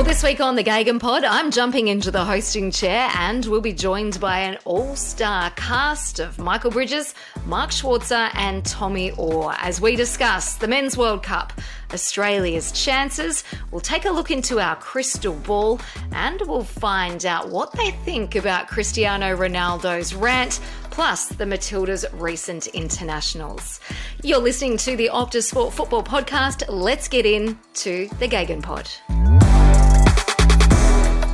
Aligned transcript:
Well, 0.00 0.08
this 0.08 0.22
week 0.22 0.40
on 0.40 0.56
the 0.56 0.62
Gegen 0.62 0.98
Pod, 0.98 1.24
I'm 1.24 1.50
jumping 1.50 1.88
into 1.88 2.10
the 2.10 2.24
hosting 2.24 2.70
chair 2.70 3.10
and 3.16 3.44
we'll 3.44 3.60
be 3.60 3.74
joined 3.74 4.18
by 4.18 4.38
an 4.38 4.56
all 4.64 4.96
star 4.96 5.50
cast 5.50 6.20
of 6.20 6.38
Michael 6.38 6.70
Bridges, 6.70 7.14
Mark 7.44 7.68
Schwarzer, 7.68 8.30
and 8.34 8.64
Tommy 8.64 9.10
Oar 9.18 9.54
as 9.58 9.78
we 9.78 9.96
discuss 9.96 10.54
the 10.54 10.66
Men's 10.66 10.96
World 10.96 11.22
Cup, 11.22 11.52
Australia's 11.92 12.72
chances. 12.72 13.44
We'll 13.70 13.82
take 13.82 14.06
a 14.06 14.10
look 14.10 14.30
into 14.30 14.58
our 14.58 14.74
crystal 14.76 15.34
ball 15.34 15.82
and 16.12 16.40
we'll 16.46 16.64
find 16.64 17.26
out 17.26 17.50
what 17.50 17.70
they 17.72 17.90
think 17.90 18.36
about 18.36 18.68
Cristiano 18.68 19.36
Ronaldo's 19.36 20.14
rant, 20.14 20.60
plus 20.90 21.28
the 21.28 21.44
Matildas' 21.44 22.06
recent 22.14 22.68
internationals. 22.68 23.80
You're 24.22 24.38
listening 24.38 24.78
to 24.78 24.96
the 24.96 25.10
Optus 25.12 25.50
Sport 25.50 25.74
Football 25.74 26.04
Podcast. 26.04 26.64
Let's 26.70 27.06
get 27.06 27.26
into 27.26 28.08
the 28.18 28.28
Gegen 28.28 28.62
Pod. 28.62 28.88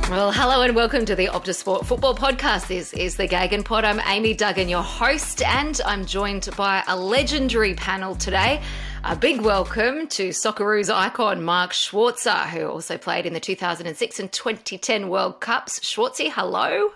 Well, 0.09 0.31
hello 0.31 0.61
and 0.61 0.73
welcome 0.73 1.03
to 1.03 1.15
the 1.15 1.25
Optus 1.25 1.55
Sport 1.55 1.85
Football 1.85 2.15
Podcast. 2.15 2.67
This 2.67 2.93
is 2.93 3.17
the 3.17 3.27
Gegen 3.27 3.61
Pod. 3.61 3.83
I'm 3.83 3.99
Amy 4.07 4.33
Duggan, 4.33 4.69
your 4.69 4.81
host, 4.81 5.41
and 5.41 5.81
I'm 5.85 6.05
joined 6.05 6.47
by 6.55 6.81
a 6.87 6.95
legendary 6.95 7.73
panel 7.73 8.15
today. 8.15 8.61
A 9.03 9.17
big 9.17 9.41
welcome 9.41 10.07
to 10.07 10.29
Socceroos 10.29 10.89
icon 10.89 11.43
Mark 11.43 11.73
Schwarzer, 11.73 12.47
who 12.47 12.67
also 12.67 12.97
played 12.97 13.25
in 13.25 13.33
the 13.33 13.41
2006 13.41 14.19
and 14.21 14.31
2010 14.31 15.09
World 15.09 15.41
Cups. 15.41 15.81
Schwartzy, 15.81 16.31
hello. 16.31 16.93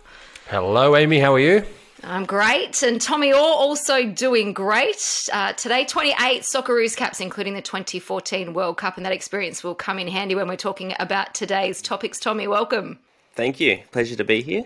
Hello, 0.48 0.96
Amy. 0.96 1.20
How 1.20 1.34
are 1.34 1.40
you? 1.40 1.66
I'm 2.04 2.26
great. 2.26 2.82
And 2.82 3.00
Tommy 3.00 3.32
Oar 3.32 3.40
also 3.40 4.06
doing 4.06 4.54
great. 4.54 5.30
Uh, 5.32 5.54
today, 5.54 5.86
28 5.86 6.42
Socceroos 6.42 6.96
caps, 6.96 7.20
including 7.20 7.54
the 7.54 7.62
2014 7.62 8.54
World 8.54 8.78
Cup, 8.78 8.98
and 8.98 9.06
that 9.06 9.14
experience 9.14 9.64
will 9.64 9.76
come 9.76 10.00
in 10.00 10.08
handy 10.08 10.34
when 10.34 10.48
we're 10.48 10.56
talking 10.56 10.94
about 11.00 11.36
today's 11.36 11.82
topics. 11.82 12.20
Tommy, 12.20 12.48
welcome. 12.48 13.00
Thank 13.36 13.60
you. 13.60 13.82
Pleasure 13.92 14.16
to 14.16 14.24
be 14.24 14.42
here. 14.42 14.64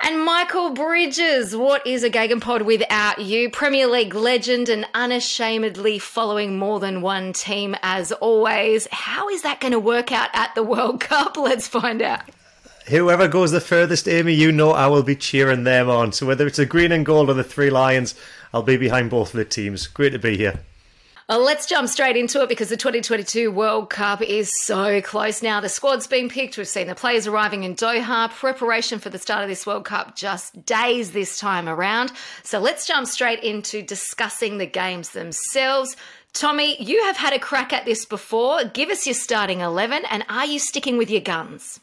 And 0.00 0.24
Michael 0.24 0.70
Bridges, 0.70 1.56
what 1.56 1.86
is 1.86 2.02
a 2.02 2.10
Gegen 2.10 2.40
Pod 2.40 2.62
without 2.62 3.20
you? 3.20 3.48
Premier 3.48 3.86
League 3.86 4.14
legend 4.14 4.68
and 4.68 4.86
unashamedly 4.92 6.00
following 6.00 6.58
more 6.58 6.80
than 6.80 7.00
one 7.00 7.32
team 7.32 7.76
as 7.82 8.10
always. 8.10 8.88
How 8.90 9.28
is 9.28 9.42
that 9.42 9.60
going 9.60 9.72
to 9.72 9.78
work 9.78 10.10
out 10.10 10.30
at 10.32 10.54
the 10.56 10.64
World 10.64 11.00
Cup? 11.00 11.36
Let's 11.36 11.68
find 11.68 12.02
out. 12.02 12.22
Whoever 12.88 13.28
goes 13.28 13.50
the 13.50 13.62
furthest, 13.62 14.06
Amy, 14.06 14.34
you 14.34 14.52
know 14.52 14.72
I 14.72 14.88
will 14.88 15.02
be 15.02 15.16
cheering 15.16 15.64
them 15.64 15.88
on. 15.88 16.12
So 16.12 16.26
whether 16.26 16.46
it's 16.46 16.58
the 16.58 16.66
green 16.66 16.92
and 16.92 17.06
gold 17.06 17.30
or 17.30 17.34
the 17.34 17.42
Three 17.42 17.70
Lions, 17.70 18.14
I'll 18.52 18.62
be 18.62 18.76
behind 18.76 19.08
both 19.08 19.32
of 19.32 19.38
the 19.38 19.44
teams. 19.46 19.86
Great 19.86 20.10
to 20.10 20.18
be 20.18 20.36
here. 20.36 20.60
Let's 21.26 21.64
jump 21.64 21.88
straight 21.88 22.18
into 22.18 22.42
it 22.42 22.50
because 22.50 22.68
the 22.68 22.76
2022 22.76 23.50
World 23.50 23.88
Cup 23.88 24.20
is 24.20 24.52
so 24.60 25.00
close 25.00 25.42
now. 25.42 25.58
The 25.58 25.70
squad's 25.70 26.06
been 26.06 26.28
picked. 26.28 26.58
We've 26.58 26.68
seen 26.68 26.86
the 26.86 26.94
players 26.94 27.26
arriving 27.26 27.64
in 27.64 27.74
Doha. 27.74 28.30
Preparation 28.30 28.98
for 28.98 29.08
the 29.08 29.18
start 29.18 29.42
of 29.42 29.48
this 29.48 29.66
World 29.66 29.86
Cup 29.86 30.16
just 30.16 30.66
days 30.66 31.12
this 31.12 31.38
time 31.38 31.66
around. 31.66 32.12
So 32.42 32.58
let's 32.58 32.86
jump 32.86 33.06
straight 33.06 33.42
into 33.42 33.80
discussing 33.80 34.58
the 34.58 34.66
games 34.66 35.10
themselves. 35.10 35.96
Tommy, 36.34 36.76
you 36.82 37.02
have 37.04 37.16
had 37.16 37.32
a 37.32 37.38
crack 37.38 37.72
at 37.72 37.86
this 37.86 38.04
before. 38.04 38.62
Give 38.64 38.90
us 38.90 39.06
your 39.06 39.14
starting 39.14 39.60
11 39.60 40.04
and 40.10 40.26
are 40.28 40.44
you 40.44 40.58
sticking 40.58 40.98
with 40.98 41.10
your 41.10 41.22
guns? 41.22 41.80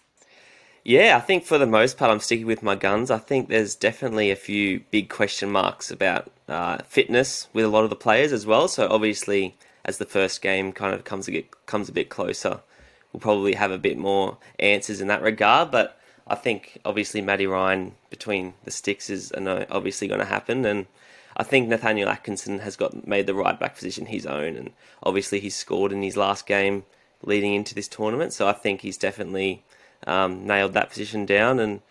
Yeah, 0.83 1.15
I 1.15 1.19
think 1.19 1.45
for 1.45 1.59
the 1.59 1.67
most 1.67 1.97
part, 1.97 2.09
I'm 2.09 2.19
sticking 2.19 2.47
with 2.47 2.63
my 2.63 2.75
guns. 2.75 3.11
I 3.11 3.19
think 3.19 3.49
there's 3.49 3.75
definitely 3.75 4.31
a 4.31 4.35
few 4.35 4.83
big 4.89 5.09
question 5.09 5.51
marks 5.51 5.91
about 5.91 6.31
uh, 6.47 6.79
fitness 6.87 7.47
with 7.53 7.65
a 7.65 7.69
lot 7.69 7.83
of 7.83 7.91
the 7.91 7.95
players 7.95 8.33
as 8.33 8.47
well. 8.47 8.67
So 8.67 8.87
obviously, 8.89 9.55
as 9.85 9.99
the 9.99 10.05
first 10.05 10.41
game 10.41 10.71
kind 10.71 10.95
of 10.95 11.03
comes 11.03 11.27
a 11.27 11.31
bit, 11.31 11.65
comes 11.67 11.87
a 11.87 11.93
bit 11.93 12.09
closer, 12.09 12.61
we'll 13.13 13.19
probably 13.19 13.53
have 13.53 13.69
a 13.69 13.77
bit 13.77 13.97
more 13.97 14.39
answers 14.57 15.01
in 15.01 15.07
that 15.07 15.21
regard. 15.21 15.69
But 15.69 15.99
I 16.27 16.33
think 16.33 16.79
obviously 16.83 17.21
Matty 17.21 17.45
Ryan 17.45 17.93
between 18.09 18.55
the 18.63 18.71
sticks 18.71 19.11
is 19.11 19.31
obviously 19.37 20.07
going 20.07 20.19
to 20.19 20.25
happen, 20.25 20.65
and 20.65 20.87
I 21.37 21.43
think 21.43 21.67
Nathaniel 21.67 22.09
Atkinson 22.09 22.59
has 22.59 22.75
got 22.75 23.07
made 23.07 23.27
the 23.27 23.35
right 23.35 23.59
back 23.59 23.75
position 23.75 24.07
his 24.07 24.25
own, 24.25 24.55
and 24.55 24.71
obviously 25.03 25.39
he's 25.39 25.55
scored 25.55 25.91
in 25.91 26.01
his 26.01 26.17
last 26.17 26.47
game 26.47 26.85
leading 27.21 27.53
into 27.53 27.75
this 27.75 27.87
tournament. 27.87 28.33
So 28.33 28.47
I 28.47 28.53
think 28.53 28.81
he's 28.81 28.97
definitely 28.97 29.63
um, 30.07 30.45
nailed 30.45 30.73
that 30.73 30.89
position 30.89 31.25
down. 31.25 31.59
And 31.59 31.81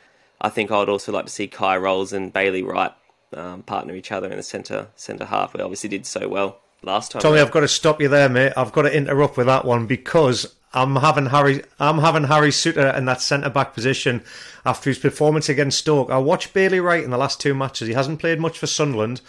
I 0.40 0.48
think 0.48 0.70
I 0.70 0.78
would 0.78 0.88
also 0.88 1.12
like 1.12 1.26
to 1.26 1.32
see 1.32 1.48
Kye 1.48 1.76
Rowles 1.76 2.12
and 2.12 2.32
Bailey 2.32 2.62
Wright 2.62 2.92
um, 3.34 3.62
partner 3.62 3.94
each 3.94 4.12
other 4.12 4.28
in 4.28 4.36
the 4.36 4.42
centre 4.42 4.88
centre 4.96 5.26
half. 5.26 5.54
We 5.54 5.60
obviously 5.60 5.88
did 5.88 6.06
so 6.06 6.28
well 6.28 6.60
last 6.82 7.12
time. 7.12 7.22
Tommy, 7.22 7.40
I've 7.40 7.50
got 7.50 7.60
to 7.60 7.68
stop 7.68 8.00
you 8.00 8.08
there, 8.08 8.28
mate. 8.28 8.52
I've 8.56 8.72
got 8.72 8.82
to 8.82 8.94
interrupt 8.94 9.36
with 9.36 9.46
that 9.46 9.64
one 9.64 9.86
because 9.86 10.54
I'm 10.72 10.96
having 10.96 11.26
Harry 11.26 11.62
I'm 11.78 11.98
having 11.98 12.24
Harry 12.24 12.50
Souttar 12.50 12.96
in 12.96 13.04
that 13.06 13.20
centre 13.20 13.50
back 13.50 13.74
position 13.74 14.22
after 14.64 14.90
his 14.90 14.98
performance 14.98 15.48
against 15.48 15.78
Stoke. 15.78 16.10
I 16.10 16.18
watched 16.18 16.52
Bailey 16.52 16.80
Wright 16.80 17.04
in 17.04 17.10
the 17.10 17.18
last 17.18 17.40
two 17.40 17.54
matches. 17.54 17.88
He 17.88 17.94
hasn't 17.94 18.20
played 18.20 18.40
much 18.40 18.58
for 18.58 18.66
Sunderland 18.66 19.20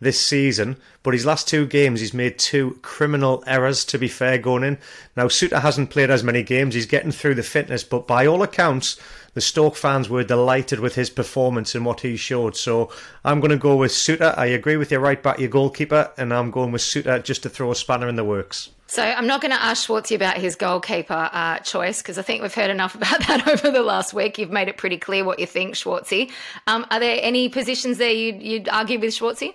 this 0.00 0.20
season, 0.20 0.76
but 1.02 1.14
his 1.14 1.26
last 1.26 1.48
two 1.48 1.66
games 1.66 2.00
he's 2.00 2.14
made 2.14 2.38
two 2.38 2.78
criminal 2.82 3.42
errors 3.46 3.84
to 3.86 3.98
be 3.98 4.08
fair 4.08 4.38
going 4.38 4.64
in. 4.64 4.78
Now 5.16 5.26
Souttar 5.26 5.60
hasn't 5.60 5.90
played 5.90 6.10
as 6.10 6.22
many 6.22 6.42
games, 6.42 6.74
he's 6.74 6.86
getting 6.86 7.12
through 7.12 7.34
the 7.34 7.42
fitness, 7.42 7.84
but 7.84 8.06
by 8.06 8.26
all 8.26 8.42
accounts 8.42 9.00
the 9.34 9.42
Stoke 9.42 9.76
fans 9.76 10.08
were 10.08 10.24
delighted 10.24 10.80
with 10.80 10.96
his 10.96 11.10
performance 11.10 11.74
and 11.74 11.84
what 11.84 12.00
he 12.00 12.16
showed. 12.16 12.56
So 12.56 12.90
I'm 13.24 13.38
going 13.38 13.52
to 13.52 13.56
go 13.56 13.76
with 13.76 13.92
Souttar. 13.92 14.36
I 14.36 14.46
agree 14.46 14.76
with 14.76 14.90
your 14.90 14.98
right 15.00 15.22
back, 15.22 15.38
your 15.38 15.48
goalkeeper, 15.48 16.10
and 16.16 16.34
I'm 16.34 16.50
going 16.50 16.72
with 16.72 16.82
Souttar 16.82 17.22
just 17.22 17.44
to 17.44 17.48
throw 17.48 17.70
a 17.70 17.76
spanner 17.76 18.08
in 18.08 18.16
the 18.16 18.24
works. 18.24 18.70
So 18.88 19.02
I'm 19.02 19.26
not 19.26 19.42
going 19.42 19.52
to 19.52 19.62
ask 19.62 19.86
Schwartzy 19.86 20.16
about 20.16 20.38
his 20.38 20.56
goalkeeper 20.56 21.28
uh, 21.30 21.58
choice 21.58 22.00
because 22.00 22.18
I 22.18 22.22
think 22.22 22.42
we've 22.42 22.54
heard 22.54 22.70
enough 22.70 22.94
about 22.96 23.20
that 23.28 23.46
over 23.46 23.70
the 23.70 23.82
last 23.82 24.14
week. 24.14 24.38
You've 24.38 24.50
made 24.50 24.68
it 24.68 24.76
pretty 24.76 24.96
clear 24.96 25.24
what 25.24 25.38
you 25.38 25.46
think, 25.46 25.74
Schwartzy. 25.74 26.32
Um, 26.66 26.86
are 26.90 26.98
there 26.98 27.18
any 27.22 27.48
positions 27.48 27.98
there 27.98 28.10
you'd, 28.10 28.42
you'd 28.42 28.68
argue 28.68 28.98
with 28.98 29.10
Schwartzy? 29.10 29.54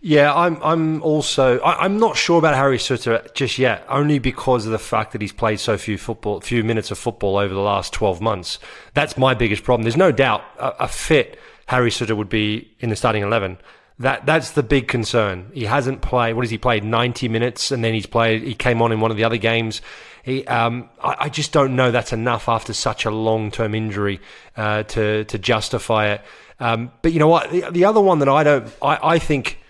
Yeah, 0.00 0.34
I'm. 0.34 0.62
I'm 0.62 1.02
also. 1.02 1.58
I, 1.60 1.84
am 1.84 1.98
not 1.98 2.16
sure 2.16 2.38
about 2.38 2.54
Harry 2.54 2.78
Souttar 2.78 3.32
just 3.34 3.58
yet, 3.58 3.84
only 3.88 4.18
because 4.18 4.66
of 4.66 4.72
the 4.72 4.78
fact 4.78 5.12
that 5.12 5.20
he's 5.20 5.32
played 5.32 5.58
so 5.58 5.78
few 5.78 5.98
football, 5.98 6.40
few 6.40 6.62
minutes 6.62 6.90
of 6.90 6.98
football 6.98 7.36
over 7.36 7.52
the 7.52 7.60
last 7.60 7.92
12 7.92 8.20
months. 8.20 8.58
That's 8.94 9.16
my 9.16 9.34
biggest 9.34 9.64
problem. 9.64 9.84
There's 9.84 9.96
no 9.96 10.12
doubt 10.12 10.42
a, 10.58 10.84
a 10.84 10.88
fit 10.88 11.38
Harry 11.66 11.90
Souttar 11.90 12.16
would 12.16 12.28
be 12.28 12.70
in 12.80 12.90
the 12.90 12.96
starting 12.96 13.22
11. 13.22 13.58
That 13.98 14.26
that's 14.26 14.50
the 14.50 14.62
big 14.62 14.88
concern. 14.88 15.50
He 15.54 15.64
hasn't 15.64 16.02
played. 16.02 16.34
What 16.34 16.44
has 16.44 16.50
he 16.50 16.58
played? 16.58 16.84
90 16.84 17.28
minutes, 17.28 17.70
and 17.70 17.82
then 17.82 17.94
he's 17.94 18.06
played. 18.06 18.42
He 18.42 18.54
came 18.54 18.82
on 18.82 18.92
in 18.92 19.00
one 19.00 19.10
of 19.10 19.16
the 19.16 19.24
other 19.24 19.38
games. 19.38 19.80
He, 20.22 20.44
um, 20.46 20.90
I, 21.02 21.16
I, 21.20 21.28
just 21.28 21.52
don't 21.52 21.76
know 21.76 21.92
that's 21.92 22.12
enough 22.12 22.48
after 22.48 22.72
such 22.74 23.04
a 23.06 23.10
long 23.10 23.50
term 23.50 23.74
injury 23.74 24.20
uh, 24.56 24.82
to 24.82 25.24
to 25.24 25.38
justify 25.38 26.08
it. 26.08 26.20
Um, 26.60 26.92
but 27.00 27.14
you 27.14 27.18
know 27.18 27.28
what? 27.28 27.50
The, 27.50 27.70
the 27.70 27.84
other 27.86 28.02
one 28.02 28.18
that 28.18 28.28
I 28.28 28.42
don't. 28.42 28.70
I, 28.82 28.98
I 29.02 29.18
think 29.18 29.60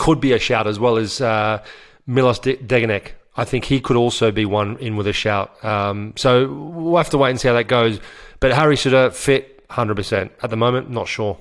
could 0.00 0.18
be 0.18 0.32
a 0.32 0.38
shout 0.38 0.66
as 0.66 0.80
well 0.80 0.96
as 0.96 1.20
uh, 1.20 1.62
Milos 2.06 2.40
Degenek. 2.40 3.12
I 3.36 3.44
think 3.44 3.66
he 3.66 3.80
could 3.80 3.96
also 3.96 4.32
be 4.32 4.46
one 4.46 4.78
in 4.78 4.96
with 4.96 5.06
a 5.06 5.12
shout. 5.12 5.62
Um, 5.62 6.14
so 6.16 6.50
we'll 6.50 6.96
have 6.96 7.10
to 7.10 7.18
wait 7.18 7.30
and 7.30 7.38
see 7.40 7.48
how 7.48 7.54
that 7.54 7.68
goes. 7.68 8.00
But 8.40 8.52
Harry 8.52 8.76
Souttar 8.76 9.12
fit 9.12 9.68
100%. 9.68 10.30
At 10.42 10.48
the 10.48 10.56
moment, 10.56 10.88
not 10.90 11.06
sure. 11.06 11.38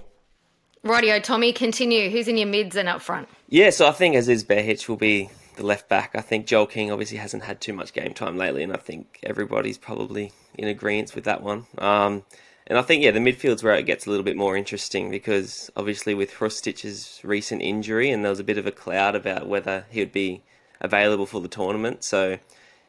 Rightio, 0.83 1.23
Tommy, 1.23 1.53
continue. 1.53 2.09
Who's 2.09 2.27
in 2.27 2.35
your 2.35 2.47
mids 2.47 2.75
and 2.75 2.89
up 2.89 3.01
front? 3.01 3.29
Yeah, 3.47 3.69
so 3.69 3.87
I 3.87 3.91
think 3.91 4.15
Aziz 4.15 4.43
Behich 4.43 4.89
will 4.89 4.97
be 4.97 5.29
the 5.55 5.65
left 5.65 5.87
back. 5.87 6.11
I 6.13 6.21
think 6.21 6.45
Joel 6.45 6.67
King 6.67 6.91
obviously 6.91 7.17
hasn't 7.17 7.43
had 7.43 7.61
too 7.61 7.71
much 7.73 7.93
game 7.93 8.13
time 8.13 8.37
lately, 8.37 8.63
and 8.63 8.73
I 8.73 8.77
think 8.77 9.19
everybody's 9.23 9.77
probably 9.77 10.33
in 10.55 10.67
agreement 10.67 11.15
with 11.15 11.23
that 11.23 11.41
one. 11.41 11.65
Um, 11.77 12.23
and 12.69 12.77
I 12.77 12.83
think, 12.83 13.03
yeah, 13.03 13.09
the 13.09 13.19
midfield's 13.19 13.63
where 13.63 13.75
it 13.75 13.87
gets 13.87 14.05
a 14.05 14.11
little 14.11 14.23
bit 14.23 14.37
more 14.37 14.55
interesting 14.55 15.09
because 15.09 15.71
obviously 15.75 16.13
with 16.13 16.33
Hrustic's 16.33 17.19
recent 17.23 17.63
injury 17.63 18.11
and 18.11 18.23
there 18.23 18.29
was 18.29 18.39
a 18.39 18.43
bit 18.43 18.59
of 18.59 18.67
a 18.67 18.71
cloud 18.71 19.15
about 19.15 19.47
whether 19.47 19.85
he 19.89 19.99
would 20.01 20.11
be 20.11 20.43
available 20.79 21.25
for 21.25 21.41
the 21.41 21.47
tournament. 21.47 22.03
So, 22.03 22.37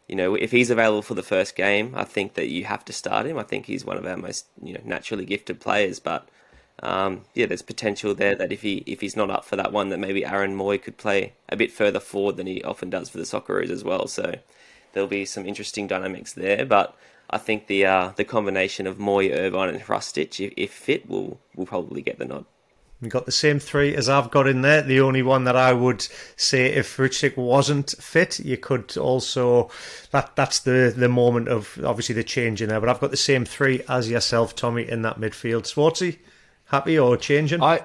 you 0.07 0.17
know, 0.17 0.35
if 0.35 0.51
he's 0.51 0.69
available 0.69 1.01
for 1.01 1.15
the 1.15 1.23
first 1.23 1.57
game, 1.57 1.95
I 1.97 2.05
think 2.05 2.35
that 2.35 2.51
you 2.51 2.65
have 2.65 2.85
to 2.85 2.93
start 2.93 3.25
him. 3.25 3.39
I 3.39 3.43
think 3.43 3.65
he's 3.65 3.85
one 3.85 3.97
of 3.97 4.05
our 4.05 4.19
most 4.19 4.47
you 4.63 4.75
know 4.75 4.81
naturally 4.85 5.25
gifted 5.25 5.61
players, 5.61 5.99
but 5.99 6.29
um, 6.83 7.23
yeah, 7.35 7.47
there's 7.47 7.63
potential 7.63 8.15
there 8.15 8.35
that 8.35 8.53
if 8.53 8.61
he 8.61 8.83
if 8.87 9.01
he's 9.01 9.17
not 9.17 9.31
up 9.31 9.47
for 9.47 9.57
that 9.57 9.73
one, 9.73 9.89
that 9.91 9.99
maybe 9.99 10.27
Aaron 10.27 10.59
Mooy 10.59 10.83
could 10.83 10.99
play 10.99 11.33
a 11.49 11.57
bit 11.57 11.73
further 11.73 12.01
forward 12.01 12.37
than 12.37 12.47
he 12.47 12.63
often 12.63 12.91
does 12.91 13.09
for 13.09 13.19
the 13.19 13.25
Socceroos 13.25 13.71
as 13.71 13.85
well. 13.85 14.07
So 14.09 14.35
there'll 14.93 15.09
be 15.09 15.25
some 15.25 15.47
interesting 15.47 15.87
dynamics 15.87 16.33
there. 16.35 16.67
But 16.67 16.97
I 17.31 17.39
think 17.39 17.69
the 17.69 17.87
uh, 17.87 18.13
the 18.17 18.25
combination 18.25 18.87
of 18.87 18.99
Mooy, 18.99 19.33
Irvine, 19.33 19.69
and 19.71 19.81
Hrustic, 19.81 20.41
if, 20.41 20.53
if 20.57 20.73
fit, 20.73 21.09
will 21.09 21.41
will 21.55 21.67
probably 21.67 22.03
get 22.03 22.19
the 22.19 22.25
nod. 22.25 22.45
We 23.01 23.09
got 23.09 23.25
the 23.25 23.33
same 23.33 23.59
three 23.59 23.95
as 23.95 24.11
I've 24.11 24.31
got 24.31 24.47
in 24.47 24.61
there. 24.61 24.83
The 24.83 25.01
only 25.01 25.23
one 25.23 25.45
that 25.45 25.57
I 25.57 25.73
would 25.73 26.07
say 26.37 26.67
if 26.67 26.99
Hrustic 26.99 27.35
wasn't 27.37 27.95
fit, 27.99 28.41
you 28.41 28.59
could 28.59 28.97
also 28.99 29.71
that 30.11 30.37
that's 30.37 30.61
the 30.61 30.93
the 30.95 31.09
moment 31.09 31.49
of 31.49 31.79
obviously 31.85 32.15
the 32.15 32.25
change 32.25 32.61
in 32.61 32.69
there. 32.69 32.81
But 32.81 32.89
I've 32.89 33.01
got 33.01 33.11
the 33.11 33.17
same 33.17 33.45
three 33.45 33.83
as 33.89 34.11
yourself, 34.11 34.55
Tommy, 34.55 34.89
in 34.89 35.03
that 35.03 35.19
midfield. 35.19 35.63
Swartzy, 35.63 36.19
happy 36.67 36.99
or 36.99 37.17
changing? 37.17 37.63
I 37.63 37.85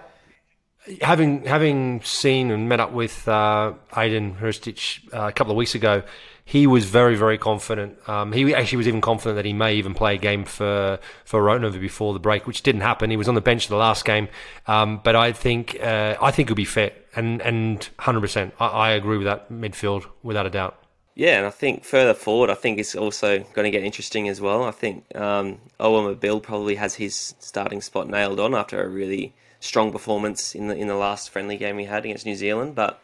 having 1.01 1.45
having 1.45 2.01
seen 2.01 2.51
and 2.51 2.67
met 2.67 2.79
up 2.79 2.91
with 2.91 3.27
uh, 3.27 3.73
Ajdin 3.91 4.37
Hrustic 4.37 5.13
uh, 5.13 5.27
a 5.27 5.31
couple 5.31 5.51
of 5.51 5.57
weeks 5.57 5.75
ago 5.75 6.03
he 6.47 6.67
was 6.67 6.85
very, 6.85 7.15
very 7.15 7.39
confident. 7.39 7.97
Um, 8.07 8.31
he 8.31 8.53
actually 8.53 8.77
was 8.77 8.87
even 8.87 9.01
confident 9.01 9.35
that 9.37 9.45
he 9.45 9.53
may 9.53 9.73
even 9.75 9.95
play 9.95 10.13
a 10.13 10.17
game 10.17 10.45
for 10.45 10.99
for 11.25 11.41
Rotenova 11.41 11.81
before 11.81 12.13
the 12.13 12.19
break, 12.19 12.45
which 12.45 12.61
didn't 12.61 12.81
happen. 12.81 13.09
He 13.09 13.17
was 13.17 13.27
on 13.27 13.33
the 13.33 13.41
bench 13.41 13.67
the 13.67 13.75
last 13.75 14.05
game, 14.05 14.29
um, 14.67 15.01
but 15.03 15.15
I 15.15 15.31
think 15.31 15.77
uh, 15.81 16.15
I 16.21 16.29
think 16.29 16.49
he'll 16.49 16.55
be 16.55 16.63
fit 16.63 17.07
and 17.15 17.41
and 17.41 17.89
hundred 17.97 18.21
percent. 18.21 18.53
I 18.59 18.91
agree 18.91 19.17
with 19.17 19.25
that 19.25 19.51
midfield 19.51 20.05
without 20.21 20.45
a 20.45 20.51
doubt. 20.51 20.79
Yeah, 21.15 21.37
and 21.37 21.47
I 21.47 21.49
think 21.49 21.83
further 21.83 22.13
forward, 22.13 22.49
I 22.49 22.55
think 22.55 22.77
it's 22.77 22.93
also 22.93 23.39
going 23.53 23.63
to 23.63 23.71
get 23.71 23.83
interesting 23.83 24.27
as 24.27 24.39
well. 24.39 24.63
I 24.63 24.71
think 24.71 25.05
um, 25.15 25.59
Awer 25.79 26.13
Mabil 26.13 26.43
probably 26.43 26.75
has 26.75 26.95
his 26.95 27.33
starting 27.39 27.81
spot 27.81 28.09
nailed 28.09 28.39
on 28.39 28.53
after 28.53 28.83
a 28.83 28.87
really 28.87 29.33
strong 29.61 29.91
performance 29.91 30.53
in 30.53 30.67
the 30.67 30.75
in 30.75 30.87
the 30.87 30.95
last 30.95 31.31
friendly 31.31 31.57
game 31.57 31.79
he 31.79 31.85
had 31.85 32.05
against 32.05 32.25
New 32.25 32.35
Zealand, 32.35 32.75
but 32.75 33.01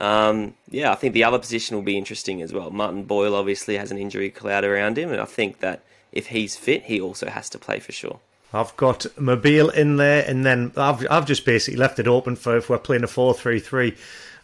um, 0.00 0.54
yeah, 0.70 0.90
I 0.90 0.94
think 0.94 1.14
the 1.14 1.24
other 1.24 1.38
position 1.38 1.76
will 1.76 1.82
be 1.82 1.98
interesting 1.98 2.40
as 2.42 2.52
well. 2.52 2.70
Martin 2.70 3.04
Boyle 3.04 3.34
obviously 3.34 3.76
has 3.76 3.90
an 3.90 3.98
injury 3.98 4.30
cloud 4.30 4.64
around 4.64 4.98
him, 4.98 5.12
and 5.12 5.20
I 5.20 5.26
think 5.26 5.60
that 5.60 5.82
if 6.10 6.28
he's 6.28 6.56
fit, 6.56 6.84
he 6.84 7.00
also 7.00 7.28
has 7.28 7.48
to 7.50 7.58
play 7.58 7.78
for 7.78 7.92
sure. 7.92 8.18
I've 8.52 8.76
got 8.76 9.00
Mabil 9.16 9.72
in 9.74 9.96
there, 9.96 10.24
and 10.26 10.44
then 10.44 10.72
I've 10.76 11.06
I've 11.10 11.26
just 11.26 11.44
basically 11.44 11.78
left 11.78 11.98
it 11.98 12.08
open 12.08 12.34
for 12.34 12.56
if 12.56 12.68
we're 12.68 12.78
playing 12.78 13.04
a 13.04 13.06
four 13.06 13.34
three 13.34 13.60
three. 13.60 13.96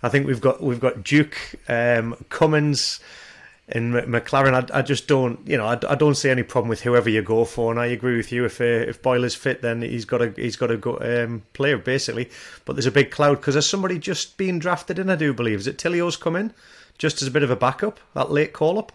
I 0.03 0.11
think 0.11 0.27
we've 0.27 0.41
got 0.41 0.63
we've 0.63 0.79
got 0.79 1.03
Duke, 1.03 1.37
um, 1.69 2.15
Cummings, 2.29 3.01
in 3.69 3.93
Maclaren. 3.93 4.55
I, 4.55 4.79
I, 4.79 4.83
just 4.83 5.09
don't, 5.09 5.47
you 5.47 5.57
know, 5.57 5.67
I, 5.67 5.79
I, 5.89 5.95
don't 5.97 6.15
see 6.15 6.31
any 6.31 6.43
problem 6.43 6.69
with 6.69 6.83
whoever 6.83 7.11
you 7.11 7.23
go 7.23 7.45
for, 7.45 7.71
and 7.71 7.81
I 7.81 7.87
agree 7.87 8.17
with 8.17 8.31
you. 8.31 8.45
If 8.45 8.61
uh, 8.61 8.65
if 8.65 9.03
Boyle's 9.03 9.35
fit, 9.35 9.63
then 9.63 9.83
he's 9.83 10.05
got 10.05 10.23
a 10.23 10.33
he's 10.37 10.57
got 10.57 10.71
a 10.71 10.77
go 10.77 10.99
um, 11.01 11.43
player 11.53 11.79
basically. 11.79 12.31
But 12.65 12.77
there's 12.77 12.87
a 12.87 12.93
big 12.93 13.11
cloud 13.11 13.37
because 13.37 13.55
there's 13.55 13.69
somebody 13.69 13.99
just 13.99 14.37
being 14.37 14.59
drafted 14.59 14.99
in. 14.99 15.11
I 15.11 15.17
do 15.17 15.33
believe 15.33 15.61
is 15.61 15.67
it 15.67 15.79
Tilio's 15.79 16.17
come 16.17 16.37
in 16.37 16.53
just 16.99 17.21
as 17.23 17.29
a 17.29 17.33
bit 17.33 17.43
of 17.43 17.51
a 17.51 17.57
backup 17.57 18.01
that 18.15 18.31
late 18.31 18.53
call 18.53 18.79
up. 18.79 18.93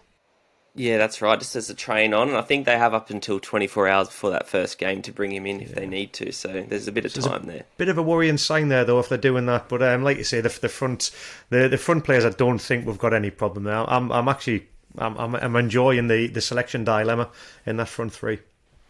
Yeah, 0.74 0.96
that's 0.96 1.20
right. 1.20 1.38
Just 1.38 1.54
as 1.54 1.68
a 1.68 1.74
train 1.74 2.14
on, 2.14 2.28
and 2.28 2.36
I 2.36 2.40
think 2.40 2.64
they 2.64 2.78
have 2.78 2.94
up 2.94 3.10
until 3.10 3.38
24 3.38 3.88
hours 3.88 4.08
before 4.08 4.30
that 4.30 4.48
first 4.48 4.78
game 4.78 5.02
to 5.02 5.12
bring 5.12 5.30
him 5.30 5.46
in 5.46 5.60
if 5.60 5.70
yeah. 5.70 5.74
they 5.80 5.86
need 5.86 6.14
to. 6.14 6.32
So 6.32 6.64
there's 6.66 6.88
a 6.88 6.92
bit 6.92 7.04
of 7.04 7.12
time 7.12 7.44
there. 7.44 7.64
Bit 7.76 7.90
of 7.90 7.98
a 7.98 8.02
worrying 8.02 8.38
sign 8.38 8.68
there, 8.68 8.84
though, 8.84 8.98
if 8.98 9.10
they're 9.10 9.18
doing 9.18 9.44
that. 9.46 9.68
But 9.68 9.82
um, 9.82 10.02
like 10.02 10.16
you 10.16 10.24
say, 10.24 10.40
the, 10.40 10.48
the 10.48 10.70
front, 10.70 11.10
the 11.50 11.68
the 11.68 11.76
front 11.76 12.04
players, 12.04 12.24
I 12.24 12.30
don't 12.30 12.58
think 12.58 12.86
we've 12.86 12.98
got 12.98 13.12
any 13.12 13.30
problem 13.30 13.64
there. 13.64 13.88
I'm 13.88 14.10
I'm 14.10 14.28
actually 14.28 14.66
I'm, 14.98 15.16
I'm, 15.18 15.34
I'm 15.34 15.56
enjoying 15.56 16.08
the, 16.08 16.28
the 16.28 16.40
selection 16.40 16.84
dilemma 16.84 17.28
in 17.66 17.76
that 17.76 17.88
front 17.88 18.12
three. 18.12 18.40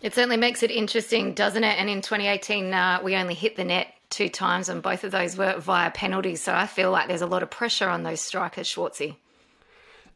It 0.00 0.14
certainly 0.14 0.36
makes 0.36 0.62
it 0.62 0.70
interesting, 0.70 1.32
doesn't 1.32 1.62
it? 1.62 1.78
And 1.78 1.88
in 1.88 2.02
2018, 2.02 2.74
uh, 2.74 3.00
we 3.04 3.14
only 3.14 3.34
hit 3.34 3.56
the 3.56 3.64
net 3.64 3.88
two 4.10 4.28
times, 4.28 4.68
and 4.68 4.82
both 4.82 5.04
of 5.04 5.12
those 5.12 5.36
were 5.36 5.58
via 5.58 5.90
penalties. 5.90 6.42
So 6.42 6.52
I 6.52 6.66
feel 6.66 6.90
like 6.90 7.08
there's 7.08 7.22
a 7.22 7.26
lot 7.26 7.42
of 7.42 7.50
pressure 7.50 7.88
on 7.88 8.02
those 8.02 8.20
strikers, 8.20 8.66
Schwartzy. 8.66 9.16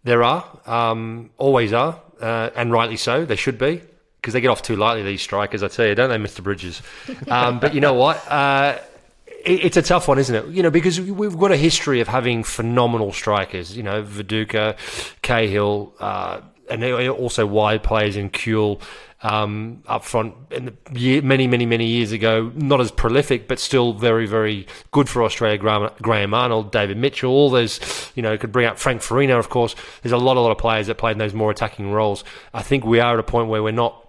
There 0.06 0.23
are, 0.23 0.47
um, 0.67 1.31
always 1.37 1.73
are, 1.73 2.00
uh, 2.20 2.50
and 2.55 2.70
rightly 2.70 2.97
so. 2.97 3.25
There 3.25 3.37
should 3.37 3.58
be 3.58 3.82
because 4.20 4.35
they 4.35 4.41
get 4.41 4.50
off 4.50 4.62
too 4.62 4.76
lightly. 4.76 5.03
These 5.03 5.20
strikers, 5.20 5.64
I 5.64 5.69
tell 5.69 5.85
you, 5.85 5.97
don't 5.97 6.11
they, 6.11 6.17
Mister 6.17 6.43
Bridges? 6.43 6.81
Um, 7.29 7.58
but 7.58 7.75
you 7.75 7.81
know 7.81 7.94
what? 7.94 8.17
Uh, 8.31 8.79
it's 9.44 9.76
a 9.76 9.82
tough 9.82 10.06
one, 10.06 10.20
isn't 10.20 10.32
it? 10.32 10.47
You 10.47 10.62
know, 10.62 10.70
because 10.70 11.00
we've 11.00 11.37
got 11.37 11.50
a 11.50 11.56
history 11.56 12.00
of 12.00 12.06
having 12.06 12.44
phenomenal 12.44 13.12
strikers. 13.12 13.76
You 13.76 13.82
know, 13.82 14.05
Viduka, 14.05 14.76
Cahill, 15.23 15.93
uh, 15.99 16.41
and 16.69 16.85
also 17.09 17.47
wide 17.47 17.83
players 17.83 18.17
in 18.17 18.31
Kewell 18.31 18.81
um, 19.23 19.83
up 19.87 20.05
front 20.05 20.35
in 20.51 20.67
the 20.67 20.99
year, 21.01 21.23
many, 21.23 21.47
many, 21.47 21.67
many 21.67 21.87
years 21.87 22.13
ago. 22.13 22.53
Not 22.55 22.81
as 22.81 22.91
prolific, 22.91 23.49
but 23.49 23.59
still 23.59 23.93
very, 23.93 24.27
very 24.27 24.67
good 24.91 25.09
for 25.09 25.23
Australia. 25.23 25.59
Graham, 25.59 25.91
Graham 26.03 26.35
Arnold, 26.35 26.71
David 26.71 26.97
Mitchell, 26.97 27.31
all 27.31 27.51
those, 27.51 27.81
you 28.15 28.23
know, 28.23 28.37
could 28.37 28.53
bring 28.53 28.67
up 28.67 28.79
Frank 28.79 29.03
Farina, 29.03 29.39
of 29.39 29.49
course. 29.49 29.75
There's 30.03 30.13
a 30.13 30.19
lot, 30.19 30.37
a 30.37 30.41
lot 30.41 30.51
of 30.51 30.59
players 30.59 30.87
that 30.89 30.97
played 30.97 31.13
in 31.13 31.19
those 31.19 31.35
more 31.35 31.51
attacking 31.51 31.93
roles. 31.93 32.25
I 32.53 32.63
think 32.63 32.85
we 32.85 33.01
are 33.01 33.15
at 33.15 33.21
a 33.21 33.25
point 33.25 33.49
where 33.49 33.62
we're 33.62 33.73
not 33.73 34.03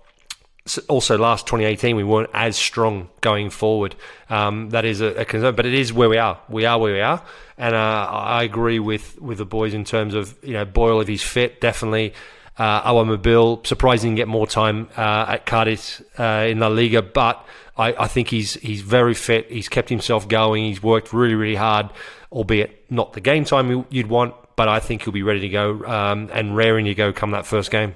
also 0.90 1.18
last 1.18 1.48
2018 1.48 1.96
we 1.96 2.04
weren't 2.04 2.30
as 2.34 2.58
strong 2.58 3.10
going 3.22 3.50
forward. 3.50 3.96
Um, 4.30 4.72
that 4.72 4.84
is 4.84 5.00
a, 5.00 5.08
a, 5.22 5.26
concern, 5.26 5.56
but 5.56 5.66
it 5.66 5.74
is 5.74 5.94
where 5.94 6.10
we 6.10 6.18
are. 6.18 6.40
We 6.50 6.66
are 6.66 6.78
where 6.78 6.94
we 6.94 7.00
are, 7.00 7.24
and 7.58 7.74
uh, 7.74 8.10
I 8.12 8.44
agree 8.44 8.80
with 8.80 9.20
with 9.22 9.38
the 9.38 9.46
boys 9.46 9.74
in 9.74 9.86
terms 9.86 10.14
of 10.14 10.38
you 10.44 10.54
know 10.54 10.66
Boyle 10.66 11.00
if 11.00 11.08
he's 11.08 11.24
fit, 11.24 11.62
definitely. 11.62 12.14
Uh, 12.58 12.82
Awer 12.86 13.66
surprising 13.66 14.16
get 14.16 14.28
more 14.28 14.48
time 14.48 14.90
uh, 14.98 15.26
at 15.30 15.46
Cádiz 15.46 16.02
uh, 16.18 16.48
in 16.48 16.60
La 16.60 16.68
Liga, 16.68 17.04
but 17.04 17.46
I, 17.78 17.94
I, 17.94 18.08
think 18.08 18.30
he's 18.30 18.56
he's 18.56 18.82
very 18.82 19.14
fit. 19.14 19.52
He's 19.52 19.70
kept 19.70 19.90
himself 19.90 20.28
going. 20.28 20.64
He's 20.64 20.82
worked 20.82 21.14
really 21.14 21.36
really 21.36 21.56
hard, 21.56 21.90
albeit 22.32 22.90
not 22.92 23.14
the 23.14 23.22
game 23.22 23.46
time 23.46 23.86
you'd 23.90 24.08
want. 24.08 24.34
But 24.56 24.68
I 24.68 24.80
think 24.80 25.04
he'll 25.04 25.14
be 25.14 25.22
ready 25.22 25.42
to 25.42 25.50
go 25.50 25.86
um, 25.86 26.32
and 26.34 26.58
raring 26.58 26.86
to 26.86 26.96
go 26.96 27.14
come 27.14 27.32
that 27.32 27.46
first 27.46 27.70
game. 27.70 27.94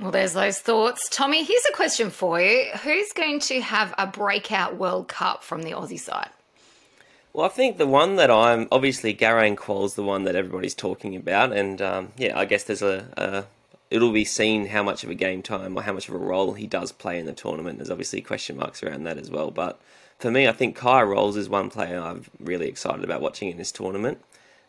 Well, 0.00 0.10
there's 0.10 0.32
those 0.32 0.60
thoughts. 0.60 1.08
Tommy, 1.10 1.44
here's 1.44 1.66
a 1.68 1.72
question 1.72 2.08
for 2.10 2.40
you. 2.40 2.70
Who's 2.82 3.12
going 3.12 3.40
to 3.40 3.60
have 3.60 3.94
a 3.98 4.06
breakout 4.06 4.76
World 4.76 5.08
Cup 5.08 5.42
from 5.42 5.62
the 5.62 5.72
Aussie 5.72 5.98
side? 5.98 6.30
Well, 7.38 7.46
I 7.46 7.50
think 7.50 7.78
the 7.78 7.86
one 7.86 8.16
that 8.16 8.32
I'm 8.32 8.66
obviously 8.72 9.14
Garang 9.14 9.56
Kuol's 9.56 9.94
the 9.94 10.02
one 10.02 10.24
that 10.24 10.34
everybody's 10.34 10.74
talking 10.74 11.14
about, 11.14 11.52
and 11.52 11.80
um, 11.80 12.10
yeah, 12.16 12.36
I 12.36 12.44
guess 12.44 12.64
there's 12.64 12.82
a, 12.82 13.06
a, 13.16 13.44
it'll 13.94 14.10
be 14.10 14.24
seen 14.24 14.66
how 14.66 14.82
much 14.82 15.04
of 15.04 15.10
a 15.10 15.14
game 15.14 15.40
time 15.40 15.76
or 15.76 15.84
how 15.84 15.92
much 15.92 16.08
of 16.08 16.16
a 16.16 16.18
role 16.18 16.54
he 16.54 16.66
does 16.66 16.90
play 16.90 17.16
in 17.16 17.26
the 17.26 17.32
tournament. 17.32 17.78
There's 17.78 17.92
obviously 17.92 18.22
question 18.22 18.56
marks 18.56 18.82
around 18.82 19.04
that 19.04 19.18
as 19.18 19.30
well, 19.30 19.52
but 19.52 19.80
for 20.18 20.32
me, 20.32 20.48
I 20.48 20.52
think 20.52 20.74
Kye 20.74 21.00
Rowles 21.00 21.36
is 21.36 21.48
one 21.48 21.70
player 21.70 22.00
I'm 22.00 22.24
really 22.40 22.66
excited 22.66 23.04
about 23.04 23.20
watching 23.20 23.50
in 23.50 23.56
this 23.56 23.70
tournament. 23.70 24.18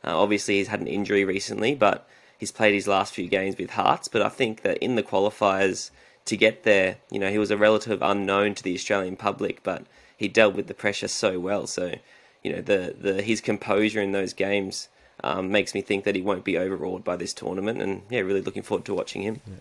Uh, 0.03 0.21
obviously, 0.21 0.59
he's 0.59 0.67
had 0.67 0.79
an 0.79 0.85
injury 0.85 1.25
recently, 1.25 1.73
but 1.73 2.07
he's 2.37 2.51
played 2.51 2.75
his 2.75 2.87
last 2.87 3.15
few 3.15 3.27
games 3.27 3.57
with 3.57 3.71
Hearts, 3.71 4.07
but 4.07 4.21
I 4.21 4.29
think 4.29 4.61
that 4.61 4.77
in 4.77 4.93
the 4.93 5.01
qualifiers 5.01 5.89
to 6.25 6.37
get 6.37 6.65
there, 6.65 6.97
you 7.09 7.17
know, 7.17 7.31
he 7.31 7.39
was 7.39 7.49
a 7.49 7.57
relative 7.57 8.03
unknown 8.03 8.53
to 8.53 8.61
the 8.61 8.75
Australian 8.75 9.15
public, 9.15 9.63
but 9.63 9.87
he 10.15 10.27
dealt 10.27 10.53
with 10.53 10.67
the 10.67 10.75
pressure 10.75 11.07
so 11.07 11.39
well. 11.39 11.65
So, 11.65 11.95
you 12.43 12.53
know, 12.53 12.61
the, 12.61 12.95
the 12.99 13.21
his 13.21 13.41
composure 13.41 14.01
in 14.01 14.11
those 14.11 14.33
games 14.33 14.89
um, 15.23 15.51
makes 15.51 15.73
me 15.73 15.81
think 15.81 16.03
that 16.05 16.15
he 16.15 16.21
won't 16.21 16.43
be 16.43 16.57
overawed 16.57 17.03
by 17.03 17.15
this 17.15 17.33
tournament, 17.33 17.81
and 17.81 18.03
yeah, 18.09 18.19
really 18.21 18.41
looking 18.41 18.63
forward 18.63 18.85
to 18.85 18.93
watching 18.93 19.21
him. 19.21 19.41
Yeah. 19.45 19.55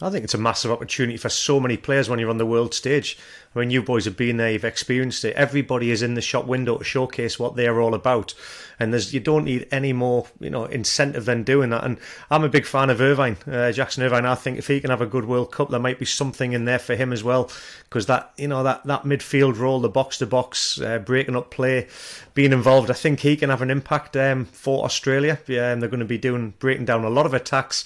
I 0.00 0.10
think 0.10 0.24
it's 0.24 0.34
a 0.34 0.38
massive 0.38 0.72
opportunity 0.72 1.16
for 1.16 1.28
so 1.28 1.60
many 1.60 1.76
players 1.76 2.08
when 2.08 2.18
you're 2.18 2.30
on 2.30 2.38
the 2.38 2.46
world 2.46 2.74
stage. 2.74 3.16
I 3.54 3.60
mean, 3.60 3.70
you 3.70 3.82
boys 3.82 4.04
have 4.06 4.16
been 4.16 4.38
there, 4.38 4.50
you've 4.50 4.64
experienced 4.64 5.24
it. 5.24 5.36
Everybody 5.36 5.90
is 5.92 6.02
in 6.02 6.14
the 6.14 6.20
shop 6.20 6.46
window 6.46 6.78
to 6.78 6.84
showcase 6.84 7.38
what 7.38 7.54
they're 7.54 7.80
all 7.80 7.94
about, 7.94 8.34
and 8.80 8.92
there's 8.92 9.14
you 9.14 9.20
don't 9.20 9.44
need 9.44 9.68
any 9.70 9.92
more, 9.92 10.26
you 10.40 10.50
know, 10.50 10.64
incentive 10.64 11.26
than 11.26 11.44
doing 11.44 11.70
that. 11.70 11.84
And 11.84 11.98
I'm 12.30 12.42
a 12.42 12.48
big 12.48 12.66
fan 12.66 12.90
of 12.90 13.00
Irvine, 13.00 13.36
uh, 13.46 13.70
Jackson 13.70 14.02
Irvine. 14.02 14.26
I 14.26 14.34
think 14.34 14.58
if 14.58 14.66
he 14.66 14.80
can 14.80 14.90
have 14.90 15.02
a 15.02 15.06
good 15.06 15.26
World 15.26 15.52
Cup, 15.52 15.68
there 15.68 15.78
might 15.78 16.00
be 16.00 16.04
something 16.04 16.52
in 16.52 16.64
there 16.64 16.80
for 16.80 16.96
him 16.96 17.12
as 17.12 17.22
well, 17.22 17.50
because 17.84 18.06
that, 18.06 18.32
you 18.36 18.48
know, 18.48 18.64
that 18.64 18.84
that 18.86 19.02
midfield 19.02 19.58
role, 19.58 19.78
the 19.78 19.88
box 19.88 20.18
to 20.18 20.26
box, 20.26 20.80
breaking 21.04 21.36
up 21.36 21.50
play, 21.52 21.86
being 22.34 22.52
involved, 22.52 22.90
I 22.90 22.94
think 22.94 23.20
he 23.20 23.36
can 23.36 23.50
have 23.50 23.62
an 23.62 23.70
impact 23.70 24.16
um, 24.16 24.46
for 24.46 24.84
Australia. 24.84 25.38
Yeah, 25.46 25.70
and 25.70 25.80
they're 25.80 25.90
going 25.90 26.00
to 26.00 26.06
be 26.06 26.18
doing 26.18 26.54
breaking 26.58 26.86
down 26.86 27.04
a 27.04 27.10
lot 27.10 27.26
of 27.26 27.34
attacks 27.34 27.84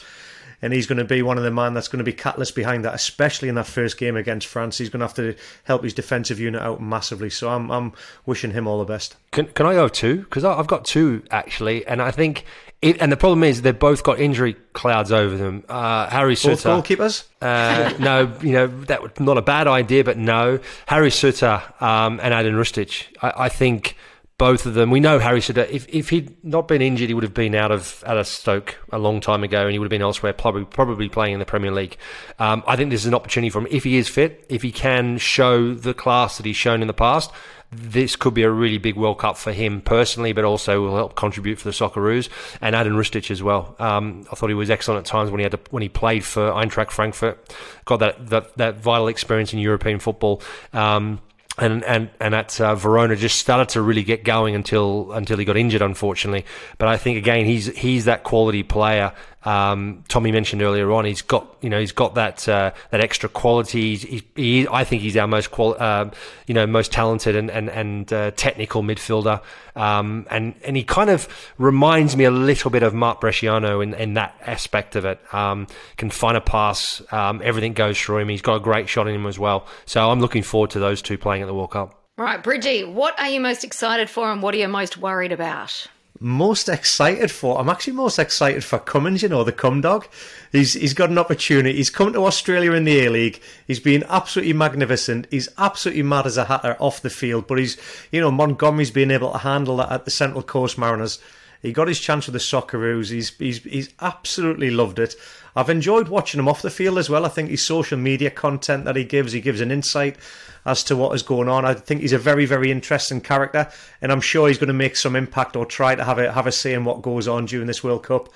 and 0.62 0.72
he's 0.72 0.86
going 0.86 0.98
to 0.98 1.04
be 1.04 1.22
one 1.22 1.38
of 1.38 1.44
the 1.44 1.50
man 1.50 1.74
that's 1.74 1.88
going 1.88 1.98
to 1.98 2.04
be 2.04 2.12
catalyst 2.12 2.54
behind 2.54 2.84
that, 2.84 2.94
especially 2.94 3.48
in 3.48 3.54
that 3.56 3.66
first 3.66 3.98
game 3.98 4.16
against 4.16 4.46
France. 4.46 4.78
He's 4.78 4.88
going 4.88 5.00
to 5.00 5.06
have 5.06 5.14
to 5.14 5.34
help 5.64 5.84
his 5.84 5.94
defensive 5.94 6.40
unit 6.40 6.62
out 6.62 6.80
massively. 6.80 7.30
So 7.30 7.48
I'm 7.48 7.70
I'm 7.70 7.92
wishing 8.24 8.52
him 8.52 8.66
all 8.66 8.78
the 8.78 8.84
best. 8.84 9.16
Can 9.32 9.46
can 9.48 9.66
I 9.66 9.74
go 9.74 9.88
two? 9.88 10.18
Because 10.18 10.44
I've 10.44 10.66
got 10.66 10.84
two 10.84 11.22
actually, 11.30 11.86
and 11.86 12.00
I 12.02 12.10
think. 12.10 12.44
It, 12.82 13.00
and 13.00 13.10
the 13.10 13.16
problem 13.16 13.42
is 13.42 13.62
they've 13.62 13.76
both 13.76 14.02
got 14.02 14.20
injury 14.20 14.52
clouds 14.74 15.10
over 15.10 15.34
them. 15.34 15.64
Uh, 15.66 16.10
Harry 16.10 16.34
Both 16.34 16.62
goalkeepers? 16.62 17.24
Uh, 17.40 17.94
no, 17.98 18.30
you 18.42 18.52
know 18.52 18.66
that 18.66 19.00
was 19.02 19.12
not 19.18 19.38
a 19.38 19.42
bad 19.42 19.66
idea, 19.66 20.04
but 20.04 20.18
no. 20.18 20.60
Harry 20.84 21.08
Souttar 21.08 21.80
um, 21.80 22.20
and 22.22 22.34
Ajdin 22.34 22.52
Hrustic. 22.52 23.06
I, 23.22 23.46
I 23.46 23.48
think 23.48 23.96
both 24.38 24.66
of 24.66 24.74
them. 24.74 24.90
We 24.90 25.00
know 25.00 25.18
Harry 25.18 25.40
Souttar. 25.40 25.68
If 25.70 25.88
if 25.88 26.10
he'd 26.10 26.44
not 26.44 26.68
been 26.68 26.82
injured, 26.82 27.08
he 27.08 27.14
would 27.14 27.24
have 27.24 27.34
been 27.34 27.54
out 27.54 27.72
of 27.72 28.02
out 28.06 28.18
of 28.18 28.26
Stoke 28.26 28.76
a 28.92 28.98
long 28.98 29.20
time 29.20 29.42
ago, 29.42 29.62
and 29.62 29.72
he 29.72 29.78
would 29.78 29.86
have 29.86 29.90
been 29.90 30.02
elsewhere, 30.02 30.32
probably 30.32 30.64
probably 30.64 31.08
playing 31.08 31.34
in 31.34 31.38
the 31.38 31.46
Premier 31.46 31.72
League. 31.72 31.96
Um, 32.38 32.62
I 32.66 32.76
think 32.76 32.90
this 32.90 33.00
is 33.00 33.06
an 33.06 33.14
opportunity 33.14 33.50
for 33.50 33.60
him 33.60 33.68
if 33.70 33.84
he 33.84 33.96
is 33.96 34.08
fit, 34.08 34.44
if 34.48 34.62
he 34.62 34.72
can 34.72 35.18
show 35.18 35.74
the 35.74 35.94
class 35.94 36.36
that 36.36 36.46
he's 36.46 36.56
shown 36.56 36.82
in 36.82 36.86
the 36.88 36.94
past. 36.94 37.30
This 37.72 38.14
could 38.14 38.32
be 38.32 38.44
a 38.44 38.50
really 38.50 38.78
big 38.78 38.94
World 38.94 39.18
Cup 39.18 39.36
for 39.36 39.52
him 39.52 39.80
personally, 39.80 40.32
but 40.32 40.44
also 40.44 40.82
will 40.82 40.94
help 40.94 41.16
contribute 41.16 41.58
for 41.58 41.64
the 41.64 41.72
Socceroos 41.72 42.28
and 42.60 42.76
Ajdin 42.76 42.94
Hrustic 42.94 43.28
as 43.30 43.42
well. 43.42 43.74
Um, 43.80 44.24
I 44.30 44.36
thought 44.36 44.50
he 44.50 44.54
was 44.54 44.70
excellent 44.70 45.00
at 45.00 45.10
times 45.10 45.32
when 45.32 45.40
he 45.40 45.42
had 45.42 45.52
to, 45.52 45.60
when 45.70 45.82
he 45.82 45.88
played 45.88 46.24
for 46.24 46.52
Eintracht 46.52 46.92
Frankfurt. 46.92 47.56
Got 47.84 47.96
that 47.96 48.28
that, 48.28 48.56
that 48.56 48.76
vital 48.76 49.08
experience 49.08 49.52
in 49.52 49.58
European 49.58 49.98
football. 49.98 50.42
Um, 50.72 51.20
and 51.58 51.84
and 51.84 52.10
and 52.20 52.34
at 52.34 52.60
uh, 52.60 52.74
Verona 52.74 53.16
just 53.16 53.38
started 53.38 53.70
to 53.70 53.82
really 53.82 54.02
get 54.02 54.24
going 54.24 54.54
until 54.54 55.12
until 55.12 55.38
he 55.38 55.44
got 55.44 55.56
injured, 55.56 55.82
unfortunately. 55.82 56.44
But 56.78 56.88
I 56.88 56.96
think 56.96 57.18
again 57.18 57.46
he's 57.46 57.66
he's 57.76 58.04
that 58.04 58.24
quality 58.24 58.62
player 58.62 59.12
um, 59.46 60.02
Tommy 60.08 60.32
mentioned 60.32 60.60
earlier 60.60 60.90
on, 60.90 61.04
he's 61.04 61.22
got 61.22 61.56
you 61.60 61.70
know 61.70 61.78
he's 61.78 61.92
got 61.92 62.16
that 62.16 62.48
uh, 62.48 62.72
that 62.90 63.00
extra 63.00 63.28
quality. 63.28 63.94
He's, 63.96 64.22
he, 64.34 64.66
I 64.68 64.82
think 64.82 65.02
he's 65.02 65.16
our 65.16 65.28
most 65.28 65.52
quali- 65.52 65.78
uh, 65.78 66.10
you 66.48 66.54
know 66.54 66.66
most 66.66 66.90
talented 66.90 67.36
and 67.36 67.48
and, 67.48 67.70
and 67.70 68.12
uh, 68.12 68.32
technical 68.32 68.82
midfielder, 68.82 69.40
um, 69.76 70.26
and 70.30 70.56
and 70.64 70.76
he 70.76 70.82
kind 70.82 71.10
of 71.10 71.28
reminds 71.58 72.16
me 72.16 72.24
a 72.24 72.30
little 72.30 72.72
bit 72.72 72.82
of 72.82 72.92
Mark 72.92 73.20
Bresciano 73.20 73.84
in, 73.84 73.94
in 73.94 74.14
that 74.14 74.34
aspect 74.40 74.96
of 74.96 75.04
it. 75.04 75.20
Um, 75.32 75.68
can 75.96 76.10
find 76.10 76.36
a 76.36 76.40
pass, 76.40 77.00
um, 77.12 77.40
everything 77.44 77.72
goes 77.72 78.00
through 78.00 78.18
him. 78.18 78.28
He's 78.28 78.42
got 78.42 78.56
a 78.56 78.60
great 78.60 78.88
shot 78.88 79.06
in 79.06 79.14
him 79.14 79.26
as 79.26 79.38
well. 79.38 79.68
So 79.84 80.10
I'm 80.10 80.20
looking 80.20 80.42
forward 80.42 80.70
to 80.70 80.80
those 80.80 81.00
two 81.00 81.18
playing 81.18 81.42
at 81.42 81.46
the 81.46 81.54
World 81.54 81.70
Cup. 81.70 82.02
Right, 82.18 82.42
Bridgie, 82.42 82.82
what 82.82 83.16
are 83.20 83.28
you 83.28 83.40
most 83.40 83.62
excited 83.62 84.10
for, 84.10 84.32
and 84.32 84.42
what 84.42 84.54
are 84.54 84.58
you 84.58 84.66
most 84.66 84.96
worried 84.96 85.30
about? 85.30 85.86
Most 86.18 86.68
excited 86.68 87.30
for. 87.30 87.58
I'm 87.58 87.68
actually 87.68 87.92
most 87.92 88.18
excited 88.18 88.64
for 88.64 88.78
Cummings, 88.78 89.22
you 89.22 89.28
know, 89.28 89.44
the 89.44 89.52
cum 89.52 89.80
dog. 89.80 90.06
He's 90.50 90.72
he's 90.72 90.94
got 90.94 91.10
an 91.10 91.18
opportunity. 91.18 91.76
He's 91.76 91.90
come 91.90 92.12
to 92.12 92.24
Australia 92.24 92.72
in 92.72 92.84
the 92.84 93.04
A 93.04 93.10
League. 93.10 93.40
He's 93.66 93.80
been 93.80 94.04
absolutely 94.08 94.54
magnificent. 94.54 95.26
He's 95.30 95.48
absolutely 95.58 96.04
mad 96.04 96.26
as 96.26 96.38
a 96.38 96.46
hatter 96.46 96.76
off 96.80 97.02
the 97.02 97.10
field. 97.10 97.46
But 97.46 97.58
he's 97.58 97.76
you 98.10 98.20
know, 98.20 98.30
Montgomery's 98.30 98.90
been 98.90 99.10
able 99.10 99.32
to 99.32 99.38
handle 99.38 99.76
that 99.78 99.92
at 99.92 100.04
the 100.04 100.10
Central 100.10 100.42
Coast 100.42 100.78
Mariners. 100.78 101.18
He 101.66 101.72
got 101.72 101.88
his 101.88 101.98
chance 101.98 102.26
with 102.26 102.32
the 102.32 102.38
Socceroos. 102.38 103.10
He's 103.10 103.36
he's 103.38 103.64
he's 103.64 103.90
absolutely 104.00 104.70
loved 104.70 105.00
it. 105.00 105.16
I've 105.56 105.68
enjoyed 105.68 106.06
watching 106.06 106.38
him 106.38 106.46
off 106.46 106.62
the 106.62 106.70
field 106.70 106.96
as 106.96 107.10
well. 107.10 107.26
I 107.26 107.28
think 107.28 107.50
his 107.50 107.60
social 107.60 107.98
media 107.98 108.30
content 108.30 108.84
that 108.84 108.94
he 108.94 109.02
gives, 109.02 109.32
he 109.32 109.40
gives 109.40 109.60
an 109.60 109.72
insight 109.72 110.16
as 110.64 110.84
to 110.84 110.94
what 110.94 111.12
is 111.16 111.24
going 111.24 111.48
on. 111.48 111.64
I 111.64 111.74
think 111.74 112.02
he's 112.02 112.12
a 112.12 112.18
very, 112.18 112.46
very 112.46 112.70
interesting 112.70 113.20
character, 113.20 113.68
and 114.00 114.12
I'm 114.12 114.20
sure 114.20 114.46
he's 114.46 114.58
going 114.58 114.68
to 114.68 114.74
make 114.74 114.94
some 114.94 115.16
impact 115.16 115.56
or 115.56 115.66
try 115.66 115.96
to 115.96 116.04
have 116.04 116.20
a 116.20 116.30
have 116.30 116.46
a 116.46 116.52
say 116.52 116.72
in 116.72 116.84
what 116.84 117.02
goes 117.02 117.26
on 117.26 117.46
during 117.46 117.66
this 117.66 117.82
World 117.82 118.04
Cup. 118.04 118.28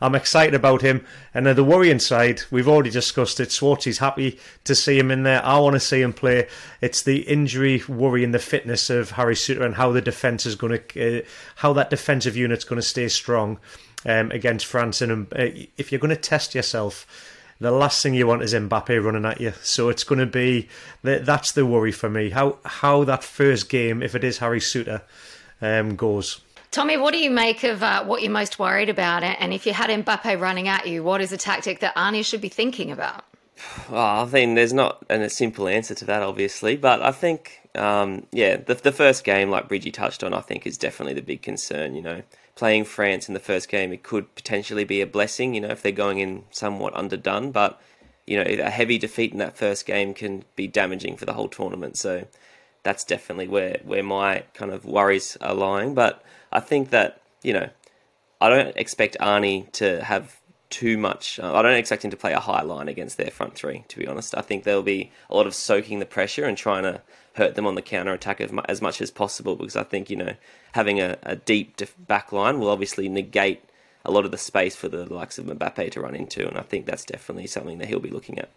I'm 0.00 0.14
excited 0.14 0.54
about 0.54 0.82
him. 0.82 1.04
And 1.34 1.46
then 1.46 1.56
the 1.56 1.64
worrying 1.64 1.98
side, 1.98 2.42
we've 2.50 2.68
already 2.68 2.90
discussed 2.90 3.40
it. 3.40 3.50
Swarty's 3.50 3.98
happy 3.98 4.38
to 4.64 4.74
see 4.74 4.98
him 4.98 5.10
in 5.10 5.22
there. 5.22 5.44
I 5.44 5.58
want 5.58 5.74
to 5.74 5.80
see 5.80 6.02
him 6.02 6.12
play. 6.12 6.48
It's 6.80 7.02
the 7.02 7.20
injury 7.22 7.82
worry 7.88 8.24
and 8.24 8.34
the 8.34 8.38
fitness 8.38 8.90
of 8.90 9.12
Harry 9.12 9.34
Souttar 9.34 9.64
and 9.64 9.74
how 9.74 9.92
the 9.92 10.00
defence 10.00 10.46
is 10.46 10.54
going 10.54 10.80
to, 10.80 11.18
uh, 11.18 11.22
how 11.56 11.72
that 11.72 11.90
defensive 11.90 12.36
unit's 12.36 12.64
going 12.64 12.80
to 12.80 12.86
stay 12.86 13.08
strong 13.08 13.58
um, 14.06 14.30
against 14.30 14.66
France. 14.66 15.00
And 15.00 15.32
uh, 15.32 15.48
if 15.76 15.90
you're 15.90 16.00
going 16.00 16.14
to 16.14 16.16
test 16.16 16.54
yourself, 16.54 17.06
the 17.60 17.70
last 17.72 18.02
thing 18.02 18.14
you 18.14 18.26
want 18.26 18.42
is 18.42 18.54
Mbappe 18.54 19.04
running 19.04 19.24
at 19.24 19.40
you. 19.40 19.52
So 19.62 19.88
it's 19.88 20.04
going 20.04 20.20
to 20.20 20.26
be 20.26 20.68
that's 21.02 21.52
the 21.52 21.66
worry 21.66 21.92
for 21.92 22.08
me. 22.08 22.30
How 22.30 22.58
how 22.64 23.04
that 23.04 23.24
first 23.24 23.68
game, 23.68 24.02
if 24.02 24.14
it 24.14 24.22
is 24.22 24.38
Harry 24.38 24.60
Souttar, 24.60 25.02
um, 25.60 25.96
goes. 25.96 26.40
Tommy, 26.70 26.96
what 26.98 27.12
do 27.12 27.18
you 27.18 27.30
make 27.30 27.64
of 27.64 27.82
uh, 27.82 28.04
what 28.04 28.22
you're 28.22 28.30
most 28.30 28.58
worried 28.58 28.90
about? 28.90 29.22
And 29.22 29.54
if 29.54 29.66
you 29.66 29.72
had 29.72 29.88
Mbappe 29.88 30.38
running 30.40 30.68
at 30.68 30.86
you, 30.86 31.02
what 31.02 31.20
is 31.20 31.32
a 31.32 31.38
tactic 31.38 31.80
that 31.80 31.94
Arnie 31.96 32.24
should 32.24 32.42
be 32.42 32.50
thinking 32.50 32.90
about? 32.90 33.24
Well, 33.90 34.22
I 34.22 34.26
think 34.26 34.54
there's 34.54 34.72
not 34.72 35.04
a 35.08 35.28
simple 35.30 35.66
answer 35.66 35.94
to 35.96 36.04
that, 36.04 36.22
obviously, 36.22 36.76
but 36.76 37.02
I 37.02 37.10
think, 37.10 37.60
um, 37.74 38.26
yeah, 38.32 38.56
the, 38.56 38.74
the 38.74 38.92
first 38.92 39.24
game, 39.24 39.50
like 39.50 39.66
Bridgie 39.66 39.90
touched 39.90 40.22
on, 40.22 40.32
I 40.34 40.40
think 40.40 40.66
is 40.66 40.78
definitely 40.78 41.14
the 41.14 41.22
big 41.22 41.42
concern. 41.42 41.94
You 41.94 42.02
know, 42.02 42.22
playing 42.54 42.84
France 42.84 43.28
in 43.28 43.34
the 43.34 43.40
first 43.40 43.68
game, 43.68 43.92
it 43.92 44.02
could 44.02 44.32
potentially 44.34 44.84
be 44.84 45.00
a 45.00 45.06
blessing, 45.06 45.54
you 45.54 45.60
know, 45.60 45.68
if 45.68 45.82
they're 45.82 45.90
going 45.90 46.18
in 46.18 46.44
somewhat 46.50 46.94
underdone. 46.94 47.50
But, 47.50 47.80
you 48.26 48.36
know, 48.36 48.44
a 48.44 48.70
heavy 48.70 48.98
defeat 48.98 49.32
in 49.32 49.38
that 49.38 49.56
first 49.56 49.86
game 49.86 50.12
can 50.14 50.44
be 50.54 50.68
damaging 50.68 51.16
for 51.16 51.24
the 51.24 51.32
whole 51.32 51.48
tournament. 51.48 51.96
So 51.96 52.26
that's 52.82 53.04
definitely 53.04 53.48
where, 53.48 53.80
where 53.84 54.02
my 54.02 54.44
kind 54.54 54.70
of 54.70 54.84
worries 54.84 55.36
are 55.40 55.54
lying. 55.54 55.94
But 55.94 56.22
I 56.52 56.60
think 56.60 56.90
that, 56.90 57.20
you 57.42 57.52
know, 57.52 57.68
I 58.40 58.48
don't 58.48 58.76
expect 58.76 59.16
Arnie 59.20 59.70
to 59.72 60.02
have 60.02 60.38
too 60.70 60.98
much. 60.98 61.40
Uh, 61.40 61.54
I 61.54 61.62
don't 61.62 61.74
expect 61.74 62.04
him 62.04 62.10
to 62.10 62.16
play 62.16 62.32
a 62.32 62.40
high 62.40 62.62
line 62.62 62.88
against 62.88 63.16
their 63.16 63.30
front 63.30 63.54
three, 63.54 63.84
to 63.88 63.98
be 63.98 64.06
honest. 64.06 64.36
I 64.36 64.42
think 64.42 64.64
there'll 64.64 64.82
be 64.82 65.10
a 65.30 65.36
lot 65.36 65.46
of 65.46 65.54
soaking 65.54 65.98
the 65.98 66.06
pressure 66.06 66.44
and 66.44 66.56
trying 66.56 66.82
to 66.82 67.00
hurt 67.34 67.54
them 67.54 67.66
on 67.66 67.74
the 67.74 67.82
counter 67.82 68.12
attack 68.12 68.40
as 68.40 68.82
much 68.82 69.00
as 69.00 69.10
possible 69.10 69.56
because 69.56 69.76
I 69.76 69.84
think, 69.84 70.10
you 70.10 70.16
know, 70.16 70.34
having 70.72 71.00
a, 71.00 71.16
a 71.22 71.36
deep 71.36 71.80
back 72.06 72.32
line 72.32 72.58
will 72.58 72.68
obviously 72.68 73.08
negate 73.08 73.62
a 74.04 74.10
lot 74.10 74.24
of 74.24 74.30
the 74.30 74.38
space 74.38 74.74
for 74.76 74.88
the 74.88 75.12
likes 75.12 75.38
of 75.38 75.46
Mbappe 75.46 75.90
to 75.92 76.00
run 76.00 76.14
into, 76.14 76.46
and 76.46 76.56
I 76.56 76.62
think 76.62 76.86
that's 76.86 77.04
definitely 77.04 77.46
something 77.46 77.78
that 77.78 77.88
he'll 77.88 78.00
be 78.00 78.10
looking 78.10 78.38
at. 78.38 78.48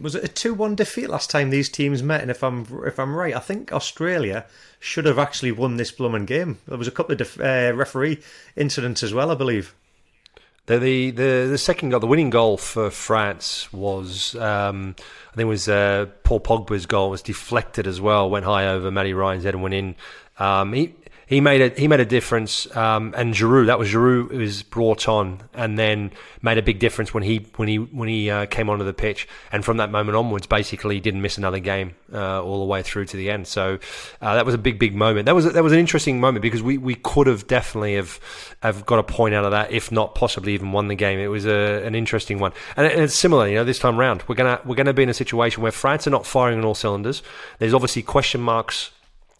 Was 0.00 0.14
it 0.14 0.24
a 0.24 0.28
two-one 0.28 0.74
defeat 0.74 1.08
last 1.08 1.30
time 1.30 1.50
these 1.50 1.68
teams 1.68 2.02
met? 2.02 2.22
And 2.22 2.30
if 2.30 2.42
I'm 2.44 2.66
if 2.86 2.98
I'm 2.98 3.14
right, 3.14 3.34
I 3.34 3.40
think 3.40 3.72
Australia 3.72 4.46
should 4.78 5.06
have 5.06 5.18
actually 5.18 5.52
won 5.52 5.76
this 5.76 5.90
blooming 5.90 6.24
game. 6.24 6.58
There 6.66 6.78
was 6.78 6.88
a 6.88 6.92
couple 6.92 7.12
of 7.12 7.18
def- 7.18 7.40
uh, 7.40 7.72
referee 7.74 8.20
incidents 8.56 9.02
as 9.02 9.12
well, 9.12 9.30
I 9.30 9.34
believe. 9.34 9.74
The, 10.66 10.78
the 10.78 11.10
the 11.10 11.46
the 11.50 11.58
second 11.58 11.90
goal, 11.90 12.00
the 12.00 12.06
winning 12.06 12.30
goal 12.30 12.58
for 12.58 12.90
France 12.90 13.72
was, 13.72 14.34
um, 14.36 14.94
I 15.32 15.36
think, 15.36 15.46
it 15.46 15.48
was 15.48 15.68
uh, 15.68 16.06
Paul 16.24 16.40
Pogba's 16.40 16.86
goal 16.86 17.10
was 17.10 17.22
deflected 17.22 17.86
as 17.86 18.00
well, 18.00 18.28
went 18.28 18.44
high 18.44 18.66
over 18.68 18.90
Matty 18.90 19.14
Ryan's 19.14 19.44
head 19.44 19.54
and 19.54 19.62
went 19.62 19.74
in. 19.74 19.96
Um, 20.38 20.74
he 20.74 20.94
he 21.28 21.42
made 21.42 21.60
a 21.60 21.78
he 21.78 21.88
made 21.88 22.00
a 22.00 22.06
difference. 22.06 22.74
Um, 22.74 23.12
and 23.14 23.34
Giroud, 23.34 23.66
that 23.66 23.78
was 23.78 23.90
Giroud, 23.90 24.30
was 24.30 24.62
brought 24.62 25.08
on, 25.08 25.42
and 25.52 25.78
then 25.78 26.10
made 26.40 26.56
a 26.56 26.62
big 26.62 26.78
difference 26.78 27.12
when 27.12 27.22
he 27.22 27.46
when 27.56 27.68
he 27.68 27.76
when 27.76 28.08
he 28.08 28.30
uh, 28.30 28.46
came 28.46 28.70
onto 28.70 28.82
the 28.82 28.94
pitch. 28.94 29.28
And 29.52 29.62
from 29.62 29.76
that 29.76 29.90
moment 29.90 30.16
onwards, 30.16 30.46
basically, 30.46 31.00
didn't 31.00 31.20
miss 31.20 31.36
another 31.36 31.58
game 31.58 31.94
uh, 32.14 32.42
all 32.42 32.60
the 32.60 32.64
way 32.64 32.82
through 32.82 33.04
to 33.06 33.16
the 33.18 33.30
end. 33.30 33.46
So 33.46 33.78
uh, 34.22 34.34
that 34.36 34.46
was 34.46 34.54
a 34.54 34.58
big 34.58 34.78
big 34.78 34.94
moment. 34.94 35.26
That 35.26 35.34
was 35.34 35.52
that 35.52 35.62
was 35.62 35.74
an 35.74 35.78
interesting 35.78 36.18
moment 36.18 36.40
because 36.40 36.62
we, 36.62 36.78
we 36.78 36.94
could 36.94 37.26
have 37.26 37.46
definitely 37.46 37.96
have 37.96 38.18
have 38.62 38.86
got 38.86 38.98
a 38.98 39.02
point 39.02 39.34
out 39.34 39.44
of 39.44 39.50
that, 39.50 39.70
if 39.70 39.92
not 39.92 40.14
possibly 40.14 40.54
even 40.54 40.72
won 40.72 40.88
the 40.88 40.94
game. 40.94 41.18
It 41.18 41.28
was 41.28 41.44
a, 41.44 41.84
an 41.84 41.94
interesting 41.94 42.38
one, 42.38 42.52
and, 42.74 42.86
and 42.86 43.02
it's 43.02 43.14
similar. 43.14 43.46
You 43.46 43.56
know, 43.56 43.64
this 43.64 43.78
time 43.78 43.98
round, 43.98 44.24
we're 44.28 44.34
gonna 44.34 44.62
we're 44.64 44.76
gonna 44.76 44.94
be 44.94 45.02
in 45.02 45.10
a 45.10 45.14
situation 45.14 45.62
where 45.62 45.72
France 45.72 46.06
are 46.06 46.10
not 46.10 46.24
firing 46.24 46.58
on 46.58 46.64
all 46.64 46.74
cylinders. 46.74 47.22
There's 47.58 47.74
obviously 47.74 48.02
question 48.02 48.40
marks 48.40 48.92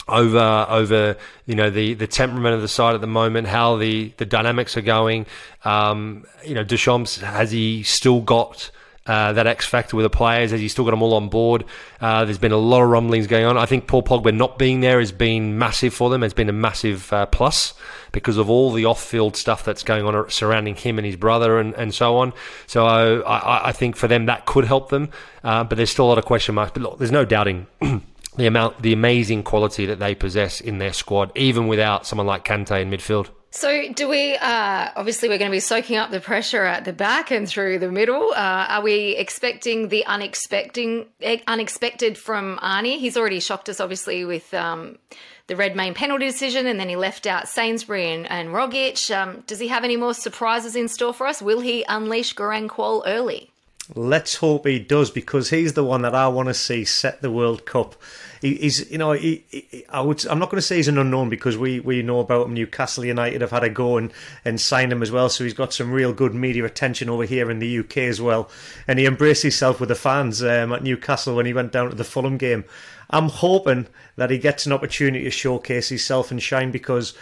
over 0.09 0.67
over 0.69 1.17
you 1.47 1.55
know 1.55 1.71
the 1.71 1.95
the 1.95 2.07
temperament 2.07 2.55
of 2.55 2.63
the 2.63 2.69
side 2.69 2.95
at 2.95 3.01
the 3.01 3.07
moment, 3.07 3.47
how 3.49 3.77
the 3.77 4.13
the 4.17 4.27
dynamics 4.27 4.77
are 4.77 4.83
going. 4.83 5.27
Um, 5.65 6.25
you 6.45 6.55
know, 6.55 6.65
Deschamps 6.65 7.21
has 7.21 7.51
he 7.51 7.83
still 7.83 8.21
got 8.21 8.71
uh, 9.09 9.33
that 9.33 9.47
X 9.47 9.67
factor 9.67 9.97
with 9.97 10.05
the 10.05 10.11
players? 10.11 10.51
Has 10.51 10.61
he 10.61 10.69
still 10.69 10.85
got 10.85 10.91
them 10.91 11.03
all 11.03 11.15
on 11.15 11.29
board? 11.29 11.65
Uh, 12.01 12.25
there's 12.27 12.39
been 12.39 12.53
a 12.53 12.59
lot 12.59 12.83
of 12.83 12.91
rumblings 12.91 13.27
going 13.27 13.47
on. 13.47 13.57
I 13.57 13.65
think 13.67 13.87
Paul 13.87 14.03
Pogba 14.03 14.35
not 14.35 14.59
being 14.59 14.81
there 14.81 15.01
has 15.01 15.13
been 15.13 15.59
massive 15.59 15.95
for 15.95 16.11
them. 16.11 16.23
Has 16.23 16.35
been 16.35 16.51
a 16.51 16.53
massive 16.53 17.11
uh, 17.13 17.27
plus 17.27 17.73
because 18.13 18.37
of 18.37 18.51
all 18.51 18.71
the 18.73 18.85
off-field 18.85 19.37
stuff 19.37 19.65
that's 19.65 19.83
going 19.83 20.05
on 20.05 20.31
surrounding 20.31 20.75
him 20.75 20.99
and 20.99 21.07
his 21.07 21.17
brother 21.17 21.59
and, 21.59 21.75
and 21.75 21.95
so 21.95 22.19
on. 22.19 22.33
So 22.67 22.87
I, 22.87 23.69
I 23.69 23.73
think 23.73 23.97
for 23.97 24.09
them 24.09 24.27
that 24.27 24.47
could 24.47 24.65
help 24.65 24.91
them, 24.91 25.11
uh, 25.43 25.65
but 25.65 25.77
there's 25.77 25.91
still 25.91 26.07
a 26.07 26.09
lot 26.09 26.19
of 26.19 26.25
question 26.25 26.55
marks. 26.55 26.73
But 26.73 26.83
look, 26.83 26.99
there's 26.99 27.13
no 27.13 27.25
doubting. 27.25 27.67
the 28.39 28.47
amount, 28.47 28.81
the 28.81 28.93
amazing 28.93 29.43
quality 29.43 29.85
that 29.87 29.99
they 29.99 30.15
possess 30.15 30.61
in 30.61 30.79
their 30.79 30.93
squad, 30.93 31.31
even 31.37 31.67
without 31.69 32.07
someone 32.07 32.27
like 32.27 32.45
Kante 32.45 32.81
in 32.81 32.91
midfield. 32.91 33.29
So, 33.51 33.93
do 33.93 34.09
we? 34.09 34.37
Uh, 34.37 34.91
obviously, 34.95 35.29
we're 35.29 35.39
going 35.39 35.51
to 35.51 35.57
be 35.57 35.61
soaking 35.61 35.97
up 35.97 36.11
the 36.11 36.21
pressure 36.21 36.65
at 36.65 36.85
the 36.85 36.93
back 36.93 37.31
and 37.31 37.49
through 37.49 37.79
the 37.79 37.91
middle. 37.91 38.31
Uh, 38.33 38.67
are 38.69 38.83
we 38.83 39.17
expecting 39.17 39.89
the 39.89 40.05
unexpected, 40.05 41.07
unexpected 41.47 42.19
from 42.19 42.59
Arnie? 42.59 42.99
He's 42.99 43.17
already 43.17 43.41
shocked 43.41 43.69
us, 43.69 43.81
obviously, 43.81 44.25
with 44.27 44.53
um, 44.53 44.99
the 45.47 45.57
Main 45.57 45.95
penalty 45.95 46.27
decision, 46.27 46.67
and 46.67 46.79
then 46.79 46.91
he 46.91 46.97
left 46.97 47.27
out 47.27 47.49
Sainsbury 47.49 48.13
and, 48.13 48.31
and 48.31 48.51
Rogic. 48.51 49.11
Um, 49.15 49.43
does 49.47 49.59
he 49.59 49.69
have 49.69 49.83
any 49.83 49.97
more 49.97 50.15
surprises 50.15 50.77
in 50.77 50.87
store 50.87 51.15
for 51.15 51.27
us? 51.27 51.41
Will 51.41 51.61
he 51.61 51.85
unleash 51.89 52.35
Garang 52.35 52.69
Kuol 52.69 53.03
early? 53.07 53.51
Let's 53.95 54.37
hope 54.37 54.67
he 54.67 54.79
does 54.79 55.11
because 55.11 55.49
he's 55.49 55.73
the 55.73 55.85
one 55.85 56.03
that 56.03 56.15
I 56.15 56.29
want 56.29 56.49
to 56.49 56.55
see 56.55 56.85
set 56.85 57.23
the 57.23 57.31
World 57.31 57.65
Cup. 57.65 57.95
He, 58.41 58.55
he's, 58.57 58.91
you 58.91 58.99
know, 58.99 59.13
he, 59.13 59.45
he, 59.49 59.85
I 59.89 60.01
would. 60.01 60.25
I'm 60.27 60.39
not 60.39 60.51
going 60.51 60.59
to 60.59 60.67
say 60.67 60.77
he's 60.77 60.89
an 60.89 60.99
unknown 60.99 61.29
because 61.29 61.57
we, 61.57 61.81
we 61.81 62.03
know 62.03 62.21
about 62.21 62.47
him. 62.47 62.55
Newcastle 62.55 63.05
United 63.05 63.41
have 63.41 63.51
had 63.51 63.65
a 63.65 63.69
go 63.69 63.97
and, 63.97 64.13
and 64.45 64.61
signed 64.61 64.93
him 64.93 65.03
as 65.03 65.11
well, 65.11 65.29
so 65.29 65.45
he's 65.45 65.55
got 65.55 65.73
some 65.73 65.93
real 65.93 66.13
good 66.13 66.35
media 66.35 66.65
attention 66.65 67.09
over 67.09 67.25
here 67.25 67.51
in 67.51 67.59
the 67.59 67.79
UK 67.79 67.99
as 67.99 68.21
well. 68.21 68.51
And 68.87 68.99
he 68.99 69.07
embraced 69.07 69.43
himself 69.43 69.81
with 69.81 69.89
the 69.89 69.95
fans 69.95 70.43
um, 70.43 70.73
at 70.73 70.83
Newcastle 70.83 71.37
when 71.37 71.47
he 71.47 71.53
went 71.53 71.73
down 71.73 71.91
to 71.91 71.97
the 71.97 72.05
Fulham 72.05 72.37
game. 72.37 72.65
I'm 73.11 73.29
hoping 73.29 73.87
that 74.17 74.31
he 74.31 74.39
gets 74.39 74.67
an 74.67 74.73
opportunity 74.73 75.25
to 75.25 75.31
showcase 75.31 75.89
himself 75.89 76.31
and 76.31 76.43
shine 76.43 76.71
because 76.71 77.15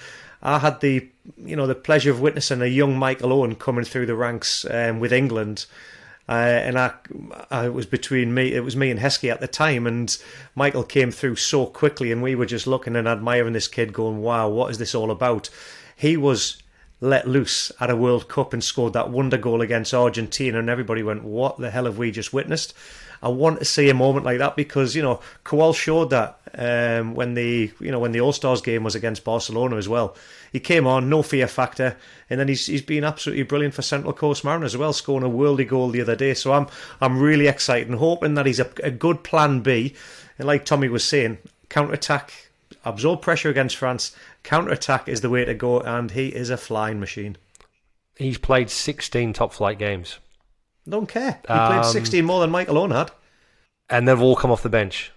I 0.43 0.59
had 0.59 0.81
the 0.81 1.09
you 1.45 1.57
know 1.57 1.67
the 1.67 1.75
pleasure 1.75 2.11
of 2.11 2.21
witnessing 2.21 2.63
a 2.63 2.67
young 2.67 2.99
Michael 2.99 3.33
Owen 3.33 3.55
coming 3.55 3.85
through 3.85 4.07
the 4.07 4.15
ranks 4.15 4.65
um, 4.71 5.01
with 5.01 5.13
England 5.13 5.67
uh, 6.29 6.33
and 6.33 6.79
I, 6.79 6.93
I 7.51 7.69
was 7.69 7.87
between 7.87 8.35
me. 8.35 8.53
It 8.53 8.65
was 8.65 8.77
me 8.77 8.91
and 8.91 8.99
Heskey 8.99 9.31
at 9.31 9.41
the 9.41 9.47
time, 9.47 9.87
and 9.87 10.17
Michael 10.55 10.83
came 10.83 11.11
through 11.11 11.37
so 11.37 11.67
quickly, 11.67 12.11
and 12.11 12.23
we 12.23 12.35
were 12.35 12.47
just 12.47 12.67
looking 12.67 12.97
and 12.97 13.07
admiring 13.07 13.53
this 13.53 13.69
kid, 13.69 13.93
going, 13.93 14.23
"Wow, 14.23 14.49
what 14.49 14.71
is 14.71 14.79
this 14.79 14.95
all 14.95 15.11
about?" 15.11 15.49
He 15.95 16.17
was 16.17 16.63
let 17.01 17.29
loose 17.29 17.71
at 17.79 17.91
a 17.91 17.97
World 17.97 18.29
Cup 18.29 18.53
and 18.53 18.65
scored 18.65 18.95
that 18.95 19.11
wonder 19.11 19.37
goal 19.37 19.61
against 19.61 19.95
Argentina, 19.95 20.59
and 20.59 20.69
everybody 20.69 21.03
went, 21.03 21.23
"What 21.23 21.59
the 21.59 21.71
hell 21.71 21.85
have 21.85 21.99
we 21.99 22.11
just 22.11 22.33
witnessed?" 22.33 22.75
I 23.23 23.29
want 23.29 23.61
to 23.61 23.65
see 23.65 23.89
a 23.89 23.95
moment 23.95 24.27
like 24.27 24.39
that 24.39 24.57
because 24.57 24.97
you 24.97 25.03
know 25.03 25.21
Kuol 25.45 25.75
showed 25.75 26.11
that 26.11 26.39
um, 26.57 27.15
when 27.15 27.35
the 27.35 27.71
you 27.81 27.91
know 27.91 27.99
when 27.99 28.13
the 28.13 28.21
All 28.21 28.33
Stars 28.33 28.61
game 28.63 28.83
was 28.85 28.95
against 28.95 29.25
Barcelona 29.25 29.77
as 29.77 29.89
well. 29.89 30.17
He 30.53 30.61
came 30.61 30.87
on, 30.87 31.09
no 31.11 31.23
fear 31.23 31.47
factor, 31.47 31.97
and 32.31 32.41
then 32.41 32.49
he's 32.49 32.67
he's 32.67 32.83
been 32.83 33.05
absolutely 33.05 33.43
brilliant 33.45 33.75
for 33.75 33.83
Central 33.83 34.13
Coast 34.13 34.45
Mariners 34.45 34.75
as 34.75 34.79
well, 34.79 34.93
scoring 34.93 35.25
a 35.27 35.29
worldy 35.31 35.69
goal 35.69 35.91
the 35.91 36.01
other 36.01 36.17
day. 36.17 36.35
So 36.35 36.53
I'm 36.53 36.67
I'm 37.01 37.21
really 37.21 37.47
excited 37.47 37.89
and 37.89 37.99
hoping 37.99 38.35
that 38.35 38.47
he's 38.47 38.61
a, 38.61 38.71
a 38.83 38.91
good 38.91 39.23
plan 39.23 39.61
B. 39.61 39.95
And 40.39 40.47
like 40.47 40.65
Tommy 40.65 40.89
was 40.89 41.05
saying, 41.05 41.39
counter 41.69 41.93
attack, 41.95 42.33
absorb 42.85 43.23
pressure 43.23 43.49
against 43.51 43.77
France. 43.77 44.15
Counter 44.43 44.71
attack 44.73 45.09
is 45.09 45.21
the 45.23 45.31
way 45.31 45.45
to 45.45 45.55
go, 45.55 45.81
and 45.81 46.11
he 46.11 46.29
is 46.29 46.51
a 46.51 46.57
flying 46.57 47.01
machine. 47.01 47.37
He's 48.17 48.39
played 48.39 48.71
16 48.71 49.33
top 49.35 49.53
flight 49.53 49.79
games. 49.79 50.19
Don't 50.89 51.09
care. 51.09 51.33
He 51.43 51.47
played 51.49 51.81
Um, 51.81 51.85
16 51.85 52.25
more 52.25 52.41
than 52.41 52.51
Michael 52.51 52.79
Owen 52.79 52.93
had. 52.93 53.11
and 53.91 54.07
they've 54.09 54.21
all 54.23 54.37
come 54.37 54.51
off 54.51 54.63
the 54.63 54.69
bench. 54.69 55.11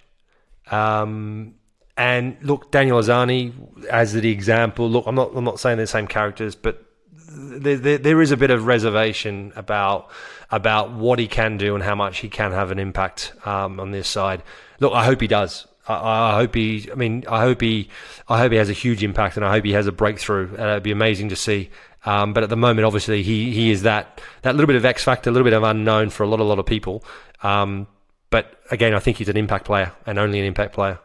Um, 0.71 1.55
and 1.97 2.37
look, 2.41 2.71
Daniel 2.71 2.99
Arzani 2.99 3.87
as 3.87 4.13
the 4.13 4.31
example. 4.31 4.89
Look, 4.89 5.05
I'm 5.05 5.15
not 5.15 5.35
I'm 5.35 5.43
not 5.43 5.59
saying 5.59 5.77
the 5.77 5.87
same 5.87 6.07
characters, 6.07 6.55
but 6.55 6.85
there, 7.13 7.77
there, 7.77 7.97
there 7.97 8.21
is 8.21 8.31
a 8.31 8.37
bit 8.37 8.51
of 8.51 8.65
reservation 8.65 9.51
about 9.55 10.09
about 10.51 10.91
what 10.91 11.19
he 11.19 11.27
can 11.27 11.57
do 11.57 11.75
and 11.75 11.83
how 11.83 11.95
much 11.95 12.19
he 12.19 12.29
can 12.29 12.51
have 12.51 12.71
an 12.71 12.79
impact 12.79 13.33
um, 13.45 13.79
on 13.79 13.91
this 13.91 14.07
side. 14.07 14.43
Look, 14.79 14.93
I 14.93 15.03
hope 15.03 15.21
he 15.21 15.27
does. 15.27 15.67
I, 15.87 16.31
I 16.31 16.35
hope 16.35 16.55
he. 16.55 16.89
I 16.91 16.95
mean, 16.95 17.25
I 17.27 17.41
hope 17.41 17.61
he. 17.61 17.89
I 18.27 18.39
hope 18.39 18.51
he 18.51 18.57
has 18.57 18.69
a 18.69 18.73
huge 18.73 19.03
impact, 19.03 19.35
and 19.35 19.45
I 19.45 19.51
hope 19.51 19.65
he 19.65 19.73
has 19.73 19.87
a 19.87 19.91
breakthrough. 19.91 20.55
Uh, 20.57 20.71
it'd 20.71 20.83
be 20.83 20.91
amazing 20.91 21.29
to 21.29 21.35
see. 21.35 21.69
Um, 22.05 22.31
but 22.33 22.43
at 22.43 22.49
the 22.49 22.55
moment, 22.55 22.85
obviously, 22.85 23.23
he 23.23 23.51
he 23.51 23.71
is 23.71 23.81
that 23.81 24.21
that 24.43 24.55
little 24.55 24.67
bit 24.67 24.77
of 24.77 24.85
X 24.85 25.03
factor, 25.03 25.29
a 25.29 25.33
little 25.33 25.43
bit 25.43 25.53
of 25.53 25.63
unknown 25.63 26.09
for 26.09 26.23
a 26.23 26.27
lot, 26.27 26.39
a 26.39 26.43
lot 26.43 26.59
of 26.59 26.65
people. 26.65 27.03
Um, 27.43 27.87
but 28.29 28.61
again, 28.71 28.93
I 28.93 28.99
think 28.99 29.17
he's 29.17 29.29
an 29.29 29.37
impact 29.37 29.65
player 29.65 29.91
and 30.05 30.19
only 30.19 30.39
an 30.39 30.45
impact 30.45 30.73
player. 30.73 30.99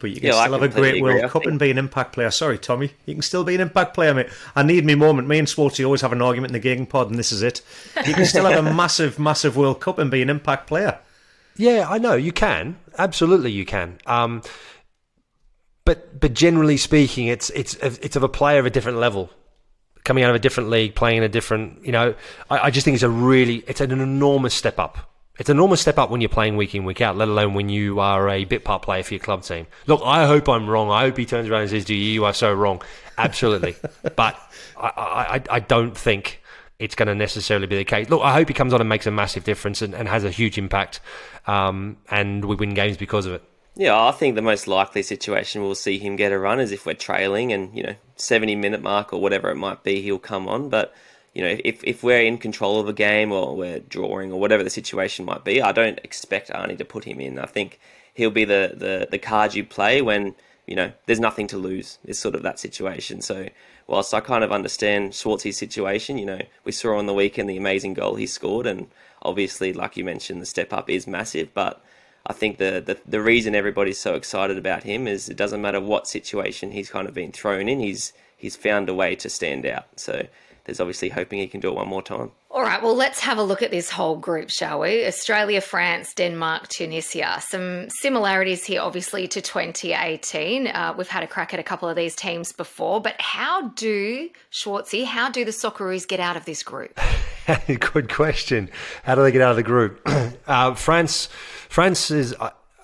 But 0.00 0.10
you 0.10 0.16
can 0.16 0.28
Yeah, 0.28 0.36
I 0.36 0.46
still 0.46 0.52
have 0.58 0.62
a 0.62 0.68
great 0.68 0.96
agree. 0.96 1.02
World 1.02 1.24
I 1.24 1.28
Cup 1.28 1.46
and 1.46 1.58
be 1.58 1.70
an 1.70 1.78
impact 1.78 2.14
player. 2.14 2.30
Sorry, 2.30 2.58
Tommy. 2.58 2.92
You 3.04 3.14
can 3.14 3.22
still 3.22 3.44
be 3.44 3.54
an 3.54 3.60
impact 3.60 3.94
player, 3.94 4.14
mate. 4.14 4.28
I 4.56 4.62
need 4.62 4.84
me 4.84 4.94
moment. 4.94 5.28
Me 5.28 5.38
and 5.38 5.46
Swartzy 5.46 5.84
always 5.84 6.00
have 6.00 6.12
an 6.12 6.22
argument 6.22 6.50
in 6.50 6.52
the 6.54 6.58
Gegen 6.58 6.86
pod, 6.86 7.10
and 7.10 7.18
this 7.18 7.32
is 7.32 7.42
it. 7.42 7.60
You 8.06 8.14
can 8.14 8.24
still 8.24 8.46
have 8.46 8.64
a 8.64 8.74
massive, 8.74 9.18
massive 9.18 9.56
World 9.56 9.80
Cup 9.80 9.98
and 9.98 10.10
be 10.10 10.22
an 10.22 10.30
impact 10.30 10.66
player. 10.66 10.98
Yeah, 11.56 11.86
I 11.88 11.98
know 11.98 12.14
you 12.14 12.32
can. 12.32 12.78
Absolutely, 12.96 13.52
you 13.52 13.66
can. 13.66 13.98
Um, 14.06 14.42
but 15.84 16.18
but 16.18 16.32
generally 16.32 16.78
speaking, 16.78 17.26
it's 17.26 17.50
it's 17.50 17.74
it's 17.74 18.16
of 18.16 18.22
a 18.22 18.28
player 18.28 18.58
of 18.58 18.66
a 18.66 18.70
different 18.70 18.98
level, 18.98 19.30
coming 20.04 20.24
out 20.24 20.30
of 20.30 20.36
a 20.36 20.38
different 20.38 20.70
league, 20.70 20.94
playing 20.94 21.18
in 21.18 21.22
a 21.24 21.28
different. 21.28 21.84
You 21.84 21.92
know, 21.92 22.14
I, 22.48 22.58
I 22.66 22.70
just 22.70 22.84
think 22.84 22.94
it's 22.94 23.02
a 23.02 23.10
really 23.10 23.64
it's 23.66 23.82
an 23.82 23.90
enormous 23.90 24.54
step 24.54 24.78
up. 24.78 25.10
It's 25.40 25.48
an 25.48 25.56
enormous 25.56 25.80
step 25.80 25.96
up 25.96 26.10
when 26.10 26.20
you're 26.20 26.28
playing 26.28 26.58
week 26.58 26.74
in 26.74 26.84
week 26.84 27.00
out, 27.00 27.16
let 27.16 27.26
alone 27.28 27.54
when 27.54 27.70
you 27.70 27.98
are 27.98 28.28
a 28.28 28.44
bit 28.44 28.62
part 28.62 28.82
player 28.82 29.02
for 29.02 29.14
your 29.14 29.22
club 29.22 29.42
team. 29.42 29.66
Look, 29.86 30.02
I 30.04 30.26
hope 30.26 30.50
I'm 30.50 30.68
wrong. 30.68 30.90
I 30.90 31.00
hope 31.00 31.16
he 31.16 31.24
turns 31.24 31.48
around 31.48 31.62
and 31.62 31.70
says, 31.70 31.86
"Do 31.86 31.94
you? 31.94 32.12
You 32.12 32.24
are 32.26 32.34
so 32.34 32.52
wrong." 32.52 32.82
Absolutely, 33.16 33.74
but 34.16 34.38
I, 34.76 35.40
I 35.40 35.42
I 35.56 35.60
don't 35.60 35.96
think 35.96 36.42
it's 36.78 36.94
going 36.94 37.06
to 37.06 37.14
necessarily 37.14 37.66
be 37.66 37.78
the 37.78 37.86
case. 37.86 38.10
Look, 38.10 38.20
I 38.20 38.34
hope 38.34 38.48
he 38.48 38.54
comes 38.54 38.74
on 38.74 38.80
and 38.80 38.88
makes 38.88 39.06
a 39.06 39.10
massive 39.10 39.44
difference 39.44 39.80
and, 39.80 39.94
and 39.94 40.08
has 40.08 40.24
a 40.24 40.30
huge 40.30 40.58
impact, 40.58 41.00
um, 41.46 41.96
and 42.10 42.44
we 42.44 42.56
win 42.56 42.74
games 42.74 42.98
because 42.98 43.24
of 43.24 43.32
it. 43.32 43.42
Yeah, 43.76 43.98
I 43.98 44.10
think 44.10 44.34
the 44.34 44.42
most 44.42 44.68
likely 44.68 45.02
situation 45.02 45.62
we'll 45.62 45.74
see 45.74 45.98
him 45.98 46.16
get 46.16 46.32
a 46.32 46.38
run 46.38 46.60
is 46.60 46.70
if 46.70 46.84
we're 46.84 46.92
trailing 46.92 47.50
and, 47.50 47.74
you 47.74 47.82
know, 47.82 47.94
70 48.16 48.56
minute 48.56 48.82
mark 48.82 49.14
or 49.14 49.22
whatever 49.22 49.48
it 49.48 49.56
might 49.56 49.84
be, 49.84 50.02
he'll 50.02 50.18
come 50.18 50.48
on. 50.48 50.68
But, 50.68 50.92
you 51.34 51.42
know, 51.42 51.56
if, 51.64 51.82
if 51.84 52.02
we're 52.02 52.22
in 52.22 52.38
control 52.38 52.80
of 52.80 52.88
a 52.88 52.92
game 52.92 53.30
or 53.32 53.56
we're 53.56 53.80
drawing 53.80 54.32
or 54.32 54.40
whatever 54.40 54.64
the 54.64 54.70
situation 54.70 55.24
might 55.24 55.44
be, 55.44 55.62
I 55.62 55.72
don't 55.72 56.00
expect 56.02 56.50
Arnie 56.50 56.78
to 56.78 56.84
put 56.84 57.04
him 57.04 57.20
in. 57.20 57.38
I 57.38 57.46
think 57.46 57.78
he'll 58.14 58.30
be 58.30 58.44
the, 58.44 58.74
the, 58.74 59.08
the 59.10 59.18
card 59.18 59.54
you 59.54 59.64
play 59.64 60.02
when, 60.02 60.34
you 60.66 60.74
know, 60.74 60.92
there's 61.06 61.20
nothing 61.20 61.46
to 61.48 61.58
lose. 61.58 61.98
It's 62.04 62.18
sort 62.18 62.34
of 62.34 62.42
that 62.42 62.58
situation. 62.58 63.22
So, 63.22 63.48
whilst 63.86 64.12
I 64.12 64.20
kind 64.20 64.42
of 64.42 64.52
understand 64.52 65.14
Schwartz's 65.14 65.56
situation, 65.56 66.18
you 66.18 66.26
know, 66.26 66.42
we 66.64 66.72
saw 66.72 66.96
on 66.96 67.06
the 67.06 67.14
weekend 67.14 67.48
the 67.48 67.56
amazing 67.56 67.94
goal 67.94 68.16
he 68.16 68.26
scored, 68.26 68.66
and 68.66 68.88
obviously, 69.22 69.72
like 69.72 69.96
you 69.96 70.04
mentioned, 70.04 70.42
the 70.42 70.46
step 70.46 70.72
up 70.72 70.90
is 70.90 71.06
massive. 71.06 71.54
But 71.54 71.82
I 72.26 72.32
think 72.32 72.58
the, 72.58 72.82
the 72.84 72.98
the 73.06 73.20
reason 73.20 73.54
everybody's 73.54 73.98
so 73.98 74.14
excited 74.14 74.58
about 74.58 74.84
him 74.84 75.08
is 75.08 75.28
it 75.28 75.36
doesn't 75.36 75.62
matter 75.62 75.80
what 75.80 76.06
situation 76.06 76.72
he's 76.72 76.90
kind 76.90 77.08
of 77.08 77.14
been 77.14 77.32
thrown 77.32 77.68
in, 77.68 77.80
he's 77.80 78.12
he's 78.36 78.56
found 78.56 78.88
a 78.88 78.94
way 78.94 79.14
to 79.16 79.28
stand 79.28 79.66
out. 79.66 79.86
So 79.96 80.26
there's 80.70 80.78
obviously 80.78 81.08
hoping 81.08 81.40
he 81.40 81.48
can 81.48 81.58
do 81.58 81.68
it 81.68 81.74
one 81.74 81.88
more 81.88 82.00
time. 82.00 82.30
All 82.48 82.62
right, 82.62 82.80
well, 82.80 82.94
let's 82.94 83.18
have 83.18 83.38
a 83.38 83.42
look 83.42 83.60
at 83.60 83.72
this 83.72 83.90
whole 83.90 84.16
group, 84.16 84.50
shall 84.50 84.78
we? 84.78 85.04
Australia, 85.04 85.60
France, 85.60 86.14
Denmark, 86.14 86.68
Tunisia. 86.68 87.40
Some 87.40 87.90
similarities 87.90 88.64
here, 88.64 88.80
obviously, 88.80 89.26
to 89.26 89.40
2018. 89.40 90.68
Uh, 90.68 90.94
we've 90.96 91.08
had 91.08 91.24
a 91.24 91.26
crack 91.26 91.52
at 91.52 91.58
a 91.58 91.64
couple 91.64 91.88
of 91.88 91.96
these 91.96 92.14
teams 92.14 92.52
before, 92.52 93.00
but 93.00 93.20
how 93.20 93.70
do, 93.70 94.30
Schwartzy, 94.52 95.04
how 95.04 95.28
do 95.28 95.44
the 95.44 95.50
Socceroos 95.50 96.06
get 96.06 96.20
out 96.20 96.36
of 96.36 96.44
this 96.44 96.62
group? 96.62 96.96
Good 97.66 98.08
question. 98.08 98.70
How 99.02 99.16
do 99.16 99.24
they 99.24 99.32
get 99.32 99.42
out 99.42 99.50
of 99.50 99.56
the 99.56 99.64
group? 99.64 100.00
uh, 100.46 100.74
France, 100.74 101.28
France 101.68 102.12
is. 102.12 102.32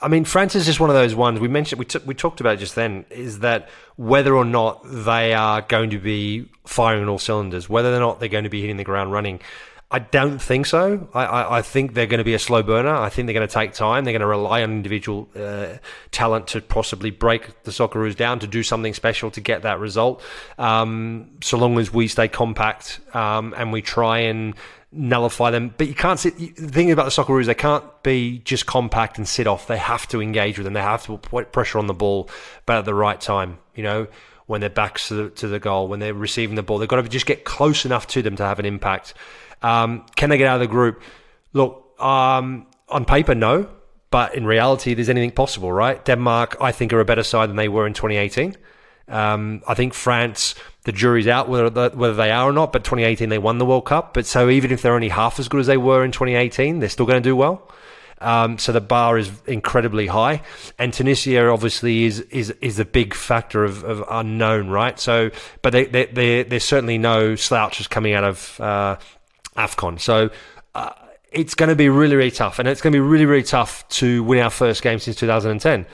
I- 0.00 0.09
mean, 0.09 0.24
France 0.24 0.54
is 0.54 0.66
just 0.66 0.80
one 0.80 0.90
of 0.90 0.96
those 0.96 1.14
ones 1.14 1.40
we 1.40 1.48
mentioned. 1.48 1.78
We 1.78 1.85
took 1.85 2.06
we 2.06 2.14
talked 2.14 2.40
about 2.40 2.59
just 2.59 2.74
then. 2.74 3.04
Is 3.11 3.40
that 3.40 3.68
whether 3.96 4.35
or 4.35 4.44
not 4.44 4.82
they 4.85 5.35
are 5.35 5.62
going 5.62 5.90
to 5.90 5.98
be 5.98 6.48
firing 6.64 7.02
on 7.02 7.09
all 7.09 7.18
cylinders, 7.18 7.68
whether 7.68 7.94
or 7.94 8.00
not 8.00 8.20
they're 8.20 8.28
going 8.28 8.44
to 8.44 8.50
be 8.50 8.61
hitting 8.61 8.76
the 8.76 8.85
ground 8.85 9.12
running. 9.12 9.40
I 9.88 10.00
don't 10.00 10.40
think 10.40 10.66
so. 10.66 11.09
I, 11.14 11.24
I, 11.24 11.59
I 11.59 11.62
think 11.62 11.94
they're 11.94 12.09
going 12.09 12.18
to 12.18 12.24
be 12.24 12.35
a 12.35 12.40
slow 12.40 12.64
burner. 12.64 12.92
I 12.92 13.09
think 13.09 13.26
they're 13.26 13.35
going 13.35 13.46
to 13.46 13.54
take 13.54 13.72
time. 13.72 14.04
They're 14.04 14.12
going 14.12 14.20
to 14.20 14.26
rely 14.26 14.64
on 14.64 14.72
individual 14.72 15.28
uh, 15.37 15.78
talent 16.11 16.48
to 16.48 16.61
possibly 16.61 17.11
break 17.11 17.62
the 17.62 17.70
Socceroos 17.70 18.16
down 18.16 18.40
to 18.40 18.48
do 18.48 18.64
something 18.64 18.94
special 18.94 19.30
to 19.30 19.40
get 19.40 19.62
that 19.62 19.78
result. 19.78 20.22
Um, 20.59 21.30
so 21.40 21.56
long 21.56 21.78
as 21.78 21.92
we 21.92 22.09
stay 22.09 22.26
compact 22.26 22.98
um, 23.14 23.54
and 23.56 23.72
we 23.72 23.80
try 23.80 24.18
and 24.18 24.54
nullify 24.96 25.50
them. 25.50 25.74
But 25.76 25.88
you 25.88 25.94
can't 25.94 26.18
sit. 26.18 26.37
The 26.38 26.68
thing 26.68 26.90
about 26.90 27.04
the 27.04 27.11
Socceroos, 27.11 27.46
they 27.46 27.54
can't 27.54 27.85
be 28.02 28.38
just 28.38 28.66
compact 28.66 29.18
and 29.18 29.28
sit 29.28 29.46
off. 29.46 29.66
They 29.66 29.78
have 29.78 30.09
to 30.09 30.20
engage 30.20 30.59
with 30.59 30.64
them. 30.64 30.74
They 30.74 30.80
have 30.80 31.06
to 31.06 31.18
put 31.18 31.52
pressure 31.52 31.78
on 31.78 31.87
the 31.87 31.94
ball, 31.94 32.28
but 32.64 32.78
at 32.78 32.85
the 32.85 32.94
right 32.94 33.20
time. 33.20 33.59
You 33.74 33.82
know, 33.82 34.06
when 34.46 34.61
their 34.61 34.70
backs 34.70 35.09
to 35.09 35.14
the, 35.14 35.30
to 35.30 35.48
the 35.48 35.59
goal, 35.59 35.88
when 35.88 36.00
they're 36.00 36.14
receiving 36.14 36.56
the 36.56 36.62
ball, 36.62 36.78
they've 36.78 36.88
got 36.88 37.02
to 37.02 37.09
just 37.09 37.26
get 37.26 37.44
close 37.44 37.85
enough 37.85 38.06
to 38.09 38.22
them 38.22 38.37
to 38.37 38.44
have 38.44 38.59
an 38.59 38.66
impact. 38.66 39.14
Um, 39.62 40.06
can 40.16 40.30
they 40.30 40.38
get 40.38 40.48
out 40.48 40.56
of 40.56 40.61
the 40.61 40.66
group? 40.66 41.02
Look, 41.52 42.00
um, 42.00 42.66
on 42.88 43.04
paper, 43.04 43.35
no. 43.35 43.68
But 44.11 44.35
in 44.35 44.46
reality, 44.46 44.94
there's 44.94 45.09
anything 45.09 45.32
possible, 45.32 45.72
right? 45.72 46.02
Denmark, 46.04 46.56
I 46.61 46.72
think, 46.72 46.92
are 46.92 47.00
a 47.00 47.04
better 47.04 47.24
side 47.24 47.48
than 47.48 47.56
they 47.56 47.68
were 47.68 47.87
in 47.87 47.92
2018. 47.92 48.56
Um, 49.09 49.62
I 49.66 49.74
think 49.74 49.94
France, 49.94 50.54
the 50.87 50.92
jury's 50.92 51.27
out 51.27 51.49
whether 51.49 51.90
whether 51.90 52.14
they 52.14 52.31
are 52.31 52.49
or 52.49 52.53
not. 52.53 52.72
But 52.72 52.85
2018 52.85 53.29
they 53.29 53.38
won 53.38 53.59
the 53.59 53.66
World 53.66 53.85
Cup. 53.85 54.14
But 54.14 54.25
so 54.25 54.49
even 54.49 54.70
if 54.70 54.81
they're 54.81 54.94
only 54.94 55.11
half 55.11 55.38
as 55.38 55.49
good 55.49 55.61
as 55.61 55.66
they 55.66 55.77
were 55.77 56.05
in 56.05 56.12
2018, 56.12 56.79
they're 56.79 56.88
still 56.88 57.07
going 57.07 57.22
to 57.22 57.29
do 57.29 57.37
well. 57.37 57.68
Um, 58.18 58.57
so 58.57 58.72
the 58.72 58.81
bar 58.81 59.18
is 59.18 59.31
incredibly 59.46 60.07
high, 60.07 60.40
and 60.79 60.94
Tunisia 60.94 61.49
obviously 61.49 62.05
is 62.05 62.20
is 62.20 62.51
is 62.62 62.79
a 62.79 62.85
big 62.85 63.12
factor 63.12 63.62
of, 63.62 63.85
of 63.85 64.03
unknown, 64.11 64.70
right? 64.70 64.99
So, 64.99 65.31
but 65.61 65.75
they, 65.75 65.85
they, 65.85 66.07
they, 66.07 66.42
there's 66.44 66.64
certainly 66.64 66.96
no 66.96 67.35
slouches 67.35 67.88
coming 67.88 68.14
out 68.14 68.25
of 68.25 68.61
uh, 68.61 68.96
Afcon. 69.57 70.01
So. 70.01 70.31
Uh, 70.75 70.92
it's 71.33 71.55
going 71.55 71.68
to 71.68 71.77
be 71.77 71.90
really, 71.90 72.16
really 72.16 72.31
tough, 72.31 72.59
and 72.59 72.66
it's 72.66 72.81
going 72.81 72.92
to 72.92 72.96
be 72.96 73.01
really, 73.01 73.27
really 73.27 73.42
tough 73.42 73.87
to 73.88 74.22
win 74.22 74.38
our 74.38 74.49
first 74.49 74.83
game 74.83 74.99
since 74.99 75.16
2010. 75.16 75.85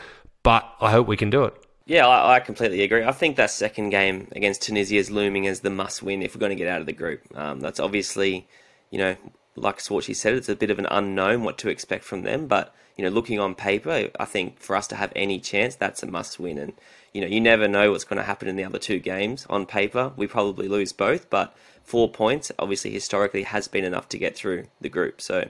But 0.45 0.71
I 0.81 0.93
hope 0.93 1.09
we 1.09 1.17
can 1.17 1.31
do 1.31 1.45
it. 1.45 1.55
Yeah, 1.85 2.07
I, 2.07 2.37
I 2.37 2.41
completely 2.41 2.83
agree. 2.83 3.05
I 3.05 3.13
think 3.13 3.37
that 3.37 3.51
second 3.51 3.91
game 3.91 4.29
against 4.33 4.63
Tunisia 4.63 4.97
is 4.97 5.11
looming 5.11 5.47
as 5.47 5.61
the 5.61 5.71
must 5.71 6.03
win 6.03 6.23
if 6.23 6.35
we're 6.35 6.41
going 6.41 6.51
to 6.51 6.57
get 6.57 6.69
out 6.69 6.81
of 6.81 6.87
the 6.87 6.93
group. 6.93 7.23
Um, 7.37 7.61
that's 7.61 7.81
obviously, 7.81 8.47
you 8.91 8.99
know, 8.99 9.17
like 9.57 9.79
Swartzy 9.79 10.15
said, 10.15 10.35
it's 10.35 10.49
a 10.49 10.57
bit 10.57 10.71
of 10.71 10.79
an 10.79 10.87
unknown 10.91 11.43
what 11.43 11.59
to 11.59 11.69
expect 11.69 12.05
from 12.05 12.23
them. 12.23 12.47
But 12.47 12.75
you 12.97 13.05
know, 13.05 13.11
looking 13.11 13.41
on 13.41 13.55
paper, 13.55 14.11
I 14.19 14.25
think 14.25 14.61
for 14.61 14.77
us 14.77 14.87
to 14.89 14.97
have 14.97 15.13
any 15.17 15.41
chance, 15.41 15.75
that's 15.75 16.03
a 16.03 16.07
must 16.07 16.39
win. 16.39 16.59
And 16.59 16.73
you 17.13 17.21
know, 17.21 17.27
you 17.27 17.41
never 17.41 17.67
know 17.67 17.91
what's 17.91 18.05
going 18.05 18.19
to 18.19 18.23
happen 18.23 18.49
in 18.49 18.57
the 18.57 18.65
other 18.65 18.79
two 18.79 18.99
games. 18.99 19.47
On 19.51 19.67
paper, 19.67 20.13
we 20.17 20.27
probably 20.27 20.69
lose 20.69 20.93
both, 20.93 21.31
but 21.31 21.57
four 21.83 22.11
points, 22.11 22.53
obviously 22.59 22.91
historically, 22.91 23.43
has 23.43 23.67
been 23.67 23.85
enough 23.85 24.09
to 24.11 24.19
get 24.19 24.37
through 24.37 24.67
the 24.81 24.89
group. 24.89 25.21
So 25.21 25.49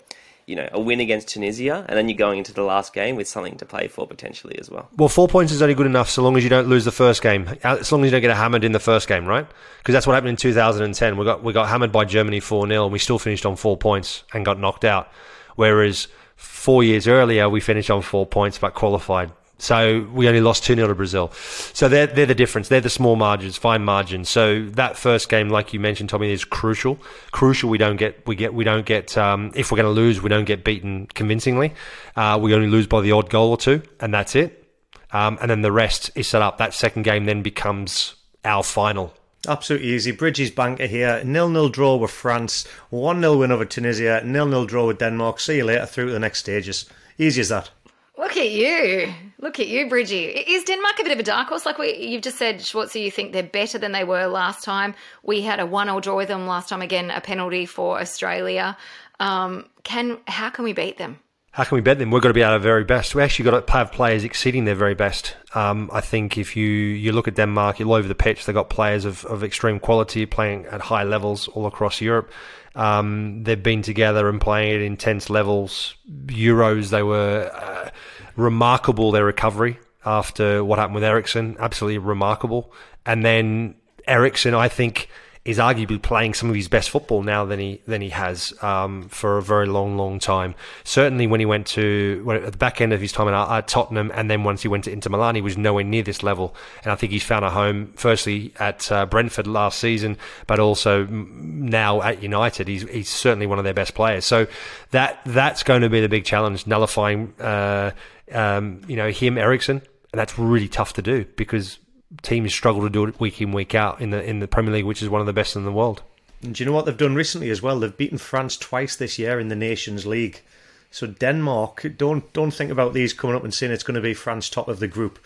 you 0.52 0.56
know, 0.56 0.68
a 0.70 0.78
win 0.78 1.00
against 1.00 1.28
Tunisia, 1.28 1.86
and 1.88 1.96
then 1.96 2.10
you're 2.10 2.18
going 2.18 2.36
into 2.36 2.52
the 2.52 2.62
last 2.62 2.92
game 2.92 3.16
with 3.16 3.26
something 3.26 3.56
to 3.56 3.64
play 3.64 3.88
for 3.88 4.06
potentially 4.06 4.58
as 4.58 4.68
well. 4.68 4.86
Well, 4.98 5.08
four 5.08 5.26
points 5.26 5.50
is 5.50 5.62
only 5.62 5.74
good 5.74 5.86
enough 5.86 6.10
so 6.10 6.22
long 6.22 6.36
as 6.36 6.44
you 6.44 6.50
don't 6.50 6.68
lose 6.68 6.84
the 6.84 6.92
first 6.92 7.22
game, 7.22 7.48
uh, 7.64 7.78
as 7.80 7.90
long 7.90 8.02
as 8.02 8.08
you 8.08 8.10
don't 8.10 8.20
get 8.20 8.36
hammered 8.36 8.62
in 8.62 8.72
the 8.72 8.78
first 8.78 9.08
game, 9.08 9.24
right? 9.24 9.46
Because 9.78 9.94
that's 9.94 10.06
what 10.06 10.12
happened 10.12 10.28
in 10.28 10.36
2010. 10.36 11.16
We 11.16 11.24
got 11.24 11.42
we 11.42 11.54
got 11.54 11.70
hammered 11.70 11.90
by 11.90 12.04
Germany 12.04 12.40
4 12.40 12.68
0, 12.68 12.84
and 12.84 12.92
we 12.92 12.98
still 12.98 13.18
finished 13.18 13.46
on 13.46 13.56
four 13.56 13.78
points 13.78 14.24
and 14.34 14.44
got 14.44 14.58
knocked 14.58 14.84
out. 14.84 15.10
Whereas 15.56 16.08
four 16.36 16.84
years 16.84 17.08
earlier, 17.08 17.48
we 17.48 17.60
finished 17.60 17.90
on 17.90 18.02
four 18.02 18.26
points 18.26 18.58
but 18.58 18.74
qualified. 18.74 19.32
So 19.62 20.08
we 20.12 20.26
only 20.26 20.40
lost 20.40 20.64
2 20.64 20.74
0 20.74 20.88
to 20.88 20.94
Brazil. 20.96 21.30
So 21.72 21.88
they're, 21.88 22.08
they're 22.08 22.26
the 22.26 22.34
difference. 22.34 22.66
They're 22.66 22.80
the 22.80 22.90
small 22.90 23.14
margins, 23.14 23.56
fine 23.56 23.84
margins. 23.84 24.28
So 24.28 24.64
that 24.70 24.96
first 24.96 25.28
game, 25.28 25.50
like 25.50 25.72
you 25.72 25.78
mentioned, 25.78 26.08
Tommy, 26.08 26.32
is 26.32 26.44
crucial. 26.44 26.98
Crucial 27.30 27.70
we 27.70 27.78
don't 27.78 27.94
get, 27.94 28.26
we 28.26 28.34
get, 28.34 28.54
we 28.54 28.64
don't 28.64 28.84
get, 28.84 29.16
um, 29.16 29.52
if 29.54 29.70
we're 29.70 29.76
going 29.76 29.94
to 29.94 30.00
lose, 30.00 30.20
we 30.20 30.28
don't 30.28 30.46
get 30.46 30.64
beaten 30.64 31.06
convincingly. 31.14 31.74
Uh, 32.16 32.40
we 32.42 32.52
only 32.56 32.66
lose 32.66 32.88
by 32.88 33.00
the 33.00 33.12
odd 33.12 33.30
goal 33.30 33.50
or 33.50 33.56
two, 33.56 33.82
and 34.00 34.12
that's 34.12 34.34
it. 34.34 34.68
Um, 35.12 35.38
and 35.40 35.48
then 35.48 35.60
the 35.60 35.70
rest 35.70 36.10
is 36.16 36.26
set 36.26 36.42
up. 36.42 36.58
That 36.58 36.74
second 36.74 37.04
game 37.04 37.26
then 37.26 37.42
becomes 37.42 38.16
our 38.44 38.64
final. 38.64 39.14
Absolutely 39.46 39.90
easy. 39.90 40.10
Bridges 40.10 40.50
banker 40.50 40.86
here. 40.86 41.22
Nil 41.22 41.48
nil 41.48 41.68
draw 41.68 41.94
with 41.94 42.10
France. 42.10 42.66
One 42.90 43.20
0 43.20 43.38
win 43.38 43.52
over 43.52 43.64
Tunisia. 43.64 44.22
Nil 44.24 44.46
nil 44.46 44.66
draw 44.66 44.88
with 44.88 44.98
Denmark. 44.98 45.38
See 45.38 45.58
you 45.58 45.64
later 45.64 45.86
through 45.86 46.06
to 46.06 46.12
the 46.12 46.18
next 46.18 46.40
stages. 46.40 46.90
Easy 47.16 47.40
as 47.40 47.50
that. 47.50 47.70
Look 48.18 48.36
at 48.36 48.50
you. 48.50 49.14
Look 49.42 49.58
at 49.58 49.66
you, 49.66 49.88
Bridgie. 49.88 50.26
Is 50.26 50.62
Denmark 50.62 51.00
a 51.00 51.02
bit 51.02 51.10
of 51.10 51.18
a 51.18 51.24
dark 51.24 51.48
horse? 51.48 51.66
Like 51.66 51.76
we, 51.76 51.96
you've 51.96 52.22
just 52.22 52.38
said, 52.38 52.60
Schwarzer, 52.60 53.02
you 53.02 53.10
think 53.10 53.32
they're 53.32 53.42
better 53.42 53.76
than 53.76 53.90
they 53.90 54.04
were 54.04 54.26
last 54.28 54.62
time. 54.62 54.94
We 55.24 55.42
had 55.42 55.58
a 55.58 55.66
one-all 55.66 56.00
draw 56.00 56.16
with 56.16 56.28
them 56.28 56.46
last 56.46 56.68
time. 56.68 56.80
Again, 56.80 57.10
a 57.10 57.20
penalty 57.20 57.66
for 57.66 57.98
Australia. 58.00 58.76
Um, 59.18 59.68
can 59.82 60.18
how 60.28 60.48
can 60.50 60.64
we 60.64 60.72
beat 60.72 60.96
them? 60.96 61.18
How 61.50 61.64
can 61.64 61.74
we 61.74 61.80
beat 61.80 61.98
them? 61.98 62.12
We've 62.12 62.22
got 62.22 62.28
to 62.28 62.34
be 62.34 62.44
at 62.44 62.52
our 62.52 62.60
very 62.60 62.84
best. 62.84 63.16
We 63.16 63.22
actually 63.22 63.50
got 63.50 63.66
to 63.66 63.72
have 63.72 63.90
players 63.90 64.22
exceeding 64.22 64.64
their 64.64 64.76
very 64.76 64.94
best. 64.94 65.36
Um, 65.56 65.90
I 65.92 66.00
think 66.00 66.38
if 66.38 66.56
you, 66.56 66.64
you 66.66 67.10
look 67.10 67.26
at 67.26 67.34
Denmark, 67.34 67.80
you're 67.80 67.88
all 67.88 67.94
over 67.94 68.08
the 68.08 68.14
pitch. 68.14 68.46
They've 68.46 68.54
got 68.54 68.70
players 68.70 69.04
of, 69.04 69.24
of 69.24 69.42
extreme 69.42 69.80
quality 69.80 70.24
playing 70.24 70.66
at 70.66 70.80
high 70.80 71.02
levels 71.02 71.48
all 71.48 71.66
across 71.66 72.00
Europe. 72.00 72.30
Um, 72.74 73.42
they've 73.42 73.62
been 73.62 73.82
together 73.82 74.28
and 74.28 74.40
playing 74.40 74.76
at 74.76 74.80
intense 74.80 75.28
levels. 75.28 75.94
Euros, 76.28 76.88
they 76.88 77.02
were 77.02 77.50
uh, 77.52 77.90
remarkable, 78.36 79.10
their 79.10 79.24
recovery 79.24 79.78
after 80.04 80.64
what 80.64 80.78
happened 80.78 80.96
with 80.96 81.04
Eriksen. 81.04 81.56
Absolutely 81.58 81.98
remarkable. 81.98 82.72
And 83.06 83.24
then 83.24 83.76
Eriksen, 84.06 84.54
I 84.54 84.68
think, 84.68 85.08
is 85.44 85.58
arguably 85.58 86.00
playing 86.00 86.34
some 86.34 86.48
of 86.48 86.54
his 86.54 86.68
best 86.68 86.88
football 86.88 87.22
now 87.22 87.44
than 87.44 87.58
he 87.58 87.80
than 87.86 88.00
he 88.00 88.10
has 88.10 88.52
um, 88.62 89.08
for 89.08 89.38
a 89.38 89.42
very 89.42 89.66
long, 89.66 89.96
long 89.96 90.20
time. 90.20 90.54
Certainly, 90.84 91.26
when 91.26 91.40
he 91.40 91.46
went 91.46 91.66
to 91.68 92.22
when, 92.24 92.36
at 92.36 92.52
the 92.52 92.58
back 92.58 92.80
end 92.80 92.92
of 92.92 93.00
his 93.00 93.10
time 93.10 93.26
at, 93.26 93.50
at, 93.50 93.66
Tottenham, 93.66 94.12
and 94.14 94.30
then 94.30 94.44
once 94.44 94.62
he 94.62 94.68
went 94.68 94.84
to 94.84 94.92
Inter 94.92 95.10
Milan, 95.10 95.34
he 95.34 95.40
was 95.40 95.58
nowhere 95.58 95.82
near 95.82 96.04
this 96.04 96.22
level. 96.22 96.54
And 96.84 96.92
I 96.92 96.94
think 96.94 97.10
he's 97.10 97.24
found 97.24 97.44
a 97.44 97.50
home, 97.50 97.92
firstly 97.96 98.52
at 98.60 98.90
uh, 98.92 99.04
Brentford 99.06 99.48
last 99.48 99.80
season, 99.80 100.16
but 100.46 100.60
also 100.60 101.06
now 101.06 102.02
at 102.02 102.22
United. 102.22 102.68
He's 102.68 102.88
he's 102.88 103.08
certainly 103.08 103.48
one 103.48 103.58
of 103.58 103.64
their 103.64 103.74
best 103.74 103.94
players. 103.94 104.24
So 104.24 104.46
that 104.92 105.20
that's 105.26 105.64
going 105.64 105.82
to 105.82 105.90
be 105.90 106.00
the 106.00 106.08
big 106.08 106.24
challenge, 106.24 106.68
nullifying 106.68 107.34
uh, 107.40 107.90
um, 108.30 108.82
you 108.86 108.94
know 108.94 109.10
him, 109.10 109.38
Eriksen, 109.38 109.82
and 110.12 110.20
that's 110.20 110.38
really 110.38 110.68
tough 110.68 110.92
to 110.92 111.02
do 111.02 111.24
because 111.36 111.80
teams 112.20 112.52
struggle 112.52 112.82
to 112.82 112.90
do 112.90 113.04
it 113.04 113.18
week 113.18 113.40
in 113.40 113.52
week 113.52 113.74
out 113.74 114.00
in 114.00 114.10
the 114.10 114.22
in 114.22 114.40
the 114.40 114.48
Premier 114.48 114.72
League, 114.72 114.84
which 114.84 115.02
is 115.02 115.08
one 115.08 115.20
of 115.20 115.26
the 115.26 115.32
best 115.32 115.56
in 115.56 115.64
the 115.64 115.72
world. 115.72 116.02
And 116.42 116.54
do 116.54 116.62
you 116.62 116.68
know 116.68 116.74
what 116.74 116.86
they've 116.86 116.96
done 116.96 117.14
recently 117.14 117.50
as 117.50 117.62
well? 117.62 117.78
They've 117.78 117.96
beaten 117.96 118.18
France 118.18 118.56
twice 118.56 118.96
this 118.96 119.18
year 119.18 119.38
in 119.38 119.48
the 119.48 119.56
Nations 119.56 120.06
League. 120.06 120.42
So 120.90 121.06
Denmark, 121.06 121.86
don't 121.96 122.30
don't 122.32 122.50
think 122.50 122.70
about 122.70 122.92
these 122.92 123.12
coming 123.12 123.36
up 123.36 123.44
and 123.44 123.54
saying 123.54 123.72
it's 123.72 123.84
going 123.84 123.94
to 123.94 124.00
be 124.00 124.14
France 124.14 124.50
top 124.50 124.68
of 124.68 124.78
the 124.78 124.88
group. 124.88 125.18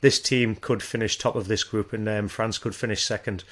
This 0.00 0.20
team 0.20 0.56
could 0.56 0.82
finish 0.82 1.16
top 1.16 1.34
of 1.34 1.48
this 1.48 1.64
group, 1.64 1.92
and 1.92 2.06
um, 2.08 2.28
France 2.28 2.58
could 2.58 2.74
finish 2.74 3.02
second. 3.02 3.42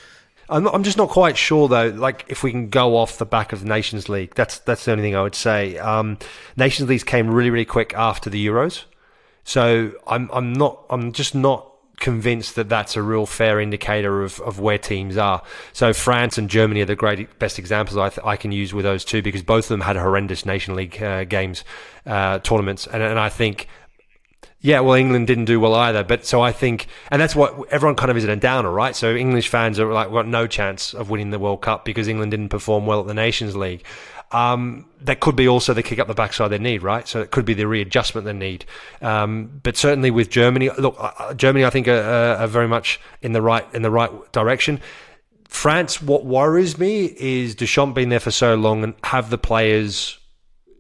I'm, 0.51 0.67
I'm 0.69 0.83
just 0.83 0.99
not 0.99 1.09
quite 1.09 1.39
sure 1.39 1.69
though. 1.69 1.89
Like 1.89 2.27
if 2.29 2.43
we 2.43 2.51
can 2.51 2.69
go 2.69 2.97
off 2.97 3.17
the 3.17 3.25
back 3.25 3.55
of 3.55 3.61
the 3.61 3.67
Nations 3.67 4.09
League, 4.09 4.35
that's 4.35 4.59
that's 4.59 4.85
the 4.85 4.93
only 4.93 5.03
thing 5.03 5.17
I 5.17 5.23
would 5.23 5.35
say. 5.35 5.79
Um, 5.79 6.19
Nations 6.57 6.89
League 6.91 7.07
came 7.07 7.31
really 7.31 7.51
really 7.51 7.65
quick 7.65 7.95
after 7.95 8.29
the 8.29 8.45
Euros, 8.45 8.85
so 9.45 9.93
I'm 10.07 10.29
I'm 10.33 10.53
not 10.53 10.85
I'm 10.91 11.13
just 11.13 11.35
not 11.35 11.72
convinced 12.03 12.57
that 12.57 12.69
that's 12.69 12.97
a 12.97 13.03
real 13.03 13.25
fair 13.25 13.61
indicator 13.61 14.23
of, 14.23 14.41
of 14.41 14.61
where 14.61 14.77
teams 14.77 15.17
are. 15.17 15.41
So 15.73 15.95
France 15.95 16.37
and 16.37 16.51
Germany 16.51 16.83
are 16.83 16.87
the 16.87 16.97
great 16.97 17.39
best 17.39 17.59
examples 17.59 17.97
I, 17.97 18.11
th- 18.11 18.27
I 18.27 18.37
can 18.37 18.53
use 18.53 18.75
with 18.75 18.85
those 18.85 19.05
two 19.05 19.23
because 19.23 19.43
both 19.43 19.67
of 19.67 19.69
them 19.69 19.81
had 19.81 19.97
horrendous 19.97 20.45
Nation 20.45 20.75
League 20.75 21.01
uh, 21.01 21.25
games, 21.25 21.65
uh, 22.05 22.41
tournaments, 22.41 22.87
and, 22.87 23.03
and 23.03 23.19
I 23.19 23.31
think. 23.31 23.69
Yeah, 24.65 24.79
well, 24.79 24.95
England 24.95 25.27
didn't 25.27 25.47
do 25.47 25.59
well 25.59 25.75
either, 25.75 26.05
but 26.05 26.25
so 26.25 26.41
I 26.41 26.53
think, 26.53 26.87
and 27.11 27.21
that's 27.21 27.35
what 27.35 27.67
everyone 27.73 27.97
kind 27.97 28.13
of 28.13 28.17
is 28.17 28.23
in 28.23 28.31
a 28.31 28.37
downer, 28.37 28.71
right? 28.71 28.95
So 28.95 29.13
English 29.13 29.49
fans 29.49 29.81
are 29.81 29.93
like, 29.93 30.09
got 30.13 30.29
no 30.29 30.47
chance 30.47 30.95
of 30.95 31.11
winning 31.11 31.31
the 31.31 31.41
World 31.41 31.63
Cup 31.63 31.85
because 31.85 32.07
England 32.07 32.31
didn't 32.31 32.51
perform 32.51 32.87
well 32.87 33.01
at 33.01 33.09
the 33.09 33.15
Nations 33.15 33.57
League. 33.57 33.85
Um, 34.33 34.87
that 35.03 35.21
could 35.21 35.37
be 35.37 35.47
also 35.47 35.75
the 35.75 35.83
kick 35.83 35.99
up 35.99 36.09
the 36.09 36.15
backside 36.15 36.51
they 36.51 36.59
need, 36.59 36.83
right? 36.83 37.07
So 37.07 37.21
it 37.21 37.31
could 37.31 37.45
be 37.45 37.55
the 37.55 37.67
readjustment 37.67 38.25
they 38.25 38.33
need. 38.33 38.65
Um, 39.01 39.61
but 39.63 39.77
certainly 39.77 40.11
with 40.11 40.31
Germany, 40.31 40.71
look, 40.79 40.97
uh, 40.99 41.13
uh 41.19 41.35
Germany, 41.35 41.65
I 41.65 41.71
think 41.71 41.89
are, 41.89 42.37
are, 42.37 42.47
very 42.47 42.69
much 42.69 43.01
in 43.21 43.33
the 43.33 43.43
right 43.43 43.67
in 43.75 43.83
the 43.83 43.91
right 43.91 44.11
direction. 44.33 44.81
France, 45.49 46.01
what 46.01 46.25
worries 46.25 46.79
me 46.79 47.15
is 47.19 47.55
Deschamps 47.55 47.95
being 47.95 48.09
there 48.09 48.21
for 48.21 48.31
so 48.31 48.55
long 48.55 48.83
and 48.83 48.95
have 49.05 49.29
the 49.29 49.37
players 49.37 50.19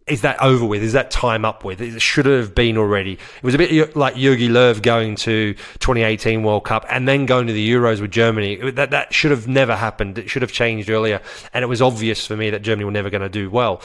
is 0.06 0.22
that 0.22 0.40
over 0.42 0.64
with? 0.64 0.82
Is 0.82 0.94
that 0.94 1.10
time 1.10 1.44
up 1.44 1.64
with? 1.64 1.80
It 1.80 2.00
should 2.02 2.26
have 2.26 2.54
been 2.54 2.76
already. 2.76 3.12
It 3.12 3.42
was 3.42 3.54
a 3.54 3.58
bit 3.58 3.96
like 3.96 4.14
Jogi 4.14 4.48
Löw 4.48 4.80
going 4.82 5.14
to 5.16 5.54
2018 5.54 6.42
World 6.42 6.64
Cup 6.64 6.84
and 6.90 7.06
then 7.06 7.26
going 7.26 7.46
to 7.46 7.52
the 7.52 7.70
Euros 7.70 8.00
with 8.00 8.10
Germany. 8.10 8.72
That 8.72 8.90
that 8.90 9.14
should 9.14 9.30
have 9.30 9.46
never 9.46 9.76
happened. 9.76 10.18
It 10.18 10.28
should 10.28 10.42
have 10.42 10.52
changed 10.52 10.90
earlier, 10.90 11.20
and 11.54 11.62
it 11.62 11.68
was 11.68 11.80
obvious 11.80 12.26
for 12.26 12.36
me 12.36 12.50
that 12.50 12.62
Germany 12.62 12.84
were 12.84 12.90
never 12.90 13.10
going 13.10 13.22
to 13.22 13.28
do 13.28 13.48
well. 13.48 13.80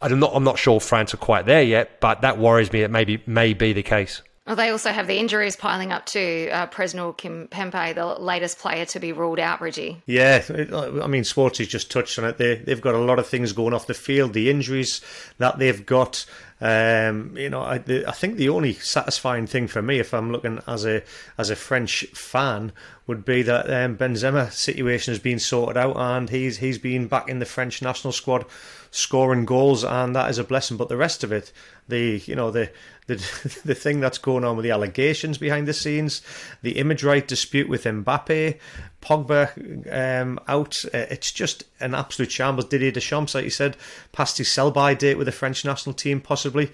I'm 0.00 0.18
not. 0.18 0.32
I'm 0.34 0.44
not 0.44 0.58
sure 0.58 0.80
France 0.80 1.12
are 1.12 1.18
quite 1.18 1.44
there 1.44 1.62
yet, 1.62 2.00
but 2.00 2.22
that 2.22 2.38
worries 2.38 2.72
me. 2.72 2.82
It 2.82 2.90
maybe 2.90 3.22
may 3.26 3.52
be 3.52 3.72
the 3.72 3.82
case. 3.82 4.22
Well, 4.48 4.56
they 4.56 4.70
also 4.70 4.92
have 4.92 5.06
the 5.06 5.18
injuries 5.18 5.56
piling 5.56 5.92
up 5.92 6.06
too. 6.06 6.48
Uh, 6.50 6.66
Presnel 6.68 7.14
Kimpembe, 7.14 7.94
the 7.94 8.06
latest 8.06 8.58
player 8.58 8.86
to 8.86 8.98
be 8.98 9.12
ruled 9.12 9.38
out, 9.38 9.60
Reggie. 9.60 10.00
Yeah, 10.06 10.42
I 10.72 11.06
mean, 11.06 11.24
Sports 11.24 11.58
has 11.58 11.68
just 11.68 11.90
touched 11.90 12.18
on 12.18 12.24
it. 12.24 12.38
They, 12.38 12.54
they've 12.54 12.80
got 12.80 12.94
a 12.94 12.98
lot 12.98 13.18
of 13.18 13.26
things 13.26 13.52
going 13.52 13.74
off 13.74 13.86
the 13.86 13.92
field. 13.92 14.32
The 14.32 14.48
injuries 14.48 15.02
that 15.36 15.58
they've 15.58 15.84
got, 15.84 16.24
um, 16.62 17.36
you 17.36 17.50
know, 17.50 17.60
I, 17.60 17.74
I, 18.06 18.12
think 18.12 18.36
the 18.36 18.48
only 18.48 18.72
satisfying 18.72 19.46
thing 19.46 19.68
for 19.68 19.82
me, 19.82 19.98
if 19.98 20.14
I'm 20.14 20.32
looking 20.32 20.60
as 20.66 20.86
a 20.86 21.02
as 21.36 21.50
a 21.50 21.56
French 21.56 22.06
fan, 22.14 22.72
would 23.06 23.26
be 23.26 23.42
that 23.42 23.66
um, 23.70 23.98
Benzema 23.98 24.50
situation 24.50 25.12
has 25.12 25.20
been 25.20 25.38
sorted 25.38 25.76
out 25.76 25.98
and 25.98 26.30
he's 26.30 26.56
he's 26.56 26.78
been 26.78 27.06
back 27.06 27.28
in 27.28 27.38
the 27.38 27.44
French 27.44 27.82
national 27.82 28.14
squad 28.14 28.46
scoring 28.90 29.44
goals, 29.44 29.84
and 29.84 30.16
that 30.16 30.30
is 30.30 30.38
a 30.38 30.44
blessing. 30.44 30.78
But 30.78 30.88
the 30.88 30.96
rest 30.96 31.22
of 31.22 31.32
it, 31.32 31.52
the 31.86 32.22
you 32.24 32.34
know 32.34 32.50
the 32.50 32.70
the 33.08 33.16
the 33.64 33.74
thing 33.74 33.98
that's 33.98 34.18
going 34.18 34.44
on 34.44 34.56
with 34.56 34.62
the 34.62 34.70
allegations 34.70 35.36
behind 35.38 35.66
the 35.66 35.74
scenes, 35.74 36.22
the 36.62 36.78
image 36.78 37.02
right 37.02 37.26
dispute 37.26 37.68
with 37.68 37.84
Mbappe, 37.84 38.58
Pogba 39.02 40.22
um, 40.22 40.38
out. 40.46 40.84
Uh, 40.86 41.06
it's 41.10 41.32
just 41.32 41.64
an 41.80 41.94
absolute 41.94 42.30
shambles. 42.30 42.66
Didier 42.66 42.92
Deschamps, 42.92 43.34
like 43.34 43.44
you 43.44 43.50
said, 43.50 43.76
past 44.12 44.38
his 44.38 44.50
sell-by 44.50 44.94
date 44.94 45.18
with 45.18 45.26
the 45.26 45.32
French 45.32 45.64
national 45.64 45.94
team, 45.94 46.20
possibly. 46.20 46.70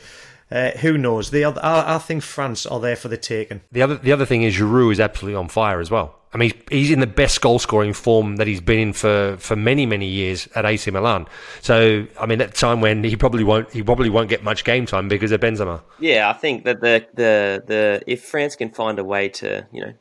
Uh, 0.51 0.73
who 0.73 0.99
knows? 0.99 1.31
They 1.31 1.43
are, 1.43 1.55
I, 1.63 1.95
I 1.95 1.99
think 1.99 2.23
France 2.23 2.67
are 2.67 2.79
there 2.79 2.97
for 2.97 3.09
the 3.09 3.17
taking. 3.17 3.63
The 3.73 3.81
other, 3.81 3.97
the 3.97 4.13
other 4.13 4.27
thing 4.27 4.43
is 4.43 4.55
Giroud 4.55 4.93
is 4.93 5.01
absolutely 5.01 5.37
on 5.37 5.49
fire 5.49 5.81
as 5.81 5.91
well. 5.91 6.19
I 6.35 6.37
mean, 6.37 6.53
he's 6.69 6.91
in 6.91 6.99
the 6.99 7.07
best 7.07 7.41
goal 7.41 7.61
scoring 7.61 7.93
form 7.93 8.37
that 8.37 8.49
he's 8.49 8.61
been 8.61 8.81
in 8.81 8.93
for, 8.93 9.37
for 9.39 9.55
many 9.55 9.87
many 9.87 10.07
years 10.07 10.49
at 10.57 10.67
AC 10.67 10.91
Milan. 10.91 11.27
So, 11.63 12.07
I 12.21 12.27
mean, 12.27 12.41
at 12.41 12.51
the 12.51 12.57
time 12.57 12.81
when 12.81 13.05
he 13.05 13.15
probably 13.15 13.45
won't 13.45 13.71
he 13.73 13.83
probably 13.83 14.11
won't 14.11 14.29
get 14.29 14.43
much 14.43 14.65
game 14.65 14.85
time 14.85 15.09
because 15.09 15.31
of 15.31 15.41
Benzema. 15.41 15.81
Yeah, 16.01 16.29
I 16.29 16.33
think 16.33 16.65
that 16.65 16.81
the 16.81 17.07
the 17.15 17.63
the 17.65 18.03
if 18.07 18.25
France 18.25 18.57
can 18.57 18.71
find 18.71 18.99
a 18.99 19.05
way 19.05 19.29
to 19.29 19.67
you 19.73 19.81
know 19.81 19.95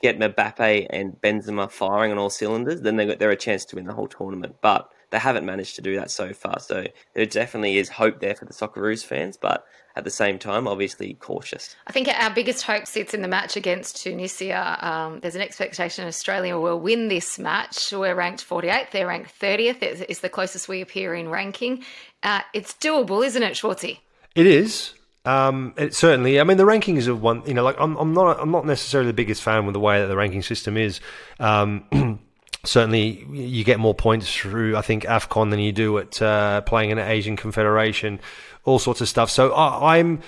get 0.00 0.18
Mbappe 0.18 0.86
and 0.90 1.20
Benzema 1.20 1.70
firing 1.70 2.12
on 2.12 2.18
all 2.18 2.30
cylinders, 2.30 2.82
then 2.82 2.96
they 2.96 3.16
they're 3.16 3.30
a 3.30 3.36
chance 3.36 3.64
to 3.66 3.76
win 3.76 3.86
the 3.86 3.94
whole 3.94 4.08
tournament. 4.08 4.56
But 4.62 4.88
they 5.10 5.18
haven't 5.18 5.44
managed 5.44 5.76
to 5.76 5.82
do 5.82 5.96
that 5.96 6.10
so 6.10 6.32
far. 6.32 6.60
So 6.60 6.86
there 7.14 7.26
definitely 7.26 7.78
is 7.78 7.88
hope 7.88 8.20
there 8.20 8.34
for 8.34 8.44
the 8.44 8.52
Socceroos 8.52 9.04
fans, 9.04 9.36
but 9.36 9.64
at 9.96 10.04
the 10.04 10.10
same 10.10 10.38
time, 10.38 10.66
obviously 10.66 11.14
cautious. 11.14 11.76
I 11.86 11.92
think 11.92 12.08
our 12.08 12.30
biggest 12.30 12.62
hope 12.62 12.86
sits 12.86 13.14
in 13.14 13.22
the 13.22 13.28
match 13.28 13.56
against 13.56 14.02
Tunisia. 14.02 14.78
Um, 14.80 15.20
there's 15.20 15.36
an 15.36 15.40
expectation 15.40 16.06
Australia 16.06 16.58
will 16.58 16.80
win 16.80 17.08
this 17.08 17.38
match. 17.38 17.92
We're 17.92 18.14
ranked 18.14 18.48
48th, 18.48 18.90
they're 18.90 19.06
ranked 19.06 19.38
30th. 19.40 19.82
It's, 19.82 20.20
the 20.20 20.28
closest 20.28 20.68
we 20.68 20.80
appear 20.80 21.14
in 21.14 21.28
ranking. 21.28 21.84
Uh, 22.22 22.40
it's 22.52 22.72
doable, 22.74 23.24
isn't 23.24 23.42
it, 23.42 23.54
Schwartzy? 23.54 23.98
It 24.34 24.46
is. 24.46 24.94
Um, 25.24 25.74
it 25.76 25.94
certainly. 25.94 26.40
I 26.40 26.44
mean, 26.44 26.56
the 26.56 26.64
rankings 26.64 27.08
of 27.08 27.22
one. 27.22 27.42
You 27.46 27.54
know, 27.54 27.62
like 27.62 27.76
I'm, 27.78 27.96
I'm 27.96 28.12
not. 28.12 28.38
I'm 28.40 28.50
not 28.50 28.66
necessarily 28.66 29.08
the 29.08 29.14
biggest 29.14 29.42
fan 29.42 29.64
with 29.64 29.72
the 29.72 29.80
way 29.80 30.00
that 30.00 30.06
the 30.06 30.16
ranking 30.16 30.42
system 30.42 30.76
is. 30.76 31.00
Um, 31.40 32.20
certainly, 32.64 33.26
you 33.30 33.64
get 33.64 33.78
more 33.78 33.94
points 33.94 34.34
through. 34.34 34.76
I 34.76 34.82
think 34.82 35.04
Afcon 35.04 35.50
than 35.50 35.60
you 35.60 35.72
do 35.72 35.96
at 35.98 36.20
uh, 36.20 36.60
playing 36.62 36.90
in 36.90 36.98
an 36.98 37.08
Asian 37.08 37.36
Confederation, 37.36 38.20
all 38.64 38.78
sorts 38.78 39.00
of 39.00 39.08
stuff. 39.08 39.30
So 39.30 39.52
I, 39.52 39.98
I'm. 39.98 40.20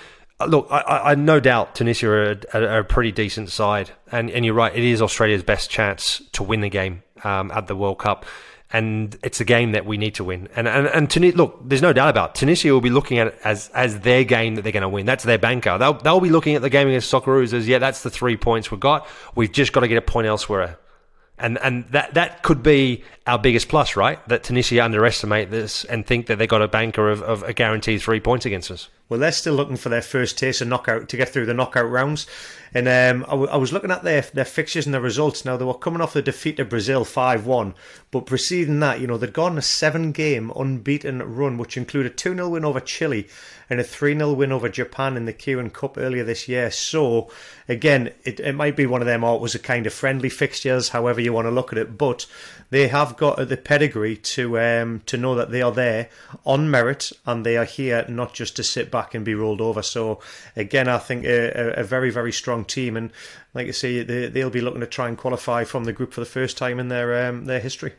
Look, 0.47 0.69
I, 0.71 0.83
I 0.83 1.15
no 1.15 1.41
doubt 1.41 1.75
Tunisia 1.75 2.09
are 2.09 2.39
a, 2.53 2.81
a, 2.81 2.85
pretty 2.85 3.11
decent 3.11 3.49
side, 3.49 3.91
and 4.13 4.31
and 4.31 4.45
you're 4.45 4.53
right. 4.53 4.75
It 4.75 4.85
is 4.85 5.01
Australia's 5.01 5.43
best 5.43 5.71
chance 5.71 6.21
to 6.33 6.43
win 6.43 6.61
the 6.61 6.69
game 6.69 7.03
um, 7.25 7.51
at 7.53 7.69
the 7.69 7.75
World 7.75 7.99
Cup 7.99 8.27
and 8.73 9.17
it's 9.23 9.41
a 9.41 9.45
game 9.45 9.73
that 9.73 9.87
we 9.87 9.97
need 9.97 10.15
to 10.17 10.25
win. 10.25 10.49
And 10.57 10.67
and 10.67 10.87
and 10.89 11.11
Tunisia, 11.11 11.37
look, 11.37 11.61
there's 11.65 11.83
no 11.83 11.93
doubt 11.93 12.09
about 12.09 12.31
it. 12.31 12.35
Tunisia 12.41 12.73
will 12.73 12.81
be 12.81 12.91
looking 12.91 13.19
at 13.19 13.29
it 13.29 13.39
as 13.45 13.71
as 13.75 14.01
their 14.01 14.25
game 14.25 14.57
that 14.57 14.63
they're 14.63 14.73
going 14.73 14.83
to 14.83 14.89
win. 14.89 15.07
That's 15.07 15.25
their 15.25 15.39
banker. 15.39 15.79
They'll 15.79 15.95
they'll 15.95 16.21
be 16.21 16.31
looking 16.31 16.57
at 16.57 16.63
the 16.63 16.71
game 16.71 16.89
against 16.89 17.13
Socceroos 17.13 17.53
as 17.53 17.69
yeah, 17.69 17.79
that's 17.79 18.03
the 18.03 18.11
three 18.11 18.37
points 18.37 18.71
we've 18.71 18.81
got. 18.81 19.07
We've 19.35 19.53
just 19.53 19.73
got 19.73 19.81
to 19.81 19.89
get 19.89 19.99
a 19.99 20.03
point 20.03 20.27
elsewhere. 20.27 20.79
And 21.39 21.59
and 21.59 21.85
that 21.91 22.15
that 22.15 22.43
could 22.43 22.63
be 22.63 23.05
our 23.27 23.39
biggest 23.39 23.69
plus, 23.69 23.95
right? 23.95 24.27
That 24.29 24.43
Tunisia 24.45 24.83
underestimate 24.83 25.51
this 25.51 25.85
and 25.85 26.07
think 26.07 26.27
that 26.27 26.37
they 26.39 26.47
got 26.47 26.63
a 26.63 26.69
banker 26.69 27.11
of, 27.11 27.23
of 27.23 27.43
a 27.43 27.53
guaranteed 27.53 28.01
three 28.01 28.21
points 28.21 28.47
against 28.47 28.71
us. 28.71 28.89
Well, 29.09 29.21
they're 29.21 29.33
still 29.33 29.55
looking 29.55 29.77
for 29.77 29.89
their 29.89 30.03
first 30.03 30.37
taste 30.37 30.61
of 30.61 30.69
knockout 30.69 31.09
to 31.09 31.17
get 31.17 31.29
through 31.29 31.47
the 31.47 31.55
knockout 31.55 31.89
rounds. 31.89 32.27
And 32.75 32.89
um, 32.89 33.25
I, 33.29 33.31
w- 33.31 33.51
I 33.51 33.57
was 33.57 33.73
looking 33.73 33.93
at 33.93 34.03
their 34.03 34.23
their 34.23 34.45
fixtures 34.45 34.85
and 34.85 34.93
their 34.93 35.01
results. 35.01 35.45
Now 35.45 35.57
they 35.57 35.65
were 35.65 35.75
coming 35.75 36.01
off 36.01 36.13
the 36.13 36.23
defeat 36.23 36.57
to 36.57 36.65
Brazil 36.65 37.05
five 37.05 37.47
one, 37.47 37.75
but 38.11 38.27
preceding 38.27 38.81
that, 38.81 39.01
you 39.01 39.07
know, 39.07 39.17
they'd 39.17 39.33
gone 39.33 39.57
a 39.57 39.63
seven 39.63 40.11
game 40.11 40.51
unbeaten 40.57 41.23
run, 41.23 41.57
which 41.57 41.77
included 41.77 42.13
a 42.13 42.15
two 42.15 42.35
0 42.35 42.49
win 42.49 42.65
over 42.65 42.81
Chile 42.81 43.29
and 43.69 43.81
a 43.81 43.85
3 43.85 44.17
0 44.17 44.33
win 44.33 44.53
over 44.53 44.69
Japan 44.69 45.17
in 45.17 45.25
the 45.25 45.33
Kirin 45.33 45.73
Cup 45.73 45.97
earlier 45.99 46.25
this 46.25 46.49
year. 46.49 46.71
So, 46.71 47.31
again, 47.69 48.13
it, 48.25 48.41
it 48.41 48.55
might 48.55 48.77
be 48.77 48.87
one 48.87 49.03
of 49.03 49.07
them, 49.07 49.25
or 49.25 49.37
it 49.37 49.41
was 49.41 49.55
a 49.55 49.61
kind 49.61 49.87
of 49.87 49.93
friendly 49.93 50.29
fixtures, 50.29 50.91
however 50.91 51.21
you 51.21 51.33
want 51.33 51.47
to 51.47 51.51
look 51.51 51.73
at 51.73 51.79
it. 51.79 51.99
But 51.99 52.27
they 52.71 52.89
have 52.89 53.17
got 53.17 53.49
the 53.49 53.57
pedigree 53.57 54.17
to 54.17 54.59
um, 54.59 55.03
to 55.07 55.17
know 55.17 55.35
that 55.35 55.51
they 55.51 55.63
are 55.63 55.73
there 55.73 56.09
on 56.45 56.71
merit 56.71 57.13
and 57.25 57.45
they 57.45 57.57
are 57.57 57.65
here 57.65 58.05
not 58.09 58.35
just 58.35 58.57
to 58.57 58.63
sit 58.63 58.91
back 58.91 59.15
and 59.15 59.25
be 59.25 59.35
rolled 59.35 59.61
over. 59.61 59.83
So 59.83 60.21
again, 60.57 60.89
I 60.89 60.99
think 60.99 61.25
a, 61.25 61.81
a 61.81 61.85
very 61.85 62.11
very 62.11 62.33
strong 62.33 62.65
team, 62.65 62.97
and 62.97 63.11
like 63.55 63.69
I 63.69 63.73
say, 63.73 64.03
they, 64.03 64.29
they'll 64.29 64.51
be 64.51 64.61
looking 64.61 64.81
to 64.81 64.87
try 64.87 65.09
and 65.09 65.19
qualify 65.19 65.65
from 65.65 65.85
the 65.85 65.93
group 65.93 66.13
for 66.13 66.21
the 66.21 66.27
first 66.27 66.57
time 66.57 66.79
in 66.79 66.89
their 66.89 67.29
um, 67.29 67.45
their 67.47 67.61
history. 67.61 67.93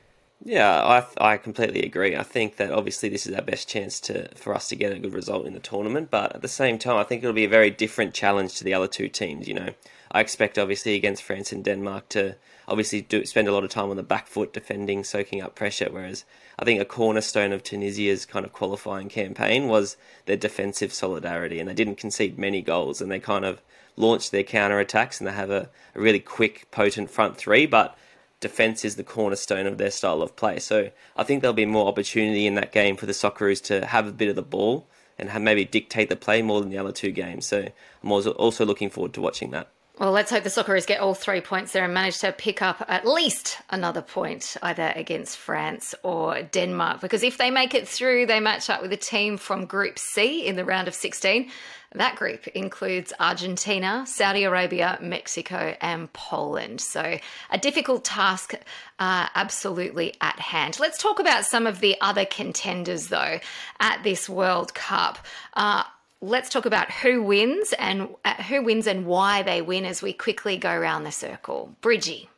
Yeah, 0.43 0.83
I 0.83 1.33
I 1.33 1.37
completely 1.37 1.81
agree. 1.81 2.15
I 2.15 2.23
think 2.23 2.57
that 2.57 2.71
obviously 2.71 3.09
this 3.09 3.25
is 3.25 3.33
our 3.33 3.41
best 3.41 3.67
chance 3.67 3.99
to 4.01 4.29
for 4.35 4.53
us 4.53 4.67
to 4.69 4.75
get 4.75 4.91
a 4.91 4.99
good 4.99 5.13
result 5.13 5.47
in 5.47 5.53
the 5.53 5.59
tournament, 5.59 6.11
but 6.11 6.35
at 6.35 6.41
the 6.41 6.47
same 6.47 6.77
time, 6.77 6.97
I 6.97 7.03
think 7.03 7.23
it'll 7.23 7.33
be 7.33 7.45
a 7.45 7.49
very 7.49 7.71
different 7.71 8.13
challenge 8.13 8.55
to 8.55 8.63
the 8.63 8.73
other 8.73 8.87
two 8.87 9.09
teams. 9.09 9.47
You 9.47 9.55
know, 9.55 9.69
I 10.11 10.21
expect 10.21 10.59
obviously 10.59 10.95
against 10.95 11.23
France 11.23 11.51
and 11.51 11.63
Denmark 11.63 12.09
to 12.09 12.35
obviously 12.67 13.01
do 13.01 13.25
spend 13.25 13.47
a 13.47 13.53
lot 13.53 13.63
of 13.63 13.69
time 13.69 13.89
on 13.89 13.95
the 13.95 14.03
back 14.03 14.27
foot 14.27 14.53
defending, 14.53 15.03
soaking 15.03 15.41
up 15.41 15.55
pressure. 15.55 15.87
Whereas 15.89 16.25
I 16.59 16.65
think 16.65 16.81
a 16.81 16.85
cornerstone 16.85 17.53
of 17.53 17.63
Tunisia's 17.63 18.25
kind 18.25 18.45
of 18.45 18.53
qualifying 18.53 19.09
campaign 19.09 19.67
was 19.67 19.97
their 20.25 20.37
defensive 20.37 20.93
solidarity, 20.93 21.59
and 21.59 21.69
they 21.69 21.73
didn't 21.73 21.95
concede 21.95 22.37
many 22.37 22.61
goals, 22.61 23.01
and 23.01 23.11
they 23.11 23.19
kind 23.19 23.45
of 23.45 23.61
launched 23.95 24.31
their 24.31 24.43
counter 24.43 24.79
attacks, 24.79 25.19
and 25.19 25.27
they 25.27 25.33
have 25.33 25.49
a, 25.49 25.69
a 25.95 25.99
really 25.99 26.19
quick, 26.19 26.69
potent 26.71 27.09
front 27.09 27.37
three, 27.37 27.65
but 27.65 27.97
defense 28.39 28.85
is 28.85 28.95
the 28.95 29.03
cornerstone 29.03 29.65
of 29.65 29.77
their 29.77 29.91
style 29.91 30.21
of 30.21 30.35
play. 30.35 30.59
So 30.59 30.91
I 31.15 31.23
think 31.23 31.41
there'll 31.41 31.53
be 31.53 31.65
more 31.65 31.87
opportunity 31.87 32.45
in 32.45 32.55
that 32.55 32.71
game 32.71 32.95
for 32.95 33.05
the 33.05 33.13
Socceroos 33.13 33.63
to 33.63 33.85
have 33.85 34.07
a 34.07 34.11
bit 34.11 34.29
of 34.29 34.35
the 34.35 34.43
ball 34.43 34.87
and 35.17 35.29
have 35.29 35.41
maybe 35.41 35.65
dictate 35.65 36.09
the 36.09 36.15
play 36.15 36.43
more 36.43 36.61
than 36.61 36.69
the 36.69 36.77
other 36.77 36.91
two 36.91 37.11
games. 37.11 37.47
So 37.47 37.69
I'm 38.03 38.11
also 38.11 38.65
looking 38.65 38.91
forward 38.91 39.13
to 39.13 39.21
watching 39.21 39.51
that. 39.51 39.69
Well, 39.99 40.11
let's 40.11 40.29
hope 40.29 40.43
the 40.43 40.51
Socceroos 40.51 40.85
get 40.85 40.99
all 40.99 41.15
three 41.15 41.41
points 41.41 41.71
there 41.71 41.83
and 41.83 41.91
manage 41.91 42.19
to 42.19 42.31
pick 42.31 42.61
up 42.61 42.85
at 42.87 43.07
least 43.07 43.57
another 43.71 44.03
point, 44.03 44.55
either 44.61 44.93
against 44.95 45.37
France 45.37 45.95
or 46.03 46.43
Denmark. 46.43 47.01
Because 47.01 47.23
if 47.23 47.39
they 47.39 47.49
make 47.49 47.73
it 47.73 47.87
through, 47.87 48.27
they 48.27 48.39
match 48.39 48.69
up 48.69 48.83
with 48.83 48.93
a 48.93 48.97
team 48.97 49.37
from 49.37 49.65
Group 49.65 49.97
C 49.97 50.45
in 50.45 50.55
the 50.55 50.63
round 50.63 50.87
of 50.87 50.93
16. 50.93 51.49
That 51.95 52.15
group 52.15 52.47
includes 52.49 53.11
Argentina, 53.19 54.03
Saudi 54.05 54.43
Arabia, 54.43 54.99
Mexico, 55.01 55.75
and 55.81 56.13
Poland. 56.13 56.79
So, 56.79 57.17
a 57.49 57.57
difficult 57.57 58.05
task, 58.05 58.53
uh, 58.99 59.29
absolutely 59.33 60.13
at 60.21 60.37
hand. 60.37 60.79
Let's 60.79 61.01
talk 61.01 61.19
about 61.19 61.45
some 61.45 61.65
of 61.65 61.79
the 61.79 61.95
other 62.01 62.25
contenders, 62.25 63.07
though, 63.07 63.39
at 63.79 64.03
this 64.03 64.29
World 64.29 64.75
Cup. 64.75 65.17
Uh, 65.55 65.85
let's 66.21 66.49
talk 66.49 66.65
about 66.65 66.91
who 66.91 67.21
wins 67.21 67.73
and 67.73 68.09
uh, 68.25 68.33
who 68.43 68.63
wins 68.63 68.87
and 68.87 69.05
why 69.05 69.43
they 69.43 69.61
win 69.61 69.85
as 69.85 70.01
we 70.01 70.13
quickly 70.13 70.57
go 70.57 70.71
around 70.71 71.03
the 71.03 71.11
circle. 71.11 71.75
Bridgie. 71.81 72.29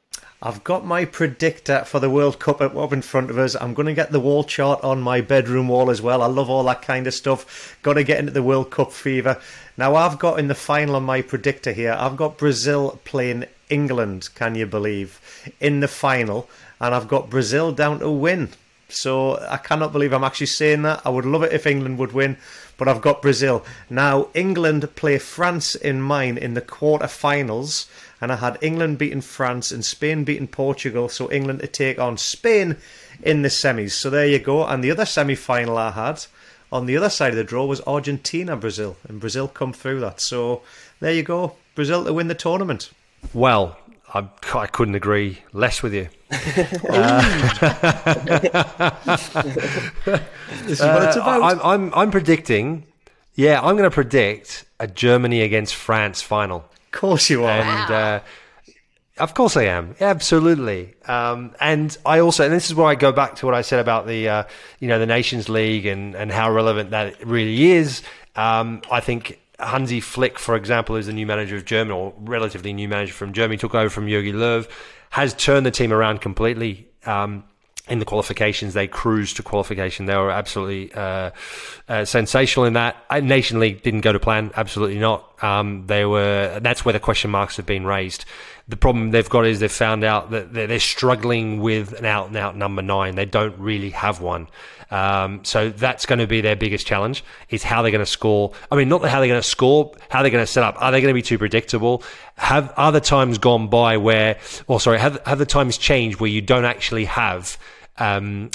I've 0.42 0.64
got 0.64 0.86
my 0.86 1.04
predictor 1.04 1.84
for 1.84 2.00
the 2.00 2.10
World 2.10 2.40
Cup 2.40 2.62
up 2.62 2.94
in 2.94 3.02
front 3.02 3.30
of 3.30 3.38
us. 3.38 3.56
I'm 3.56 3.74
going 3.74 3.88
to 3.88 3.94
get 3.94 4.14
the 4.14 4.22
wall 4.22 4.46
chart 4.46 4.82
on 4.86 5.02
my 5.02 5.20
bedroom 5.20 5.68
wall 5.68 5.90
as 5.90 6.02
well. 6.02 6.22
I 6.22 6.28
love 6.28 6.50
all 6.50 6.64
that 6.64 6.82
kind 6.82 7.08
of 7.08 7.14
stuff. 7.14 7.78
Got 7.82 7.94
to 7.96 8.06
get 8.06 8.20
into 8.20 8.32
the 8.32 8.44
World 8.44 8.72
Cup 8.72 8.94
fever. 8.94 9.42
Now, 9.78 9.96
I've 9.96 10.18
got 10.18 10.40
in 10.40 10.48
the 10.48 10.56
final 10.56 10.96
on 10.96 11.04
my 11.04 11.22
predictor 11.22 11.74
here, 11.74 11.92
I've 11.92 12.16
got 12.16 12.38
Brazil 12.38 13.02
playing 13.04 13.46
England, 13.70 14.30
can 14.34 14.56
you 14.56 14.66
believe, 14.66 15.20
in 15.60 15.82
the 15.82 15.90
final. 15.90 16.50
And 16.80 16.96
I've 16.96 17.10
got 17.10 17.30
Brazil 17.30 17.74
down 17.74 18.00
to 18.00 18.10
win. 18.10 18.50
So 18.88 19.38
I 19.50 19.58
cannot 19.58 19.92
believe 19.92 20.14
I'm 20.14 20.24
actually 20.24 20.48
saying 20.48 20.84
that. 20.84 21.02
I 21.06 21.10
would 21.10 21.26
love 21.26 21.44
it 21.44 21.52
if 21.52 21.68
England 21.68 21.98
would 22.00 22.14
win, 22.14 22.38
but 22.80 22.88
I've 22.88 23.02
got 23.02 23.22
Brazil. 23.22 23.64
Now, 23.90 24.30
England 24.34 24.96
play 24.96 25.20
France 25.20 25.76
in 25.76 26.02
mine 26.02 26.38
in 26.38 26.56
the 26.56 26.62
quarter-finals, 26.62 27.88
and 28.20 28.32
I 28.32 28.38
had 28.38 28.58
England 28.62 28.98
beating 28.98 29.22
France 29.22 29.72
and 29.72 29.86
Spain 29.86 30.24
beating 30.24 30.48
Portugal, 30.48 31.10
so 31.10 31.32
England 31.32 31.60
to 31.60 31.68
take 31.68 32.00
on 32.00 32.18
Spain 32.18 32.78
in 33.22 33.44
the 33.44 33.50
semis. 33.50 33.92
So 33.92 34.10
there 34.10 34.26
you 34.26 34.40
go. 34.40 34.66
And 34.66 34.84
the 34.84 34.92
other 34.92 35.06
semi-final 35.06 35.78
I 35.78 35.92
had 35.92 36.26
on 36.72 36.86
the 36.86 36.98
other 36.98 37.10
side 37.10 37.32
of 37.32 37.38
the 37.38 37.44
draw 37.44 37.66
was 37.66 37.82
Argentina 37.86 38.56
Brazil, 38.56 38.98
and 39.08 39.20
Brazil 39.20 39.48
come 39.48 39.74
through 39.74 40.00
that. 40.00 40.20
So 40.22 40.62
there 41.00 41.14
you 41.14 41.24
go, 41.24 41.56
Brazil 41.76 42.06
to 42.06 42.14
win 42.14 42.28
the 42.28 42.36
tournament. 42.36 42.92
Well, 43.34 43.78
I, 44.14 44.28
I 44.56 44.68
couldn't 44.68 44.96
agree 44.96 45.40
less 45.54 45.84
with 45.84 45.94
you. 45.94 46.10
uh, 46.32 47.22
this 50.64 50.80
is 50.80 50.82
what 50.82 51.04
it's 51.04 51.16
about. 51.16 51.42
I'm, 51.44 51.60
I'm, 51.62 51.94
I'm 51.94 52.12
predicting, 52.12 52.86
yeah, 53.36 53.60
I'm 53.62 53.76
going 53.78 53.90
to 53.90 53.94
predict 53.94 54.66
a 54.80 54.88
Germany 54.88 55.42
against 55.42 55.76
France 55.76 56.22
final. 56.22 56.60
Of 56.60 56.92
course 56.92 57.30
you 57.30 57.44
are. 57.44 57.62
And 57.62 57.92
uh, 57.92 58.20
of 59.20 59.34
course 59.34 59.56
I 59.58 59.64
am. 59.64 59.96
Absolutely. 60.00 60.96
Um, 61.06 61.54
and 61.60 61.96
I 62.06 62.20
also, 62.20 62.46
and 62.46 62.54
this 62.54 62.68
is 62.68 62.76
where 62.76 62.88
I 62.88 62.96
go 62.96 63.12
back 63.12 63.36
to 63.38 63.46
what 63.46 63.54
I 63.54 63.62
said 63.62 63.80
about 63.80 64.08
the, 64.08 64.30
uh, 64.30 64.44
you 64.80 64.88
know, 64.88 64.98
the 64.98 65.06
Nations 65.06 65.50
League 65.50 65.86
and, 65.86 66.16
and 66.16 66.32
how 66.32 66.52
relevant 66.52 66.92
that 66.92 67.26
really 67.26 67.72
is. 67.72 68.02
Um, 68.36 68.82
I 68.92 69.02
think 69.02 69.40
Hansi 69.60 70.00
Flick, 70.00 70.40
for 70.40 70.56
example, 70.56 70.96
is 70.96 71.08
the 71.08 71.14
new 71.14 71.26
manager 71.26 71.56
of 71.56 71.66
Germany, 71.66 71.98
or 71.98 72.14
relatively 72.20 72.74
new 72.74 72.88
manager 72.88 73.14
from 73.14 73.34
Germany, 73.34 73.58
took 73.58 73.76
over 73.76 73.90
from 73.90 74.08
Jogi 74.08 74.34
Löw, 74.34 74.68
has 75.12 75.34
turned 75.34 75.66
the 75.66 75.72
team 75.72 75.92
around 75.92 76.22
completely. 76.22 76.88
Um, 77.06 77.44
in 77.88 77.98
the 77.98 78.06
qualifications, 78.06 78.76
they 78.76 78.88
cruised 78.88 79.38
to 79.38 79.44
qualification. 79.44 80.06
They 80.06 80.16
were 80.16 80.30
absolutely 80.30 80.94
uh, 80.94 81.32
uh, 81.88 82.06
sensational 82.06 82.66
in 82.68 82.74
that. 82.74 82.96
Nation 83.24 83.60
League 83.60 83.82
didn't 83.82 84.02
go 84.02 84.14
to 84.14 84.20
plan. 84.20 84.52
Absolutely 84.56 85.00
not. 85.00 85.44
Um, 85.44 85.88
they 85.88 86.06
were. 86.06 86.60
That's 86.62 86.86
where 86.86 86.94
the 86.94 87.00
question 87.00 87.32
marks 87.32 87.58
have 87.58 87.66
been 87.66 87.86
raised. 87.86 88.26
The 88.68 88.78
problem 88.78 89.10
they've 89.10 89.28
got 89.28 89.48
is 89.48 89.60
they've 89.60 89.72
found 89.72 90.04
out 90.04 90.30
that 90.30 90.54
they're 90.54 90.80
struggling 90.80 91.60
with 91.62 91.94
an 91.94 92.06
out 92.06 92.28
and 92.28 92.38
out 92.38 92.56
number 92.56 92.84
nine. 92.84 93.16
They 93.16 93.26
don't 93.26 93.58
really 93.58 93.90
have 93.90 94.22
one. 94.22 94.48
Um, 94.92 95.42
so 95.44 95.70
that's 95.70 96.06
going 96.06 96.20
to 96.20 96.28
be 96.28 96.42
their 96.42 96.56
biggest 96.56 96.88
challenge 96.88 97.24
is 97.50 97.64
how 97.64 97.82
they're 97.82 97.92
going 97.92 98.06
to 98.06 98.10
score. 98.10 98.54
I 98.72 98.76
mean, 98.76 98.90
not 98.90 99.04
how 99.06 99.20
they're 99.20 99.28
going 99.28 99.42
to 99.42 99.48
score, 99.48 99.94
how 100.10 100.22
they're 100.22 100.32
going 100.32 100.44
to 100.44 100.52
set 100.52 100.64
up. 100.64 100.76
Are 100.80 100.92
they 100.92 101.02
going 101.02 101.12
to 101.12 101.16
be 101.16 101.22
too 101.22 101.38
predictable? 101.38 102.04
Have 102.36 102.74
other 102.76 103.00
times 103.00 103.38
gone 103.38 103.68
by 103.68 103.98
where, 103.98 104.40
or 104.68 104.80
sorry, 104.80 105.00
have, 105.00 105.22
have 105.26 105.38
the 105.38 105.46
times 105.46 105.78
changed 105.78 106.20
where 106.20 106.30
you 106.30 106.42
don't 106.42 106.66
actually 106.66 107.06
have, 107.06 107.58
um, 107.98 108.50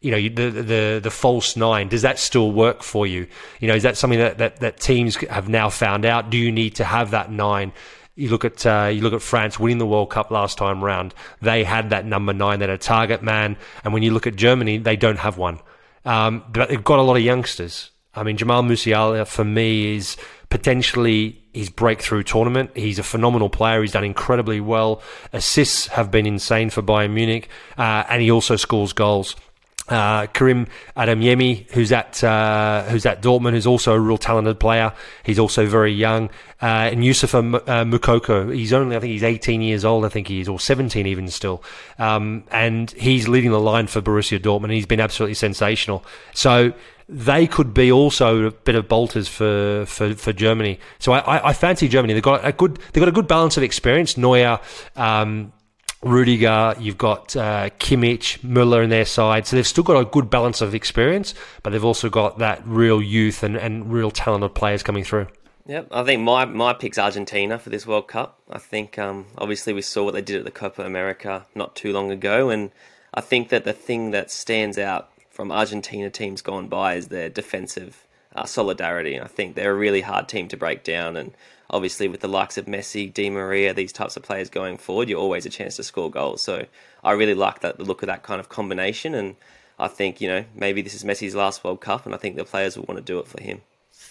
you 0.00 0.12
know 0.12 0.50
the, 0.50 0.62
the 0.62 1.00
the 1.02 1.10
false 1.10 1.56
nine 1.56 1.88
does 1.88 2.02
that 2.02 2.20
still 2.20 2.52
work 2.52 2.84
for 2.84 3.04
you 3.04 3.26
you 3.58 3.66
know 3.66 3.74
is 3.74 3.82
that 3.82 3.96
something 3.96 4.20
that, 4.20 4.38
that 4.38 4.60
that 4.60 4.78
teams 4.78 5.16
have 5.16 5.48
now 5.48 5.68
found 5.68 6.04
out 6.04 6.30
do 6.30 6.36
you 6.36 6.52
need 6.52 6.76
to 6.76 6.84
have 6.84 7.10
that 7.10 7.32
nine 7.32 7.72
You 8.18 8.30
look 8.30 8.44
at 8.44 8.66
uh, 8.66 8.90
you 8.92 9.00
look 9.00 9.12
at 9.12 9.22
France 9.22 9.60
winning 9.60 9.78
the 9.78 9.86
World 9.86 10.10
Cup 10.10 10.32
last 10.32 10.58
time 10.58 10.82
round. 10.82 11.14
They 11.40 11.62
had 11.62 11.90
that 11.90 12.04
number 12.04 12.32
nine, 12.32 12.58
that 12.58 12.68
a 12.68 12.76
target 12.76 13.22
man, 13.22 13.56
and 13.84 13.94
when 13.94 14.02
you 14.02 14.10
look 14.10 14.26
at 14.26 14.34
Germany, 14.34 14.78
they 14.78 14.96
don't 14.96 15.18
have 15.18 15.38
one. 15.38 15.60
Um, 16.04 16.42
but 16.50 16.68
they've 16.68 16.82
got 16.82 16.98
a 16.98 17.02
lot 17.02 17.16
of 17.16 17.22
youngsters. 17.22 17.90
I 18.14 18.24
mean, 18.24 18.36
Jamal 18.36 18.64
Musiala 18.64 19.24
for 19.24 19.44
me 19.44 19.94
is 19.94 20.16
potentially 20.50 21.40
his 21.52 21.70
breakthrough 21.70 22.24
tournament. 22.24 22.70
He's 22.74 22.98
a 22.98 23.04
phenomenal 23.04 23.48
player. 23.50 23.82
He's 23.82 23.92
done 23.92 24.04
incredibly 24.04 24.60
well. 24.60 25.00
Assists 25.32 25.86
have 25.88 26.10
been 26.10 26.26
insane 26.26 26.70
for 26.70 26.82
Bayern 26.82 27.12
Munich, 27.12 27.48
uh, 27.76 28.02
and 28.08 28.20
he 28.20 28.32
also 28.32 28.56
scores 28.56 28.92
goals. 28.92 29.36
Uh, 29.88 30.26
Karim 30.26 30.66
Adeyemi, 30.96 31.70
who's 31.70 31.92
at 31.92 32.22
uh, 32.22 32.82
who's 32.84 33.06
at 33.06 33.22
Dortmund, 33.22 33.52
who's 33.52 33.66
also 33.66 33.94
a 33.94 34.00
real 34.00 34.18
talented 34.18 34.60
player. 34.60 34.92
He's 35.22 35.38
also 35.38 35.66
very 35.66 35.92
young. 35.92 36.28
Uh, 36.60 36.90
and 36.90 37.00
Youssoufa 37.02 37.54
uh, 37.54 37.84
Moukoko, 37.84 38.52
he's 38.54 38.72
only 38.72 38.96
I 38.96 39.00
think 39.00 39.12
he's 39.12 39.22
18 39.22 39.60
years 39.60 39.84
old. 39.84 40.04
I 40.04 40.08
think 40.08 40.28
he 40.28 40.40
is, 40.40 40.48
or 40.48 40.58
17 40.58 41.06
even 41.06 41.28
still. 41.28 41.62
Um, 41.98 42.44
and 42.50 42.90
he's 42.92 43.28
leading 43.28 43.52
the 43.52 43.60
line 43.60 43.86
for 43.86 44.00
Borussia 44.00 44.40
Dortmund. 44.40 44.64
And 44.64 44.72
he's 44.72 44.86
been 44.86 45.00
absolutely 45.00 45.34
sensational. 45.34 46.04
So 46.34 46.72
they 47.08 47.46
could 47.46 47.72
be 47.72 47.90
also 47.90 48.46
a 48.46 48.50
bit 48.50 48.74
of 48.74 48.88
bolters 48.88 49.28
for, 49.28 49.86
for, 49.86 50.14
for 50.14 50.32
Germany. 50.32 50.78
So 50.98 51.12
I, 51.12 51.48
I, 51.48 51.52
fancy 51.54 51.88
Germany. 51.88 52.12
They've 52.12 52.22
got 52.22 52.44
a 52.44 52.52
good 52.52 52.78
they've 52.92 53.00
got 53.00 53.08
a 53.08 53.12
good 53.12 53.28
balance 53.28 53.56
of 53.56 53.62
experience. 53.62 54.16
Neuer, 54.18 54.60
um, 54.94 55.52
Rudiger, 56.02 56.76
you've 56.78 56.98
got 56.98 57.34
uh, 57.34 57.70
Kimmich, 57.80 58.38
Müller 58.40 58.84
in 58.84 58.90
their 58.90 59.04
side. 59.04 59.46
So 59.46 59.56
they've 59.56 59.66
still 59.66 59.82
got 59.82 59.98
a 59.98 60.04
good 60.04 60.30
balance 60.30 60.60
of 60.60 60.74
experience, 60.74 61.34
but 61.62 61.70
they've 61.70 61.84
also 61.84 62.08
got 62.08 62.38
that 62.38 62.62
real 62.66 63.02
youth 63.02 63.42
and, 63.42 63.56
and 63.56 63.90
real 63.92 64.10
talented 64.10 64.54
players 64.54 64.82
coming 64.82 65.02
through. 65.02 65.26
Yep, 65.68 65.88
I 65.90 66.02
think 66.02 66.22
my, 66.22 66.46
my 66.46 66.72
pick's 66.72 66.96
Argentina 66.96 67.58
for 67.58 67.68
this 67.68 67.86
World 67.86 68.08
Cup. 68.08 68.40
I 68.48 68.56
think 68.56 68.98
um, 68.98 69.26
obviously 69.36 69.74
we 69.74 69.82
saw 69.82 70.02
what 70.02 70.14
they 70.14 70.22
did 70.22 70.38
at 70.38 70.46
the 70.46 70.50
Copa 70.50 70.82
America 70.82 71.44
not 71.54 71.76
too 71.76 71.92
long 71.92 72.10
ago, 72.10 72.48
and 72.48 72.70
I 73.12 73.20
think 73.20 73.50
that 73.50 73.64
the 73.64 73.74
thing 73.74 74.10
that 74.12 74.30
stands 74.30 74.78
out 74.78 75.10
from 75.30 75.52
Argentina 75.52 76.08
teams 76.08 76.40
gone 76.40 76.68
by 76.68 76.94
is 76.94 77.08
their 77.08 77.28
defensive 77.28 78.06
uh, 78.34 78.46
solidarity. 78.46 79.20
I 79.20 79.26
think 79.26 79.54
they're 79.56 79.72
a 79.72 79.76
really 79.76 80.00
hard 80.00 80.26
team 80.26 80.48
to 80.48 80.56
break 80.56 80.84
down, 80.84 81.18
and 81.18 81.34
obviously 81.68 82.08
with 82.08 82.20
the 82.20 82.28
likes 82.28 82.56
of 82.56 82.64
Messi, 82.64 83.12
Di 83.12 83.28
Maria, 83.28 83.74
these 83.74 83.92
types 83.92 84.16
of 84.16 84.22
players 84.22 84.48
going 84.48 84.78
forward, 84.78 85.10
you're 85.10 85.20
always 85.20 85.44
a 85.44 85.50
chance 85.50 85.76
to 85.76 85.82
score 85.82 86.10
goals. 86.10 86.40
So 86.40 86.64
I 87.04 87.12
really 87.12 87.34
like 87.34 87.60
that 87.60 87.76
the 87.76 87.84
look 87.84 88.02
of 88.02 88.06
that 88.06 88.22
kind 88.22 88.40
of 88.40 88.48
combination, 88.48 89.14
and 89.14 89.36
I 89.78 89.88
think 89.88 90.22
you 90.22 90.28
know 90.28 90.46
maybe 90.54 90.80
this 90.80 90.94
is 90.94 91.04
Messi's 91.04 91.34
last 91.34 91.62
World 91.62 91.82
Cup, 91.82 92.06
and 92.06 92.14
I 92.14 92.18
think 92.18 92.36
the 92.36 92.44
players 92.46 92.78
will 92.78 92.86
want 92.86 92.96
to 92.96 93.04
do 93.04 93.18
it 93.18 93.28
for 93.28 93.42
him. 93.42 93.60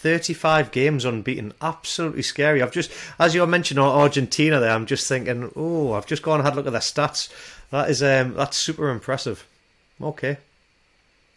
35 0.07 0.71
games 0.71 1.03
unbeaten. 1.03 1.53
Absolutely 1.61 2.21
scary. 2.21 2.61
I've 2.61 2.71
just, 2.71 2.89
as 3.19 3.35
you 3.35 3.45
mentioned 3.45 3.77
Argentina 3.77 4.57
there, 4.57 4.71
I'm 4.71 4.85
just 4.85 5.05
thinking, 5.05 5.51
oh, 5.53 5.91
I've 5.91 6.05
just 6.05 6.23
gone 6.23 6.39
and 6.39 6.45
had 6.45 6.53
a 6.53 6.55
look 6.55 6.65
at 6.65 6.71
their 6.71 6.79
stats. 6.79 7.29
That 7.71 7.89
is, 7.89 8.01
um, 8.01 8.33
that's 8.35 8.55
super 8.55 8.89
impressive. 8.89 9.45
Okay. 10.01 10.37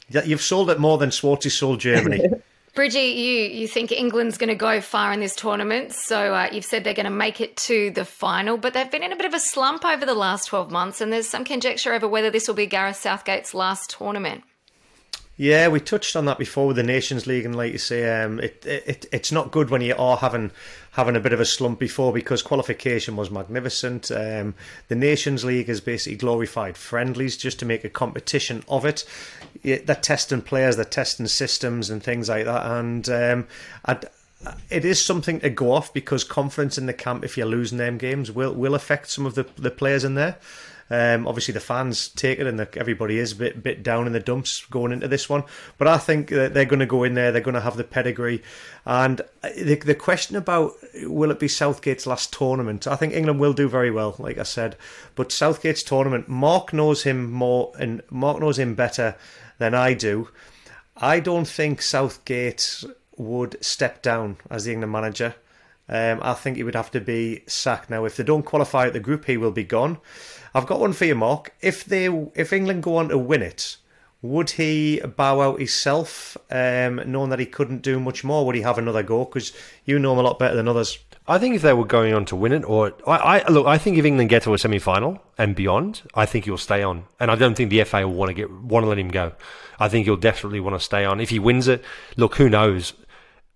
Yeah, 0.09 0.23
You've 0.23 0.41
sold 0.41 0.71
it 0.71 0.79
more 0.79 0.99
than 0.99 1.11
Schwartzy 1.11 1.51
sold 1.51 1.81
Germany. 1.81 2.25
Bridgie, 2.77 3.01
you, 3.01 3.61
you 3.61 3.67
think 3.67 3.91
England's 3.91 4.39
going 4.39 4.51
to 4.51 4.55
go 4.55 4.81
far 4.81 5.13
in 5.13 5.19
this 5.19 5.35
tournament. 5.35 5.93
So 5.93 6.33
uh, 6.33 6.49
you've 6.53 6.65
said 6.65 6.85
they're 6.85 6.95
going 6.95 7.05
to 7.07 7.11
make 7.11 7.41
it 7.41 7.57
to 7.57 7.91
the 7.91 8.05
final, 8.05 8.57
but 8.57 8.73
they've 8.73 8.89
been 8.89 9.03
in 9.03 9.13
a 9.13 9.17
bit 9.17 9.27
of 9.27 9.35
a 9.35 9.41
slump 9.41 9.85
over 9.85 10.07
the 10.07 10.15
last 10.15 10.47
12 10.47 10.71
months, 10.71 11.01
and 11.01 11.13
there's 11.13 11.29
some 11.29 11.45
conjecture 11.45 11.93
over 11.93 12.07
whether 12.07 12.31
this 12.31 12.47
will 12.47 12.55
be 12.55 12.67
Gareth 12.67 12.99
Southgate's 12.99 13.53
last 13.53 13.91
tournament. 13.91 14.45
Yeah, 15.41 15.69
we 15.69 15.81
touched 15.81 16.17
on 16.17 16.27
that 16.27 16.37
before 16.37 16.67
with 16.67 16.77
the 16.77 16.83
Nations 16.83 17.27
League, 17.27 17.47
and 17.47 17.57
like 17.57 17.73
you 17.73 17.79
say, 17.79 18.23
um, 18.23 18.41
it, 18.41 18.63
it 18.67 19.07
it's 19.11 19.33
not 19.33 19.51
good 19.51 19.71
when 19.71 19.81
you 19.81 19.95
are 19.97 20.19
having 20.19 20.51
having 20.91 21.17
a 21.17 21.21
bit 21.21 21.33
of 21.33 21.41
a 21.41 21.47
slump 21.47 21.79
before 21.79 22.13
because 22.13 22.43
qualification 22.43 23.17
was 23.17 23.31
magnificent. 23.31 24.11
Um, 24.11 24.55
the 24.89 24.97
Nations 24.97 25.43
League 25.43 25.71
is 25.71 25.81
basically 25.81 26.19
glorified 26.19 26.77
friendlies 26.77 27.39
just 27.39 27.59
to 27.61 27.65
make 27.65 27.85
a 27.85 27.89
competition 27.89 28.63
of 28.69 28.85
it. 28.85 29.07
They're 29.63 29.81
testing 29.81 30.43
players, 30.43 30.77
they're 30.77 30.85
testing 30.85 31.27
systems 31.27 31.89
and 31.89 32.03
things 32.03 32.29
like 32.29 32.45
that, 32.45 32.67
and 32.67 33.09
um, 33.09 33.47
it 34.69 34.85
is 34.85 35.03
something 35.03 35.41
to 35.41 35.49
go 35.49 35.73
off 35.73 35.91
because 35.95 36.23
confidence 36.23 36.77
in 36.77 36.85
the 36.85 36.93
camp, 36.93 37.25
if 37.25 37.39
you're 37.39 37.47
losing 37.47 37.79
them 37.79 37.97
games, 37.97 38.31
will 38.31 38.53
will 38.53 38.75
affect 38.75 39.09
some 39.09 39.25
of 39.25 39.37
the 39.37 39.47
the 39.57 39.71
players 39.71 40.05
in 40.05 40.17
there. 40.17 40.37
Um, 40.91 41.29
obviously, 41.29 41.55
the 41.55 41.61
fans 41.61 42.09
take 42.09 42.41
it, 42.41 42.47
and 42.47 42.59
the, 42.59 42.69
everybody 42.77 43.19
is 43.19 43.33
a 43.33 43.37
bit 43.37 43.63
bit 43.63 43.83
down 43.83 44.07
in 44.09 44.13
the 44.13 44.21
dumps 44.21 44.65
going 44.67 44.91
into 44.91 45.07
this 45.07 45.29
one. 45.29 45.45
But 45.79 45.87
I 45.87 45.99
think 45.99 46.31
that 46.31 46.53
they're 46.53 46.65
going 46.65 46.81
to 46.81 46.87
go 46.87 47.05
in 47.05 47.15
there. 47.15 47.31
They're 47.31 47.41
going 47.41 47.55
to 47.55 47.61
have 47.61 47.77
the 47.77 47.85
pedigree. 47.85 48.43
And 48.85 49.21
the, 49.43 49.77
the 49.77 49.95
question 49.95 50.35
about 50.35 50.73
will 51.05 51.31
it 51.31 51.39
be 51.39 51.47
Southgate's 51.49 52.07
last 52.07 52.33
tournament? 52.33 52.89
I 52.89 52.97
think 52.97 53.15
England 53.15 53.39
will 53.39 53.53
do 53.53 53.69
very 53.69 53.91
well, 53.91 54.17
like 54.19 54.39
I 54.39 54.43
said. 54.43 54.77
But 55.15 55.31
Southgate's 55.31 55.85
tournament, 55.85 56.29
Mark 56.29 56.73
knows 56.73 57.05
him 57.05 57.31
more, 57.31 57.73
and 57.79 58.03
Mark 58.11 58.41
knows 58.41 58.59
him 58.59 58.75
better 58.75 59.15
than 59.59 59.75
I 59.75 59.95
do. 59.95 60.29
I 60.97 61.21
don't 61.21 61.49
think 61.49 61.83
Southgate 61.83 62.85
would 63.17 63.63
step 63.65 64.03
down 64.03 64.39
as 64.51 64.65
the 64.65 64.73
England 64.73 64.93
manager. 64.93 65.35
Um, 65.91 66.21
I 66.23 66.35
think 66.35 66.57
he 66.57 66.63
would 66.63 66.77
have 66.77 66.93
to 66.93 67.01
be 67.01 67.43
sacked 67.49 67.91
now. 67.91 68.05
If 68.05 68.17
they 68.17 68.23
don't 68.23 68.45
qualify 68.45 68.87
at 68.87 68.93
the 68.93 69.01
group, 69.01 69.25
he 69.25 69.37
will 69.37 69.51
be 69.51 69.65
gone. 69.65 69.99
I've 70.55 70.67
got 70.67 70.79
one 70.79 70.93
for 70.93 71.05
you, 71.05 71.17
Mark. 71.17 71.53
If 71.61 71.85
they, 71.85 72.07
if 72.35 72.53
England 72.53 72.85
go 72.85 72.97
on 72.97 73.09
to 73.09 73.19
win 73.19 73.43
it, 73.43 73.77
would 74.23 74.51
he 74.51 75.01
bow 75.01 75.41
out 75.41 75.59
himself, 75.59 76.37
um, 76.51 77.03
knowing 77.07 77.31
that 77.31 77.41
he 77.41 77.47
couldn't 77.47 77.83
do 77.83 77.99
much 77.99 78.23
more? 78.23 78.47
Would 78.47 78.55
he 78.55 78.63
have 78.63 78.79
another 78.79 79.03
go? 79.03 79.25
Because 79.25 79.53
you 79.85 79.99
know 79.99 80.13
him 80.13 80.19
a 80.19 80.23
lot 80.23 80.39
better 80.39 80.55
than 80.55 80.69
others. 80.69 80.99
I 81.27 81.39
think 81.39 81.55
if 81.55 81.63
they 81.63 81.73
were 81.73 81.85
going 81.85 82.15
on 82.15 82.25
to 82.27 82.37
win 82.37 82.53
it, 82.53 82.65
or 82.65 82.95
I, 83.07 83.41
I 83.41 83.49
look, 83.49 83.67
I 83.67 83.79
think 83.79 83.99
if 83.99 84.05
England 84.05 84.31
get 84.31 84.43
to 84.45 84.55
a 84.55 84.59
semi-final 84.59 85.21
and 85.39 85.57
beyond, 85.57 86.03
I 86.15 86.27
think 86.27 86.45
he'll 86.45 86.59
stay 86.59 86.83
on, 86.83 87.05
and 87.19 87.31
I 87.31 87.35
don't 87.35 87.55
think 87.55 87.71
the 87.71 87.83
FA 87.85 88.07
will 88.07 88.15
want 88.15 88.31
to 88.31 88.35
get 88.35 88.51
want 88.51 88.85
to 88.85 88.89
let 88.89 88.99
him 88.99 89.09
go. 89.09 89.33
I 89.79 89.89
think 89.89 90.07
he'll 90.07 90.17
definitely 90.17 90.61
want 90.61 90.77
to 90.77 90.85
stay 90.85 91.05
on. 91.05 91.21
If 91.21 91.31
he 91.31 91.39
wins 91.39 91.67
it, 91.69 91.85
look, 92.17 92.37
who 92.37 92.49
knows? 92.49 92.93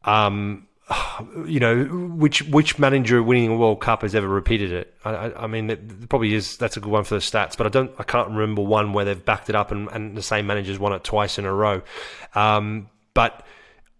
Um, 0.04 0.66
you 1.46 1.60
know, 1.60 1.84
which 1.84 2.42
which 2.42 2.78
manager 2.78 3.22
winning 3.22 3.50
a 3.50 3.56
World 3.56 3.80
Cup 3.80 4.02
has 4.02 4.14
ever 4.14 4.28
repeated 4.28 4.72
it? 4.72 4.94
I, 5.04 5.32
I, 5.32 5.46
mean, 5.46 5.70
it 5.70 6.08
probably 6.08 6.34
is. 6.34 6.56
That's 6.56 6.76
a 6.76 6.80
good 6.80 6.90
one 6.90 7.04
for 7.04 7.14
the 7.14 7.20
stats, 7.20 7.56
but 7.56 7.66
I 7.66 7.70
don't. 7.70 7.90
I 7.98 8.02
can't 8.02 8.28
remember 8.28 8.62
one 8.62 8.92
where 8.92 9.04
they've 9.04 9.24
backed 9.24 9.48
it 9.48 9.54
up 9.54 9.70
and, 9.70 9.88
and 9.90 10.16
the 10.16 10.22
same 10.22 10.46
managers 10.46 10.78
won 10.78 10.92
it 10.92 11.04
twice 11.04 11.38
in 11.38 11.46
a 11.46 11.52
row. 11.52 11.82
Um, 12.34 12.88
but 13.14 13.46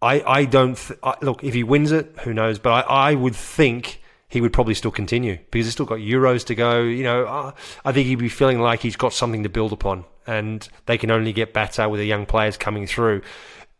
I 0.03 0.23
I 0.23 0.44
don't 0.44 0.77
th- 0.77 0.99
I, 1.03 1.14
look 1.23 1.42
if 1.42 1.55
he 1.55 1.62
wins 1.62 1.92
it, 1.92 2.14
who 2.23 2.35
knows? 2.35 2.59
But 2.59 2.87
I, 2.87 3.11
I 3.11 3.14
would 3.14 3.35
think 3.35 4.03
he 4.29 4.40
would 4.40 4.53
probably 4.53 4.75
still 4.75 4.90
continue 4.90 5.38
because 5.51 5.66
he's 5.66 5.73
still 5.73 5.87
got 5.87 6.01
Euros 6.01 6.44
to 6.47 6.55
go. 6.55 6.83
You 6.83 7.05
know, 7.05 7.25
uh, 7.25 7.53
I 7.85 7.92
think 7.92 8.07
he'd 8.09 8.16
be 8.16 8.29
feeling 8.29 8.61
like 8.61 8.81
he's 8.81 8.97
got 8.97 9.12
something 9.12 9.42
to 9.44 9.49
build 9.49 9.73
upon, 9.73 10.05
and 10.27 10.68
they 10.87 10.99
can 10.99 11.11
only 11.11 11.33
get 11.33 11.55
better 11.55 11.88
with 11.88 12.01
the 12.01 12.07
young 12.07 12.27
players 12.27 12.57
coming 12.57 12.87
through. 12.87 13.23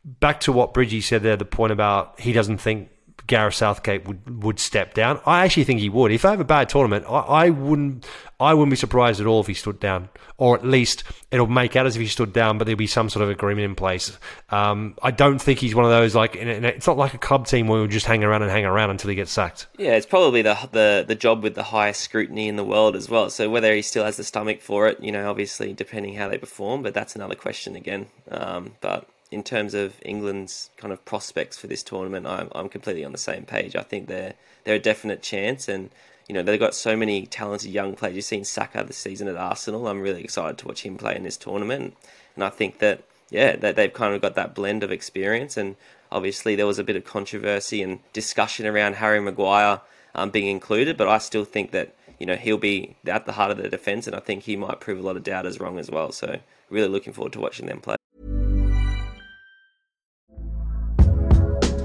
Back 0.05 0.41
to 0.41 0.53
what 0.53 0.75
Bridgie 0.75 1.01
said 1.01 1.23
there, 1.23 1.37
the 1.37 1.45
point 1.45 1.73
about 1.73 2.21
he 2.21 2.33
doesn't 2.33 2.59
think 2.59 2.91
Gareth 3.27 3.55
Southgate 3.55 4.07
would, 4.07 4.45
would 4.45 4.59
step 4.59 4.95
down. 4.95 5.21
I 5.25 5.45
actually 5.45 5.65
think 5.65 5.81
he 5.81 5.89
would. 5.89 6.13
If 6.13 6.25
I 6.25 6.31
have 6.31 6.41
a 6.41 6.45
bad 6.45 6.69
tournament, 6.69 7.07
I, 7.09 7.21
I 7.21 7.51
wouldn't 7.51 8.07
I 8.39 8.53
wouldn't 8.53 8.71
be 8.71 8.77
surprised 8.77 9.21
at 9.21 9.27
all 9.27 9.41
if 9.41 9.47
he 9.47 9.55
stood 9.55 9.81
down, 9.81 10.09
or 10.37 10.57
at 10.57 10.67
least 10.67 11.05
it'll 11.31 11.47
make 11.47 11.77
out 11.77 11.87
as 11.87 11.97
if 11.97 12.03
he 12.03 12.09
stood 12.09 12.33
down, 12.33 12.59
but 12.59 12.65
there'll 12.65 12.77
be 12.77 12.87
some 12.87 13.09
sort 13.09 13.23
of 13.23 13.31
agreement 13.31 13.65
in 13.65 13.75
place. 13.75 14.19
Um, 14.51 14.97
I 15.03 15.13
don't 15.13 15.41
think 15.41 15.61
he's 15.61 15.75
one 15.75 15.85
of 15.85 15.91
those 15.91 16.15
like 16.15 16.37
it's 16.37 16.87
not 16.87 16.99
like 16.99 17.15
a 17.15 17.19
club 17.19 17.47
team 17.47 17.69
where 17.69 17.81
he'll 17.81 17.89
just 17.89 18.07
hang 18.07 18.25
around 18.25 18.43
and 18.43 18.51
hang 18.51 18.67
around 18.67 18.91
until 18.91 19.09
he 19.09 19.17
gets 19.17 19.33
sacked. 19.33 19.69
Yeah, 19.79 19.93
it's 19.97 20.07
probably 20.07 20.43
the 20.43 20.57
the 20.73 21.05
the 21.07 21.15
job 21.15 21.43
with 21.43 21.55
the 21.55 21.63
highest 21.63 22.03
scrutiny 22.03 22.49
in 22.49 22.57
the 22.57 22.65
world 22.65 22.97
as 22.97 23.09
well. 23.09 23.31
So 23.31 23.49
whether 23.49 23.75
he 23.75 23.83
still 23.83 24.05
has 24.05 24.17
the 24.17 24.25
stomach 24.25 24.61
for 24.61 24.89
it, 24.89 25.01
you 25.01 25.13
know, 25.13 25.31
obviously 25.31 25.73
depending 25.73 26.15
how 26.15 26.29
they 26.29 26.39
perform, 26.39 26.83
but 26.83 26.93
that's 26.93 27.15
another 27.15 27.37
question 27.37 27.77
again. 27.77 28.07
Um, 28.31 28.75
but 28.81 29.09
in 29.35 29.43
terms 29.43 29.75
of 29.75 30.01
England's 30.03 30.71
kind 30.77 30.93
of 30.93 31.05
prospects 31.05 31.59
for 31.59 31.67
this 31.67 31.83
tournament, 31.83 32.27
I'm, 32.27 32.49
I'm 32.55 32.69
completely 32.69 33.05
on 33.05 33.13
the 33.13 33.19
same 33.19 33.45
page. 33.45 33.75
I 33.77 33.83
think 33.83 34.07
they're 34.07 34.35
they're 34.63 34.77
a 34.77 34.81
definite 34.81 35.23
chance, 35.23 35.69
and 35.69 35.91
you 36.29 36.35
know 36.35 36.43
they've 36.43 36.61
got 36.61 36.75
so 36.75 36.97
many 36.97 37.27
talented 37.27 37.71
young 37.71 37.95
players. 37.97 38.15
You've 38.17 38.25
seen 38.25 38.45
Saka 38.45 38.85
this 38.87 38.97
season 38.97 39.29
at 39.29 39.37
Arsenal. 39.37 39.89
I'm 39.89 40.01
really 40.01 40.23
excited 40.23 40.57
to 40.59 40.69
watch 40.69 40.83
him 40.83 40.97
play 40.97 41.17
in 41.17 41.25
this 41.25 41.37
tournament, 41.37 41.97
and 42.37 42.45
I 42.45 42.49
think 42.49 42.79
that 42.79 43.03
yeah, 43.31 43.57
that 43.57 43.75
they've 43.75 43.93
kind 43.93 44.15
of 44.15 44.23
got 44.23 44.37
that 44.37 44.55
blend 44.55 44.85
of 44.85 44.93
experience. 44.93 45.57
And 45.57 45.77
obviously 46.13 46.55
there 46.55 46.67
was 46.67 46.79
a 46.79 46.85
bit 46.85 46.97
of 46.97 47.05
controversy 47.05 47.83
and 47.83 47.99
discussion 48.13 48.67
around 48.67 48.95
Harry 48.95 49.21
Maguire 49.21 49.81
um, 50.15 50.31
being 50.31 50.47
included, 50.47 50.97
but 50.97 51.09
I 51.09 51.19
still 51.19 51.45
think 51.45 51.73
that 51.73 51.97
you 52.21 52.27
know 52.27 52.37
he'll 52.37 52.59
be 52.59 52.95
at 53.07 53.27
the 53.27 53.33
heart 53.33 53.51
of 53.51 53.57
the 53.57 53.69
defence, 53.69 54.07
and 54.07 54.15
I 54.15 54.21
think 54.21 54.45
he 54.45 54.57
might 54.57 54.81
prove 54.81 55.01
a 55.01 55.03
lot 55.03 55.17
of 55.17 55.25
doubters 55.25 55.59
wrong 55.59 55.79
as 55.79 55.91
well. 55.91 56.13
So 56.13 56.39
really 56.71 56.89
looking 56.89 57.13
forward 57.13 57.33
to 57.33 57.41
watching 57.41 57.67
them 57.67 57.81
play. 57.81 57.97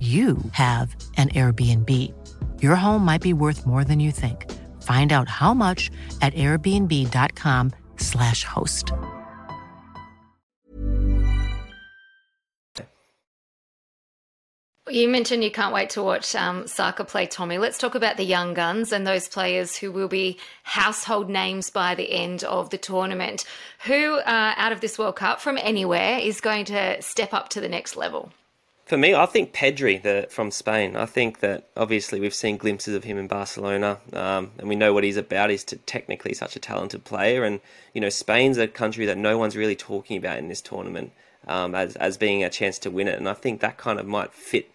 you 0.00 0.38
have 0.52 0.96
an 1.16 1.28
Airbnb. 1.28 1.88
Your 2.60 2.74
home 2.74 3.04
might 3.04 3.22
be 3.22 3.32
worth 3.32 3.64
more 3.64 3.84
than 3.84 4.00
you 4.00 4.10
think. 4.10 4.50
Find 4.82 5.12
out 5.12 5.28
how 5.28 5.54
much 5.54 5.92
at 6.20 6.34
airbnb.com/slash 6.34 8.42
host. 8.42 8.92
You 14.90 15.08
mentioned 15.08 15.44
you 15.44 15.50
can't 15.50 15.72
wait 15.72 15.90
to 15.90 16.02
watch 16.02 16.34
um, 16.34 16.66
Saka 16.66 17.04
play 17.04 17.26
Tommy. 17.26 17.56
Let's 17.56 17.78
talk 17.78 17.94
about 17.94 18.16
the 18.16 18.24
young 18.24 18.52
guns 18.52 18.90
and 18.92 19.06
those 19.06 19.28
players 19.28 19.76
who 19.76 19.92
will 19.92 20.08
be 20.08 20.38
household 20.64 21.30
names 21.30 21.70
by 21.70 21.94
the 21.94 22.10
end 22.10 22.42
of 22.44 22.70
the 22.70 22.78
tournament. 22.78 23.44
Who, 23.86 24.16
uh, 24.16 24.54
out 24.56 24.72
of 24.72 24.80
this 24.80 24.98
World 24.98 25.16
Cup 25.16 25.40
from 25.40 25.56
anywhere, 25.62 26.18
is 26.18 26.42
going 26.42 26.66
to 26.66 27.00
step 27.00 27.32
up 27.32 27.48
to 27.50 27.60
the 27.60 27.70
next 27.70 27.96
level? 27.96 28.32
For 28.92 28.98
me, 28.98 29.14
I 29.14 29.24
think 29.24 29.54
Pedri 29.54 30.02
the, 30.02 30.26
from 30.28 30.50
Spain. 30.50 30.96
I 30.96 31.06
think 31.06 31.40
that 31.40 31.66
obviously 31.74 32.20
we've 32.20 32.34
seen 32.34 32.58
glimpses 32.58 32.94
of 32.94 33.04
him 33.04 33.16
in 33.16 33.26
Barcelona, 33.26 33.96
um, 34.12 34.50
and 34.58 34.68
we 34.68 34.76
know 34.76 34.92
what 34.92 35.02
he's 35.02 35.16
about. 35.16 35.48
He's 35.48 35.64
technically 35.64 36.34
such 36.34 36.56
a 36.56 36.58
talented 36.58 37.02
player, 37.02 37.42
and 37.42 37.60
you 37.94 38.02
know 38.02 38.10
Spain's 38.10 38.58
a 38.58 38.68
country 38.68 39.06
that 39.06 39.16
no 39.16 39.38
one's 39.38 39.56
really 39.56 39.76
talking 39.76 40.18
about 40.18 40.36
in 40.36 40.48
this 40.48 40.60
tournament 40.60 41.12
um, 41.46 41.74
as 41.74 41.96
as 41.96 42.18
being 42.18 42.44
a 42.44 42.50
chance 42.50 42.78
to 42.80 42.90
win 42.90 43.08
it, 43.08 43.18
and 43.18 43.30
I 43.30 43.32
think 43.32 43.62
that 43.62 43.78
kind 43.78 43.98
of 43.98 44.04
might 44.04 44.34
fit 44.34 44.68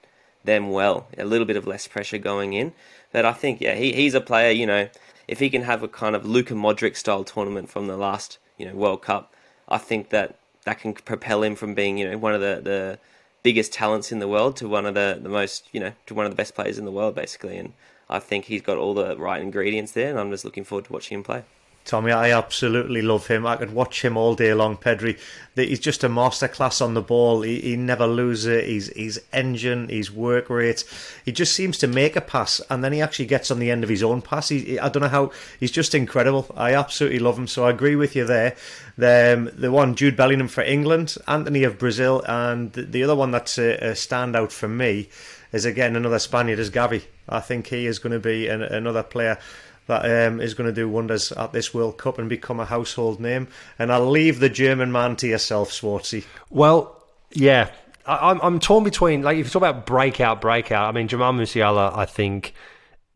them 0.43 0.71
well. 0.71 1.05
A 1.15 1.23
little 1.23 1.45
bit 1.45 1.55
of 1.55 1.67
less 1.67 1.87
pressure 1.87 2.17
going 2.17 2.53
in, 2.53 2.73
but 3.11 3.23
I 3.23 3.33
think 3.33 3.61
yeah, 3.61 3.75
he, 3.75 3.93
he's 3.93 4.15
a 4.15 4.19
player. 4.19 4.49
You 4.49 4.65
know, 4.65 4.89
if 5.27 5.37
he 5.37 5.51
can 5.51 5.61
have 5.61 5.83
a 5.83 5.87
kind 5.87 6.15
of 6.15 6.25
Luka 6.25 6.55
Modric 6.55 6.97
style 6.97 7.23
tournament 7.23 7.69
from 7.69 7.85
the 7.85 7.97
last 7.97 8.39
you 8.57 8.65
know 8.65 8.73
World 8.73 9.03
Cup, 9.03 9.31
I 9.69 9.77
think 9.77 10.09
that 10.09 10.39
that 10.63 10.79
can 10.79 10.95
propel 10.95 11.43
him 11.43 11.55
from 11.55 11.75
being 11.75 11.99
you 11.99 12.09
know 12.09 12.17
one 12.17 12.33
of 12.33 12.41
the 12.41 12.61
the 12.63 12.99
biggest 13.47 13.71
talents 13.71 14.11
in 14.11 14.19
the 14.19 14.27
world 14.27 14.57
to 14.57 14.67
one 14.67 14.85
of 14.85 14.93
the, 14.93 15.17
the 15.21 15.29
most, 15.29 15.69
you 15.71 15.79
know, 15.79 15.93
to 16.05 16.13
one 16.13 16.25
of 16.25 16.31
the 16.33 16.35
best 16.35 16.53
players 16.53 16.77
in 16.77 16.83
the 16.83 16.91
world, 16.91 17.15
basically. 17.15 17.55
And 17.55 17.71
I 18.09 18.19
think 18.19 18.43
he's 18.43 18.61
got 18.61 18.77
all 18.77 18.93
the 18.93 19.15
right 19.15 19.41
ingredients 19.41 19.93
there, 19.93 20.09
and 20.09 20.19
I'm 20.19 20.31
just 20.31 20.43
looking 20.43 20.65
forward 20.65 20.83
to 20.83 20.91
watching 20.91 21.15
him 21.15 21.23
play. 21.23 21.43
Tommy, 21.87 22.11
I 22.11 22.31
absolutely 22.31 23.01
love 23.01 23.27
him. 23.27 23.47
I 23.47 23.55
could 23.55 23.73
watch 23.73 24.03
him 24.03 24.17
all 24.17 24.35
day 24.35 24.53
long, 24.53 24.75
Pedri. 24.75 25.17
He's 25.55 25.79
just 25.79 26.03
a 26.03 26.09
masterclass 26.09 26.81
on 26.81 26.95
the 26.95 27.01
ball. 27.01 27.43
He, 27.43 27.61
he 27.61 27.75
never 27.77 28.05
loses 28.05 28.45
it. 28.47 28.65
He's, 28.65 28.87
he's 28.89 29.19
engine, 29.31 29.87
his 29.87 30.11
work 30.11 30.49
rate. 30.49 30.83
He 31.23 31.31
just 31.31 31.55
seems 31.55 31.77
to 31.77 31.87
make 31.87 32.17
a 32.17 32.21
pass 32.21 32.59
and 32.69 32.83
then 32.83 32.91
he 32.91 33.01
actually 33.01 33.27
gets 33.27 33.49
on 33.51 33.59
the 33.59 33.71
end 33.71 33.85
of 33.85 33.89
his 33.89 34.03
own 34.03 34.21
pass. 34.21 34.49
He, 34.49 34.77
I 34.77 34.89
don't 34.89 35.01
know 35.01 35.07
how. 35.07 35.31
He's 35.61 35.71
just 35.71 35.95
incredible. 35.95 36.53
I 36.57 36.75
absolutely 36.75 37.19
love 37.19 37.39
him. 37.39 37.47
So 37.47 37.63
I 37.63 37.69
agree 37.69 37.95
with 37.95 38.17
you 38.17 38.25
there. 38.25 38.57
The, 38.97 39.35
um, 39.37 39.49
the 39.55 39.71
one, 39.71 39.95
Jude 39.95 40.17
Bellingham 40.17 40.49
for 40.49 40.63
England, 40.63 41.15
Antony 41.25 41.63
of 41.63 41.79
Brazil, 41.79 42.21
and 42.27 42.73
the, 42.73 42.81
the 42.81 43.03
other 43.03 43.15
one 43.15 43.31
that's 43.31 43.57
a, 43.57 43.75
a 43.77 43.91
standout 43.91 44.51
for 44.51 44.67
me 44.67 45.07
is 45.53 45.63
again 45.63 45.95
another 45.95 46.19
Spaniard, 46.19 46.59
is 46.59 46.69
Gavi. 46.69 47.03
I 47.29 47.39
think 47.39 47.67
he 47.67 47.85
is 47.85 47.97
going 47.97 48.11
to 48.11 48.19
be 48.19 48.49
an, 48.49 48.61
another 48.61 49.03
player 49.03 49.39
that 49.87 50.05
um, 50.05 50.39
is 50.39 50.53
going 50.53 50.67
to 50.67 50.73
do 50.73 50.87
wonders 50.87 51.31
at 51.31 51.53
this 51.53 51.73
World 51.73 51.97
Cup 51.97 52.19
and 52.19 52.29
become 52.29 52.59
a 52.59 52.65
household 52.65 53.19
name. 53.19 53.47
And 53.79 53.91
I'll 53.91 54.09
leave 54.09 54.39
the 54.39 54.49
German 54.49 54.91
man 54.91 55.15
to 55.17 55.27
yourself, 55.27 55.71
Swartzy. 55.71 56.25
Well, 56.49 57.01
yeah. 57.31 57.71
I, 58.05 58.31
I'm, 58.31 58.39
I'm 58.41 58.59
torn 58.59 58.83
between, 58.83 59.21
like, 59.21 59.37
if 59.37 59.47
you 59.47 59.51
talk 59.51 59.61
about 59.61 59.85
breakout, 59.85 60.41
breakout, 60.41 60.89
I 60.89 60.91
mean, 60.91 61.07
Jamal 61.07 61.33
Musiala, 61.33 61.97
I 61.97 62.05
think, 62.05 62.53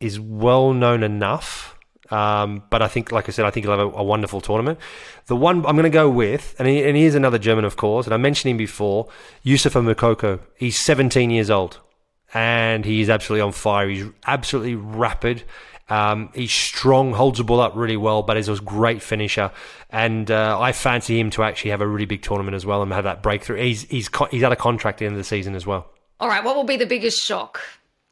is 0.00 0.18
well 0.18 0.72
known 0.72 1.02
enough. 1.02 1.78
Um, 2.10 2.62
but 2.68 2.82
I 2.82 2.88
think, 2.88 3.10
like 3.10 3.28
I 3.28 3.32
said, 3.32 3.46
I 3.46 3.50
think 3.50 3.64
he'll 3.64 3.76
have 3.76 3.94
a, 3.94 3.98
a 3.98 4.02
wonderful 4.02 4.42
tournament. 4.42 4.78
The 5.26 5.36
one 5.36 5.64
I'm 5.64 5.76
going 5.76 5.84
to 5.84 5.90
go 5.90 6.10
with, 6.10 6.54
and 6.58 6.68
he, 6.68 6.82
and 6.84 6.94
he 6.94 7.04
is 7.04 7.14
another 7.14 7.38
German, 7.38 7.64
of 7.64 7.76
course, 7.76 8.06
and 8.06 8.12
I 8.12 8.18
mentioned 8.18 8.50
him 8.50 8.58
before, 8.58 9.08
Youssoufa 9.44 9.82
Moukoko. 9.82 10.40
He's 10.56 10.78
17 10.78 11.30
years 11.30 11.48
old, 11.48 11.80
and 12.34 12.84
he 12.84 13.00
is 13.00 13.08
absolutely 13.08 13.40
on 13.40 13.52
fire. 13.52 13.88
He's 13.88 14.06
absolutely 14.26 14.74
rapid. 14.74 15.44
Um, 15.88 16.30
he's 16.34 16.52
strong, 16.52 17.12
holds 17.12 17.38
the 17.38 17.44
ball 17.44 17.60
up 17.60 17.72
really 17.74 17.96
well, 17.96 18.22
but 18.22 18.36
he's 18.36 18.48
a 18.48 18.56
great 18.56 19.02
finisher. 19.02 19.50
And 19.90 20.30
uh, 20.30 20.58
I 20.58 20.72
fancy 20.72 21.18
him 21.18 21.30
to 21.30 21.42
actually 21.42 21.72
have 21.72 21.80
a 21.80 21.86
really 21.86 22.06
big 22.06 22.22
tournament 22.22 22.54
as 22.54 22.64
well 22.64 22.82
and 22.82 22.92
have 22.92 23.04
that 23.04 23.22
breakthrough. 23.22 23.62
He's 23.62 23.82
he's 23.82 24.08
he's 24.30 24.42
at 24.42 24.52
a 24.52 24.56
contract 24.56 24.96
at 24.96 24.98
the 25.00 25.06
end 25.06 25.14
of 25.14 25.18
the 25.18 25.24
season 25.24 25.54
as 25.54 25.66
well. 25.66 25.90
All 26.20 26.28
right, 26.28 26.42
what 26.44 26.56
will 26.56 26.64
be 26.64 26.76
the 26.76 26.86
biggest 26.86 27.22
shock? 27.22 27.60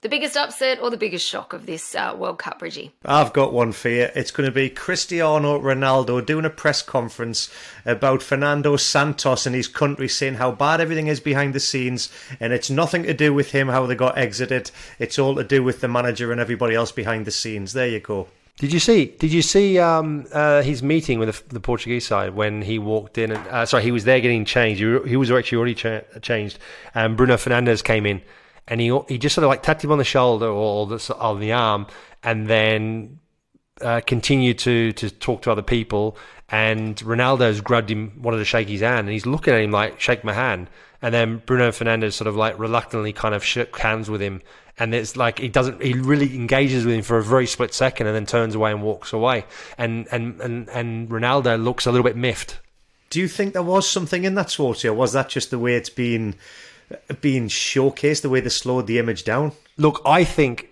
The 0.03 0.09
biggest 0.09 0.35
upset 0.35 0.81
or 0.81 0.89
the 0.89 0.97
biggest 0.97 1.29
shock 1.29 1.53
of 1.53 1.67
this 1.67 1.95
uh, 1.95 2.17
World 2.17 2.39
Cup, 2.39 2.61
Bridgie? 2.61 2.91
I've 3.05 3.35
got 3.35 3.53
one 3.53 3.73
for 3.73 3.91
you. 3.91 4.09
It's 4.15 4.31
going 4.31 4.47
to 4.47 4.51
be 4.51 4.71
Cristiano 4.71 5.61
Ronaldo 5.61 6.25
doing 6.25 6.47
a 6.47 6.51
press 6.51 6.81
conference 6.81 7.53
about 7.85 8.23
Fernando 8.23 8.77
Santos 8.77 9.45
and 9.45 9.55
his 9.55 9.69
country, 9.69 10.09
saying 10.09 10.37
how 10.37 10.53
bad 10.53 10.81
everything 10.81 11.09
is 11.09 11.21
behind 11.21 11.53
the 11.53 11.61
scenes, 11.61 12.11
and 12.41 12.55
it's 12.55 12.71
nothing 12.71 13.03
to 13.03 13.13
do 13.13 13.35
with 13.35 13.51
him 13.51 13.69
how 13.69 13.85
they 13.85 13.95
got 13.95 14.17
exited. 14.17 14.71
It's 14.99 15.19
all 15.19 15.35
to 15.35 15.45
do 15.45 15.63
with 15.63 15.83
the 15.83 15.89
manager 15.89 16.33
and 16.33 16.41
everybody 16.41 16.75
else 16.75 16.93
behind 16.93 17.27
the 17.27 17.31
scenes. 17.31 17.75
There 17.75 17.89
you 17.89 18.01
go. 18.01 18.29
Did 18.57 18.73
you 18.73 18.81
see? 18.81 19.05
Did 19.19 19.35
you 19.35 19.43
see 19.43 19.79
um, 19.79 20.25
uh, 20.33 20.63
his 20.63 20.83
meeting 20.83 21.19
with 21.19 21.29
the, 21.49 21.55
the, 21.55 21.61
Portuguese 21.61 22.07
side 22.07 22.35
when 22.35 22.63
he 22.63 22.79
walked 22.79 23.19
in? 23.19 23.33
And, 23.33 23.47
uh, 23.49 23.67
sorry, 23.67 23.83
he 23.83 23.93
was 23.93 24.05
there 24.05 24.21
getting 24.21 24.47
changed. 24.47 24.81
He, 24.81 25.11
he 25.11 25.17
was 25.17 25.31
actually 25.31 25.59
already 25.59 25.75
cha- 25.75 26.01
changed, 26.23 26.59
and 26.95 27.19
Bruno 27.19 27.35
Fernandes 27.37 27.85
came 27.85 28.07
in 28.07 28.23
and 28.71 28.81
he 28.81 28.97
he 29.09 29.19
just 29.19 29.35
sort 29.35 29.43
of 29.45 29.49
like 29.49 29.63
tapped 29.63 29.85
him 29.85 29.93
on 29.93 29.99
the 29.99 30.05
shoulder 30.05 30.47
or 30.47 30.87
the, 30.87 31.17
on 31.19 31.41
the 31.41 31.53
arm, 31.53 31.89
and 32.23 32.47
then 32.47 33.19
uh, 33.83 34.01
continued 34.07 34.59
to 34.61 34.93
to 34.93 35.11
talk 35.11 35.43
to 35.43 35.51
other 35.51 35.63
people. 35.63 36.17
And 36.49 36.97
Ronaldo's 36.97 37.61
grabbed 37.61 37.91
him, 37.91 38.21
wanted 38.23 38.39
to 38.39 38.45
shake 38.45 38.69
his 38.69 38.81
hand, 38.81 39.01
and 39.01 39.11
he's 39.11 39.27
looking 39.27 39.53
at 39.53 39.61
him 39.61 39.73
like, 39.73 40.01
"Shake 40.01 40.25
my 40.25 40.33
hand." 40.33 40.69
And 41.03 41.13
then 41.15 41.43
Bruno 41.47 41.71
Fernandes 41.71 42.13
sort 42.13 42.29
of 42.29 42.37
like 42.37 42.59
reluctantly 42.59 43.13
kind 43.13 43.35
of 43.35 43.45
shook 43.45 43.77
hands 43.79 44.09
with 44.09 44.21
him, 44.21 44.43
and 44.79 44.95
it's 44.95 45.17
like 45.17 45.39
he 45.39 45.49
doesn't, 45.49 45.83
he 45.83 45.95
really 45.95 46.35
engages 46.35 46.85
with 46.85 46.95
him 46.95 47.03
for 47.03 47.19
a 47.19 47.23
very 47.23 47.47
split 47.47 47.75
second, 47.75 48.07
and 48.07 48.15
then 48.15 48.27
turns 48.27 48.55
away 48.55 48.71
and 48.71 48.83
walks 48.83 49.13
away. 49.13 49.45
And 49.79 50.07
and 50.13 50.41
and 50.41 50.69
and 50.71 51.09
Ronaldo 51.09 51.63
looks 51.63 51.87
a 51.87 51.91
little 51.91 52.05
bit 52.05 52.17
miffed. 52.17 52.61
Do 53.11 53.19
you 53.19 53.27
think 53.27 53.55
there 53.55 53.63
was 53.63 53.89
something 53.89 54.23
in 54.23 54.37
that, 54.37 54.47
Swarty, 54.47 54.89
or 54.89 54.95
was 54.95 55.13
that 55.13 55.29
just 55.29 55.51
the 55.51 55.59
way 55.59 55.75
it's 55.75 55.91
been? 55.91 56.37
Being 57.21 57.49
showcased, 57.49 58.23
the 58.23 58.29
way 58.29 58.41
they 58.41 58.49
slowed 58.49 58.87
the 58.87 58.99
image 58.99 59.25
down? 59.25 59.53
Look, 59.77 60.03
I 60.05 60.25
think 60.25 60.71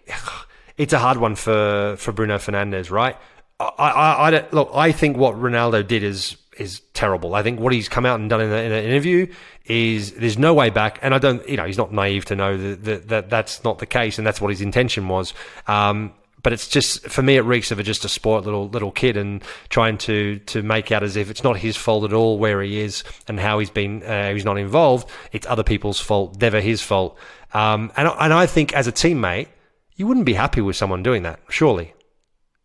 it's 0.77 0.93
a 0.93 0.99
hard 0.99 1.19
one 1.19 1.35
for, 1.35 1.97
for 1.99 2.13
Bruno 2.13 2.37
Fernandes, 2.39 2.91
right? 2.91 3.17
I, 3.61 3.65
I, 3.79 4.31
I 4.31 4.49
look. 4.53 4.71
I 4.73 4.93
think 4.93 5.17
what 5.17 5.35
Ronaldo 5.35 5.87
did 5.87 6.05
is 6.05 6.37
is 6.59 6.81
terrible. 6.93 7.35
I 7.35 7.43
think 7.43 7.61
what 7.61 7.73
he's 7.73 7.89
come 7.89 8.07
out 8.07 8.21
and 8.21 8.29
done 8.29 8.41
in, 8.41 8.51
in 8.51 8.73
an 8.73 8.85
interview 8.85 9.33
is 9.67 10.13
there's 10.15 10.39
no 10.39 10.55
way 10.55 10.71
back. 10.71 10.99
And 11.03 11.15
I 11.15 11.19
don't, 11.19 11.47
you 11.49 11.57
know, 11.57 11.65
he's 11.65 11.79
not 11.79 11.93
naive 11.93 12.25
to 12.27 12.37
know 12.37 12.57
that, 12.57 12.85
that, 12.85 13.09
that 13.09 13.31
that's 13.31 13.65
not 13.65 13.79
the 13.79 13.87
case, 13.87 14.19
and 14.19 14.27
that's 14.27 14.41
what 14.41 14.51
his 14.51 14.61
intention 14.61 15.09
was. 15.09 15.35
Um, 15.67 16.13
but 16.43 16.53
it's 16.53 16.69
just 16.69 17.09
for 17.09 17.23
me, 17.23 17.37
it 17.37 17.43
reeks 17.43 17.71
of 17.71 17.79
a, 17.79 17.83
just 17.83 18.05
a 18.05 18.09
spoiled 18.09 18.45
little 18.45 18.69
little 18.69 18.91
kid 18.91 19.17
and 19.17 19.43
trying 19.69 19.99
to 19.99 20.39
to 20.41 20.63
make 20.63 20.93
out 20.93 21.03
as 21.03 21.17
if 21.17 21.31
it's 21.31 21.43
not 21.43 21.57
his 21.57 21.77
fault 21.77 22.05
at 22.05 22.13
all 22.13 22.39
where 22.39 22.63
he 22.63 22.81
is 22.81 23.05
and 23.27 23.41
how 23.41 23.59
he's 23.59 23.71
been 23.71 24.03
uh, 24.03 24.33
he's 24.33 24.45
not 24.45 24.59
involved. 24.59 25.09
It's 25.33 25.47
other 25.47 25.65
people's 25.65 26.01
fault, 26.01 26.41
never 26.41 26.61
his 26.61 26.81
fault. 26.81 27.19
Um, 27.55 27.93
and 27.97 28.09
and 28.09 28.33
I 28.33 28.47
think 28.47 28.73
as 28.75 28.87
a 28.87 28.93
teammate, 28.93 29.49
you 29.97 30.07
wouldn't 30.07 30.27
be 30.27 30.35
happy 30.35 30.61
with 30.61 30.77
someone 30.77 31.03
doing 31.03 31.23
that, 31.25 31.41
surely. 31.49 31.95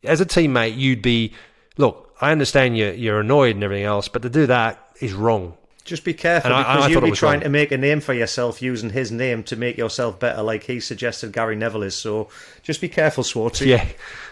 As 0.03 0.21
a 0.21 0.25
teammate, 0.25 0.77
you'd 0.77 1.01
be 1.01 1.33
look. 1.77 2.15
I 2.21 2.31
understand 2.31 2.77
you're 2.77 2.93
you're 2.93 3.19
annoyed 3.19 3.55
and 3.55 3.63
everything 3.63 3.85
else, 3.85 4.07
but 4.07 4.21
to 4.21 4.29
do 4.29 4.45
that 4.47 4.87
is 4.99 5.13
wrong. 5.13 5.57
Just 5.85 6.05
be 6.05 6.13
careful 6.13 6.53
and 6.53 6.63
because 6.65 6.83
I, 6.83 6.85
I 6.85 6.89
you'll 6.89 7.01
be 7.01 7.11
trying 7.11 7.33
wrong. 7.33 7.41
to 7.41 7.49
make 7.49 7.71
a 7.73 7.77
name 7.77 7.99
for 7.99 8.13
yourself 8.13 8.61
using 8.61 8.91
his 8.91 9.11
name 9.11 9.43
to 9.43 9.57
make 9.57 9.77
yourself 9.77 10.17
better, 10.17 10.41
like 10.41 10.63
he 10.63 10.79
suggested 10.79 11.33
Gary 11.33 11.57
Neville 11.57 11.83
is. 11.83 11.95
So 11.95 12.29
just 12.61 12.79
be 12.79 12.87
careful, 12.87 13.23
Swarty. 13.23 13.65
Yeah, 13.65 13.85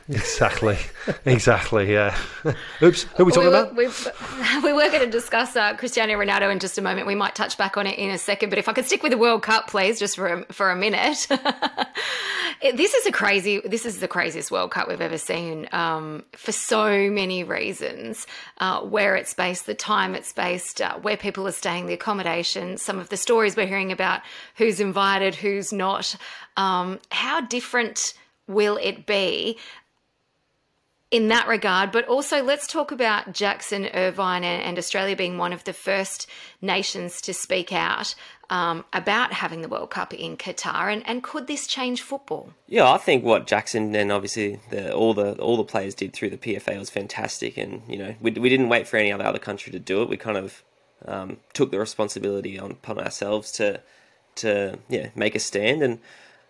exactly, 0.09 0.77
exactly. 1.25 1.91
Yeah. 1.91 2.17
Oops, 2.81 3.03
who 3.03 3.23
are 3.23 3.25
we 3.25 3.31
talking 3.31 3.49
we 3.49 3.55
were, 3.55 3.61
about? 3.61 3.75
We, 3.75 3.87
we 4.63 4.73
were 4.73 4.89
going 4.89 5.05
to 5.05 5.09
discuss 5.09 5.55
uh, 5.55 5.75
Cristiano 5.75 6.13
Ronaldo 6.13 6.51
in 6.51 6.59
just 6.59 6.77
a 6.77 6.81
moment. 6.81 7.07
We 7.07 7.15
might 7.15 7.35
touch 7.35 7.57
back 7.57 7.77
on 7.77 7.87
it 7.87 7.97
in 7.97 8.09
a 8.09 8.17
second, 8.17 8.49
but 8.49 8.59
if 8.59 8.67
I 8.67 8.73
could 8.73 8.85
stick 8.85 9.03
with 9.03 9.11
the 9.11 9.17
World 9.17 9.43
Cup, 9.43 9.67
please, 9.67 9.99
just 9.99 10.15
for 10.15 10.27
a, 10.27 10.53
for 10.53 10.71
a 10.71 10.75
minute. 10.75 11.27
this 12.75 12.93
is 12.93 13.05
a 13.05 13.11
crazy. 13.11 13.61
This 13.63 13.85
is 13.85 13.99
the 13.99 14.07
craziest 14.07 14.51
World 14.51 14.71
Cup 14.71 14.87
we've 14.87 15.01
ever 15.01 15.17
seen 15.17 15.67
um, 15.71 16.23
for 16.33 16.51
so 16.51 17.09
many 17.09 17.43
reasons. 17.43 18.25
Uh, 18.57 18.81
where 18.81 19.15
it's 19.15 19.33
based, 19.33 19.65
the 19.65 19.73
time 19.73 20.15
it's 20.15 20.33
based, 20.33 20.81
uh, 20.81 20.97
where 20.99 21.17
people 21.17 21.47
are 21.47 21.51
staying, 21.51 21.85
the 21.85 21.93
accommodation, 21.93 22.77
some 22.77 22.99
of 22.99 23.09
the 23.09 23.17
stories 23.17 23.55
we're 23.55 23.67
hearing 23.67 23.91
about 23.91 24.21
who's 24.55 24.79
invited, 24.79 25.35
who's 25.35 25.71
not. 25.71 26.15
Um, 26.57 26.99
how 27.11 27.41
different 27.41 28.13
will 28.47 28.77
it 28.77 29.05
be? 29.05 29.57
In 31.11 31.27
that 31.27 31.47
regard. 31.47 31.91
But 31.91 32.07
also, 32.07 32.41
let's 32.41 32.65
talk 32.65 32.91
about 32.91 33.33
Jackson 33.33 33.87
Irvine 33.93 34.43
and, 34.43 34.79
Australia 34.79 35.15
being 35.15 35.37
one 35.37 35.53
of 35.53 35.65
the 35.65 35.73
first 35.73 36.27
nations 36.61 37.21
to 37.21 37.33
speak 37.33 37.71
out 37.73 38.15
um, 38.49 38.83
about 38.93 39.33
having 39.33 39.61
the 39.61 39.67
World 39.67 39.89
Cup 39.91 40.13
in 40.13 40.37
Qatar. 40.37 40.91
And, 40.91 41.05
and 41.05 41.21
could 41.21 41.47
this 41.47 41.67
change 41.67 42.01
football? 42.01 42.53
Yeah, 42.67 42.89
I 42.89 42.97
think 42.97 43.23
what 43.23 43.45
Jackson 43.45 43.93
and 43.93 44.11
obviously 44.11 44.59
the, 44.71 44.93
all 44.93 45.13
the 45.13 45.33
all 45.33 45.57
the 45.57 45.63
players 45.63 45.93
did 45.93 46.13
through 46.13 46.31
the 46.31 46.37
PFA 46.37 46.79
was 46.79 46.89
fantastic. 46.89 47.57
And 47.57 47.83
you 47.87 47.97
know, 47.97 48.15
we, 48.21 48.31
we 48.31 48.49
didn't 48.49 48.69
wait 48.69 48.87
for 48.87 48.97
any 48.97 49.11
other 49.11 49.25
other 49.25 49.39
country 49.39 49.71
to 49.73 49.79
do 49.79 50.01
it. 50.01 50.09
We 50.09 50.17
kind 50.17 50.37
of 50.37 50.63
um, 51.05 51.37
took 51.53 51.71
the 51.71 51.79
responsibility 51.79 52.57
on, 52.57 52.71
upon 52.71 52.99
ourselves 52.99 53.51
to 53.53 53.81
to 54.33 54.79
yeah 54.87 55.09
make 55.13 55.35
a 55.35 55.39
stand 55.39 55.83
and 55.83 55.99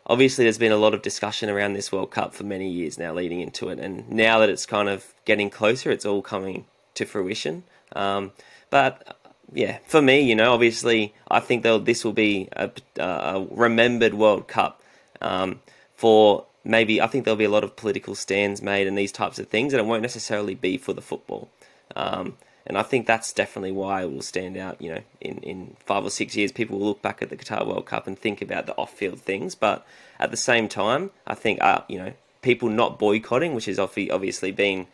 obviously 0.05 0.45
there's 0.45 0.57
been 0.57 0.71
a 0.71 0.77
lot 0.77 0.93
of 0.93 1.01
discussion 1.01 1.49
around 1.49 1.73
this 1.73 1.91
World 1.91 2.11
Cup 2.11 2.33
for 2.33 2.43
many 2.43 2.69
years 2.69 2.97
now 2.97 3.13
leading 3.13 3.39
into 3.39 3.69
it, 3.69 3.79
and 3.79 4.09
now 4.09 4.39
that 4.39 4.49
it's 4.49 4.65
kind 4.65 4.89
of 4.89 5.13
getting 5.25 5.49
closer, 5.49 5.91
it's 5.91 6.05
all 6.05 6.21
coming 6.21 6.65
to 6.95 7.05
fruition. 7.05 7.63
Um, 7.95 8.31
but 8.69 9.17
yeah, 9.53 9.79
for 9.85 10.01
me, 10.01 10.21
you 10.21 10.35
know, 10.35 10.53
obviously, 10.53 11.13
I 11.29 11.39
think 11.39 11.63
this 11.63 12.05
will 12.05 12.13
be 12.13 12.47
a, 12.53 12.71
a, 12.97 13.45
remembered 13.49 14.13
World 14.13 14.47
Cup 14.47 14.81
um, 15.19 15.59
for 15.95 16.45
maybe. 16.63 17.01
I 17.01 17.07
think 17.07 17.25
there'll 17.25 17.37
be 17.37 17.43
a 17.45 17.49
lot 17.49 17.63
of 17.63 17.75
political 17.75 18.15
stands 18.15 18.61
made 18.61 18.87
and 18.87 18.97
these 18.97 19.11
types 19.11 19.39
of 19.39 19.47
things, 19.47 19.73
and 19.73 19.79
it 19.79 19.85
won't 19.85 20.01
necessarily 20.01 20.55
be 20.55 20.77
for 20.77 20.93
the 20.93 21.01
football. 21.01 21.49
Um, 21.95 22.37
and 22.65 22.77
I 22.77 22.83
think 22.83 23.07
that's 23.07 23.33
definitely 23.33 23.71
why 23.71 24.03
it 24.03 24.11
will 24.11 24.21
stand 24.21 24.57
out. 24.57 24.81
You 24.81 24.95
know, 24.95 25.01
in, 25.19 25.37
in 25.37 25.75
five 25.79 26.05
or 26.05 26.09
six 26.09 26.35
years, 26.35 26.51
people 26.51 26.79
will 26.79 26.87
look 26.87 27.01
back 27.01 27.21
at 27.21 27.29
the 27.29 27.37
Qatar 27.37 27.65
World 27.65 27.85
Cup 27.85 28.07
and 28.07 28.17
think 28.17 28.41
about 28.41 28.65
the 28.65 28.75
off-field 28.77 29.19
things. 29.19 29.55
But 29.55 29.85
at 30.19 30.31
the 30.31 30.37
same 30.37 30.67
time, 30.67 31.11
I 31.25 31.33
think 31.33 31.61
uh, 31.61 31.81
you 31.87 31.97
know 31.97 32.13
people 32.41 32.69
not 32.69 32.99
boycotting, 32.99 33.53
which 33.53 33.67
is 33.67 33.79
obviously 33.79 34.51
being 34.51 34.87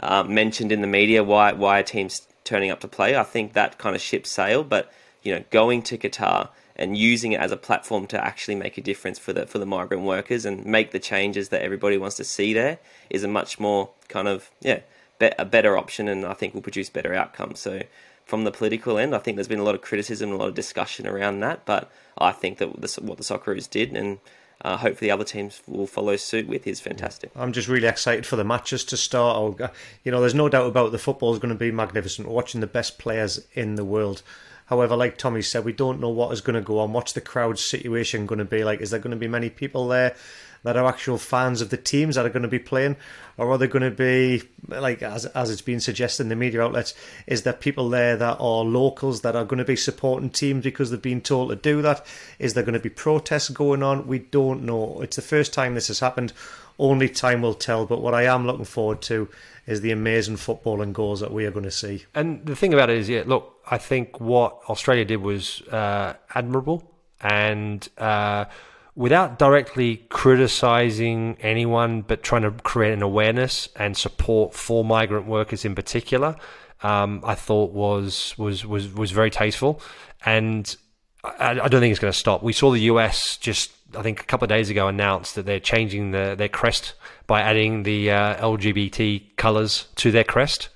uh, 0.00 0.24
mentioned 0.24 0.72
in 0.72 0.80
the 0.80 0.86
media, 0.86 1.22
why 1.22 1.52
why 1.52 1.82
team's 1.82 2.26
turning 2.44 2.70
up 2.70 2.80
to 2.80 2.88
play. 2.88 3.16
I 3.16 3.22
think 3.22 3.52
that 3.52 3.78
kind 3.78 3.94
of 3.94 4.02
ship 4.02 4.26
sailed. 4.26 4.68
But 4.68 4.92
you 5.22 5.34
know, 5.34 5.44
going 5.50 5.82
to 5.82 5.98
Qatar 5.98 6.48
and 6.74 6.96
using 6.96 7.32
it 7.32 7.40
as 7.40 7.52
a 7.52 7.56
platform 7.56 8.06
to 8.08 8.24
actually 8.24 8.54
make 8.54 8.78
a 8.78 8.80
difference 8.80 9.18
for 9.18 9.32
the 9.32 9.46
for 9.46 9.58
the 9.58 9.66
migrant 9.66 10.02
workers 10.02 10.44
and 10.44 10.64
make 10.64 10.90
the 10.90 10.98
changes 10.98 11.50
that 11.50 11.62
everybody 11.62 11.98
wants 11.98 12.16
to 12.16 12.24
see 12.24 12.52
there 12.52 12.78
is 13.10 13.22
a 13.22 13.28
much 13.28 13.60
more 13.60 13.90
kind 14.08 14.26
of 14.26 14.50
yeah 14.60 14.80
a 15.22 15.44
better 15.44 15.76
option, 15.76 16.08
and 16.08 16.24
I 16.24 16.34
think 16.34 16.54
will 16.54 16.62
produce 16.62 16.90
better 16.90 17.14
outcomes. 17.14 17.60
So, 17.60 17.82
from 18.24 18.44
the 18.44 18.52
political 18.52 18.98
end, 18.98 19.14
I 19.14 19.18
think 19.18 19.36
there's 19.36 19.48
been 19.48 19.58
a 19.58 19.64
lot 19.64 19.74
of 19.74 19.82
criticism, 19.82 20.30
and 20.30 20.38
a 20.38 20.40
lot 20.40 20.48
of 20.48 20.54
discussion 20.54 21.06
around 21.06 21.40
that. 21.40 21.64
But 21.64 21.90
I 22.18 22.32
think 22.32 22.58
that 22.58 22.80
this, 22.80 22.98
what 22.98 23.18
the 23.18 23.24
Socceroos 23.24 23.68
did, 23.68 23.96
and 23.96 24.18
uh, 24.64 24.76
hopefully 24.76 25.10
other 25.10 25.24
teams 25.24 25.60
will 25.66 25.86
follow 25.86 26.16
suit 26.16 26.46
with, 26.46 26.66
is 26.66 26.80
fantastic. 26.80 27.30
I'm 27.34 27.52
just 27.52 27.68
really 27.68 27.88
excited 27.88 28.26
for 28.26 28.36
the 28.36 28.44
matches 28.44 28.84
to 28.86 28.96
start. 28.96 29.58
You 30.04 30.12
know, 30.12 30.20
there's 30.20 30.34
no 30.34 30.48
doubt 30.48 30.66
about 30.66 30.92
the 30.92 30.98
football 30.98 31.32
is 31.32 31.40
going 31.40 31.54
to 31.54 31.58
be 31.58 31.72
magnificent. 31.72 32.28
We're 32.28 32.34
watching 32.34 32.60
the 32.60 32.66
best 32.66 32.98
players 32.98 33.44
in 33.54 33.74
the 33.74 33.84
world. 33.84 34.22
However, 34.66 34.96
like 34.96 35.18
Tommy 35.18 35.42
said, 35.42 35.64
we 35.64 35.72
don't 35.72 36.00
know 36.00 36.08
what 36.08 36.32
is 36.32 36.40
going 36.40 36.54
to 36.54 36.62
go 36.62 36.78
on. 36.78 36.92
What's 36.92 37.12
the 37.12 37.20
crowd 37.20 37.58
situation 37.58 38.24
going 38.26 38.38
to 38.38 38.44
be 38.44 38.64
like? 38.64 38.80
Is 38.80 38.90
there 38.90 39.00
going 39.00 39.10
to 39.10 39.16
be 39.16 39.28
many 39.28 39.50
people 39.50 39.88
there? 39.88 40.14
That 40.62 40.76
are 40.76 40.86
actual 40.86 41.18
fans 41.18 41.60
of 41.60 41.70
the 41.70 41.76
teams 41.76 42.14
that 42.14 42.24
are 42.24 42.30
going 42.30 42.42
to 42.42 42.48
be 42.48 42.58
playing, 42.58 42.96
or 43.36 43.50
are 43.50 43.58
they 43.58 43.66
going 43.66 43.82
to 43.82 43.90
be 43.90 44.42
like 44.68 45.02
as 45.02 45.26
as 45.26 45.50
it's 45.50 45.62
been 45.62 45.80
suggested 45.80 46.24
in 46.24 46.28
the 46.28 46.36
media 46.36 46.62
outlets? 46.62 46.94
Is 47.26 47.42
there 47.42 47.52
people 47.52 47.88
there 47.88 48.16
that 48.16 48.36
are 48.38 48.64
locals 48.64 49.22
that 49.22 49.36
are 49.36 49.44
going 49.44 49.58
to 49.58 49.64
be 49.64 49.76
supporting 49.76 50.30
teams 50.30 50.64
because 50.64 50.90
they've 50.90 51.02
been 51.02 51.20
told 51.20 51.50
to 51.50 51.56
do 51.56 51.82
that? 51.82 52.04
Is 52.38 52.54
there 52.54 52.62
going 52.62 52.74
to 52.74 52.80
be 52.80 52.90
protests 52.90 53.48
going 53.48 53.82
on? 53.82 54.06
We 54.06 54.20
don't 54.20 54.62
know. 54.62 55.00
It's 55.02 55.16
the 55.16 55.22
first 55.22 55.52
time 55.52 55.74
this 55.74 55.88
has 55.88 56.00
happened. 56.00 56.32
Only 56.78 57.08
time 57.08 57.42
will 57.42 57.54
tell. 57.54 57.86
But 57.86 58.00
what 58.00 58.14
I 58.14 58.24
am 58.24 58.46
looking 58.46 58.64
forward 58.64 59.02
to 59.02 59.28
is 59.66 59.80
the 59.80 59.92
amazing 59.92 60.36
football 60.36 60.80
and 60.82 60.94
goals 60.94 61.20
that 61.20 61.32
we 61.32 61.44
are 61.44 61.50
going 61.50 61.64
to 61.64 61.70
see. 61.70 62.06
And 62.14 62.44
the 62.46 62.56
thing 62.56 62.72
about 62.72 62.90
it 62.90 62.98
is, 62.98 63.08
yeah, 63.08 63.22
look, 63.26 63.60
I 63.70 63.78
think 63.78 64.20
what 64.20 64.58
Australia 64.68 65.04
did 65.04 65.18
was 65.18 65.62
uh, 65.62 66.14
admirable 66.34 66.90
and. 67.20 67.88
Uh, 67.98 68.46
without 68.94 69.38
directly 69.38 69.98
criticizing 70.08 71.36
anyone, 71.40 72.02
but 72.02 72.22
trying 72.22 72.42
to 72.42 72.50
create 72.50 72.92
an 72.92 73.02
awareness 73.02 73.68
and 73.76 73.96
support 73.96 74.54
for 74.54 74.84
migrant 74.84 75.26
workers 75.26 75.64
in 75.64 75.74
particular, 75.74 76.36
um, 76.82 77.22
I 77.24 77.34
thought 77.34 77.72
was 77.72 78.34
was 78.36 78.66
was 78.66 78.92
was 78.92 79.10
very 79.10 79.30
tasteful, 79.30 79.80
and 80.24 80.76
I, 81.24 81.50
I 81.50 81.68
don't 81.68 81.80
think 81.80 81.92
it's 81.92 82.00
going 82.00 82.12
to 82.12 82.18
stop. 82.18 82.42
We 82.42 82.52
saw 82.52 82.70
the 82.70 82.80
US 82.80 83.36
just. 83.36 83.72
I 83.94 84.00
think 84.00 84.22
a 84.22 84.24
couple 84.24 84.46
of 84.46 84.48
days 84.48 84.70
ago 84.70 84.88
announced 84.88 85.34
that 85.34 85.44
they're 85.44 85.60
changing 85.60 86.12
the, 86.12 86.34
their 86.34 86.48
crest 86.48 86.94
by 87.26 87.42
adding 87.42 87.82
the 87.82 88.10
uh, 88.10 88.36
LGBT 88.36 89.36
colors 89.36 89.86
to 89.96 90.10
their 90.10 90.24
crest 90.24 90.70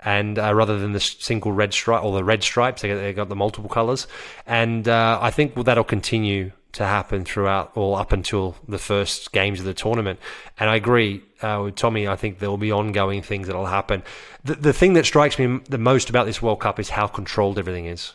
and 0.00 0.36
uh, 0.38 0.52
rather 0.52 0.78
than 0.78 0.92
the 0.92 1.00
single 1.00 1.52
red 1.52 1.72
stripe 1.72 2.02
or 2.02 2.12
the 2.12 2.24
red 2.24 2.42
stripes, 2.42 2.82
they 2.82 3.12
got, 3.12 3.28
the 3.28 3.36
multiple 3.36 3.68
colors, 3.70 4.06
and 4.46 4.88
uh, 4.88 5.18
I 5.20 5.30
think 5.30 5.54
that'll 5.54 5.84
continue 5.84 6.52
to 6.76 6.84
happen 6.84 7.24
throughout 7.24 7.72
all 7.74 7.96
up 7.96 8.12
until 8.12 8.54
the 8.68 8.78
first 8.78 9.32
games 9.32 9.58
of 9.60 9.66
the 9.66 9.74
tournament. 9.74 10.20
And 10.58 10.68
I 10.68 10.76
agree 10.76 11.22
uh, 11.40 11.62
with 11.64 11.76
Tommy. 11.76 12.06
I 12.06 12.16
think 12.16 12.38
there 12.38 12.50
will 12.50 12.58
be 12.58 12.70
ongoing 12.70 13.22
things 13.22 13.46
that 13.46 13.56
will 13.56 13.66
happen. 13.66 14.02
The, 14.44 14.54
the 14.54 14.72
thing 14.72 14.92
that 14.92 15.06
strikes 15.06 15.38
me 15.38 15.60
the 15.68 15.78
most 15.78 16.10
about 16.10 16.26
this 16.26 16.42
World 16.42 16.60
Cup 16.60 16.78
is 16.78 16.90
how 16.90 17.06
controlled 17.06 17.58
everything 17.58 17.86
is. 17.86 18.12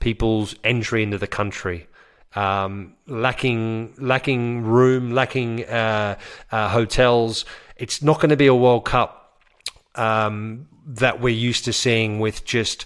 People's 0.00 0.56
entry 0.64 1.02
into 1.04 1.16
the 1.16 1.28
country, 1.28 1.86
um, 2.34 2.94
lacking 3.06 3.94
lacking 3.98 4.64
room, 4.64 5.12
lacking 5.12 5.64
uh, 5.64 6.18
uh, 6.50 6.68
hotels. 6.68 7.44
It's 7.76 8.02
not 8.02 8.16
going 8.16 8.30
to 8.30 8.36
be 8.36 8.48
a 8.48 8.54
World 8.54 8.84
Cup 8.84 9.40
um, 9.94 10.68
that 10.86 11.20
we're 11.20 11.34
used 11.34 11.64
to 11.66 11.72
seeing 11.72 12.18
with 12.18 12.44
just 12.44 12.84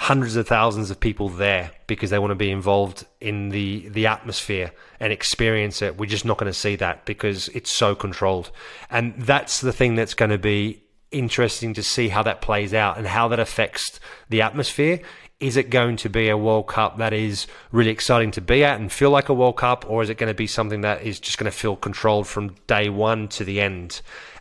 hundreds 0.00 0.34
of 0.34 0.48
thousands 0.48 0.90
of 0.90 0.98
people 0.98 1.28
there 1.28 1.70
because 1.86 2.08
they 2.08 2.18
want 2.18 2.30
to 2.30 2.34
be 2.34 2.50
involved 2.50 3.04
in 3.20 3.50
the 3.50 3.86
the 3.90 4.06
atmosphere 4.06 4.72
and 4.98 5.12
experience 5.12 5.82
it. 5.82 5.98
We're 5.98 6.06
just 6.06 6.24
not 6.24 6.38
going 6.38 6.50
to 6.50 6.58
see 6.58 6.74
that 6.76 7.04
because 7.04 7.48
it's 7.48 7.70
so 7.70 7.94
controlled. 7.94 8.50
And 8.90 9.14
that's 9.18 9.60
the 9.60 9.74
thing 9.74 9.96
that's 9.96 10.14
going 10.14 10.30
to 10.30 10.38
be 10.38 10.82
interesting 11.10 11.74
to 11.74 11.82
see 11.82 12.08
how 12.08 12.22
that 12.22 12.40
plays 12.40 12.72
out 12.72 12.96
and 12.96 13.06
how 13.06 13.28
that 13.28 13.38
affects 13.38 14.00
the 14.30 14.40
atmosphere. 14.40 15.00
Is 15.38 15.58
it 15.58 15.68
going 15.68 15.96
to 15.96 16.08
be 16.08 16.30
a 16.30 16.36
World 16.36 16.66
Cup 16.66 16.96
that 16.96 17.12
is 17.12 17.46
really 17.70 17.90
exciting 17.90 18.30
to 18.32 18.40
be 18.40 18.64
at 18.64 18.80
and 18.80 18.90
feel 18.90 19.10
like 19.10 19.28
a 19.28 19.34
World 19.34 19.58
Cup, 19.58 19.84
or 19.86 20.02
is 20.02 20.08
it 20.08 20.16
going 20.16 20.30
to 20.30 20.34
be 20.34 20.46
something 20.46 20.80
that 20.80 21.02
is 21.02 21.20
just 21.20 21.36
going 21.36 21.50
to 21.50 21.56
feel 21.56 21.76
controlled 21.76 22.26
from 22.26 22.54
day 22.66 22.88
one 22.88 23.28
to 23.28 23.44
the 23.44 23.60
end? 23.60 24.00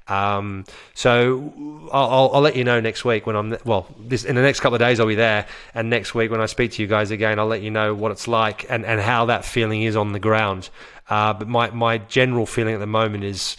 Um, 0.10 0.66
so 0.96 1.90
I'll, 1.94 2.32
I'll, 2.34 2.42
let 2.42 2.56
you 2.56 2.64
know 2.64 2.80
next 2.80 3.06
week 3.06 3.28
when 3.28 3.36
I'm 3.36 3.58
well. 3.64 3.88
This 4.00 4.26
in 4.26 4.36
the 4.36 4.42
next 4.42 4.60
couple 4.60 4.76
of 4.76 4.80
days 4.80 5.00
I'll 5.00 5.08
be 5.08 5.16
there, 5.16 5.46
and 5.74 5.90
next 5.90 6.16
week 6.16 6.32
when 6.32 6.42
I 6.42 6.48
speak 6.48 6.72
to 6.74 6.82
you 6.82 6.88
guys 6.88 7.12
again, 7.12 7.38
I'll 7.38 7.48
let 7.48 7.62
you 7.62 7.70
know 7.70 7.94
what 7.94 8.12
it's 8.12 8.28
like 8.28 8.66
and, 8.70 8.86
and 8.86 9.00
how 9.00 9.26
that 9.26 9.46
feeling 9.46 9.84
is 9.84 9.96
on 9.96 10.12
the 10.12 10.20
ground. 10.20 10.70
Uh, 11.10 11.34
but 11.34 11.48
my 11.48 11.70
my 11.72 12.00
general 12.00 12.46
feeling 12.46 12.74
at 12.74 12.80
the 12.80 12.88
moment 12.88 13.24
is 13.24 13.56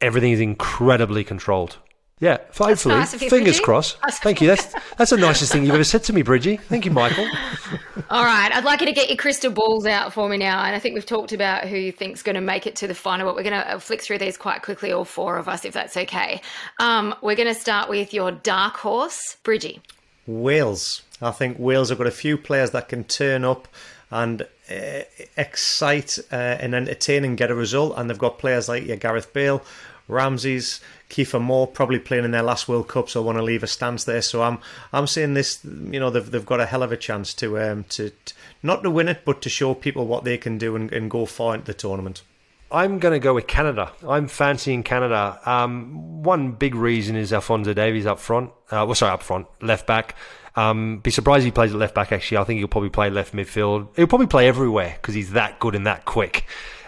everything 0.00 0.32
is 0.32 0.40
incredibly 0.40 1.24
controlled. 1.24 1.78
Yeah, 2.24 2.38
hopefully. 2.56 2.94
Nice 2.94 3.12
you, 3.12 3.28
Fingers 3.28 3.56
Bridgie. 3.56 3.64
crossed. 3.64 3.98
Thank 4.22 4.40
you. 4.40 4.46
That's 4.46 4.74
that's 4.96 5.10
the 5.10 5.18
nicest 5.18 5.52
thing 5.52 5.66
you've 5.66 5.74
ever 5.74 5.84
said 5.84 6.04
to 6.04 6.14
me, 6.14 6.22
Bridgie. 6.22 6.56
Thank 6.56 6.86
you, 6.86 6.90
Michael. 6.90 7.28
All 8.10 8.24
right, 8.24 8.50
I'd 8.50 8.64
like 8.64 8.80
you 8.80 8.86
to 8.86 8.94
get 8.94 9.10
your 9.10 9.18
crystal 9.18 9.52
balls 9.52 9.84
out 9.84 10.10
for 10.14 10.26
me 10.26 10.38
now. 10.38 10.64
And 10.64 10.74
I 10.74 10.78
think 10.78 10.94
we've 10.94 11.04
talked 11.04 11.34
about 11.34 11.68
who 11.68 11.76
you 11.76 11.92
think's 11.92 12.22
going 12.22 12.36
to 12.36 12.40
make 12.40 12.66
it 12.66 12.76
to 12.76 12.86
the 12.86 12.94
final, 12.94 13.26
but 13.26 13.36
we're 13.36 13.42
going 13.42 13.60
to 13.60 13.74
uh, 13.74 13.78
flick 13.78 14.00
through 14.00 14.18
these 14.18 14.38
quite 14.38 14.62
quickly, 14.62 14.90
all 14.90 15.04
four 15.04 15.36
of 15.36 15.48
us, 15.48 15.66
if 15.66 15.74
that's 15.74 15.98
okay. 15.98 16.40
Um, 16.80 17.14
we're 17.20 17.36
going 17.36 17.52
to 17.52 17.54
start 17.54 17.90
with 17.90 18.14
your 18.14 18.32
dark 18.32 18.76
horse, 18.76 19.36
Bridgie. 19.42 19.82
Wales. 20.26 21.02
I 21.20 21.30
think 21.30 21.58
Wales 21.58 21.90
have 21.90 21.98
got 21.98 22.06
a 22.06 22.10
few 22.10 22.38
players 22.38 22.70
that 22.70 22.88
can 22.88 23.04
turn 23.04 23.44
up 23.44 23.68
and 24.10 24.46
uh, 24.70 25.02
excite 25.36 26.18
uh, 26.32 26.36
and 26.36 26.74
entertain 26.74 27.22
and 27.26 27.36
get 27.36 27.50
a 27.50 27.54
result. 27.54 27.98
And 27.98 28.08
they've 28.08 28.18
got 28.18 28.38
players 28.38 28.66
like 28.66 28.86
yeah, 28.86 28.96
Gareth 28.96 29.34
Bale, 29.34 29.62
Ramsey's, 30.08 30.80
Kiefer 31.14 31.40
Moore 31.40 31.68
probably 31.68 32.00
playing 32.00 32.24
in 32.24 32.32
their 32.32 32.42
last 32.42 32.66
World 32.66 32.88
Cup, 32.88 33.08
so 33.08 33.22
I 33.22 33.24
want 33.24 33.38
to 33.38 33.44
leave 33.44 33.62
a 33.62 33.68
stance 33.68 34.02
there. 34.02 34.20
So 34.20 34.42
I'm 34.42 34.58
I'm 34.92 35.06
saying 35.06 35.34
this, 35.34 35.64
you 35.64 36.00
know, 36.00 36.10
they've 36.10 36.28
they've 36.28 36.44
got 36.44 36.58
a 36.58 36.66
hell 36.66 36.82
of 36.82 36.90
a 36.90 36.96
chance 36.96 37.32
to 37.34 37.56
um 37.60 37.84
to, 37.90 38.10
to 38.10 38.34
not 38.64 38.82
to 38.82 38.90
win 38.90 39.06
it, 39.06 39.24
but 39.24 39.40
to 39.42 39.48
show 39.48 39.74
people 39.74 40.08
what 40.08 40.24
they 40.24 40.36
can 40.36 40.58
do 40.58 40.74
and, 40.74 40.92
and 40.92 41.08
go 41.08 41.24
far 41.24 41.54
into 41.54 41.66
the 41.66 41.74
tournament. 41.74 42.22
I'm 42.72 42.98
going 42.98 43.12
to 43.12 43.20
go 43.20 43.34
with 43.34 43.46
Canada. 43.46 43.92
I'm 44.08 44.26
fancying 44.26 44.82
Canada. 44.82 45.38
Um, 45.44 46.24
one 46.24 46.52
big 46.52 46.74
reason 46.74 47.14
is 47.14 47.32
Alfonso 47.32 47.72
Davies 47.72 48.06
up 48.06 48.18
front. 48.18 48.50
Uh, 48.68 48.82
well, 48.84 48.96
sorry, 48.96 49.12
up 49.12 49.22
front, 49.22 49.46
left 49.62 49.86
back. 49.86 50.16
Um, 50.56 50.98
be 50.98 51.12
surprised 51.12 51.44
he 51.44 51.52
plays 51.52 51.72
at 51.72 51.78
left 51.78 51.94
back. 51.94 52.10
Actually, 52.10 52.38
I 52.38 52.44
think 52.44 52.58
he'll 52.58 52.66
probably 52.66 52.90
play 52.90 53.10
left 53.10 53.32
midfield. 53.32 53.94
He'll 53.94 54.08
probably 54.08 54.26
play 54.26 54.48
everywhere 54.48 54.96
because 55.00 55.14
he's 55.14 55.30
that 55.32 55.60
good 55.60 55.76
and 55.76 55.86
that 55.86 56.04
quick. 56.04 56.46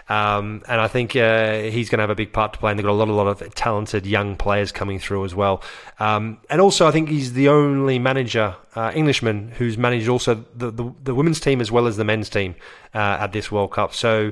Um, 0.09 0.63
and 0.67 0.79
I 0.79 0.87
think 0.87 1.15
uh, 1.15 1.61
he's 1.63 1.89
going 1.89 1.97
to 1.97 2.03
have 2.03 2.09
a 2.09 2.15
big 2.15 2.31
part 2.31 2.53
to 2.53 2.59
play. 2.59 2.71
And 2.71 2.79
they've 2.79 2.85
got 2.85 2.91
a 2.91 2.93
lot, 2.93 3.09
a 3.09 3.13
lot 3.13 3.27
of 3.27 3.55
talented 3.55 4.05
young 4.05 4.35
players 4.35 4.71
coming 4.71 4.99
through 4.99 5.25
as 5.25 5.35
well. 5.35 5.61
Um, 5.99 6.39
and 6.49 6.61
also, 6.61 6.87
I 6.87 6.91
think 6.91 7.09
he's 7.09 7.33
the 7.33 7.49
only 7.49 7.99
manager, 7.99 8.55
uh, 8.75 8.91
Englishman, 8.95 9.51
who's 9.57 9.77
managed 9.77 10.07
also 10.07 10.45
the, 10.55 10.71
the, 10.71 10.93
the, 11.03 11.15
women's 11.15 11.39
team 11.39 11.59
as 11.59 11.71
well 11.71 11.87
as 11.87 11.97
the 11.97 12.03
men's 12.03 12.29
team 12.29 12.55
uh, 12.93 13.17
at 13.19 13.31
this 13.33 13.51
World 13.51 13.71
Cup. 13.71 13.93
So 13.93 14.31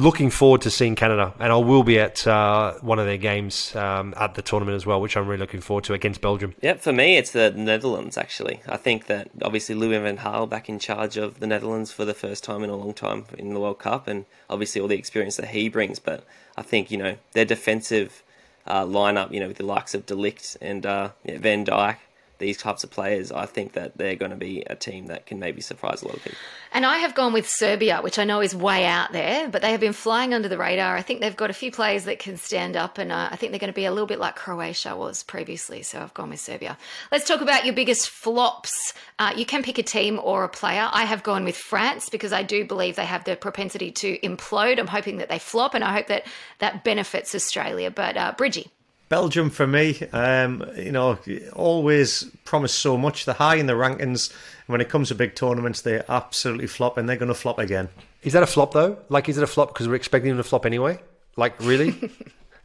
looking 0.00 0.30
forward 0.30 0.62
to 0.62 0.70
seeing 0.70 0.96
Canada, 0.96 1.32
and 1.38 1.52
I 1.52 1.56
will 1.56 1.82
be 1.82 1.98
at 2.00 2.26
uh, 2.26 2.74
one 2.80 2.98
of 2.98 3.06
their 3.06 3.18
games 3.18 3.74
um, 3.76 4.14
at 4.16 4.34
the 4.34 4.42
tournament 4.42 4.74
as 4.74 4.86
well, 4.86 5.00
which 5.00 5.16
I'm 5.16 5.26
really 5.26 5.40
looking 5.40 5.60
forward 5.60 5.84
to 5.84 5.94
against 5.94 6.20
Belgium. 6.20 6.54
Yeah, 6.60 6.74
for 6.74 6.92
me, 6.92 7.16
it's 7.16 7.30
the 7.30 7.50
Netherlands. 7.50 8.16
Actually, 8.16 8.62
I 8.66 8.76
think 8.76 9.06
that 9.06 9.30
obviously 9.42 9.74
Louis 9.74 9.98
van 9.98 10.16
Gaal 10.18 10.48
back 10.48 10.68
in 10.68 10.78
charge 10.78 11.16
of 11.16 11.40
the 11.40 11.46
Netherlands 11.46 11.92
for 11.92 12.04
the 12.04 12.14
first 12.14 12.42
time 12.42 12.64
in 12.64 12.70
a 12.70 12.76
long 12.76 12.94
time 12.94 13.26
in 13.38 13.54
the 13.54 13.60
World 13.60 13.78
Cup, 13.78 14.08
and 14.08 14.24
obviously 14.48 14.80
all 14.80 14.88
the 14.88 14.98
experience 14.98 15.36
that 15.36 15.48
he 15.48 15.68
brings. 15.68 15.98
But 15.98 16.24
I 16.56 16.62
think 16.62 16.90
you 16.90 16.98
know 16.98 17.16
their 17.32 17.44
defensive 17.44 18.22
uh, 18.66 18.84
lineup, 18.84 19.32
you 19.32 19.40
know, 19.40 19.48
with 19.48 19.58
the 19.58 19.66
likes 19.66 19.94
of 19.94 20.06
De 20.06 20.14
Ligt 20.14 20.56
and 20.60 20.86
uh, 20.86 21.10
yeah, 21.24 21.38
Van 21.38 21.64
Dijk 21.64 21.96
these 22.40 22.56
types 22.56 22.82
of 22.82 22.90
players, 22.90 23.30
I 23.30 23.46
think 23.46 23.74
that 23.74 23.96
they're 23.96 24.16
going 24.16 24.32
to 24.32 24.36
be 24.36 24.64
a 24.66 24.74
team 24.74 25.06
that 25.06 25.26
can 25.26 25.38
maybe 25.38 25.60
surprise 25.60 26.02
a 26.02 26.06
lot 26.06 26.16
of 26.16 26.24
people. 26.24 26.38
And 26.72 26.84
I 26.84 26.98
have 26.98 27.14
gone 27.14 27.32
with 27.32 27.48
Serbia, 27.48 28.00
which 28.00 28.18
I 28.18 28.24
know 28.24 28.40
is 28.40 28.54
way 28.54 28.86
out 28.86 29.12
there, 29.12 29.48
but 29.48 29.62
they 29.62 29.70
have 29.70 29.80
been 29.80 29.92
flying 29.92 30.34
under 30.34 30.48
the 30.48 30.58
radar. 30.58 30.96
I 30.96 31.02
think 31.02 31.20
they've 31.20 31.36
got 31.36 31.50
a 31.50 31.54
few 31.54 31.70
players 31.70 32.04
that 32.04 32.18
can 32.18 32.36
stand 32.36 32.76
up, 32.76 32.98
and 32.98 33.12
uh, 33.12 33.28
I 33.30 33.36
think 33.36 33.52
they're 33.52 33.60
going 33.60 33.72
to 33.72 33.74
be 33.74 33.84
a 33.84 33.92
little 33.92 34.06
bit 34.06 34.18
like 34.18 34.34
Croatia 34.34 34.96
was 34.96 35.22
previously. 35.22 35.82
So 35.82 36.00
I've 36.00 36.14
gone 36.14 36.30
with 36.30 36.40
Serbia. 36.40 36.76
Let's 37.12 37.28
talk 37.28 37.40
about 37.40 37.64
your 37.64 37.74
biggest 37.74 38.08
flops. 38.08 38.94
Uh, 39.18 39.32
you 39.36 39.46
can 39.46 39.62
pick 39.62 39.78
a 39.78 39.82
team 39.82 40.18
or 40.22 40.42
a 40.42 40.48
player. 40.48 40.88
I 40.92 41.04
have 41.04 41.22
gone 41.22 41.44
with 41.44 41.56
France 41.56 42.08
because 42.08 42.32
I 42.32 42.42
do 42.42 42.64
believe 42.64 42.96
they 42.96 43.04
have 43.04 43.24
the 43.24 43.36
propensity 43.36 43.90
to 43.92 44.18
implode. 44.20 44.78
I'm 44.78 44.86
hoping 44.86 45.18
that 45.18 45.28
they 45.28 45.38
flop, 45.38 45.74
and 45.74 45.84
I 45.84 45.92
hope 45.92 46.06
that 46.06 46.26
that 46.58 46.82
benefits 46.84 47.34
Australia. 47.34 47.90
But 47.90 48.16
uh, 48.16 48.32
Bridgie. 48.36 48.70
Belgium 49.10 49.50
for 49.50 49.66
me, 49.66 49.98
um, 50.12 50.64
you 50.76 50.92
know, 50.92 51.18
always 51.52 52.24
promise 52.44 52.72
so 52.72 52.96
much. 52.96 53.24
They're 53.24 53.34
high 53.34 53.56
in 53.56 53.66
the 53.66 53.72
rankings. 53.72 54.32
When 54.68 54.80
it 54.80 54.88
comes 54.88 55.08
to 55.08 55.16
big 55.16 55.34
tournaments, 55.34 55.82
they 55.82 56.00
absolutely 56.08 56.68
flop, 56.68 56.96
and 56.96 57.08
they're 57.08 57.16
going 57.16 57.28
to 57.28 57.34
flop 57.34 57.58
again. 57.58 57.88
Is 58.22 58.34
that 58.34 58.44
a 58.44 58.46
flop 58.46 58.72
though? 58.72 58.98
Like, 59.08 59.28
is 59.28 59.36
it 59.36 59.42
a 59.42 59.48
flop 59.48 59.74
because 59.74 59.88
we're 59.88 59.96
expecting 59.96 60.28
them 60.30 60.36
to 60.36 60.44
flop 60.44 60.64
anyway? 60.64 61.00
Like, 61.36 61.60
really? 61.60 62.10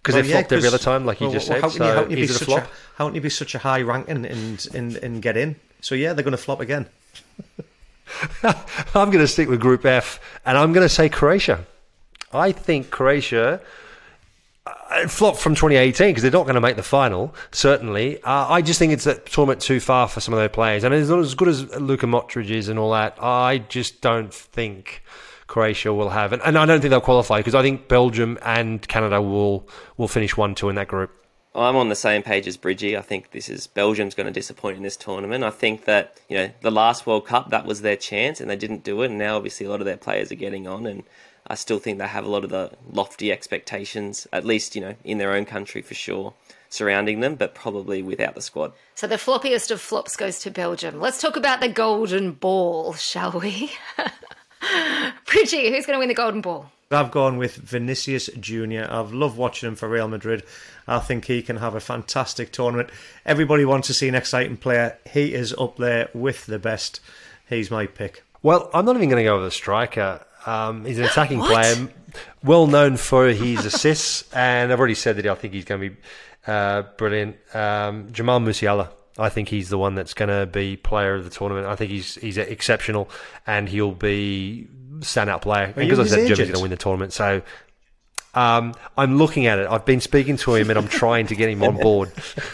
Because 0.05 0.13
well, 0.13 0.21
they 0.21 0.29
yeah, 0.29 0.35
flopped 0.35 0.51
every 0.51 0.67
other 0.67 0.77
time, 0.77 1.03
like 1.03 1.19
you 1.19 1.25
well, 1.25 1.33
just 1.33 1.47
said. 1.47 1.61
How 1.61 1.69
can, 1.69 1.77
so 1.79 1.87
you, 1.87 1.93
how 1.95 2.01
can 2.03 2.11
you 2.11 2.17
be 2.17 2.27
such 2.27 2.47
a, 2.47 2.55
a, 2.57 2.67
how 2.93 3.07
can 3.07 3.15
you 3.15 3.21
be 3.21 3.29
such 3.31 3.55
a 3.55 3.57
high 3.57 3.81
ranking 3.81 4.23
and, 4.23 4.67
and, 4.75 4.95
and 4.97 5.19
get 5.19 5.35
in? 5.35 5.55
So 5.81 5.95
yeah, 5.95 6.13
they're 6.13 6.23
going 6.23 6.33
to 6.33 6.37
flop 6.37 6.59
again. 6.59 6.85
I'm 8.43 9.09
going 9.09 9.17
to 9.17 9.27
stick 9.27 9.49
with 9.49 9.59
Group 9.59 9.83
F, 9.83 10.19
and 10.45 10.59
I'm 10.59 10.73
going 10.73 10.85
to 10.85 10.93
say 10.93 11.09
Croatia. 11.09 11.65
I 12.31 12.51
think 12.51 12.91
Croatia 12.91 13.61
it 14.97 15.11
flopped 15.11 15.39
from 15.39 15.55
2018 15.55 16.09
because 16.09 16.21
they're 16.21 16.31
not 16.31 16.43
going 16.43 16.55
to 16.55 16.61
make 16.61 16.75
the 16.75 16.83
final. 16.83 17.33
Certainly, 17.51 18.21
uh, 18.23 18.47
I 18.49 18.61
just 18.61 18.79
think 18.79 18.93
it's 18.93 19.05
a 19.05 19.15
tournament 19.15 19.61
too 19.61 19.79
far 19.79 20.07
for 20.07 20.19
some 20.19 20.33
of 20.33 20.39
their 20.39 20.49
players, 20.49 20.83
and 20.83 20.93
it's 20.93 21.09
not 21.09 21.19
as 21.19 21.35
good 21.35 21.47
as 21.47 21.69
Luka 21.79 22.05
Modric 22.05 22.49
is 22.49 22.69
and 22.69 22.79
all 22.79 22.91
that. 22.91 23.17
I 23.21 23.59
just 23.59 24.01
don't 24.01 24.33
think 24.33 25.03
Croatia 25.47 25.93
will 25.93 26.09
have, 26.09 26.33
and, 26.33 26.41
and 26.43 26.57
I 26.57 26.65
don't 26.65 26.81
think 26.81 26.89
they'll 26.89 27.01
qualify 27.01 27.39
because 27.39 27.55
I 27.55 27.61
think 27.61 27.87
Belgium 27.87 28.37
and 28.41 28.85
Canada 28.87 29.21
will 29.21 29.67
will 29.97 30.07
finish 30.07 30.35
one 30.37 30.55
two 30.55 30.69
in 30.69 30.75
that 30.75 30.87
group. 30.87 31.11
I'm 31.53 31.77
on 31.77 31.87
the 31.87 31.95
same 31.95 32.21
page 32.21 32.47
as 32.47 32.57
Bridgie. 32.57 32.97
I 32.97 33.01
think 33.01 33.31
this 33.31 33.47
is 33.47 33.65
Belgium's 33.65 34.13
going 34.13 34.27
to 34.27 34.33
disappoint 34.33 34.75
in 34.75 34.83
this 34.83 34.97
tournament. 34.97 35.43
I 35.43 35.51
think 35.51 35.85
that 35.85 36.19
you 36.27 36.37
know 36.37 36.51
the 36.61 36.71
last 36.71 37.07
World 37.07 37.25
Cup 37.25 37.49
that 37.51 37.65
was 37.65 37.81
their 37.81 37.95
chance 37.95 38.41
and 38.41 38.49
they 38.49 38.57
didn't 38.57 38.83
do 38.83 39.01
it, 39.03 39.09
and 39.09 39.17
now 39.17 39.37
obviously 39.37 39.65
a 39.65 39.69
lot 39.69 39.79
of 39.79 39.85
their 39.85 39.97
players 39.97 40.31
are 40.31 40.35
getting 40.35 40.67
on 40.67 40.85
and 40.85 41.03
I 41.47 41.55
still 41.55 41.79
think 41.79 41.99
they 41.99 42.07
have 42.07 42.25
a 42.25 42.29
lot 42.29 42.43
of 42.43 42.49
the 42.49 42.71
lofty 42.91 43.31
expectations, 43.31 44.27
at 44.33 44.45
least, 44.45 44.75
you 44.75 44.81
know, 44.81 44.95
in 45.03 45.19
their 45.19 45.33
own 45.33 45.45
country 45.45 45.81
for 45.81 45.93
sure, 45.93 46.33
surrounding 46.69 47.19
them, 47.19 47.35
but 47.35 47.53
probably 47.53 48.01
without 48.01 48.35
the 48.35 48.41
squad. 48.41 48.73
So 48.95 49.05
the 49.05 49.15
floppiest 49.15 49.69
of 49.69 49.79
flops 49.79 50.15
goes 50.15 50.39
to 50.39 50.51
Belgium. 50.51 50.99
Let's 50.99 51.21
talk 51.21 51.35
about 51.35 51.61
the 51.61 51.69
golden 51.69 52.31
ball, 52.31 52.93
shall 52.93 53.39
we? 53.39 53.71
Bridgie, 55.25 55.69
who's 55.69 55.85
going 55.85 55.95
to 55.95 55.99
win 55.99 56.07
the 56.07 56.15
golden 56.15 56.41
ball? 56.41 56.71
I've 56.91 57.11
gone 57.11 57.37
with 57.37 57.55
Vinicius 57.55 58.29
Junior. 58.39 58.87
I've 58.89 59.11
loved 59.11 59.37
watching 59.37 59.67
him 59.67 59.75
for 59.75 59.89
Real 59.89 60.07
Madrid. 60.07 60.43
I 60.87 60.99
think 60.99 61.25
he 61.25 61.41
can 61.41 61.57
have 61.57 61.75
a 61.75 61.79
fantastic 61.79 62.51
tournament. 62.51 62.89
Everybody 63.25 63.65
wants 63.65 63.87
to 63.87 63.93
see 63.93 64.07
an 64.07 64.15
exciting 64.15 64.57
player. 64.57 64.97
He 65.11 65.33
is 65.33 65.53
up 65.57 65.77
there 65.77 66.09
with 66.13 66.45
the 66.45 66.59
best. 66.59 66.99
He's 67.49 67.71
my 67.71 67.87
pick. 67.87 68.23
Well, 68.43 68.69
I'm 68.73 68.85
not 68.85 68.95
even 68.95 69.09
going 69.09 69.23
to 69.23 69.27
go 69.29 69.37
with 69.37 69.47
a 69.47 69.51
striker. 69.51 70.23
Um, 70.45 70.85
he's 70.85 70.99
an 70.99 71.05
attacking 71.05 71.41
player, 71.41 71.89
well 72.43 72.67
known 72.67 72.97
for 72.97 73.27
his 73.27 73.65
assists, 73.65 74.31
and 74.33 74.71
I've 74.71 74.79
already 74.79 74.95
said 74.95 75.17
that 75.17 75.25
I 75.25 75.35
think 75.35 75.53
he's 75.53 75.65
going 75.65 75.81
to 75.81 75.89
be 75.89 75.95
uh, 76.47 76.83
brilliant. 76.97 77.37
Um, 77.53 78.11
Jamal 78.11 78.39
Musiala, 78.39 78.89
I 79.17 79.29
think 79.29 79.49
he's 79.49 79.69
the 79.69 79.77
one 79.77 79.95
that's 79.95 80.13
going 80.13 80.29
to 80.29 80.45
be 80.45 80.77
player 80.77 81.15
of 81.15 81.23
the 81.23 81.29
tournament. 81.29 81.67
I 81.67 81.75
think 81.75 81.91
he's 81.91 82.15
he's 82.15 82.37
exceptional, 82.37 83.09
and 83.47 83.67
he'll 83.67 83.91
be 83.91 84.67
standout 84.99 85.41
player. 85.41 85.73
Because 85.75 85.99
I 85.99 86.05
said 86.05 86.27
Germany's 86.27 86.37
going 86.37 86.53
to 86.53 86.61
win 86.61 86.71
the 86.71 86.77
tournament, 86.77 87.13
so 87.13 87.41
um, 88.35 88.75
I'm 88.97 89.17
looking 89.17 89.45
at 89.45 89.59
it. 89.59 89.67
I've 89.69 89.85
been 89.85 90.01
speaking 90.01 90.37
to 90.37 90.55
him 90.55 90.69
and 90.69 90.77
I'm 90.77 90.87
trying 90.87 91.27
to 91.27 91.35
get 91.35 91.49
him 91.49 91.63
on 91.63 91.77
board. 91.77 92.11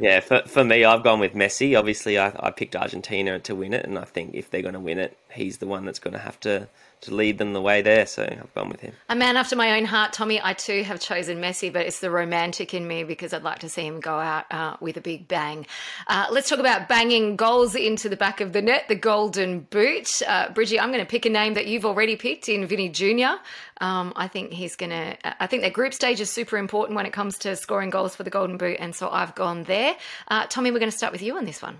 yeah, 0.00 0.20
for, 0.20 0.42
for 0.46 0.64
me, 0.64 0.84
I've 0.84 1.04
gone 1.04 1.20
with 1.20 1.34
Messi. 1.34 1.78
Obviously, 1.78 2.18
I, 2.18 2.32
I 2.40 2.50
picked 2.50 2.74
Argentina 2.74 3.38
to 3.40 3.54
win 3.54 3.74
it, 3.74 3.84
and 3.84 3.98
I 3.98 4.04
think 4.04 4.34
if 4.34 4.50
they're 4.50 4.62
going 4.62 4.74
to 4.74 4.80
win 4.80 4.98
it, 4.98 5.16
he's 5.32 5.58
the 5.58 5.66
one 5.66 5.84
that's 5.84 5.98
going 5.98 6.14
to 6.14 6.20
have 6.20 6.40
to 6.40 6.68
to 7.02 7.14
lead 7.14 7.38
them 7.38 7.52
the 7.52 7.60
way 7.60 7.82
there. 7.82 8.06
So 8.06 8.22
I've 8.24 8.54
gone 8.54 8.68
with 8.68 8.80
him. 8.80 8.92
A 9.08 9.14
man 9.14 9.36
after 9.36 9.56
my 9.56 9.78
own 9.78 9.84
heart, 9.84 10.12
Tommy. 10.12 10.40
I 10.42 10.54
too 10.54 10.82
have 10.82 11.00
chosen 11.00 11.38
Messi, 11.38 11.72
but 11.72 11.86
it's 11.86 12.00
the 12.00 12.10
romantic 12.10 12.74
in 12.74 12.86
me 12.86 13.04
because 13.04 13.32
I'd 13.32 13.42
like 13.42 13.60
to 13.60 13.68
see 13.68 13.86
him 13.86 14.00
go 14.00 14.18
out 14.18 14.44
uh, 14.50 14.76
with 14.80 14.96
a 14.96 15.00
big 15.00 15.28
bang. 15.28 15.66
Uh, 16.06 16.26
let's 16.30 16.48
talk 16.48 16.58
about 16.58 16.88
banging 16.88 17.36
goals 17.36 17.74
into 17.74 18.08
the 18.08 18.16
back 18.16 18.40
of 18.40 18.52
the 18.52 18.62
net, 18.62 18.84
the 18.88 18.94
golden 18.94 19.60
boot. 19.60 20.22
Uh, 20.26 20.50
Bridgie, 20.50 20.80
I'm 20.80 20.90
going 20.90 21.04
to 21.04 21.08
pick 21.08 21.26
a 21.26 21.30
name 21.30 21.54
that 21.54 21.66
you've 21.66 21.84
already 21.84 22.16
picked 22.16 22.48
in 22.48 22.66
Vinny 22.66 22.88
Jr. 22.88 23.36
Um, 23.80 24.12
I 24.16 24.28
think 24.28 24.52
he's 24.52 24.76
going 24.76 24.90
to. 24.90 25.42
I 25.42 25.46
think 25.46 25.62
that 25.62 25.72
group 25.72 25.94
stage 25.94 26.20
is 26.20 26.30
super 26.30 26.56
important 26.56 26.96
when 26.96 27.06
it 27.06 27.12
comes 27.12 27.38
to 27.38 27.56
scoring 27.56 27.90
goals 27.90 28.16
for 28.16 28.22
the 28.22 28.30
golden 28.30 28.56
boot, 28.56 28.78
and 28.80 28.94
so 28.94 29.08
I've 29.10 29.34
gone 29.34 29.64
there. 29.64 29.96
Uh, 30.28 30.46
Tommy, 30.48 30.70
we're 30.70 30.78
going 30.78 30.90
to 30.90 30.96
start 30.96 31.12
with 31.12 31.22
you 31.22 31.36
on 31.36 31.44
this 31.44 31.62
one. 31.62 31.78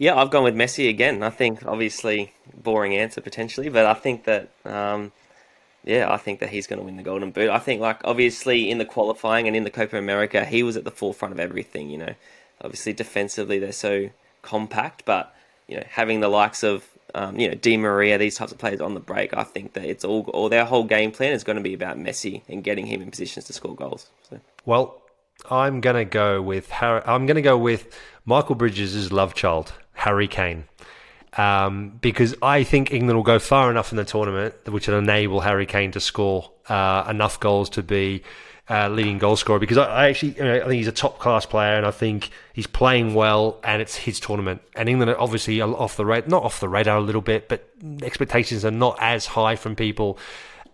Yeah, 0.00 0.14
I've 0.16 0.30
gone 0.30 0.44
with 0.44 0.56
Messi 0.56 0.88
again. 0.88 1.22
I 1.22 1.28
think 1.28 1.66
obviously 1.66 2.32
boring 2.54 2.96
answer 2.96 3.20
potentially, 3.20 3.68
but 3.68 3.84
I 3.84 3.92
think 3.92 4.24
that 4.24 4.48
um, 4.64 5.12
yeah, 5.84 6.10
I 6.10 6.16
think 6.16 6.40
that 6.40 6.48
he's 6.48 6.66
going 6.66 6.78
to 6.78 6.84
win 6.86 6.96
the 6.96 7.02
Golden 7.02 7.30
Boot. 7.32 7.50
I 7.50 7.58
think 7.58 7.82
like 7.82 8.00
obviously 8.02 8.70
in 8.70 8.78
the 8.78 8.86
qualifying 8.86 9.46
and 9.46 9.54
in 9.54 9.64
the 9.64 9.70
Copa 9.70 9.98
America, 9.98 10.46
he 10.46 10.62
was 10.62 10.78
at 10.78 10.84
the 10.84 10.90
forefront 10.90 11.32
of 11.32 11.38
everything. 11.38 11.90
You 11.90 11.98
know, 11.98 12.14
obviously 12.62 12.94
defensively 12.94 13.58
they're 13.58 13.72
so 13.72 14.08
compact, 14.40 15.04
but 15.04 15.34
you 15.68 15.76
know 15.76 15.84
having 15.86 16.20
the 16.20 16.28
likes 16.28 16.62
of 16.62 16.88
um, 17.14 17.38
you 17.38 17.48
know 17.48 17.54
Di 17.54 17.76
Maria, 17.76 18.16
these 18.16 18.36
types 18.36 18.52
of 18.52 18.56
players 18.56 18.80
on 18.80 18.94
the 18.94 19.00
break, 19.00 19.36
I 19.36 19.44
think 19.44 19.74
that 19.74 19.84
it's 19.84 20.02
all 20.02 20.30
or 20.32 20.48
their 20.48 20.64
whole 20.64 20.84
game 20.84 21.12
plan 21.12 21.32
is 21.34 21.44
going 21.44 21.58
to 21.58 21.62
be 21.62 21.74
about 21.74 21.98
Messi 21.98 22.40
and 22.48 22.64
getting 22.64 22.86
him 22.86 23.02
in 23.02 23.10
positions 23.10 23.44
to 23.44 23.52
score 23.52 23.74
goals. 23.74 24.08
So. 24.30 24.40
Well, 24.64 25.02
I'm 25.50 25.82
to 25.82 26.04
go 26.06 26.40
with 26.40 26.70
Harry, 26.70 27.02
I'm 27.04 27.26
to 27.26 27.42
go 27.42 27.58
with 27.58 27.94
Michael 28.24 28.54
Bridges' 28.54 29.12
love 29.12 29.34
child. 29.34 29.74
Harry 30.00 30.28
Kane. 30.28 30.64
Um, 31.36 31.98
because 32.00 32.34
I 32.42 32.64
think 32.64 32.90
England 32.90 33.16
will 33.16 33.22
go 33.22 33.38
far 33.38 33.70
enough 33.70 33.92
in 33.92 33.96
the 33.96 34.04
tournament, 34.04 34.54
which 34.66 34.88
will 34.88 34.98
enable 34.98 35.40
Harry 35.40 35.66
Kane 35.66 35.92
to 35.92 36.00
score 36.00 36.50
uh, 36.68 37.04
enough 37.08 37.38
goals 37.38 37.70
to 37.70 37.82
be 37.82 38.22
uh, 38.68 38.88
leading 38.88 39.18
goal 39.18 39.36
scorer. 39.36 39.58
Because 39.58 39.76
I, 39.76 39.84
I 39.84 40.08
actually, 40.08 40.32
you 40.32 40.42
know, 40.42 40.56
I 40.56 40.60
think 40.60 40.72
he's 40.72 40.88
a 40.88 40.92
top 40.92 41.18
class 41.18 41.44
player, 41.44 41.76
and 41.76 41.86
I 41.86 41.90
think 41.90 42.30
he's 42.52 42.66
playing 42.66 43.14
well, 43.14 43.60
and 43.62 43.82
it's 43.82 43.94
his 43.94 44.18
tournament. 44.18 44.62
And 44.74 44.88
England 44.88 45.10
are 45.10 45.20
obviously 45.20 45.60
off 45.60 45.96
the 45.96 46.06
radar, 46.06 46.28
not 46.28 46.42
off 46.42 46.60
the 46.60 46.68
radar 46.68 46.96
a 46.96 47.02
little 47.02 47.20
bit, 47.20 47.48
but 47.48 47.68
expectations 48.02 48.64
are 48.64 48.70
not 48.70 48.96
as 49.00 49.26
high 49.26 49.56
from 49.56 49.76
people. 49.76 50.18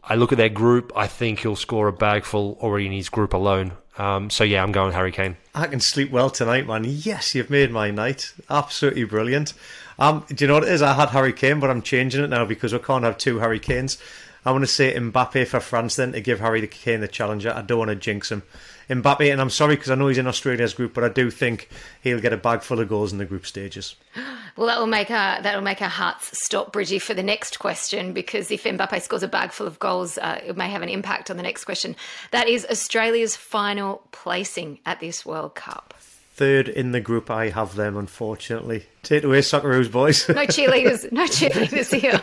I 0.05 0.14
look 0.14 0.31
at 0.31 0.39
their 0.39 0.49
group. 0.49 0.93
I 0.95 1.09
think 1.09 1.41
he'll 1.41 1.57
score 1.57 1.89
a 1.89 1.93
bag 1.93 2.24
full 2.24 2.57
already 2.61 2.87
in 2.87 2.93
his 2.93 3.09
group 3.09 3.35
alone. 3.35 3.72
Um, 3.99 4.30
so 4.30 4.44
yeah, 4.44 4.62
I'm 4.62 4.72
going 4.72 4.92
Harry 4.92 5.12
Kane. 5.12 5.36
I 5.55 5.66
can 5.66 5.80
sleep 5.80 6.11
well 6.11 6.30
tonight, 6.30 6.66
man. 6.66 6.84
Yes, 6.84 7.34
you've 7.34 7.51
made 7.51 7.70
my 7.70 7.90
night. 7.90 8.32
Absolutely 8.51 9.05
brilliant. 9.05 9.55
Um, 9.99 10.24
do 10.28 10.44
you 10.44 10.49
know 10.49 10.55
what 10.55 10.64
it 10.64 10.68
is? 10.68 10.82
I 10.82 10.92
had 10.92 11.09
Harry 11.11 11.32
Kane, 11.32 11.61
but 11.61 11.70
I'm 11.70 11.80
changing 11.82 12.22
it 12.22 12.28
now 12.28 12.44
because 12.44 12.72
we 12.72 12.78
can't 12.78 13.05
have 13.05 13.16
two 13.16 13.38
Harry 13.38 13.59
Kanes. 13.59 13.99
I 14.44 14.53
want 14.53 14.62
to 14.62 14.68
say 14.68 14.94
Mbappe 14.94 15.47
for 15.49 15.61
France 15.61 15.97
then 15.97 16.12
to 16.12 16.20
give 16.20 16.40
Harry 16.40 16.61
the 16.61 16.66
Kane 16.66 17.01
the 17.01 17.09
challenger. 17.09 17.53
I 17.53 17.62
don't 17.62 17.78
want 17.78 17.88
to 17.88 17.97
jinx 17.97 18.30
him. 18.30 18.42
Mbappe, 18.89 19.30
and 19.30 19.41
I'm 19.41 19.51
sorry 19.51 19.76
because 19.76 19.91
I 19.91 19.95
know 19.97 20.09
he's 20.09 20.18
in 20.18 20.26
Australia's 20.26 20.74
group, 20.74 20.95
but 20.95 21.05
I 21.05 21.09
do 21.09 21.30
think 21.30 21.68
he'll 22.03 22.20
get 22.20 22.32
a 22.32 22.37
bag 22.37 22.62
full 22.62 22.80
of 22.80 22.89
goals 22.89 23.12
in 23.12 23.18
the 23.18 23.24
group 23.24 23.47
stages. 23.47 23.97
Well, 24.57 24.68
that 24.68 24.78
will 24.78 24.87
make 24.87 25.11
our 25.11 25.43
that 25.43 25.55
will 25.55 25.62
make 25.62 25.82
our 25.82 25.89
hearts 25.91 26.43
stop, 26.43 26.72
Bridgie, 26.72 26.99
for 26.99 27.12
the 27.12 27.22
next 27.22 27.59
question 27.59 28.14
because 28.14 28.51
if 28.51 28.64
Mbappe 28.64 29.03
scores 29.03 29.22
a 29.22 29.28
bag 29.28 29.53
full 29.53 29.66
of 29.66 29.78
goals, 29.78 30.16
uh, 30.16 30.41
it 30.47 30.57
may 30.57 30.70
have 30.70 30.80
an 30.80 30.89
impact 30.89 31.30
on 31.30 31.37
the 31.37 31.43
next 31.43 31.64
question. 31.64 31.95
That 32.30 32.49
is 32.49 32.64
Australia's 32.70 33.37
final 33.37 34.03
placing 34.12 34.78
at 34.87 34.99
this 34.99 35.26
World 35.26 35.57
Cup. 35.57 35.93
Third 36.37 36.68
in 36.68 36.93
the 36.93 37.01
group. 37.01 37.30
I 37.30 37.49
have 37.49 37.76
them, 37.76 37.97
unfortunately. 37.97 38.84
Take 39.03 39.24
it 39.24 39.26
away, 39.26 39.39
Socceroos 39.39 39.91
boys. 39.91 40.28
no 40.28 40.34
cheerleaders, 40.47 41.11
no 41.11 41.24
cheerleaders 41.24 41.99
here. 41.99 42.20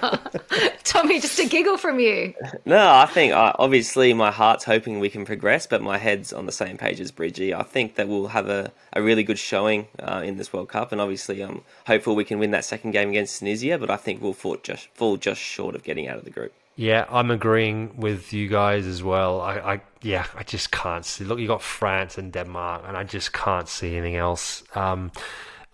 Tommy, 0.83 1.19
just 1.19 1.39
a 1.39 1.47
giggle 1.47 1.77
from 1.77 1.99
you. 1.99 2.35
No, 2.65 2.93
I 2.93 3.07
think 3.07 3.33
uh, 3.33 3.53
obviously 3.57 4.13
my 4.13 4.29
heart's 4.29 4.65
hoping 4.65 4.99
we 4.99 5.09
can 5.09 5.25
progress, 5.25 5.65
but 5.65 5.81
my 5.81 5.97
head's 5.97 6.31
on 6.31 6.45
the 6.45 6.51
same 6.51 6.77
page 6.77 6.99
as 6.99 7.09
Bridgie. 7.11 7.55
I 7.55 7.63
think 7.63 7.95
that 7.95 8.07
we'll 8.07 8.27
have 8.27 8.49
a, 8.49 8.71
a 8.93 9.01
really 9.01 9.23
good 9.23 9.39
showing 9.39 9.87
uh, 9.99 10.21
in 10.23 10.37
this 10.37 10.53
World 10.53 10.69
Cup, 10.69 10.91
and 10.91 11.01
obviously 11.01 11.41
I'm 11.41 11.63
hopeful 11.87 12.15
we 12.15 12.25
can 12.25 12.37
win 12.37 12.51
that 12.51 12.65
second 12.65 12.91
game 12.91 13.09
against 13.09 13.39
Tunisia, 13.39 13.79
but 13.79 13.89
I 13.89 13.97
think 13.97 14.21
we'll 14.21 14.33
fall 14.33 14.57
just, 14.61 14.87
fall 14.89 15.17
just 15.17 15.41
short 15.41 15.73
of 15.73 15.83
getting 15.83 16.07
out 16.07 16.19
of 16.19 16.23
the 16.23 16.29
group. 16.29 16.53
Yeah, 16.75 17.05
I'm 17.09 17.29
agreeing 17.29 17.97
with 17.97 18.33
you 18.33 18.47
guys 18.47 18.87
as 18.87 19.03
well. 19.03 19.41
I, 19.41 19.57
I 19.57 19.81
yeah, 20.01 20.25
I 20.35 20.43
just 20.43 20.71
can't 20.71 21.05
see. 21.05 21.23
Look, 21.23 21.39
you 21.39 21.47
got 21.47 21.61
France 21.61 22.17
and 22.17 22.31
Denmark, 22.31 22.83
and 22.87 22.97
I 22.97 23.03
just 23.03 23.31
can't 23.31 23.69
see 23.69 23.95
anything 23.95 24.15
else. 24.15 24.63
Um, 24.75 25.11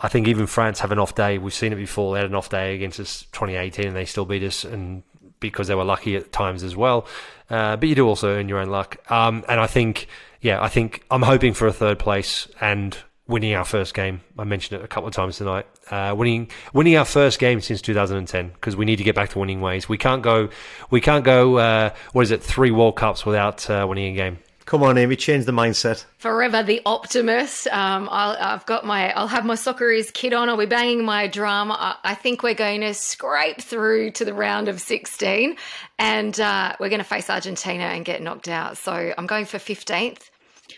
I 0.01 0.07
think 0.07 0.27
even 0.27 0.45
France 0.45 0.79
have 0.79 0.91
an 0.91 0.99
off 0.99 1.15
day. 1.15 1.37
We've 1.37 1.53
seen 1.53 1.71
it 1.71 1.77
before. 1.77 2.13
They 2.13 2.21
had 2.21 2.29
an 2.29 2.35
off 2.35 2.49
day 2.49 2.75
against 2.75 2.99
us 2.99 3.21
2018, 3.31 3.87
and 3.87 3.95
they 3.95 4.05
still 4.05 4.25
beat 4.25 4.43
us, 4.43 4.65
and 4.65 5.03
because 5.39 5.67
they 5.67 5.75
were 5.75 5.85
lucky 5.85 6.15
at 6.15 6.31
times 6.31 6.63
as 6.63 6.75
well. 6.75 7.07
Uh, 7.49 7.77
but 7.77 7.87
you 7.87 7.95
do 7.95 8.07
also 8.07 8.29
earn 8.29 8.49
your 8.49 8.59
own 8.59 8.69
luck. 8.69 8.97
Um, 9.11 9.43
and 9.47 9.59
I 9.59 9.67
think, 9.67 10.07
yeah, 10.41 10.61
I 10.61 10.67
think 10.67 11.03
I'm 11.09 11.21
hoping 11.21 11.53
for 11.53 11.67
a 11.67 11.73
third 11.73 11.97
place 11.97 12.47
and 12.59 12.97
winning 13.29 13.53
our 13.53 13.63
first 13.63 13.93
game. 13.93 14.21
I 14.37 14.43
mentioned 14.43 14.81
it 14.81 14.83
a 14.83 14.87
couple 14.87 15.07
of 15.07 15.13
times 15.13 15.37
tonight. 15.37 15.67
Uh, 15.89 16.13
winning 16.17 16.49
winning 16.73 16.97
our 16.97 17.05
first 17.05 17.39
game 17.39 17.61
since 17.61 17.81
2010 17.81 18.49
because 18.49 18.75
we 18.75 18.83
need 18.83 18.97
to 18.97 19.03
get 19.03 19.15
back 19.15 19.29
to 19.29 19.39
winning 19.39 19.61
ways. 19.61 19.87
We 19.87 19.97
can't 19.97 20.21
go 20.21 20.49
we 20.89 20.99
can't 20.99 21.23
go 21.23 21.57
uh, 21.57 21.91
what 22.11 22.23
is 22.23 22.31
it 22.31 22.43
three 22.43 22.71
World 22.71 22.97
Cups 22.97 23.25
without 23.25 23.69
uh, 23.69 23.85
winning 23.87 24.13
a 24.13 24.15
game. 24.15 24.39
Come 24.65 24.83
on, 24.83 24.99
Amy, 24.99 25.15
change 25.15 25.45
the 25.45 25.51
mindset. 25.51 26.05
Forever 26.19 26.61
the 26.61 26.79
optimist. 26.85 27.65
Um, 27.69 28.07
i 28.11 28.37
have 28.39 28.67
got 28.67 28.85
my, 28.85 29.11
I'll 29.13 29.25
have 29.25 29.43
my 29.43 29.55
Socceroos 29.55 30.13
kit 30.13 30.31
on. 30.31 30.47
I'll 30.47 30.57
be 30.57 30.67
banging 30.67 31.03
my 31.03 31.25
drum. 31.25 31.71
I, 31.71 31.95
I, 32.03 32.13
think 32.13 32.43
we're 32.43 32.53
going 32.53 32.81
to 32.81 32.93
scrape 32.93 33.59
through 33.61 34.11
to 34.11 34.25
the 34.25 34.33
round 34.35 34.67
of 34.67 34.79
16, 34.79 35.55
and 35.97 36.39
uh, 36.39 36.75
we're 36.79 36.89
going 36.89 36.99
to 36.99 37.03
face 37.03 37.31
Argentina 37.31 37.85
and 37.85 38.05
get 38.05 38.21
knocked 38.21 38.47
out. 38.47 38.77
So 38.77 39.11
I'm 39.17 39.25
going 39.25 39.45
for 39.45 39.57
15th. 39.57 40.29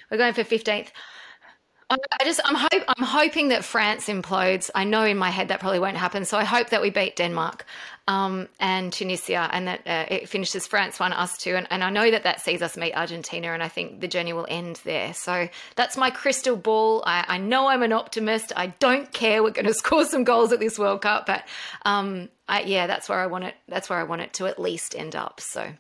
We're 0.09 0.17
going 0.17 0.35
for 0.35 0.45
15th. 0.45 0.87
I 1.91 2.23
just 2.23 2.39
I'm 2.45 2.55
hope 2.55 2.83
I'm 2.87 3.03
hoping 3.03 3.49
that 3.49 3.63
France 3.63 4.07
implodes. 4.07 4.69
I 4.73 4.83
know 4.83 5.03
in 5.03 5.17
my 5.17 5.29
head 5.29 5.49
that 5.49 5.59
probably 5.59 5.79
won't 5.79 5.97
happen. 5.97 6.25
So 6.25 6.37
I 6.37 6.43
hope 6.43 6.69
that 6.69 6.81
we 6.81 6.89
beat 6.89 7.15
Denmark 7.17 7.65
um, 8.11 8.49
and 8.59 8.91
Tunisia, 8.91 9.49
and 9.53 9.67
that 9.67 9.81
uh, 9.87 10.05
it 10.09 10.27
finishes 10.27 10.67
France 10.67 10.99
one, 10.99 11.13
us 11.13 11.37
two, 11.37 11.55
and, 11.55 11.65
and 11.71 11.81
I 11.81 11.89
know 11.89 12.11
that 12.11 12.23
that 12.23 12.41
sees 12.41 12.61
us 12.61 12.75
meet 12.75 12.93
Argentina, 12.93 13.53
and 13.53 13.63
I 13.63 13.69
think 13.69 14.01
the 14.01 14.07
journey 14.07 14.33
will 14.33 14.47
end 14.49 14.81
there. 14.83 15.13
So 15.13 15.47
that's 15.77 15.95
my 15.95 16.09
crystal 16.09 16.57
ball. 16.57 17.03
I, 17.05 17.23
I 17.27 17.37
know 17.37 17.67
I'm 17.67 17.83
an 17.83 17.93
optimist. 17.93 18.51
I 18.55 18.67
don't 18.67 19.11
care. 19.13 19.41
We're 19.41 19.51
going 19.51 19.65
to 19.73 19.73
score 19.73 20.03
some 20.05 20.25
goals 20.25 20.51
at 20.51 20.59
this 20.59 20.77
World 20.77 21.01
Cup, 21.01 21.25
but 21.25 21.45
um, 21.85 22.27
I, 22.49 22.63
yeah, 22.63 22.85
that's 22.85 23.07
where 23.07 23.19
I 23.19 23.27
want 23.27 23.45
it. 23.45 23.55
That's 23.69 23.89
where 23.89 23.97
I 23.97 24.03
want 24.03 24.23
it 24.23 24.33
to 24.33 24.47
at 24.47 24.59
least 24.59 24.93
end 24.93 25.15
up. 25.15 25.39
So. 25.39 25.71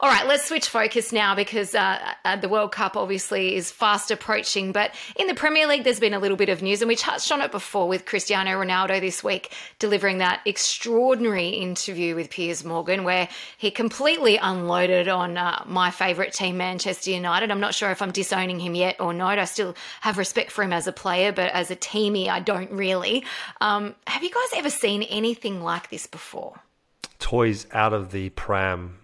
All 0.00 0.08
right, 0.08 0.26
let's 0.26 0.46
switch 0.46 0.68
focus 0.68 1.12
now 1.12 1.34
because 1.34 1.74
uh, 1.74 1.98
uh, 2.24 2.36
the 2.36 2.48
World 2.48 2.72
Cup 2.72 2.96
obviously 2.96 3.54
is 3.56 3.70
fast 3.70 4.10
approaching. 4.10 4.72
But 4.72 4.94
in 5.16 5.26
the 5.26 5.34
Premier 5.34 5.66
League, 5.66 5.84
there's 5.84 6.00
been 6.00 6.14
a 6.14 6.18
little 6.18 6.36
bit 6.36 6.48
of 6.48 6.62
news, 6.62 6.80
and 6.80 6.88
we 6.88 6.96
touched 6.96 7.30
on 7.32 7.40
it 7.40 7.50
before 7.50 7.88
with 7.88 8.04
Cristiano 8.04 8.50
Ronaldo 8.50 9.00
this 9.00 9.22
week 9.22 9.52
delivering 9.78 10.18
that 10.18 10.40
extraordinary 10.44 11.48
interview 11.68 12.14
with 12.14 12.30
Piers 12.30 12.64
Morgan 12.64 13.04
where 13.04 13.28
he 13.56 13.70
completely 13.70 14.36
unloaded 14.36 15.08
on 15.08 15.36
uh, 15.36 15.62
my 15.66 15.90
favourite 15.90 16.32
team, 16.32 16.56
Manchester 16.56 17.10
United. 17.10 17.50
I'm 17.50 17.60
not 17.60 17.74
sure 17.74 17.90
if 17.90 18.02
I'm 18.02 18.12
disowning 18.12 18.58
him 18.58 18.74
yet 18.74 19.00
or 19.00 19.12
not. 19.12 19.38
I 19.38 19.44
still 19.44 19.74
have 20.00 20.18
respect 20.18 20.50
for 20.50 20.62
him 20.62 20.72
as 20.72 20.86
a 20.86 20.92
player, 20.92 21.32
but 21.32 21.50
as 21.52 21.70
a 21.70 21.76
teamie, 21.76 22.28
I 22.28 22.40
don't 22.40 22.70
really. 22.70 23.24
Um, 23.60 23.94
have 24.06 24.22
you 24.22 24.30
guys 24.30 24.58
ever 24.58 24.70
seen 24.70 25.02
anything 25.04 25.62
like 25.62 25.90
this 25.90 26.06
before? 26.06 26.60
Toys 27.18 27.66
out 27.72 27.92
of 27.92 28.12
the 28.12 28.30
pram 28.30 28.98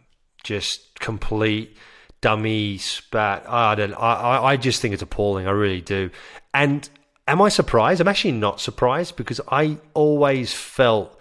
just 0.45 1.01
complete 1.01 1.77
dummy 2.21 2.79
spat. 2.79 3.49
I 3.49 3.75
don't. 3.75 3.95
I 3.95 4.53
I 4.53 4.57
just 4.57 4.81
think 4.81 4.95
it's 4.95 5.03
appalling. 5.03 5.47
I 5.47 5.51
really 5.51 5.81
do. 5.81 6.11
And 6.53 6.89
am 7.27 7.43
I 7.43 7.49
surprised? 7.49 8.01
I'm 8.01 8.09
actually 8.09 8.33
not 8.33 8.61
surprised 8.61 9.17
because 9.17 9.41
I 9.49 9.79
always 9.95 10.55
felt 10.55 11.19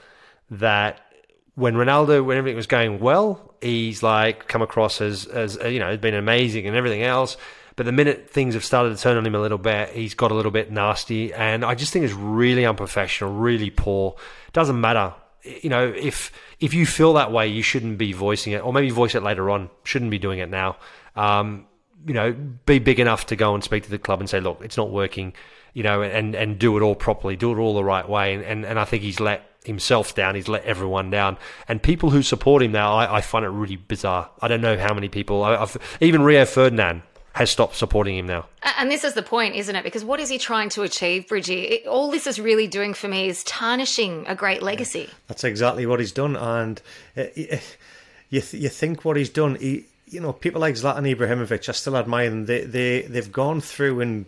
that 0.52 1.02
when 1.56 1.76
Ronaldo, 1.76 2.24
when 2.26 2.38
everything 2.38 2.56
was 2.56 2.68
going 2.68 3.00
well, 3.00 3.54
he's 3.62 4.04
like 4.04 4.48
come 4.48 4.62
across 4.62 5.02
as 5.02 5.26
as 5.26 5.58
you 5.58 5.80
know, 5.80 5.96
been 5.98 6.16
amazing 6.16 6.68
and 6.68 6.76
everything 6.76 7.04
else. 7.04 7.38
But 7.76 7.88
the 7.88 7.92
minute 7.92 8.30
things 8.30 8.54
have 8.54 8.64
started 8.64 8.96
to 8.96 9.02
turn 9.02 9.18
on 9.18 9.26
him 9.26 9.34
a 9.34 9.40
little 9.40 9.58
bit, 9.58 9.90
he's 9.90 10.14
got 10.14 10.32
a 10.32 10.36
little 10.36 10.52
bit 10.52 10.72
nasty, 10.72 11.34
and 11.34 11.66
I 11.66 11.74
just 11.74 11.92
think 11.92 12.06
it's 12.06 12.14
really 12.14 12.66
unprofessional, 12.66 13.34
really 13.34 13.72
poor. 13.72 14.16
Doesn't 14.52 14.80
matter 14.80 15.16
you 15.44 15.70
know, 15.70 15.88
if 15.88 16.32
if 16.60 16.74
you 16.74 16.86
feel 16.86 17.14
that 17.14 17.32
way, 17.32 17.48
you 17.48 17.62
shouldn't 17.62 17.98
be 17.98 18.14
voicing 18.14 18.54
it, 18.54 18.64
or 18.64 18.72
maybe 18.72 18.90
voice 18.90 19.16
it 19.16 19.24
later 19.24 19.50
on. 19.50 19.70
Shouldn't 19.84 20.12
be 20.12 20.20
doing 20.20 20.40
it 20.40 20.50
now. 20.50 20.78
Um, 21.16 21.68
you 22.06 22.14
know, 22.14 22.34
be 22.66 22.80
big 22.80 23.00
enough 23.00 23.28
to 23.28 23.36
go 23.36 23.54
and 23.54 23.64
speak 23.64 23.84
to 23.84 23.90
the 23.90 24.00
club 24.00 24.20
and 24.20 24.30
say, 24.30 24.40
look, 24.40 24.60
it's 24.64 24.78
not 24.78 24.92
working. 24.92 25.34
You 25.74 25.84
know, 25.84 26.02
and 26.02 26.36
and 26.36 26.60
do 26.60 26.78
it 26.78 26.82
all 26.82 26.96
properly, 26.96 27.36
do 27.36 27.52
it 27.52 27.58
all 27.60 27.74
the 27.74 27.84
right 27.84 28.08
way. 28.08 28.34
And 28.36 28.44
and, 28.44 28.66
and 28.66 28.80
I 28.80 28.86
think 28.86 29.04
he's 29.04 29.20
let 29.20 29.50
himself 29.66 30.14
down. 30.16 30.36
He's 30.36 30.48
let 30.48 30.64
everyone 30.66 31.10
down. 31.10 31.38
And 31.68 31.82
people 31.82 32.10
who 32.10 32.22
support 32.22 32.64
him 32.64 32.72
now, 32.72 32.94
I, 32.94 33.18
I 33.18 33.22
find 33.22 33.46
it 33.46 33.50
really 33.50 33.78
bizarre. 33.78 34.30
I 34.42 34.48
don't 34.48 34.62
know 34.62 34.78
how 34.78 34.94
many 34.94 35.10
people. 35.10 35.44
I, 35.44 35.56
I've, 35.56 35.98
even 36.02 36.22
Rio 36.22 36.46
Ferdinand 36.46 37.04
has 37.34 37.50
stopped 37.50 37.76
supporting 37.76 38.16
him 38.16 38.28
now. 38.28 38.46
And 38.78 38.92
this 38.92 39.04
is 39.04 39.16
the 39.16 39.24
point, 39.24 39.56
isn't 39.56 39.76
it? 39.76 39.84
Because 39.84 40.06
what 40.06 40.20
is 40.20 40.30
he 40.30 40.38
trying 40.38 40.70
to 40.70 40.84
achieve, 40.84 41.28
Bridgie? 41.28 41.64
It, 41.64 41.88
all 41.88 42.12
this 42.12 42.28
is 42.28 42.40
really 42.40 42.68
doing 42.68 42.94
for 42.94 43.08
me 43.08 43.28
is 43.28 43.44
tarnishing 43.44 44.26
a 44.28 44.36
great 44.36 44.62
legacy. 44.62 45.10
That's 45.28 45.44
exactly 45.44 45.86
what 45.86 46.00
he's 46.00 46.12
done. 46.12 46.36
And 46.36 46.80
uh, 47.18 47.24
you, 47.36 48.42
th- 48.42 48.54
you 48.54 48.70
think 48.70 49.04
what 49.04 49.18
he's 49.18 49.30
done, 49.30 49.56
he, 49.56 49.86
you 50.08 50.20
know, 50.20 50.32
people 50.32 50.62
like 50.62 50.76
Zlatan 50.76 51.12
Ibrahimovic, 51.12 51.68
I 51.68 51.72
still 51.72 51.98
admire 51.98 52.30
them. 52.30 52.46
They, 52.46 52.66
they, 52.66 53.02
they've 53.02 53.32
gone 53.32 53.62
through, 53.62 54.02
and 54.02 54.26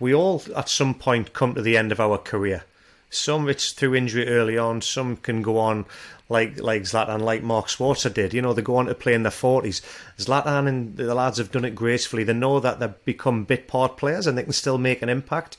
we 0.00 0.14
all 0.14 0.42
at 0.56 0.70
some 0.70 0.94
point 0.94 1.34
come 1.34 1.54
to 1.54 1.60
the 1.60 1.76
end 1.76 1.92
of 1.92 2.00
our 2.00 2.16
career. 2.16 2.64
Some 3.10 3.48
it's 3.48 3.72
through 3.72 3.94
injury 3.94 4.28
early 4.28 4.58
on, 4.58 4.82
some 4.82 5.16
can 5.16 5.42
go 5.42 5.58
on 5.58 5.86
like 6.28 6.60
like 6.60 6.82
Zlatan, 6.82 7.20
like 7.20 7.42
Mark 7.42 7.66
Schwarzer 7.66 8.12
did. 8.12 8.34
You 8.34 8.42
know, 8.42 8.52
they 8.52 8.62
go 8.62 8.76
on 8.76 8.86
to 8.86 8.94
play 8.94 9.14
in 9.14 9.22
their 9.22 9.30
forties. 9.30 9.80
Zlatan 10.18 10.66
and 10.66 10.96
the 10.96 11.14
lads 11.14 11.38
have 11.38 11.52
done 11.52 11.64
it 11.64 11.74
gracefully. 11.74 12.24
They 12.24 12.32
know 12.32 12.60
that 12.60 12.80
they've 12.80 13.04
become 13.04 13.44
bit 13.44 13.68
part 13.68 13.96
players 13.96 14.26
and 14.26 14.36
they 14.36 14.42
can 14.42 14.52
still 14.52 14.78
make 14.78 15.02
an 15.02 15.08
impact. 15.08 15.56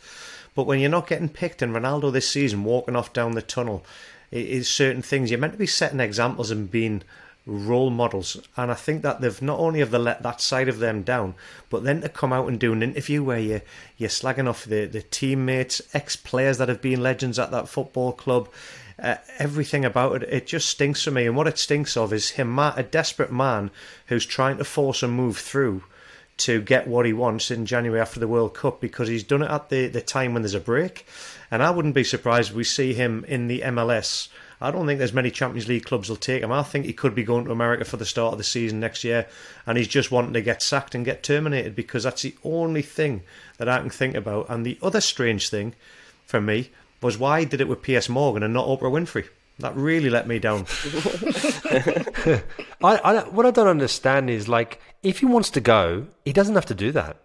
But 0.56 0.66
when 0.66 0.80
you're 0.80 0.90
not 0.90 1.08
getting 1.08 1.30
picked, 1.30 1.62
and 1.62 1.74
Ronaldo 1.74 2.12
this 2.12 2.30
season 2.30 2.64
walking 2.64 2.96
off 2.96 3.14
down 3.14 3.34
the 3.34 3.42
tunnel, 3.42 3.86
it 4.32 4.48
is 4.48 4.68
certain 4.68 5.02
things 5.02 5.30
you're 5.30 5.40
meant 5.40 5.54
to 5.54 5.60
be 5.60 5.68
setting 5.68 6.00
examples 6.00 6.52
and 6.52 6.70
being 6.70 7.04
role 7.48 7.90
models. 7.90 8.38
And 8.56 8.70
I 8.70 8.76
think 8.76 9.02
that 9.02 9.22
they've 9.22 9.42
not 9.42 9.60
only 9.60 9.80
have 9.80 9.90
they 9.90 9.98
let 9.98 10.22
that 10.22 10.42
side 10.42 10.70
of 10.70 10.78
them 10.78 11.02
down, 11.02 11.34
but 11.70 11.84
then 11.84 12.02
to 12.02 12.10
come 12.10 12.32
out 12.32 12.48
and 12.48 12.60
do 12.60 12.74
an 12.74 12.84
interview 12.84 13.24
where 13.24 13.40
you 13.40 13.62
you're 13.98 14.10
slagging 14.10 14.48
off 14.48 14.66
the, 14.66 14.86
the 14.86 15.02
teammates, 15.02 15.82
ex 15.94 16.16
players 16.16 16.60
that 16.60 16.70
have 16.70 16.82
been 16.82 17.02
legends 17.02 17.40
at 17.40 17.50
that 17.52 17.70
football 17.70 18.12
club 18.12 18.50
uh, 19.00 19.16
everything 19.38 19.86
about 19.86 20.24
it, 20.24 20.30
it 20.30 20.48
just 20.48 20.70
stinks 20.70 21.04
for 21.04 21.12
me. 21.12 21.28
And 21.28 21.36
what 21.36 21.48
it 21.48 21.60
stinks 21.60 21.96
of 21.96 22.12
is 22.12 22.32
him, 22.32 22.58
a 22.58 22.84
desperate 22.84 23.32
man 23.32 23.72
who's 24.08 24.26
trying 24.26 24.58
to 24.58 24.64
force 24.64 25.04
a 25.04 25.08
move 25.08 25.38
through 25.38 25.84
to 26.38 26.62
get 26.62 26.88
what 26.88 27.06
he 27.06 27.14
wants 27.14 27.50
in 27.50 27.66
January 27.66 28.00
after 28.00 28.20
the 28.20 28.28
World 28.28 28.54
Cup 28.54 28.80
because 28.80 29.08
he's 29.08 29.24
done 29.24 29.42
it 29.42 29.50
at 29.50 29.70
the, 29.70 29.88
the 29.88 30.02
time 30.02 30.34
when 30.34 30.44
there's 30.44 30.54
a 30.54 30.60
break. 30.60 31.06
And 31.50 31.64
I 31.64 31.72
wouldn't 31.72 31.96
be 31.96 32.04
surprised 32.04 32.52
if 32.52 32.56
we 32.56 32.64
see 32.64 32.94
him 32.94 33.26
in 33.28 33.48
the 33.48 33.62
MLS. 33.62 34.30
I 34.60 34.72
don't 34.72 34.88
think 34.88 34.98
there's 34.98 35.14
many 35.14 35.30
Champions 35.30 35.68
League 35.68 35.86
clubs 35.86 36.10
will 36.10 36.16
take 36.16 36.42
him. 36.42 36.52
I 36.52 36.64
think 36.64 36.86
he 36.86 36.94
could 36.94 37.14
be 37.14 37.24
going 37.24 37.46
to 37.46 37.52
America 37.52 37.86
for 37.86 37.98
the 37.98 38.06
start 38.06 38.32
of 38.32 38.38
the 38.40 38.44
season 38.44 38.80
next 38.80 39.04
year, 39.04 39.28
and 39.66 39.78
he's 39.78 39.88
just 39.88 40.12
wanting 40.12 40.34
to 40.34 40.42
get 40.42 40.64
sacked 40.64 40.96
and 40.96 41.06
get 41.06 41.22
terminated 41.22 41.76
because 41.76 42.04
that's 42.04 42.24
the 42.24 42.36
only 42.44 42.82
thing 42.82 43.22
that 43.58 43.70
I 43.70 43.80
can 43.80 43.90
think 43.90 44.16
about. 44.16 44.50
And 44.50 44.66
the 44.66 44.80
other 44.82 45.02
strange 45.02 45.50
thing 45.50 45.76
for 46.26 46.42
me 46.42 46.72
was 47.02 47.18
why 47.18 47.42
he 47.42 47.46
did 47.46 47.62
it 47.62 47.68
with 47.68 47.84
Piers 47.84 48.10
Morgan 48.10 48.42
and 48.42 48.54
not 48.54 48.68
Oprah 48.68 48.92
Winfrey? 48.92 49.28
That 49.60 49.76
really 49.76 50.10
let 50.10 50.28
me 50.28 50.40
down. 50.40 50.66
I, 52.84 52.98
I, 53.04 53.24
what 53.30 53.46
I 53.46 53.52
don't 53.52 53.68
understand 53.68 54.30
is 54.30 54.48
like 54.48 54.80
if 55.02 55.20
he 55.20 55.26
wants 55.26 55.50
to 55.52 55.62
go, 55.62 56.08
he 56.26 56.34
doesn't 56.34 56.56
have 56.56 56.68
to 56.68 56.76
do 56.76 56.92
that. 56.92 57.18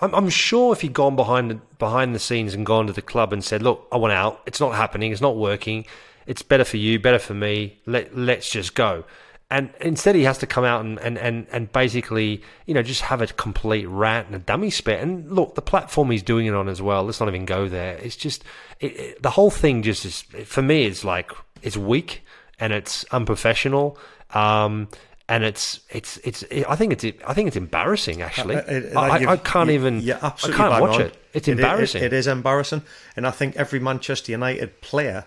I'm, 0.00 0.14
I'm 0.14 0.28
sure 0.28 0.72
if 0.72 0.82
he'd 0.82 0.92
gone 0.92 1.16
behind 1.16 1.50
the, 1.50 1.60
behind 1.78 2.14
the 2.14 2.18
scenes 2.18 2.54
and 2.54 2.66
gone 2.66 2.86
to 2.86 2.92
the 2.92 3.02
club 3.02 3.32
and 3.32 3.42
said, 3.42 3.62
"Look, 3.62 3.88
I 3.90 3.96
want 3.96 4.12
out. 4.12 4.42
It's 4.46 4.60
not 4.60 4.74
happening. 4.74 5.12
It's 5.12 5.20
not 5.20 5.36
working. 5.36 5.84
It's 6.26 6.42
better 6.42 6.64
for 6.64 6.76
you, 6.76 6.98
better 6.98 7.18
for 7.18 7.34
me. 7.34 7.78
Let 7.86 8.16
let's 8.16 8.50
just 8.50 8.74
go." 8.74 9.04
and 9.50 9.68
instead 9.78 10.14
he 10.14 10.22
has 10.22 10.38
to 10.38 10.46
come 10.46 10.64
out 10.64 10.82
and, 10.82 10.98
and, 11.00 11.18
and, 11.18 11.46
and 11.52 11.70
basically 11.70 12.40
you 12.64 12.72
know 12.72 12.82
just 12.82 13.02
have 13.02 13.20
a 13.20 13.26
complete 13.26 13.84
rant 13.86 14.26
and 14.28 14.34
a 14.36 14.38
dummy 14.38 14.70
spit 14.70 14.98
and 15.02 15.30
look 15.30 15.54
the 15.54 15.60
platform 15.60 16.10
he's 16.10 16.22
doing 16.22 16.46
it 16.46 16.54
on 16.54 16.66
as 16.66 16.80
well 16.80 17.04
let's 17.04 17.20
not 17.20 17.28
even 17.28 17.44
go 17.44 17.68
there 17.68 17.94
it's 17.98 18.16
just 18.16 18.42
it, 18.80 18.96
it, 18.98 19.22
the 19.22 19.28
whole 19.28 19.50
thing 19.50 19.82
just 19.82 20.06
is 20.06 20.22
for 20.46 20.62
me 20.62 20.86
it's 20.86 21.04
like 21.04 21.30
it's 21.60 21.76
weak 21.76 22.22
and 22.58 22.72
it's 22.72 23.04
unprofessional 23.12 23.98
um, 24.32 24.88
and 25.28 25.44
it's 25.44 25.80
it's 25.90 26.16
it's. 26.18 26.42
I 26.68 26.74
think 26.76 26.92
it's 27.02 27.04
I 27.26 27.32
think 27.34 27.46
it's 27.48 27.56
embarrassing. 27.56 28.20
Actually, 28.22 28.56
Uh, 28.56 28.62
it- 28.66 28.96
I, 28.96 29.08
like 29.08 29.26
I, 29.28 29.32
I 29.32 29.36
can't 29.38 29.70
even. 29.70 30.00
you're 30.00 30.16
I 30.22 30.30
can't 30.30 30.80
watch 30.82 30.96
on. 30.96 31.00
it. 31.02 31.16
It's 31.32 31.48
It- 31.48 31.52
it- 31.52 31.58
embarrassing. 31.60 32.02
it 32.02 32.12
is 32.12 32.26
embarrassing, 32.26 32.82
and 33.16 33.26
I 33.26 33.30
think 33.30 33.56
every 33.56 33.78
Manchester 33.80 34.32
United 34.32 34.80
player 34.82 35.24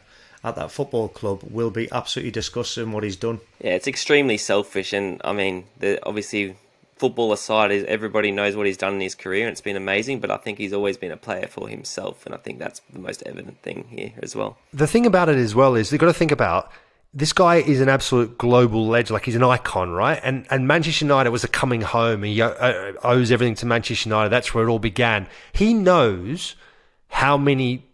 at 0.48 0.56
that 0.56 0.72
football 0.72 1.08
club 1.08 1.44
will 1.44 1.70
be 1.72 1.88
absolutely 1.92 2.32
disgusting 2.32 2.92
what 2.92 3.04
he's 3.04 3.16
done. 3.16 3.40
Yeah, 3.62 3.72
it's 3.72 3.88
extremely 3.88 4.38
selfish, 4.38 4.94
and 4.94 5.22
I 5.24 5.34
mean, 5.34 5.66
the, 5.80 6.00
obviously, 6.06 6.56
football 6.96 7.34
aside, 7.34 7.72
is 7.72 7.84
everybody 7.86 8.32
knows 8.32 8.56
what 8.56 8.66
he's 8.66 8.78
done 8.78 8.96
in 8.96 9.02
his 9.02 9.16
career, 9.16 9.46
and 9.46 9.52
it's 9.52 9.62
been 9.62 9.76
amazing. 9.76 10.20
But 10.20 10.32
I 10.32 10.38
think 10.38 10.58
he's 10.58 10.74
always 10.74 10.98
been 10.98 11.12
a 11.12 11.18
player 11.18 11.48
for 11.48 11.68
himself, 11.68 12.26
and 12.26 12.34
I 12.34 12.38
think 12.38 12.60
that's 12.60 12.82
the 12.92 13.00
most 13.00 13.24
evident 13.26 13.62
thing 13.62 13.88
here 13.90 14.14
as 14.24 14.36
well. 14.36 14.58
the 14.74 14.88
thing 14.88 15.06
about 15.06 15.30
it 15.30 15.38
as 15.38 15.54
well 15.54 15.76
is 15.76 15.92
you've 15.92 16.02
got 16.02 16.08
to 16.08 16.14
think 16.14 16.32
about 16.32 16.72
this 17.14 17.34
guy 17.34 17.56
is 17.56 17.82
an 17.82 17.90
absolute 17.90 18.38
global 18.38 18.88
legend, 18.88 19.12
like 19.12 19.26
he's 19.26 19.36
an 19.36 19.44
icon, 19.44 19.92
right? 19.92 20.20
And 20.24 20.46
and 20.52 20.68
Manchester 20.68 21.06
United 21.06 21.32
was 21.32 21.44
a 21.44 21.48
coming 21.48 21.82
home. 21.82 22.24
He 22.24 22.42
uh, 22.42 22.94
owes 23.04 23.32
everything 23.32 23.56
to 23.56 23.66
Manchester 23.66 24.10
United. 24.10 24.30
That's 24.30 24.54
where 24.54 24.68
it 24.68 24.70
all 24.70 24.80
began. 24.80 25.28
He 25.52 25.74
knows 25.74 26.56
how 27.10 27.38
many 27.38 27.87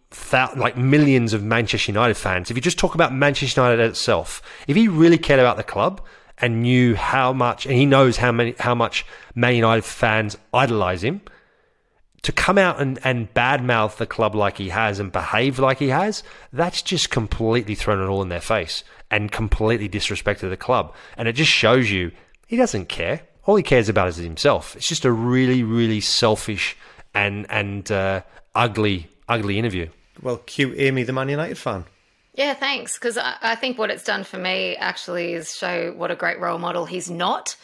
like 0.56 0.76
millions 0.76 1.32
of 1.32 1.42
Manchester 1.42 1.92
United 1.92 2.14
fans. 2.14 2.50
If 2.50 2.56
you 2.56 2.60
just 2.60 2.78
talk 2.78 2.94
about 2.94 3.12
Manchester 3.12 3.60
United 3.60 3.82
itself, 3.82 4.42
if 4.66 4.76
he 4.76 4.88
really 4.88 5.18
cared 5.18 5.40
about 5.40 5.56
the 5.56 5.64
club 5.64 6.00
and 6.38 6.62
knew 6.62 6.94
how 6.94 7.32
much, 7.32 7.66
and 7.66 7.74
he 7.74 7.86
knows 7.86 8.16
how 8.16 8.32
many 8.32 8.54
how 8.58 8.74
much 8.74 9.06
Man 9.34 9.54
United 9.54 9.84
fans 9.84 10.36
idolize 10.52 11.02
him 11.02 11.20
to 12.24 12.32
come 12.32 12.56
out 12.56 12.80
and, 12.80 12.98
and 13.04 13.32
badmouth 13.34 13.96
the 13.98 14.06
club 14.06 14.34
like 14.34 14.56
he 14.56 14.70
has 14.70 14.98
and 14.98 15.12
behave 15.12 15.58
like 15.58 15.78
he 15.78 15.88
has, 15.88 16.22
that's 16.54 16.80
just 16.80 17.10
completely 17.10 17.74
thrown 17.74 18.02
it 18.02 18.06
all 18.06 18.22
in 18.22 18.30
their 18.30 18.40
face 18.40 18.82
and 19.10 19.30
completely 19.30 19.88
disrespected 19.90 20.48
the 20.48 20.56
club. 20.56 20.94
And 21.18 21.28
it 21.28 21.34
just 21.34 21.50
shows 21.50 21.90
you 21.90 22.12
he 22.46 22.56
doesn't 22.56 22.88
care. 22.88 23.20
All 23.44 23.56
he 23.56 23.62
cares 23.62 23.90
about 23.90 24.08
is 24.08 24.16
himself. 24.16 24.74
It's 24.74 24.88
just 24.88 25.04
a 25.04 25.12
really, 25.12 25.62
really 25.62 26.00
selfish 26.00 26.76
and 27.12 27.46
and 27.50 27.90
uh, 27.92 28.22
ugly, 28.54 29.08
ugly 29.28 29.58
interview. 29.58 29.88
Well, 30.22 30.38
cute 30.46 30.78
Amy, 30.78 31.02
the 31.02 31.12
Man 31.12 31.28
United 31.28 31.58
fan. 31.58 31.84
Yeah, 32.34 32.54
thanks. 32.54 32.98
Because 32.98 33.16
I, 33.16 33.36
I 33.42 33.54
think 33.54 33.78
what 33.78 33.90
it's 33.90 34.04
done 34.04 34.24
for 34.24 34.38
me 34.38 34.76
actually 34.76 35.34
is 35.34 35.56
show 35.56 35.92
what 35.92 36.10
a 36.10 36.16
great 36.16 36.40
role 36.40 36.58
model 36.58 36.84
he's 36.84 37.10
not 37.10 37.56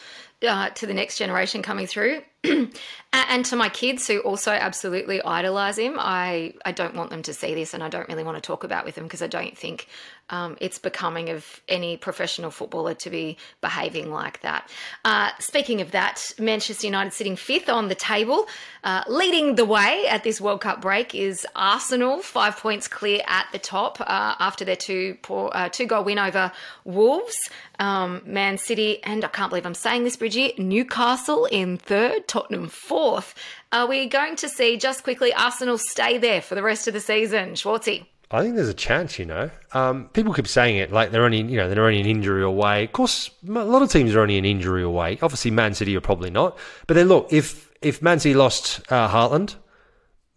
uh, 0.46 0.70
to 0.70 0.86
the 0.86 0.94
next 0.94 1.18
generation 1.18 1.62
coming 1.62 1.86
through. 1.86 2.22
and, 3.12 3.44
to 3.44 3.57
my 3.57 3.68
kids 3.68 4.07
who 4.07 4.20
also 4.20 4.53
absolutely 4.53 5.22
idolize 5.22 5.76
him, 5.76 5.96
I, 5.98 6.55
I 6.64 6.72
don't 6.72 6.94
want 6.94 7.11
them 7.11 7.22
to 7.22 7.34
see 7.34 7.55
this 7.55 7.74
and 7.74 7.82
I 7.82 7.88
don't 7.88 8.09
really 8.09 8.24
want 8.24 8.36
to 8.36 8.40
talk 8.40 8.64
about 8.64 8.84
with 8.84 8.94
them 8.94 9.05
because 9.05 9.20
I 9.20 9.26
don't 9.26 9.57
think 9.57 9.88
um, 10.31 10.57
it's 10.61 10.78
becoming 10.78 11.28
of 11.28 11.61
any 11.68 11.97
professional 11.97 12.51
footballer 12.51 12.95
to 12.95 13.11
be 13.11 13.37
behaving 13.61 14.11
like 14.11 14.41
that. 14.43 14.68
Uh, 15.05 15.31
speaking 15.39 15.81
of 15.81 15.91
that, 15.91 16.33
Manchester 16.39 16.87
United 16.87 17.12
sitting 17.12 17.37
fifth 17.37 17.68
on 17.68 17.89
the 17.89 17.95
table, 17.95 18.47
uh, 18.85 19.03
leading 19.09 19.57
the 19.57 19.64
way 19.64 20.07
at 20.09 20.24
this 20.24 20.41
World 20.41 20.61
Cup 20.61 20.81
break 20.81 21.14
is 21.14 21.47
Arsenal, 21.55 22.22
five 22.22 22.57
points 22.57 22.89
clear 22.89 23.20
at 23.26 23.47
the 23.53 23.59
top 23.59 24.01
uh, 24.01 24.35
after 24.39 24.64
their 24.64 24.76
two 24.76 25.16
poor, 25.22 25.51
uh, 25.53 25.68
two 25.68 25.87
goal 25.87 26.05
win 26.05 26.18
over 26.18 26.53
Wolves, 26.85 27.51
um, 27.78 28.22
Man 28.24 28.59
City, 28.59 29.03
and 29.05 29.24
I 29.24 29.28
can't 29.28 29.51
believe 29.51 29.66
I'm 29.66 29.74
saying 29.74 30.05
this, 30.05 30.16
Bridgie, 30.16 30.55
Newcastle 30.59 31.47
in 31.47 31.76
third, 31.76 32.28
Tottenham 32.28 32.68
fourth. 32.68 33.35
Are 33.72 33.87
we 33.87 34.07
going 34.07 34.37
to 34.37 34.49
see 34.49 34.76
just 34.76 35.05
quickly 35.05 35.33
Arsenal 35.33 35.78
stay 35.78 36.18
there 36.18 36.43
for 36.43 36.55
the 36.55 36.62
rest 36.62 36.89
of 36.89 36.95
the 36.95 37.01
season, 37.01 37.51
Schwartzy? 37.51 38.07
I 38.33 38.43
think 38.43 38.55
there's 38.55 38.68
a 38.68 38.74
chance, 38.74 39.18
you 39.18 39.26
know. 39.26 39.51
Um, 39.72 40.09
people 40.12 40.33
keep 40.33 40.47
saying 40.47 40.76
it 40.76 40.93
like 40.93 41.11
they're 41.11 41.24
only, 41.24 41.43
you 41.43 41.57
know, 41.57 41.68
they're 41.68 41.85
only 41.85 42.01
an 42.01 42.07
injury 42.07 42.45
away. 42.45 42.85
Of 42.85 42.93
course, 42.93 43.31
a 43.47 43.51
lot 43.51 43.83
of 43.83 43.91
teams 43.91 44.14
are 44.14 44.20
only 44.20 44.39
an 44.39 44.45
injury 44.45 44.85
away. 44.85 45.18
Obviously, 45.20 45.51
Man 45.51 45.74
City 45.74 45.97
are 45.97 46.01
probably 46.01 46.31
not. 46.31 46.57
But 46.87 46.95
then 46.95 47.09
look, 47.09 47.33
if 47.33 47.70
if 47.83 48.03
Man 48.03 48.20
City 48.20 48.35
lost 48.35 48.81
uh, 48.93 49.09
Haaland, 49.09 49.57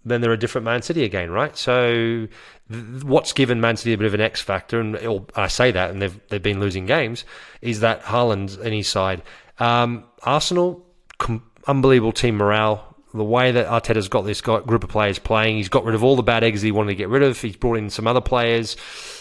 then 0.06 0.22
they're 0.22 0.34
a 0.34 0.38
different 0.38 0.66
Man 0.66 0.82
City 0.82 1.04
again, 1.04 1.30
right? 1.30 1.56
So, 1.56 2.28
th- 2.72 3.04
what's 3.04 3.32
given 3.32 3.62
Man 3.62 3.78
City 3.78 3.94
a 3.94 3.98
bit 3.98 4.08
of 4.08 4.14
an 4.16 4.22
X 4.22 4.42
factor, 4.42 4.80
and 4.80 4.98
I 5.36 5.48
say 5.48 5.72
that, 5.72 5.92
and 5.92 6.02
they've 6.02 6.20
they've 6.30 6.42
been 6.42 6.60
losing 6.60 6.88
games, 6.88 7.26
is 7.62 7.82
that 7.82 8.02
Haaland's 8.04 8.58
in 8.58 8.74
his 8.74 8.88
side. 8.88 9.22
Um, 9.60 10.06
Arsenal, 10.24 10.84
com- 11.20 11.44
unbelievable 11.68 12.12
team 12.12 12.38
morale. 12.38 12.93
The 13.16 13.24
way 13.24 13.52
that 13.52 13.68
Arteta's 13.68 14.08
got 14.08 14.24
this 14.24 14.42
group 14.42 14.84
of 14.84 14.90
players 14.90 15.20
playing, 15.20 15.58
he's 15.58 15.70
got 15.70 15.86
rid 15.86 15.94
of 15.94 16.04
all 16.04 16.16
the 16.16 16.24
bad 16.24 16.44
eggs 16.44 16.64
he 16.64 16.72
wanted 16.72 16.90
to 16.90 16.96
get 16.96 17.10
rid 17.10 17.22
of. 17.22 17.40
He's 17.40 17.56
brought 17.56 17.78
in 17.78 17.92
some 17.92 18.08
other 18.08 18.22
players. 18.22 18.76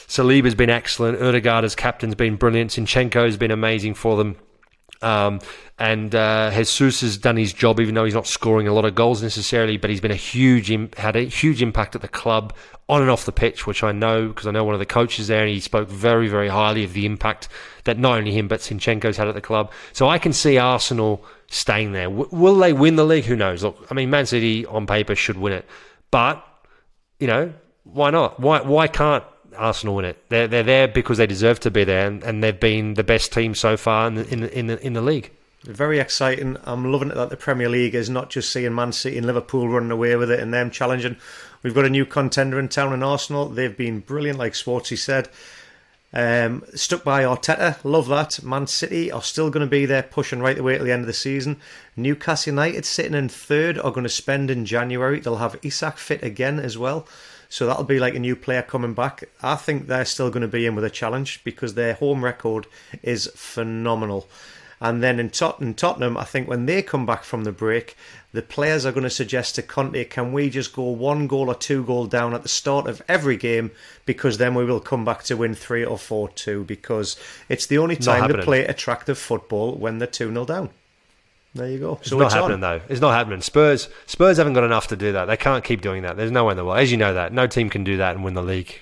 Saliba's 0.08 0.54
been 0.54 0.70
excellent. 0.70 1.18
Ødegaard 1.18 1.62
as 1.64 1.74
captain's 1.74 2.14
been 2.14 2.36
brilliant. 2.36 2.70
Zinchenko's 2.70 3.36
been 3.36 3.50
amazing 3.50 3.94
for 3.94 4.16
them. 4.16 4.36
Um, 5.02 5.40
and 5.78 6.14
uh, 6.14 6.50
Jesus 6.52 7.00
has 7.00 7.18
done 7.18 7.36
his 7.36 7.52
job, 7.52 7.80
even 7.80 7.94
though 7.94 8.04
he's 8.04 8.14
not 8.14 8.26
scoring 8.26 8.68
a 8.68 8.72
lot 8.72 8.84
of 8.84 8.94
goals 8.94 9.22
necessarily. 9.22 9.76
But 9.76 9.90
he's 9.90 10.00
been 10.00 10.10
a 10.10 10.16
huge 10.16 10.70
Im- 10.70 10.90
had 10.96 11.16
a 11.16 11.24
huge 11.24 11.60
impact 11.60 11.94
at 11.94 12.02
the 12.02 12.08
club 12.08 12.54
on 12.88 13.00
and 13.00 13.10
off 13.10 13.24
the 13.24 13.32
pitch, 13.32 13.66
which 13.66 13.82
I 13.82 13.90
know 13.92 14.28
because 14.28 14.46
I 14.46 14.50
know 14.50 14.64
one 14.64 14.74
of 14.74 14.78
the 14.78 14.86
coaches 14.86 15.26
there, 15.26 15.40
and 15.40 15.50
he 15.50 15.60
spoke 15.60 15.88
very 15.88 16.28
very 16.28 16.48
highly 16.48 16.84
of 16.84 16.92
the 16.92 17.06
impact 17.06 17.48
that 17.84 17.98
not 17.98 18.18
only 18.18 18.32
him 18.32 18.48
but 18.48 18.60
Zinchenko's 18.60 19.16
had 19.16 19.28
at 19.28 19.34
the 19.34 19.40
club. 19.40 19.72
So 19.92 20.08
I 20.08 20.18
can 20.18 20.32
see 20.32 20.58
Arsenal 20.58 21.24
staying 21.48 21.92
there. 21.92 22.04
W- 22.04 22.28
will 22.30 22.56
they 22.56 22.72
win 22.72 22.96
the 22.96 23.04
league? 23.04 23.24
Who 23.24 23.36
knows? 23.36 23.64
Look, 23.64 23.86
I 23.90 23.94
mean, 23.94 24.10
Man 24.10 24.26
City 24.26 24.64
on 24.66 24.86
paper 24.86 25.14
should 25.14 25.38
win 25.38 25.52
it, 25.52 25.66
but 26.10 26.46
you 27.18 27.26
know 27.26 27.52
why 27.84 28.10
not? 28.10 28.38
Why 28.38 28.60
why 28.60 28.86
can't 28.86 29.24
Arsenal 29.56 29.98
in 29.98 30.04
it? 30.04 30.22
They're 30.28 30.48
they're 30.48 30.62
there 30.62 30.88
because 30.88 31.18
they 31.18 31.26
deserve 31.26 31.60
to 31.60 31.70
be 31.70 31.84
there, 31.84 32.06
and, 32.06 32.22
and 32.22 32.42
they've 32.42 32.58
been 32.58 32.94
the 32.94 33.04
best 33.04 33.32
team 33.32 33.54
so 33.54 33.76
far 33.76 34.08
in 34.08 34.14
the, 34.14 34.28
in 34.32 34.40
the, 34.40 34.58
in 34.58 34.66
the, 34.66 34.86
in 34.86 34.92
the 34.92 35.02
league. 35.02 35.30
Very 35.64 36.00
exciting. 36.00 36.56
I'm 36.64 36.90
loving 36.90 37.10
it 37.10 37.14
that 37.14 37.30
the 37.30 37.36
Premier 37.36 37.68
League 37.68 37.94
is 37.94 38.10
not 38.10 38.30
just 38.30 38.52
seeing 38.52 38.74
Man 38.74 38.90
City 38.90 39.16
and 39.16 39.26
Liverpool 39.26 39.68
running 39.68 39.92
away 39.92 40.16
with 40.16 40.30
it 40.30 40.40
and 40.40 40.52
them 40.52 40.72
challenging. 40.72 41.16
We've 41.62 41.74
got 41.74 41.84
a 41.84 41.90
new 41.90 42.04
contender 42.04 42.58
in 42.58 42.68
town 42.68 42.92
in 42.92 43.02
Arsenal. 43.04 43.48
They've 43.48 43.76
been 43.76 44.00
brilliant, 44.00 44.40
like 44.40 44.54
Swartzy 44.54 44.98
said. 44.98 45.28
Um, 46.14 46.64
stuck 46.74 47.04
by 47.04 47.22
Arteta, 47.22 47.82
love 47.84 48.08
that. 48.08 48.42
Man 48.42 48.66
City 48.66 49.10
are 49.10 49.22
still 49.22 49.50
going 49.50 49.64
to 49.64 49.70
be 49.70 49.86
there 49.86 50.02
pushing 50.02 50.40
right 50.40 50.56
the 50.56 50.62
way 50.62 50.76
to 50.76 50.84
the 50.84 50.92
end 50.92 51.02
of 51.02 51.06
the 51.06 51.12
season. 51.12 51.58
Newcastle 51.96 52.52
United 52.52 52.84
sitting 52.84 53.14
in 53.14 53.28
third 53.28 53.78
are 53.78 53.92
going 53.92 54.02
to 54.02 54.10
spend 54.10 54.50
in 54.50 54.66
January. 54.66 55.20
They'll 55.20 55.36
have 55.36 55.58
Isak 55.62 55.96
fit 55.96 56.22
again 56.22 56.58
as 56.58 56.76
well. 56.76 57.06
So 57.52 57.66
that'll 57.66 57.84
be 57.84 58.00
like 58.00 58.14
a 58.14 58.18
new 58.18 58.34
player 58.34 58.62
coming 58.62 58.94
back. 58.94 59.24
I 59.42 59.56
think 59.56 59.86
they're 59.86 60.06
still 60.06 60.30
going 60.30 60.40
to 60.40 60.48
be 60.48 60.64
in 60.64 60.74
with 60.74 60.86
a 60.86 60.90
challenge 60.90 61.44
because 61.44 61.74
their 61.74 61.92
home 61.92 62.24
record 62.24 62.66
is 63.02 63.30
phenomenal. 63.34 64.26
And 64.80 65.02
then 65.02 65.20
in, 65.20 65.28
Tot- 65.28 65.60
in 65.60 65.74
Tottenham, 65.74 66.16
I 66.16 66.24
think 66.24 66.48
when 66.48 66.64
they 66.64 66.80
come 66.80 67.04
back 67.04 67.24
from 67.24 67.44
the 67.44 67.52
break, 67.52 67.94
the 68.32 68.40
players 68.40 68.86
are 68.86 68.90
going 68.90 69.04
to 69.04 69.10
suggest 69.10 69.56
to 69.56 69.62
Conte, 69.62 70.02
can 70.06 70.32
we 70.32 70.48
just 70.48 70.72
go 70.72 70.84
one 70.84 71.26
goal 71.26 71.50
or 71.50 71.54
two 71.54 71.84
goal 71.84 72.06
down 72.06 72.32
at 72.32 72.42
the 72.42 72.48
start 72.48 72.86
of 72.86 73.02
every 73.06 73.36
game 73.36 73.70
because 74.06 74.38
then 74.38 74.54
we 74.54 74.64
will 74.64 74.80
come 74.80 75.04
back 75.04 75.22
to 75.24 75.36
win 75.36 75.54
three 75.54 75.84
or 75.84 75.98
four 75.98 76.30
two 76.30 76.64
because 76.64 77.18
it's 77.50 77.66
the 77.66 77.76
only 77.76 77.96
time 77.96 78.32
to 78.32 78.42
play 78.42 78.64
attractive 78.64 79.18
football 79.18 79.74
when 79.74 79.98
they're 79.98 80.08
2 80.08 80.32
0 80.32 80.46
down. 80.46 80.70
There 81.54 81.68
you 81.68 81.78
go. 81.78 81.98
It's 82.00 82.08
So 82.08 82.16
not 82.16 82.24
it's 82.26 82.34
happening 82.34 82.54
on. 82.54 82.60
though. 82.60 82.80
It's 82.88 83.02
not 83.02 83.12
happening. 83.12 83.42
Spurs 83.42 83.90
Spurs 84.06 84.38
haven't 84.38 84.54
got 84.54 84.64
enough 84.64 84.86
to 84.86 84.96
do 84.96 85.12
that. 85.12 85.26
They 85.26 85.36
can't 85.36 85.62
keep 85.62 85.82
doing 85.82 86.00
that. 86.02 86.16
There's 86.16 86.30
no 86.30 86.46
way 86.46 86.52
in 86.52 86.56
the 86.56 86.64
world. 86.64 86.78
As 86.78 86.90
you 86.90 86.96
know 86.96 87.12
that 87.12 87.34
no 87.34 87.46
team 87.46 87.68
can 87.68 87.84
do 87.84 87.98
that 87.98 88.14
and 88.14 88.24
win 88.24 88.32
the 88.32 88.42
league 88.42 88.74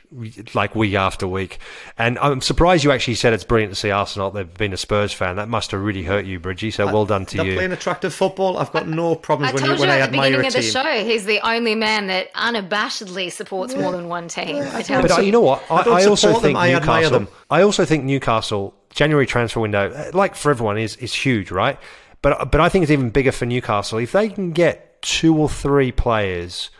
like 0.54 0.76
week 0.76 0.94
after 0.94 1.26
week. 1.26 1.58
And 1.98 2.16
I'm 2.20 2.40
surprised 2.40 2.84
you 2.84 2.92
actually 2.92 3.16
said 3.16 3.32
it's 3.32 3.42
brilliant 3.42 3.72
to 3.72 3.76
see 3.76 3.90
Arsenal. 3.90 4.30
They've 4.30 4.54
been 4.54 4.72
a 4.72 4.76
Spurs 4.76 5.12
fan. 5.12 5.34
That 5.34 5.48
must 5.48 5.72
have 5.72 5.80
really 5.80 6.04
hurt 6.04 6.26
you, 6.26 6.38
Bridgie. 6.38 6.70
So 6.70 6.86
well 6.86 7.06
done 7.06 7.26
to 7.26 7.38
They're 7.38 7.46
you. 7.46 7.54
playing 7.54 7.72
attractive 7.72 8.14
football. 8.14 8.56
I've 8.56 8.70
got 8.70 8.86
no 8.86 9.14
I 9.14 9.16
problems 9.16 9.52
when, 9.54 9.64
told 9.64 9.70
you, 9.70 9.74
you 9.74 9.80
when 9.80 9.90
I 9.90 9.94
at 9.98 10.12
the 10.12 10.18
admire 10.18 10.30
beginning 10.30 10.44
a 10.44 10.48
of 10.48 10.54
the 10.54 10.62
show, 10.62 11.04
he's 11.04 11.24
the 11.24 11.40
only 11.40 11.74
man 11.74 12.06
that 12.06 12.32
unabashedly 12.34 13.32
supports 13.32 13.74
more 13.74 13.90
than 13.90 14.06
one 14.08 14.28
team. 14.28 14.62
I 14.72 14.82
tell 14.82 15.02
But 15.02 15.10
you. 15.10 15.16
uh, 15.16 15.20
you 15.20 15.32
know 15.32 15.40
what? 15.40 15.64
I, 15.70 15.74
I 15.76 15.82
I 16.02 16.04
also 16.04 16.28
support 16.28 16.42
them, 16.44 16.48
think 16.54 16.58
I 16.58 16.72
Newcastle. 16.72 17.10
them. 17.10 17.28
I 17.50 17.62
also 17.62 17.84
think 17.84 18.04
Newcastle 18.04 18.74
January 18.90 19.26
transfer 19.26 19.58
window, 19.58 19.90
uh, 19.90 20.10
like 20.14 20.36
for 20.36 20.50
everyone, 20.52 20.78
is 20.78 20.94
is 20.96 21.12
huge, 21.14 21.50
right? 21.50 21.76
But 22.22 22.50
but 22.50 22.60
I 22.60 22.68
think 22.68 22.82
it's 22.82 22.92
even 22.92 23.10
bigger 23.10 23.32
for 23.32 23.46
Newcastle 23.46 23.98
if 23.98 24.12
they 24.12 24.28
can 24.28 24.52
get 24.52 25.02
two 25.02 25.36
or 25.36 25.48
three 25.48 25.92
players 25.92 26.70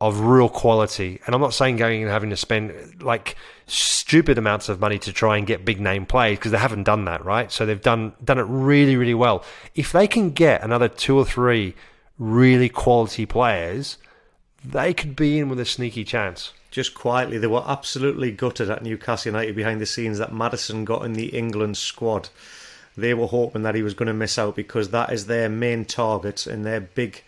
of 0.00 0.20
real 0.20 0.48
quality. 0.48 1.20
And 1.26 1.34
I'm 1.34 1.40
not 1.40 1.52
saying 1.52 1.76
going 1.76 2.02
and 2.02 2.10
having 2.10 2.30
to 2.30 2.36
spend 2.36 3.02
like 3.02 3.36
stupid 3.66 4.38
amounts 4.38 4.68
of 4.68 4.80
money 4.80 4.98
to 5.00 5.12
try 5.12 5.36
and 5.36 5.46
get 5.46 5.64
big 5.64 5.80
name 5.80 6.06
players 6.06 6.38
because 6.38 6.52
they 6.52 6.58
haven't 6.58 6.84
done 6.84 7.04
that, 7.04 7.24
right? 7.24 7.52
So 7.52 7.66
they've 7.66 7.80
done 7.80 8.14
done 8.24 8.38
it 8.38 8.46
really 8.48 8.96
really 8.96 9.14
well. 9.14 9.44
If 9.74 9.92
they 9.92 10.06
can 10.06 10.30
get 10.30 10.62
another 10.62 10.88
two 10.88 11.16
or 11.18 11.24
three 11.24 11.74
really 12.18 12.68
quality 12.68 13.26
players, 13.26 13.98
they 14.64 14.94
could 14.94 15.16
be 15.16 15.38
in 15.38 15.48
with 15.48 15.60
a 15.60 15.64
sneaky 15.64 16.04
chance. 16.04 16.52
Just 16.70 16.94
quietly, 16.94 17.38
they 17.38 17.48
were 17.48 17.64
absolutely 17.66 18.30
gutted 18.30 18.70
at 18.70 18.82
Newcastle 18.82 19.32
United 19.32 19.56
behind 19.56 19.80
the 19.80 19.86
scenes 19.86 20.18
that 20.18 20.32
Madison 20.32 20.84
got 20.84 21.04
in 21.04 21.14
the 21.14 21.36
England 21.36 21.76
squad. 21.76 22.28
They 22.96 23.14
were 23.14 23.26
hoping 23.26 23.62
that 23.62 23.74
he 23.74 23.82
was 23.82 23.94
going 23.94 24.08
to 24.08 24.12
miss 24.12 24.38
out 24.38 24.56
because 24.56 24.90
that 24.90 25.12
is 25.12 25.26
their 25.26 25.48
main 25.48 25.84
target 25.84 26.46
and 26.46 26.64
their 26.64 26.80
big 26.80 27.22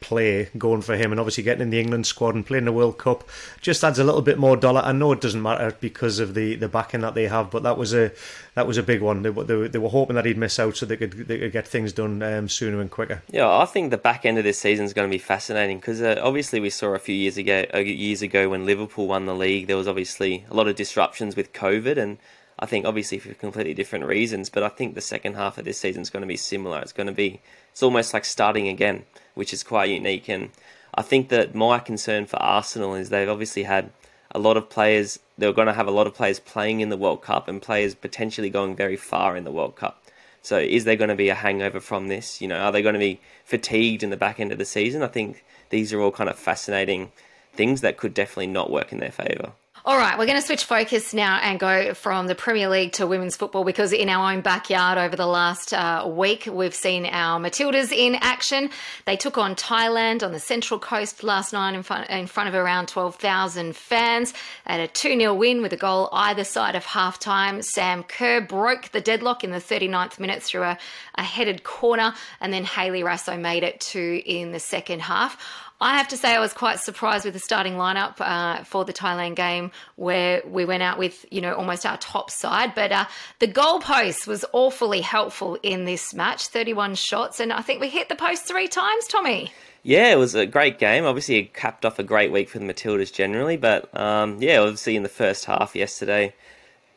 play 0.00 0.48
going 0.56 0.82
for 0.82 0.96
him, 0.96 1.10
and 1.10 1.20
obviously 1.20 1.42
getting 1.42 1.62
in 1.62 1.70
the 1.70 1.80
England 1.80 2.06
squad 2.06 2.34
and 2.34 2.46
playing 2.46 2.64
the 2.64 2.72
World 2.72 2.98
Cup 2.98 3.24
just 3.60 3.82
adds 3.82 3.98
a 3.98 4.04
little 4.04 4.22
bit 4.22 4.38
more 4.38 4.56
dollar. 4.56 4.80
I 4.80 4.92
know 4.92 5.12
it 5.12 5.20
doesn't 5.20 5.42
matter 5.42 5.76
because 5.80 6.18
of 6.18 6.34
the, 6.34 6.54
the 6.54 6.68
backing 6.68 7.00
that 7.00 7.14
they 7.14 7.26
have, 7.26 7.50
but 7.50 7.62
that 7.62 7.76
was 7.76 7.94
a 7.94 8.12
that 8.54 8.66
was 8.66 8.76
a 8.76 8.82
big 8.82 9.00
one. 9.00 9.22
They, 9.22 9.30
they, 9.30 9.68
they 9.68 9.78
were 9.78 9.88
hoping 9.88 10.16
that 10.16 10.24
he'd 10.24 10.38
miss 10.38 10.58
out 10.58 10.76
so 10.76 10.86
they 10.86 10.96
could 10.96 11.12
they 11.12 11.38
could 11.38 11.52
get 11.52 11.66
things 11.66 11.92
done 11.92 12.22
um, 12.22 12.48
sooner 12.48 12.80
and 12.80 12.90
quicker. 12.90 13.22
Yeah, 13.30 13.48
I 13.48 13.64
think 13.64 13.90
the 13.90 13.98
back 13.98 14.24
end 14.24 14.38
of 14.38 14.44
this 14.44 14.58
season 14.58 14.84
is 14.84 14.92
going 14.92 15.08
to 15.08 15.14
be 15.14 15.18
fascinating 15.18 15.78
because 15.78 16.00
uh, 16.00 16.20
obviously 16.22 16.60
we 16.60 16.70
saw 16.70 16.94
a 16.94 16.98
few 16.98 17.14
years 17.14 17.36
ago 17.36 17.64
uh, 17.74 17.78
years 17.78 18.22
ago 18.22 18.48
when 18.48 18.66
Liverpool 18.66 19.06
won 19.06 19.26
the 19.26 19.34
league, 19.34 19.66
there 19.66 19.76
was 19.76 19.88
obviously 19.88 20.44
a 20.50 20.54
lot 20.54 20.68
of 20.68 20.76
disruptions 20.76 21.36
with 21.36 21.52
COVID 21.52 21.96
and. 21.96 22.18
I 22.58 22.66
think 22.66 22.86
obviously 22.86 23.18
for 23.18 23.32
completely 23.34 23.74
different 23.74 24.06
reasons, 24.06 24.50
but 24.50 24.62
I 24.62 24.68
think 24.68 24.94
the 24.94 25.00
second 25.00 25.34
half 25.34 25.58
of 25.58 25.64
this 25.64 25.78
season 25.78 26.02
is 26.02 26.10
going 26.10 26.22
to 26.22 26.26
be 26.26 26.36
similar. 26.36 26.80
It's 26.80 26.92
going 26.92 27.06
to 27.06 27.12
be 27.12 27.40
it's 27.70 27.82
almost 27.82 28.12
like 28.12 28.24
starting 28.24 28.68
again, 28.68 29.04
which 29.34 29.52
is 29.52 29.62
quite 29.62 29.90
unique. 29.90 30.28
And 30.28 30.50
I 30.94 31.02
think 31.02 31.28
that 31.28 31.54
my 31.54 31.78
concern 31.78 32.26
for 32.26 32.36
Arsenal 32.42 32.94
is 32.94 33.10
they've 33.10 33.28
obviously 33.28 33.62
had 33.62 33.90
a 34.32 34.38
lot 34.38 34.56
of 34.56 34.68
players. 34.68 35.20
They're 35.36 35.52
going 35.52 35.68
to 35.68 35.72
have 35.72 35.86
a 35.86 35.92
lot 35.92 36.08
of 36.08 36.14
players 36.14 36.40
playing 36.40 36.80
in 36.80 36.88
the 36.88 36.96
World 36.96 37.22
Cup 37.22 37.46
and 37.46 37.62
players 37.62 37.94
potentially 37.94 38.50
going 38.50 38.74
very 38.74 38.96
far 38.96 39.36
in 39.36 39.44
the 39.44 39.52
World 39.52 39.76
Cup. 39.76 40.02
So 40.42 40.58
is 40.58 40.84
there 40.84 40.96
going 40.96 41.08
to 41.08 41.14
be 41.14 41.28
a 41.28 41.34
hangover 41.34 41.78
from 41.78 42.08
this? 42.08 42.40
You 42.40 42.48
know, 42.48 42.58
are 42.58 42.72
they 42.72 42.82
going 42.82 42.94
to 42.94 42.98
be 42.98 43.20
fatigued 43.44 44.02
in 44.02 44.10
the 44.10 44.16
back 44.16 44.40
end 44.40 44.50
of 44.50 44.58
the 44.58 44.64
season? 44.64 45.02
I 45.02 45.08
think 45.08 45.44
these 45.70 45.92
are 45.92 46.00
all 46.00 46.10
kind 46.10 46.30
of 46.30 46.38
fascinating 46.38 47.12
things 47.52 47.80
that 47.82 47.96
could 47.96 48.14
definitely 48.14 48.46
not 48.48 48.70
work 48.70 48.92
in 48.92 48.98
their 48.98 49.12
favour. 49.12 49.52
All 49.88 49.96
right, 49.96 50.18
we're 50.18 50.26
going 50.26 50.38
to 50.38 50.46
switch 50.46 50.64
focus 50.64 51.14
now 51.14 51.38
and 51.42 51.58
go 51.58 51.94
from 51.94 52.26
the 52.26 52.34
Premier 52.34 52.68
League 52.68 52.92
to 52.92 53.06
women's 53.06 53.36
football 53.36 53.64
because 53.64 53.90
in 53.94 54.10
our 54.10 54.34
own 54.34 54.42
backyard 54.42 54.98
over 54.98 55.16
the 55.16 55.24
last 55.26 55.72
uh, 55.72 56.06
week, 56.06 56.46
we've 56.46 56.74
seen 56.74 57.06
our 57.06 57.40
Matildas 57.40 57.90
in 57.90 58.14
action. 58.16 58.68
They 59.06 59.16
took 59.16 59.38
on 59.38 59.54
Thailand 59.54 60.22
on 60.22 60.32
the 60.32 60.40
Central 60.40 60.78
Coast 60.78 61.24
last 61.24 61.54
night 61.54 61.74
in 61.74 61.82
front, 61.82 62.10
in 62.10 62.26
front 62.26 62.50
of 62.50 62.54
around 62.54 62.88
12,000 62.88 63.74
fans 63.74 64.34
at 64.66 64.78
a 64.78 64.88
2 64.88 65.18
0 65.18 65.32
win 65.32 65.62
with 65.62 65.72
a 65.72 65.78
goal 65.78 66.10
either 66.12 66.44
side 66.44 66.74
of 66.74 66.84
half 66.84 67.18
time. 67.18 67.62
Sam 67.62 68.02
Kerr 68.02 68.42
broke 68.42 68.90
the 68.90 69.00
deadlock 69.00 69.42
in 69.42 69.52
the 69.52 69.56
39th 69.56 70.20
minute 70.20 70.42
through 70.42 70.64
a, 70.64 70.78
a 71.14 71.22
headed 71.22 71.64
corner, 71.64 72.12
and 72.42 72.52
then 72.52 72.64
Hayley 72.64 73.00
Raso 73.00 73.40
made 73.40 73.62
it 73.62 73.80
two 73.80 74.20
in 74.26 74.52
the 74.52 74.60
second 74.60 75.00
half. 75.00 75.38
I 75.80 75.96
have 75.96 76.08
to 76.08 76.16
say, 76.16 76.34
I 76.34 76.40
was 76.40 76.52
quite 76.52 76.80
surprised 76.80 77.24
with 77.24 77.34
the 77.34 77.40
starting 77.40 77.74
lineup 77.74 78.14
uh, 78.18 78.64
for 78.64 78.84
the 78.84 78.92
Thailand 78.92 79.36
game, 79.36 79.70
where 79.94 80.42
we 80.44 80.64
went 80.64 80.82
out 80.82 80.98
with 80.98 81.24
you 81.30 81.40
know 81.40 81.54
almost 81.54 81.86
our 81.86 81.96
top 81.98 82.30
side. 82.30 82.74
But 82.74 82.90
uh, 82.90 83.04
the 83.38 83.48
goalpost 83.48 84.26
was 84.26 84.44
awfully 84.52 85.00
helpful 85.00 85.56
in 85.62 85.84
this 85.84 86.12
match. 86.12 86.48
Thirty-one 86.48 86.96
shots, 86.96 87.38
and 87.38 87.52
I 87.52 87.60
think 87.60 87.80
we 87.80 87.88
hit 87.88 88.08
the 88.08 88.16
post 88.16 88.44
three 88.44 88.68
times. 88.68 89.06
Tommy. 89.06 89.52
Yeah, 89.84 90.12
it 90.12 90.16
was 90.16 90.34
a 90.34 90.44
great 90.44 90.78
game. 90.78 91.04
Obviously, 91.04 91.36
it 91.36 91.54
capped 91.54 91.84
off 91.84 91.98
a 91.98 92.02
great 92.02 92.32
week 92.32 92.48
for 92.48 92.58
the 92.58 92.64
Matildas 92.64 93.12
generally. 93.12 93.56
But 93.56 93.96
um, 93.96 94.42
yeah, 94.42 94.58
obviously 94.58 94.96
in 94.96 95.04
the 95.04 95.08
first 95.08 95.44
half 95.44 95.76
yesterday, 95.76 96.34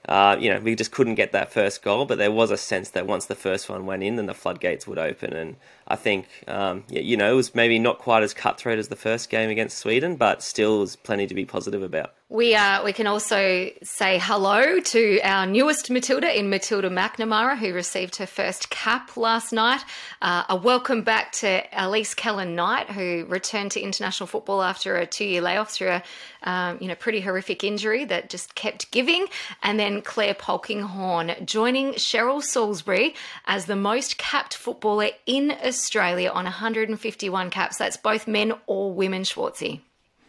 uh, 0.07 0.35
you 0.39 0.49
know, 0.51 0.59
we 0.59 0.75
just 0.75 0.91
couldn't 0.91 1.15
get 1.15 1.31
that 1.31 1.51
first 1.51 1.83
goal, 1.83 2.05
but 2.05 2.17
there 2.17 2.31
was 2.31 2.51
a 2.51 2.57
sense 2.57 2.89
that 2.91 3.05
once 3.05 3.25
the 3.25 3.35
first 3.35 3.69
one 3.69 3.85
went 3.85 4.03
in, 4.03 4.15
then 4.15 4.25
the 4.25 4.33
floodgates 4.33 4.87
would 4.87 4.97
open. 4.97 5.33
And 5.33 5.55
I 5.87 5.95
think, 5.95 6.27
um, 6.47 6.83
you 6.89 7.15
know, 7.17 7.31
it 7.31 7.35
was 7.35 7.53
maybe 7.53 7.77
not 7.77 7.99
quite 7.99 8.23
as 8.23 8.33
cutthroat 8.33 8.79
as 8.79 8.87
the 8.87 8.95
first 8.95 9.29
game 9.29 9.49
against 9.49 9.77
Sweden, 9.77 10.15
but 10.15 10.41
still 10.41 10.79
was 10.79 10.95
plenty 10.95 11.27
to 11.27 11.35
be 11.35 11.45
positive 11.45 11.83
about. 11.83 12.13
We 12.32 12.55
uh, 12.55 12.82
we 12.86 12.93
can 12.93 13.07
also 13.07 13.71
say 13.84 14.17
hello 14.17 14.79
to 14.79 15.19
our 15.19 15.45
newest 15.45 15.89
Matilda 15.89 16.39
in 16.39 16.49
Matilda 16.49 16.89
McNamara, 16.89 17.57
who 17.57 17.73
received 17.73 18.15
her 18.15 18.25
first 18.25 18.69
cap 18.69 19.17
last 19.17 19.51
night. 19.51 19.84
Uh, 20.21 20.45
a 20.47 20.55
welcome 20.55 21.01
back 21.01 21.34
to 21.34 21.61
Elise 21.73 22.15
Kellond-Knight, 22.15 22.89
who 22.89 23.25
returned 23.27 23.71
to 23.71 23.82
international 23.82 24.27
football 24.27 24.61
after 24.63 24.95
a 24.95 25.05
two-year 25.05 25.41
layoff 25.41 25.71
through 25.71 25.89
a 25.89 26.03
um, 26.43 26.77
you 26.79 26.88
know 26.88 26.95
pretty 26.95 27.19
horrific 27.19 27.65
injury 27.65 28.05
that 28.05 28.29
just 28.29 28.55
kept 28.55 28.89
giving. 28.91 29.25
And 29.61 29.77
then 29.77 30.01
Claire 30.01 30.34
Polkinghorne 30.34 31.45
joining 31.45 31.95
Cheryl 31.95 32.41
Salisbury 32.41 33.13
as 33.45 33.65
the 33.65 33.75
most 33.75 34.17
capped 34.17 34.53
footballer 34.53 35.09
in 35.25 35.51
Australia 35.65 36.29
on 36.29 36.45
151 36.45 37.49
caps. 37.49 37.75
That's 37.75 37.97
both 37.97 38.25
men 38.25 38.53
or 38.67 38.93
women, 38.93 39.23
Schwartzy. 39.23 39.82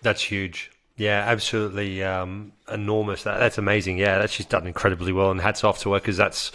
That's 0.03 0.23
huge. 0.23 0.73
Yeah, 0.97 1.25
absolutely 1.27 2.05
um, 2.05 2.53
enormous. 2.71 3.23
That, 3.23 3.39
that's 3.39 3.57
amazing. 3.57 3.99
Yeah, 3.99 4.19
that 4.19 4.31
she's 4.31 4.47
done 4.47 4.67
incredibly 4.67 5.13
well, 5.13 5.31
and 5.31 5.41
hats 5.41 5.65
off 5.65 5.81
to 5.81 5.95
her 5.95 6.01
because 6.01 6.17
that's 6.17 6.53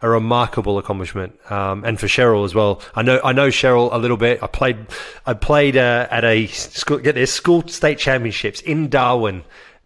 a 0.00 0.08
remarkable 0.08 0.78
accomplishment. 0.78 1.38
Um, 1.50 1.84
and 1.84 1.98
for 1.98 2.06
Cheryl 2.06 2.44
as 2.44 2.54
well. 2.54 2.80
I 2.94 3.02
know 3.02 3.20
I 3.24 3.32
know 3.32 3.48
Cheryl 3.48 3.92
a 3.92 3.98
little 3.98 4.16
bit. 4.16 4.42
I 4.42 4.46
played 4.46 4.86
I 5.26 5.34
played 5.34 5.76
uh, 5.76 6.06
at 6.10 6.24
a 6.24 6.46
school, 6.46 6.98
get 6.98 7.16
this 7.16 7.32
school 7.32 7.66
state 7.66 7.98
championships 7.98 8.60
in 8.60 8.88
Darwin 8.88 9.42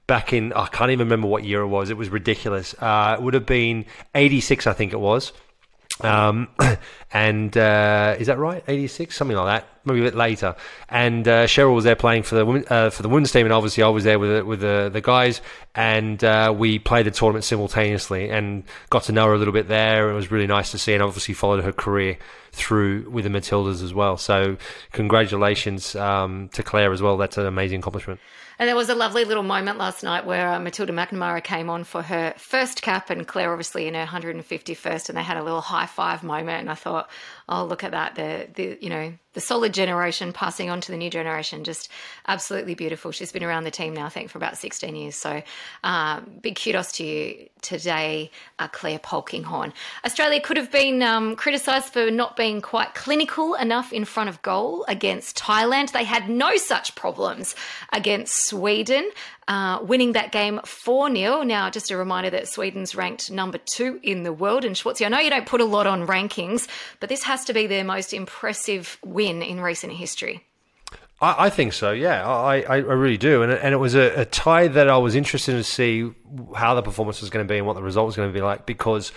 back 0.07 0.35
in 0.35 0.53
I 0.53 0.67
can't 0.67 0.91
even 0.91 1.07
remember 1.07 1.27
what 1.27 1.45
year 1.45 1.63
it 1.63 1.69
was. 1.69 1.89
It 1.89 1.97
was 1.97 2.11
ridiculous. 2.11 2.75
Uh, 2.79 3.17
it 3.19 3.23
would 3.23 3.35
have 3.35 3.47
been 3.47 3.87
eighty 4.15 4.41
six, 4.41 4.67
I 4.67 4.75
think 4.75 4.93
it 4.93 5.01
was. 5.01 5.33
Um, 6.01 6.49
and 7.13 7.57
uh, 7.57 8.17
is 8.19 8.27
that 8.27 8.39
right? 8.39 8.65
Eighty 8.67 8.89
six, 8.89 9.17
something 9.17 9.37
like 9.37 9.61
that. 9.61 9.69
Maybe 9.85 10.01
a 10.01 10.05
bit 10.05 10.15
later. 10.15 10.57
And 10.89 11.29
uh, 11.29 11.47
Cheryl 11.47 11.75
was 11.75 11.85
there 11.85 11.95
playing 11.95 12.23
for 12.25 12.35
the 12.35 12.73
uh, 12.73 12.91
for 12.91 13.03
the 13.03 13.09
women's 13.09 13.31
team, 13.33 13.47
and 13.47 13.53
obviously 13.53 13.83
I 13.83 13.89
was 13.89 14.05
there 14.05 14.19
with 14.19 14.45
with 14.45 14.61
the, 14.61 14.91
the 14.93 15.01
guys, 15.01 15.41
and 15.75 16.23
uh, 16.25 16.53
we 16.57 16.79
played 16.79 17.07
the 17.07 17.11
tournament 17.11 17.45
simultaneously 17.45 18.31
and 18.31 18.65
got 18.91 19.05
to 19.05 19.13
know 19.13 19.27
her 19.27 19.35
a 19.35 19.39
little 19.39 19.55
bit 19.55 19.69
there. 19.69 20.11
It 20.11 20.15
was 20.15 20.31
really 20.31 20.47
nice 20.47 20.71
to 20.73 20.79
see, 20.79 20.95
and 20.95 21.03
obviously 21.03 21.35
followed 21.35 21.63
her 21.65 21.73
career 21.73 22.19
through 22.53 23.09
with 23.11 23.25
the 23.25 23.31
Matildas 23.31 23.83
as 23.83 23.93
well. 23.93 24.17
So 24.17 24.57
congratulations 24.93 25.95
um, 25.97 26.49
to 26.51 26.63
Claire 26.63 26.93
as 26.93 27.03
well. 27.03 27.17
That's 27.17 27.37
an 27.37 27.47
amazing 27.47 27.81
accomplishment. 27.81 28.21
And 28.59 28.69
there 28.69 28.77
was 28.77 28.89
a 28.89 28.95
lovely 28.95 29.25
little 29.25 29.43
moment 29.43 29.79
last 29.79 30.03
night 30.03 30.25
where 30.25 30.53
uh, 30.53 30.61
Matilda 30.61 30.93
McNamara 30.93 31.43
came 31.43 31.69
on 31.69 31.85
for 31.85 32.03
her 32.03 32.35
first 32.37 32.83
cap, 32.83 33.11
and 33.11 33.27
Claire 33.27 33.51
obviously 33.51 33.87
in 33.87 33.95
her 33.95 34.07
151st, 34.07 35.09
and 35.09 35.19
they 35.19 35.23
had 35.23 35.37
a 35.37 35.43
little 35.43 35.61
high 35.61 35.87
five 35.87 36.23
moment. 36.23 36.61
And 36.61 36.71
I 36.71 36.75
thought, 36.75 37.11
oh, 37.49 37.65
look 37.65 37.85
at 37.85 37.93
that! 37.93 38.15
The 38.15 38.49
the 38.55 38.79
you 38.81 38.91
know 38.91 39.15
the 39.35 39.41
solid 39.41 39.75
generation 39.75 40.33
passing 40.33 40.71
on 40.71 40.81
to 40.81 40.91
the 40.91 40.97
new 40.97 41.11
generation, 41.11 41.65
just 41.65 41.91
absolutely 42.27 42.75
beautiful. 42.75 43.11
She's 43.11 43.33
been 43.33 43.43
around 43.43 43.65
the 43.65 43.71
team 43.71 43.93
now, 43.93 44.07
I 44.07 44.09
think, 44.09 44.31
for 44.31 44.39
about 44.39 44.57
16 44.57 44.95
years. 44.95 45.17
So 45.17 45.43
um, 45.83 46.39
big 46.41 46.59
kudos 46.61 46.93
to 46.93 47.05
you 47.05 47.49
today, 47.61 48.31
uh, 48.59 48.69
Claire 48.69 49.01
Polkinghorne 49.01 49.73
Australia 50.05 50.41
could 50.41 50.57
have 50.57 50.71
been 50.71 51.03
um, 51.03 51.35
criticised 51.37 51.93
for 51.93 52.11
not 52.11 52.37
being 52.37 52.61
quite 52.61 52.95
clinical 52.95 53.55
enough 53.55 53.93
in 53.93 54.05
front 54.05 54.29
of 54.29 54.41
goal 54.43 54.85
against 54.89 55.37
Thailand. 55.37 55.93
They 55.93 56.05
had 56.05 56.29
no 56.29 56.57
such 56.57 56.95
problems 56.95 57.55
against 57.93 58.47
Sweden. 58.47 59.11
Uh, 59.47 59.79
winning 59.83 60.13
that 60.13 60.33
game 60.33 60.59
4 60.65 61.15
0. 61.15 61.43
Now, 61.43 61.69
just 61.69 61.91
a 61.91 61.99
reminder 61.99 62.31
that 62.31 62.49
Sweden's 62.49 62.95
ranked 62.95 63.31
number 63.31 63.59
two 63.59 64.01
in 64.03 64.23
the 64.23 64.33
world. 64.33 64.65
And 64.65 64.75
Schwartzy, 64.75 65.05
I 65.05 65.11
know 65.11 65.19
you 65.19 65.29
don't 65.29 65.45
put 65.45 65.61
a 65.61 65.67
lot 65.67 65.87
on 65.87 66.07
rankings, 66.07 66.67
but 66.99 67.11
this 67.11 67.23
to 67.45 67.53
be 67.53 67.67
their 67.67 67.85
most 67.85 68.13
impressive 68.13 68.99
win 69.05 69.43
in 69.43 69.61
recent 69.61 69.93
history. 69.93 70.45
I, 71.21 71.47
I 71.47 71.51
think 71.51 71.73
so, 71.73 71.91
yeah. 71.91 72.25
I, 72.25 72.61
I, 72.61 72.77
really 72.77 73.17
do. 73.17 73.43
And, 73.43 73.51
and 73.51 73.75
it 73.75 73.79
was 73.79 73.95
a, 73.95 74.21
a 74.21 74.25
tie 74.25 74.69
that 74.69 74.89
I 74.89 74.99
was 74.99 75.17
interested 75.17 75.53
to 75.53 75.65
see 75.65 76.11
how 76.55 76.75
the 76.75 76.83
performance 76.83 77.21
was 77.21 77.31
going 77.31 77.47
to 77.47 77.53
be 77.53 77.59
and 77.59 77.67
what 77.67 77.75
the 77.75 77.83
result 77.83 78.07
was 78.07 78.17
going 78.17 78.29
to 78.29 78.33
be 78.33 78.43
like 78.43 78.67
because 78.67 79.11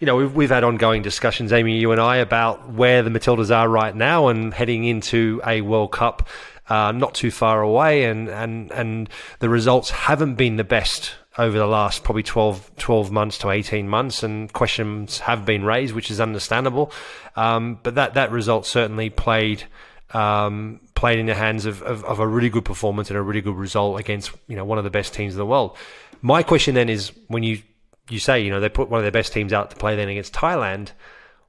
you 0.00 0.06
know, 0.06 0.16
we've, 0.16 0.34
we've 0.34 0.50
had 0.50 0.64
ongoing 0.64 1.02
discussions, 1.02 1.52
Amy, 1.52 1.78
you 1.78 1.92
and 1.92 2.00
I, 2.00 2.16
about 2.16 2.72
where 2.72 3.02
the 3.02 3.10
Matildas 3.10 3.54
are 3.54 3.68
right 3.68 3.94
now 3.94 4.28
and 4.28 4.52
heading 4.52 4.84
into 4.84 5.40
a 5.46 5.60
World 5.60 5.92
Cup 5.92 6.28
uh, 6.68 6.92
not 6.92 7.14
too 7.14 7.30
far 7.30 7.62
away, 7.62 8.04
and, 8.04 8.28
and, 8.28 8.72
and 8.72 9.08
the 9.38 9.48
results 9.48 9.90
haven't 9.90 10.34
been 10.34 10.56
the 10.56 10.64
best 10.64 11.14
over 11.36 11.56
the 11.58 11.66
last 11.66 12.04
probably 12.04 12.22
12, 12.22 12.73
12 12.84 13.10
months 13.10 13.38
to 13.38 13.48
18 13.48 13.88
months, 13.88 14.22
and 14.22 14.52
questions 14.52 15.20
have 15.20 15.46
been 15.46 15.64
raised, 15.64 15.94
which 15.94 16.10
is 16.10 16.20
understandable. 16.20 16.92
Um, 17.34 17.80
but 17.82 17.94
that, 17.94 18.12
that 18.12 18.30
result 18.30 18.66
certainly 18.66 19.08
played. 19.08 19.64
Um, 20.12 20.80
played 20.94 21.18
in 21.18 21.26
the 21.26 21.34
hands 21.34 21.64
of, 21.64 21.82
of, 21.82 22.04
of, 22.04 22.20
a 22.20 22.26
really 22.26 22.50
good 22.50 22.64
performance 22.64 23.08
and 23.08 23.16
a 23.16 23.22
really 23.22 23.40
good 23.40 23.56
result 23.56 23.98
against 23.98 24.30
you 24.46 24.54
know 24.54 24.64
one 24.64 24.78
of 24.78 24.84
the 24.84 24.90
best 24.90 25.12
teams 25.12 25.32
in 25.32 25.38
the 25.38 25.46
world. 25.46 25.76
My 26.20 26.44
question 26.44 26.74
then 26.76 26.88
is 26.88 27.10
when 27.26 27.42
you 27.42 27.62
you 28.08 28.20
say 28.20 28.40
you 28.40 28.50
know 28.50 28.60
they 28.60 28.68
put 28.68 28.90
one 28.90 28.98
of 28.98 29.02
their 29.02 29.10
best 29.10 29.32
teams 29.32 29.52
out 29.52 29.70
to 29.70 29.76
play 29.76 29.96
then 29.96 30.08
against 30.08 30.32
Thailand, 30.32 30.92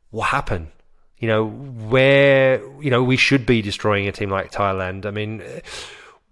what 0.10 0.30
happened? 0.30 0.70
you 1.18 1.28
know, 1.28 1.48
where, 1.48 2.62
you 2.82 2.90
know, 2.90 3.02
we 3.02 3.18
should 3.18 3.46
be 3.46 3.62
destroying 3.62 4.08
a 4.08 4.12
team 4.12 4.30
like 4.30 4.52
Thailand. 4.52 5.06
I 5.06 5.12
mean, 5.12 5.42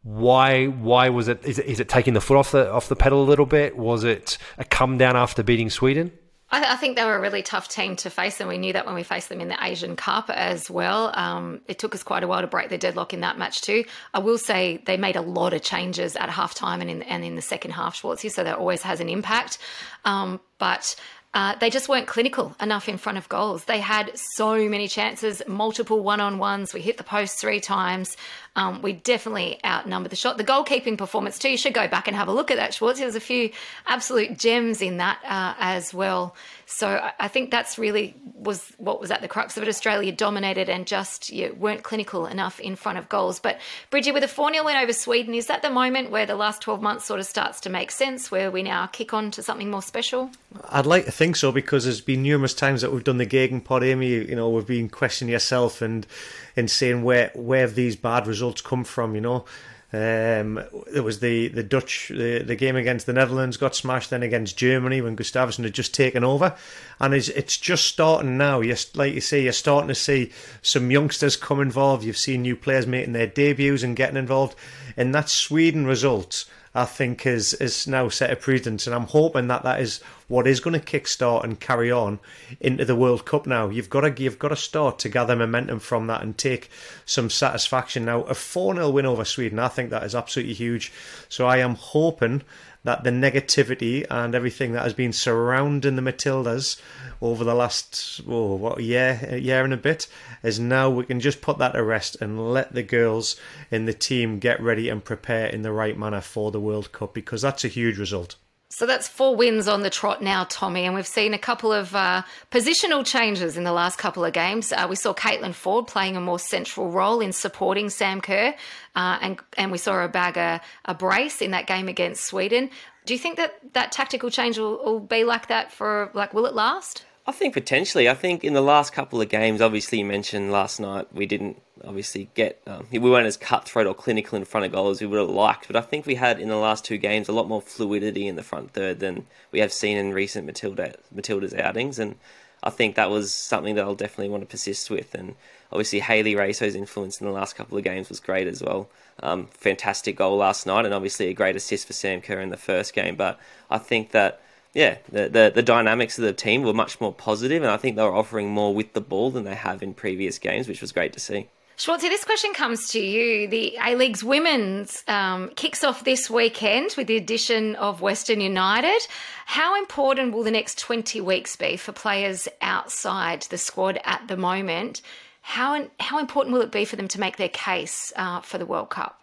why 0.03 0.65
why 0.65 1.09
was 1.09 1.27
it 1.29 1.43
is, 1.45 1.59
it 1.59 1.65
is 1.65 1.79
it 1.79 1.89
taking 1.89 2.13
the 2.13 2.21
foot 2.21 2.37
off 2.37 2.51
the 2.51 2.69
off 2.69 2.89
the 2.89 2.95
pedal 2.95 3.23
a 3.23 3.25
little 3.25 3.45
bit? 3.45 3.77
Was 3.77 4.03
it 4.03 4.37
a 4.57 4.65
come 4.65 4.97
down 4.97 5.15
after 5.15 5.43
beating 5.43 5.69
Sweden? 5.69 6.11
I, 6.51 6.73
I, 6.73 6.75
think 6.75 6.97
they 6.97 7.03
were 7.03 7.15
a 7.15 7.19
really 7.19 7.41
tough 7.41 7.67
team 7.67 7.95
to 7.95 8.11
face, 8.11 8.39
and 8.39 8.47
we 8.47 8.59
knew 8.59 8.73
that 8.73 8.85
when 8.85 8.93
we 8.93 9.01
faced 9.01 9.29
them 9.29 9.41
in 9.41 9.47
the 9.47 9.57
Asian 9.63 9.95
Cup 9.95 10.29
as 10.29 10.69
well. 10.69 11.11
Um, 11.15 11.61
it 11.67 11.79
took 11.79 11.95
us 11.95 12.03
quite 12.03 12.23
a 12.23 12.27
while 12.27 12.41
to 12.41 12.47
break 12.47 12.69
their 12.69 12.77
deadlock 12.77 13.13
in 13.13 13.21
that 13.21 13.39
match 13.39 13.61
too. 13.61 13.85
I 14.13 14.19
will 14.19 14.37
say 14.37 14.83
they 14.85 14.97
made 14.97 15.15
a 15.15 15.21
lot 15.21 15.53
of 15.53 15.63
changes 15.63 16.15
at 16.15 16.29
halftime 16.29 16.81
and 16.81 16.89
in 16.89 17.01
and 17.03 17.23
in 17.23 17.35
the 17.35 17.41
second 17.41 17.71
half, 17.71 17.99
Schwartzy, 17.99 18.29
so 18.29 18.43
that 18.43 18.57
always 18.57 18.83
has 18.83 18.99
an 18.99 19.09
impact. 19.09 19.57
Um, 20.05 20.41
but 20.59 20.95
uh, 21.33 21.55
they 21.55 21.71
just 21.71 21.89
weren't 21.89 22.05
clinical 22.05 22.55
enough 22.61 22.87
in 22.87 22.97
front 22.97 23.17
of 23.17 23.27
goals. 23.27 23.65
They 23.65 23.79
had 23.79 24.11
so 24.15 24.69
many 24.69 24.87
chances, 24.87 25.41
multiple 25.47 26.03
one 26.03 26.19
on 26.19 26.37
ones. 26.37 26.73
We 26.73 26.81
hit 26.81 26.97
the 26.97 27.03
post 27.03 27.39
three 27.39 27.59
times. 27.59 28.15
Um, 28.55 28.83
we 28.83 28.93
definitely 28.93 29.59
outnumbered 29.65 30.11
the 30.11 30.15
shot. 30.15 30.37
The 30.37 30.43
goalkeeping 30.43 30.97
performance, 30.97 31.39
too, 31.39 31.49
you 31.49 31.57
should 31.57 31.73
go 31.73 31.87
back 31.87 32.07
and 32.07 32.15
have 32.15 32.27
a 32.27 32.31
look 32.31 32.51
at 32.51 32.57
that, 32.57 32.73
Schwartz. 32.73 32.99
There's 32.99 33.15
a 33.15 33.19
few 33.19 33.49
absolute 33.87 34.37
gems 34.37 34.81
in 34.81 34.97
that 34.97 35.19
uh, 35.25 35.55
as 35.57 35.91
well. 35.91 36.35
So 36.65 37.11
I 37.19 37.27
think 37.27 37.51
that's 37.51 37.77
really 37.77 38.15
was 38.35 38.71
what 38.77 38.99
was 38.99 39.11
at 39.11 39.21
the 39.21 39.27
crux 39.27 39.57
of 39.57 39.63
it. 39.63 39.69
Australia 39.69 40.11
dominated 40.11 40.69
and 40.69 40.87
just 40.87 41.31
you 41.31 41.55
weren't 41.59 41.83
clinical 41.83 42.25
enough 42.25 42.59
in 42.59 42.75
front 42.75 42.97
of 42.97 43.09
goals. 43.09 43.39
But 43.39 43.59
Bridgie, 43.89 44.11
with 44.11 44.23
a 44.23 44.27
4 44.27 44.53
0 44.53 44.65
win 44.65 44.77
over 44.77 44.93
Sweden, 44.93 45.33
is 45.33 45.47
that 45.47 45.61
the 45.61 45.69
moment 45.69 46.09
where 46.11 46.25
the 46.25 46.35
last 46.35 46.61
12 46.61 46.81
months 46.81 47.05
sort 47.05 47.19
of 47.19 47.25
starts 47.25 47.59
to 47.61 47.69
make 47.69 47.91
sense, 47.91 48.31
where 48.31 48.49
we 48.49 48.63
now 48.63 48.87
kick 48.87 49.13
on 49.13 49.31
to 49.31 49.43
something 49.43 49.69
more 49.69 49.81
special? 49.81 50.29
I'd 50.69 50.85
like 50.85 51.05
to 51.05 51.11
think 51.11 51.35
so 51.35 51.51
because 51.51 51.83
there's 51.83 52.01
been 52.01 52.23
numerous 52.23 52.53
times 52.53 52.81
that 52.81 52.91
we've 52.91 53.03
done 53.03 53.17
the 53.17 53.25
Gegen 53.25 53.61
Pod, 53.61 53.83
Amy. 53.83 54.09
You 54.09 54.35
know, 54.35 54.49
we've 54.49 54.65
been 54.67 54.89
questioning 54.89 55.31
yourself 55.31 55.81
and 55.81 56.07
and 56.55 56.69
saying 56.69 57.03
where 57.03 57.31
where 57.35 57.67
these 57.67 57.95
bad 57.95 58.27
results 58.27 58.61
come 58.61 58.83
from. 58.83 59.15
You 59.15 59.21
know, 59.21 59.45
um, 59.93 60.57
it 60.91 61.03
was 61.03 61.19
the, 61.19 61.49
the 61.49 61.61
Dutch, 61.61 62.09
the, 62.09 62.39
the 62.39 62.55
game 62.55 62.75
against 62.75 63.05
the 63.05 63.13
Netherlands 63.13 63.57
got 63.57 63.75
smashed, 63.75 64.09
then 64.09 64.23
against 64.23 64.57
Germany 64.57 65.01
when 65.01 65.15
Gustavsson 65.15 65.63
had 65.63 65.73
just 65.73 65.93
taken 65.93 66.23
over. 66.23 66.55
And 66.99 67.13
it's, 67.13 67.29
it's 67.29 67.57
just 67.57 67.85
starting 67.85 68.35
now. 68.35 68.61
You're, 68.61 68.77
like 68.95 69.13
you 69.13 69.21
say, 69.21 69.43
you're 69.43 69.51
starting 69.51 69.89
to 69.89 69.95
see 69.95 70.31
some 70.63 70.89
youngsters 70.89 71.37
come 71.37 71.61
involved. 71.61 72.03
You've 72.03 72.17
seen 72.17 72.41
new 72.41 72.55
players 72.55 72.87
making 72.87 73.13
their 73.13 73.27
debuts 73.27 73.83
and 73.83 73.95
getting 73.95 74.17
involved. 74.17 74.57
And 74.97 75.13
that 75.13 75.29
Sweden 75.29 75.85
result 75.85 76.45
I 76.75 76.85
think 76.85 77.27
is 77.27 77.53
is 77.55 77.87
now 77.87 78.09
set 78.09 78.31
a 78.31 78.35
precedent, 78.35 78.87
and 78.87 78.95
I'm 78.95 79.05
hoping 79.07 79.47
that 79.47 79.63
that 79.63 79.79
is 79.79 80.01
what 80.27 80.47
is 80.47 80.59
going 80.59 80.79
to 80.79 80.99
kickstart 80.99 81.43
and 81.43 81.59
carry 81.59 81.91
on 81.91 82.19
into 82.59 82.83
the 82.83 82.95
World 82.95 83.25
Cup. 83.25 83.45
Now 83.45 83.69
you've 83.69 83.91
got 83.91 84.01
to 84.01 84.23
you've 84.23 84.39
got 84.39 84.49
to 84.49 84.55
start 84.55 84.97
to 84.99 85.09
gather 85.09 85.35
momentum 85.35 85.79
from 85.79 86.07
that 86.07 86.23
and 86.23 86.35
take 86.35 86.69
some 87.05 87.29
satisfaction. 87.29 88.05
Now 88.05 88.21
a 88.23 88.33
four 88.33 88.73
0 88.73 88.89
win 88.89 89.05
over 89.05 89.23
Sweden, 89.23 89.59
I 89.59 89.67
think 89.67 89.91
that 89.91 90.03
is 90.03 90.15
absolutely 90.15 90.55
huge. 90.55 90.91
So 91.29 91.45
I 91.45 91.57
am 91.57 91.75
hoping 91.75 92.41
that 92.83 93.03
the 93.03 93.09
negativity 93.09 94.05
and 94.09 94.35
everything 94.35 94.73
that 94.73 94.83
has 94.83 94.93
been 94.93 95.13
surrounding 95.13 95.95
the 95.95 96.01
Matildas 96.01 96.79
over 97.21 97.43
the 97.43 97.55
last 97.55 98.21
oh, 98.27 98.55
what 98.55 98.83
year, 98.83 99.37
year 99.37 99.63
and 99.63 99.73
a 99.73 99.77
bit, 99.77 100.07
is 100.43 100.59
now 100.59 100.89
we 100.89 101.05
can 101.05 101.19
just 101.19 101.41
put 101.41 101.57
that 101.57 101.71
to 101.71 101.83
rest 101.83 102.17
and 102.19 102.51
let 102.53 102.73
the 102.73 102.83
girls 102.83 103.37
in 103.71 103.85
the 103.85 103.93
team 103.93 104.39
get 104.39 104.61
ready 104.61 104.89
and 104.89 105.03
prepare 105.03 105.47
in 105.47 105.61
the 105.61 105.71
right 105.71 105.97
manner 105.97 106.21
for 106.21 106.51
the 106.51 106.59
World 106.59 106.91
Cup 106.91 107.13
because 107.13 107.41
that's 107.41 107.63
a 107.63 107.69
huge 107.69 107.97
result. 107.97 108.35
So 108.75 108.87
that's 108.87 109.07
four 109.07 109.35
wins 109.35 109.67
on 109.67 109.83
the 109.83 109.91
trot 109.91 110.23
now, 110.23 110.47
Tommy, 110.49 110.85
and 110.85 110.95
we've 110.95 111.05
seen 111.05 111.35
a 111.35 111.37
couple 111.37 111.71
of 111.71 111.93
uh, 111.93 112.23
positional 112.49 113.05
changes 113.05 113.55
in 113.55 113.65
the 113.65 113.71
last 113.71 113.99
couple 113.99 114.25
of 114.25 114.33
games. 114.33 114.71
Uh, 114.71 114.87
we 114.89 114.95
saw 114.95 115.13
Caitlin 115.13 115.53
Foord 115.53 115.85
playing 115.87 116.17
a 116.17 116.19
more 116.19 116.39
central 116.39 116.89
role 116.89 117.19
in 117.19 117.33
supporting 117.33 117.91
Sam 117.91 118.19
Kerr, 118.19 118.55
uh, 118.95 119.19
and 119.21 119.39
and 119.59 119.71
we 119.71 119.77
saw 119.77 119.93
her 119.93 120.07
bag 120.07 120.37
a, 120.37 120.59
a, 120.85 120.95
brace 120.95 121.39
in 121.39 121.51
that 121.51 121.67
game 121.67 121.87
against 121.87 122.25
Sweden. 122.25 122.71
Do 123.05 123.13
you 123.13 123.19
think 123.19 123.37
that 123.37 123.53
that 123.73 123.91
tactical 123.91 124.31
change 124.31 124.57
will, 124.57 124.83
will 124.83 124.99
be 124.99 125.23
like 125.23 125.49
that 125.49 125.71
for 125.71 126.09
like 126.15 126.33
will 126.33 126.47
it 126.47 126.55
last? 126.55 127.05
I 127.25 127.31
think 127.31 127.53
potentially. 127.53 128.09
I 128.09 128.15
think 128.15 128.43
in 128.43 128.53
the 128.53 128.61
last 128.61 128.91
couple 128.91 129.21
of 129.21 129.29
games, 129.29 129.61
obviously 129.61 129.99
you 129.99 130.05
mentioned 130.05 130.51
last 130.51 130.79
night 130.79 131.07
we 131.13 131.25
didn't 131.25 131.61
obviously 131.85 132.29
get 132.33 132.61
um, 132.67 132.87
we 132.91 132.99
weren't 132.99 133.27
as 133.27 133.37
cutthroat 133.37 133.87
or 133.87 133.93
clinical 133.93 134.37
in 134.37 134.45
front 134.45 134.65
of 134.65 134.71
goal 134.71 134.89
as 134.89 134.99
we 134.99 135.07
would 135.07 135.19
have 135.19 135.29
liked, 135.29 135.67
but 135.67 135.75
I 135.75 135.81
think 135.81 136.05
we 136.05 136.15
had 136.15 136.39
in 136.39 136.49
the 136.49 136.57
last 136.57 136.83
two 136.83 136.97
games 136.97 137.29
a 137.29 137.33
lot 137.33 137.47
more 137.47 137.61
fluidity 137.61 138.27
in 138.27 138.35
the 138.35 138.43
front 138.43 138.71
third 138.71 138.99
than 138.99 139.25
we 139.51 139.59
have 139.59 139.71
seen 139.71 139.97
in 139.97 140.13
recent 140.13 140.45
Matilda 140.45 140.95
Matilda's 141.13 141.53
outings, 141.53 141.97
and 141.97 142.15
I 142.61 142.69
think 142.69 142.95
that 142.95 143.09
was 143.09 143.33
something 143.33 143.75
that 143.75 143.83
I'll 143.83 143.95
definitely 143.95 144.29
want 144.29 144.43
to 144.43 144.47
persist 144.47 144.89
with. 144.89 145.13
And 145.13 145.35
obviously 145.71 145.99
Hayley 145.99 146.35
Raso's 146.35 146.75
influence 146.75 147.19
in 147.19 147.27
the 147.27 147.33
last 147.33 147.55
couple 147.55 147.77
of 147.77 147.83
games 147.83 148.09
was 148.09 148.21
great 148.21 148.47
as 148.47 148.63
well. 148.63 148.89
Um, 149.21 149.47
fantastic 149.47 150.15
goal 150.17 150.37
last 150.37 150.65
night, 150.65 150.85
and 150.85 150.93
obviously 150.93 151.27
a 151.27 151.33
great 151.33 151.55
assist 151.55 151.87
for 151.87 151.93
Sam 151.93 152.21
Kerr 152.21 152.39
in 152.39 152.49
the 152.49 152.57
first 152.57 152.93
game. 152.93 153.15
But 153.15 153.39
I 153.69 153.77
think 153.77 154.11
that 154.11 154.41
yeah, 154.73 154.97
the, 155.11 155.29
the, 155.29 155.51
the 155.53 155.63
dynamics 155.63 156.17
of 156.17 156.23
the 156.23 156.33
team 156.33 156.63
were 156.63 156.73
much 156.73 156.99
more 156.99 157.13
positive, 157.13 157.61
and 157.61 157.71
I 157.71 157.77
think 157.77 157.95
they 157.95 158.03
were 158.03 158.15
offering 158.15 158.49
more 158.49 158.73
with 158.73 158.93
the 158.93 159.01
ball 159.01 159.29
than 159.29 159.43
they 159.43 159.55
have 159.55 159.83
in 159.83 159.93
previous 159.93 160.39
games, 160.39 160.67
which 160.67 160.81
was 160.81 160.91
great 160.91 161.13
to 161.13 161.19
see. 161.19 161.47
Schwartzy, 161.77 162.01
this 162.01 162.23
question 162.23 162.53
comes 162.53 162.87
to 162.89 162.99
you. 162.99 163.47
The 163.47 163.77
A 163.83 163.95
League's 163.95 164.23
women's 164.23 165.03
um, 165.07 165.49
kicks 165.55 165.83
off 165.83 166.03
this 166.03 166.29
weekend 166.29 166.93
with 166.97 167.07
the 167.07 167.17
addition 167.17 167.75
of 167.75 168.01
Western 168.01 168.41
United. 168.41 169.07
How 169.45 169.77
important 169.77 170.33
will 170.33 170.43
the 170.43 170.51
next 170.51 170.77
20 170.79 171.19
weeks 171.21 171.55
be 171.55 171.77
for 171.77 171.91
players 171.91 172.47
outside 172.61 173.43
the 173.43 173.57
squad 173.57 173.99
at 174.05 174.27
the 174.27 174.37
moment? 174.37 175.01
How, 175.41 175.87
how 175.99 176.19
important 176.19 176.53
will 176.53 176.61
it 176.61 176.71
be 176.71 176.85
for 176.85 176.95
them 176.95 177.07
to 177.09 177.19
make 177.19 177.37
their 177.37 177.49
case 177.49 178.13
uh, 178.15 178.41
for 178.41 178.57
the 178.57 178.65
World 178.65 178.89
Cup? 178.89 179.21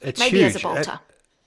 It's 0.00 0.20
Maybe 0.20 0.38
huge. 0.38 0.54
as 0.54 0.56
a 0.56 0.60
bolter. 0.60 1.00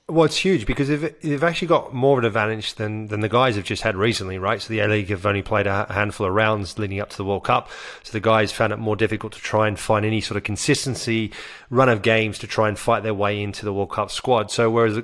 Well, 0.10 0.26
it's 0.26 0.38
huge 0.38 0.66
because 0.66 0.88
they've, 0.88 1.22
they've 1.22 1.44
actually 1.44 1.68
got 1.68 1.94
more 1.94 2.18
of 2.18 2.24
an 2.24 2.26
advantage 2.26 2.74
than, 2.76 3.08
than 3.08 3.20
the 3.20 3.30
guys 3.30 3.56
have 3.58 3.64
just 3.64 3.84
had 3.84 3.96
recently, 3.96 4.40
right? 4.40 4.60
So 4.60 4.70
the 4.70 4.80
A 4.80 4.88
League 4.88 5.10
have 5.10 5.24
only 5.24 5.44
played 5.44 5.68
a 5.68 5.86
handful 5.88 6.26
of 6.26 6.34
rounds 6.34 6.80
leading 6.80 7.00
up 7.00 7.10
to 7.12 7.18
the 7.18 7.24
World 7.24 7.44
Cup. 7.44 7.70
So 8.02 8.12
the 8.12 8.20
guys 8.20 8.52
found 8.52 8.74
it 8.74 8.78
more 8.78 8.96
difficult 8.96 9.34
to 9.34 9.40
try 9.40 9.68
and 9.68 9.78
find 9.78 10.04
any 10.04 10.20
sort 10.20 10.38
of 10.38 10.44
consistency 10.44 11.32
run 11.70 11.90
of 11.90 12.02
games 12.02 12.40
to 12.40 12.48
try 12.48 12.68
and 12.68 12.80
fight 12.80 13.04
their 13.04 13.14
way 13.14 13.40
into 13.44 13.66
the 13.66 13.72
World 13.72 13.92
Cup 13.92 14.10
squad. 14.10 14.50
So 14.50 14.72
whereas 14.72 15.00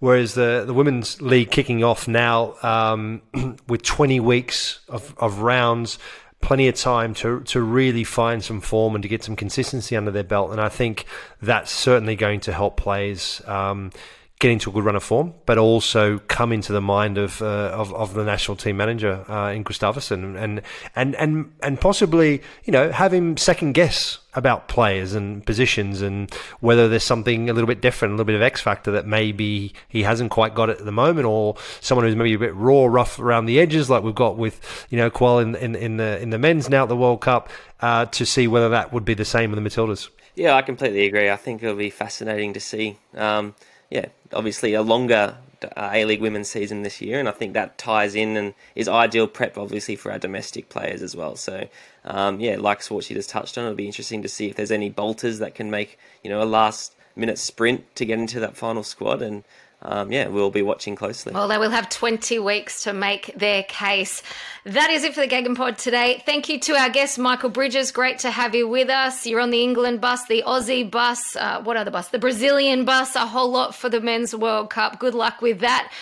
whereas 0.00 0.34
the, 0.34 0.64
the 0.66 0.74
women's 0.74 1.22
league 1.22 1.52
kicking 1.52 1.84
off 1.84 2.08
now 2.08 2.54
um, 2.64 3.22
with 3.68 3.84
20 3.84 4.18
weeks 4.18 4.80
of, 4.88 5.14
of 5.18 5.38
rounds, 5.38 6.00
plenty 6.40 6.66
of 6.66 6.74
time 6.74 7.14
to 7.14 7.40
to 7.40 7.60
really 7.60 8.02
find 8.04 8.42
some 8.42 8.60
form 8.60 8.96
and 8.96 9.02
to 9.02 9.08
get 9.08 9.22
some 9.22 9.36
consistency 9.36 9.96
under 9.96 10.10
their 10.10 10.24
belt. 10.24 10.50
And 10.50 10.60
I 10.60 10.68
think 10.68 11.04
that's 11.40 11.70
certainly 11.70 12.16
going 12.16 12.40
to 12.40 12.52
help 12.52 12.76
players. 12.76 13.40
Um, 13.46 13.92
get 14.38 14.52
into 14.52 14.70
a 14.70 14.72
good 14.72 14.84
run 14.84 14.94
of 14.94 15.02
form, 15.02 15.34
but 15.46 15.58
also 15.58 16.18
come 16.28 16.52
into 16.52 16.72
the 16.72 16.80
mind 16.80 17.18
of 17.18 17.42
uh, 17.42 17.70
of, 17.74 17.92
of, 17.94 18.14
the 18.14 18.24
national 18.24 18.56
team 18.56 18.76
manager 18.76 19.28
uh, 19.28 19.50
in 19.50 19.64
Gustavsson, 19.64 20.40
and 20.40 20.62
and 20.94 21.16
and 21.16 21.52
and 21.62 21.80
possibly 21.80 22.42
you 22.64 22.72
know 22.72 22.92
have 22.92 23.12
him 23.12 23.36
second 23.36 23.72
guess 23.72 24.18
about 24.34 24.68
players 24.68 25.14
and 25.14 25.44
positions 25.44 26.00
and 26.00 26.32
whether 26.60 26.88
there's 26.88 27.02
something 27.02 27.50
a 27.50 27.52
little 27.52 27.66
bit 27.66 27.80
different, 27.80 28.12
a 28.12 28.14
little 28.14 28.26
bit 28.26 28.36
of 28.36 28.42
X 28.42 28.60
factor 28.60 28.92
that 28.92 29.06
maybe 29.06 29.72
he 29.88 30.04
hasn't 30.04 30.30
quite 30.30 30.54
got 30.54 30.70
at 30.70 30.84
the 30.84 30.92
moment, 30.92 31.26
or 31.26 31.56
someone 31.80 32.06
who's 32.06 32.14
maybe 32.14 32.34
a 32.34 32.38
bit 32.38 32.54
raw, 32.54 32.86
rough 32.86 33.18
around 33.18 33.46
the 33.46 33.58
edges, 33.58 33.90
like 33.90 34.04
we've 34.04 34.14
got 34.14 34.36
with 34.36 34.86
you 34.90 34.98
know 34.98 35.10
Kuol 35.10 35.42
in, 35.42 35.56
in, 35.56 35.74
in 35.74 35.96
the 35.96 36.20
in 36.20 36.30
the 36.30 36.38
men's 36.38 36.68
now 36.68 36.84
at 36.84 36.88
the 36.88 36.96
World 36.96 37.20
Cup, 37.20 37.50
uh, 37.80 38.06
to 38.06 38.24
see 38.24 38.46
whether 38.46 38.68
that 38.68 38.92
would 38.92 39.04
be 39.04 39.14
the 39.14 39.24
same 39.24 39.50
with 39.50 39.62
the 39.62 39.68
Matildas. 39.68 40.08
Yeah, 40.36 40.54
I 40.54 40.62
completely 40.62 41.06
agree. 41.06 41.28
I 41.28 41.36
think 41.36 41.64
it'll 41.64 41.74
be 41.74 41.90
fascinating 41.90 42.52
to 42.52 42.60
see. 42.60 42.96
Um, 43.16 43.56
yeah, 43.90 44.06
obviously 44.32 44.74
a 44.74 44.82
longer 44.82 45.36
uh, 45.62 45.90
A 45.92 46.04
League 46.04 46.20
women's 46.20 46.48
season 46.48 46.82
this 46.82 47.00
year, 47.00 47.18
and 47.18 47.28
I 47.28 47.32
think 47.32 47.54
that 47.54 47.78
ties 47.78 48.14
in 48.14 48.36
and 48.36 48.54
is 48.74 48.88
ideal 48.88 49.26
prep, 49.26 49.58
obviously, 49.58 49.96
for 49.96 50.12
our 50.12 50.18
domestic 50.18 50.68
players 50.68 51.02
as 51.02 51.16
well. 51.16 51.36
So, 51.36 51.68
um, 52.04 52.40
yeah, 52.40 52.56
like 52.56 52.80
Schwartzy 52.80 53.14
just 53.14 53.30
touched 53.30 53.58
on, 53.58 53.64
it'll 53.64 53.76
be 53.76 53.86
interesting 53.86 54.22
to 54.22 54.28
see 54.28 54.48
if 54.48 54.56
there's 54.56 54.70
any 54.70 54.90
bolters 54.90 55.38
that 55.38 55.54
can 55.54 55.70
make 55.70 55.98
you 56.22 56.30
know 56.30 56.42
a 56.42 56.44
last 56.44 56.94
minute 57.16 57.38
sprint 57.38 57.94
to 57.96 58.04
get 58.04 58.18
into 58.18 58.40
that 58.40 58.56
final 58.56 58.82
squad, 58.82 59.22
and 59.22 59.44
um, 59.80 60.10
yeah, 60.10 60.26
we'll 60.26 60.50
be 60.50 60.62
watching 60.62 60.96
closely. 60.96 61.32
Well, 61.32 61.46
they 61.46 61.58
will 61.58 61.70
have 61.70 61.88
20 61.88 62.38
weeks 62.40 62.82
to 62.82 62.92
make 62.92 63.32
their 63.36 63.62
case. 63.62 64.22
That 64.64 64.90
is 64.90 65.04
it 65.04 65.14
for 65.14 65.20
the 65.20 65.28
Gegen 65.28 65.54
Pod 65.54 65.78
today. 65.78 66.20
Thank 66.26 66.48
you 66.48 66.58
to 66.60 66.74
our 66.74 66.90
guest, 66.90 67.18
Michael 67.18 67.50
Bridges. 67.50 67.92
Great 67.92 68.18
to 68.20 68.30
have 68.30 68.56
you 68.56 68.66
with 68.66 68.90
us. 68.90 69.24
You're 69.24 69.40
on 69.40 69.50
the 69.50 69.62
England 69.62 70.00
bus, 70.00 70.26
the 70.26 70.42
Aussie 70.44 70.90
bus, 70.90 71.36
uh, 71.36 71.62
what 71.62 71.76
other 71.76 71.92
bus? 71.92 72.08
The 72.08 72.18
Brazilian 72.18 72.84
bus, 72.84 73.14
a 73.14 73.26
whole 73.26 73.50
lot 73.50 73.74
for 73.74 73.88
the 73.88 74.00
Men's 74.00 74.34
World 74.34 74.70
Cup. 74.70 74.98
Good 74.98 75.14
luck 75.14 75.40
with 75.40 75.60
that. 75.60 75.92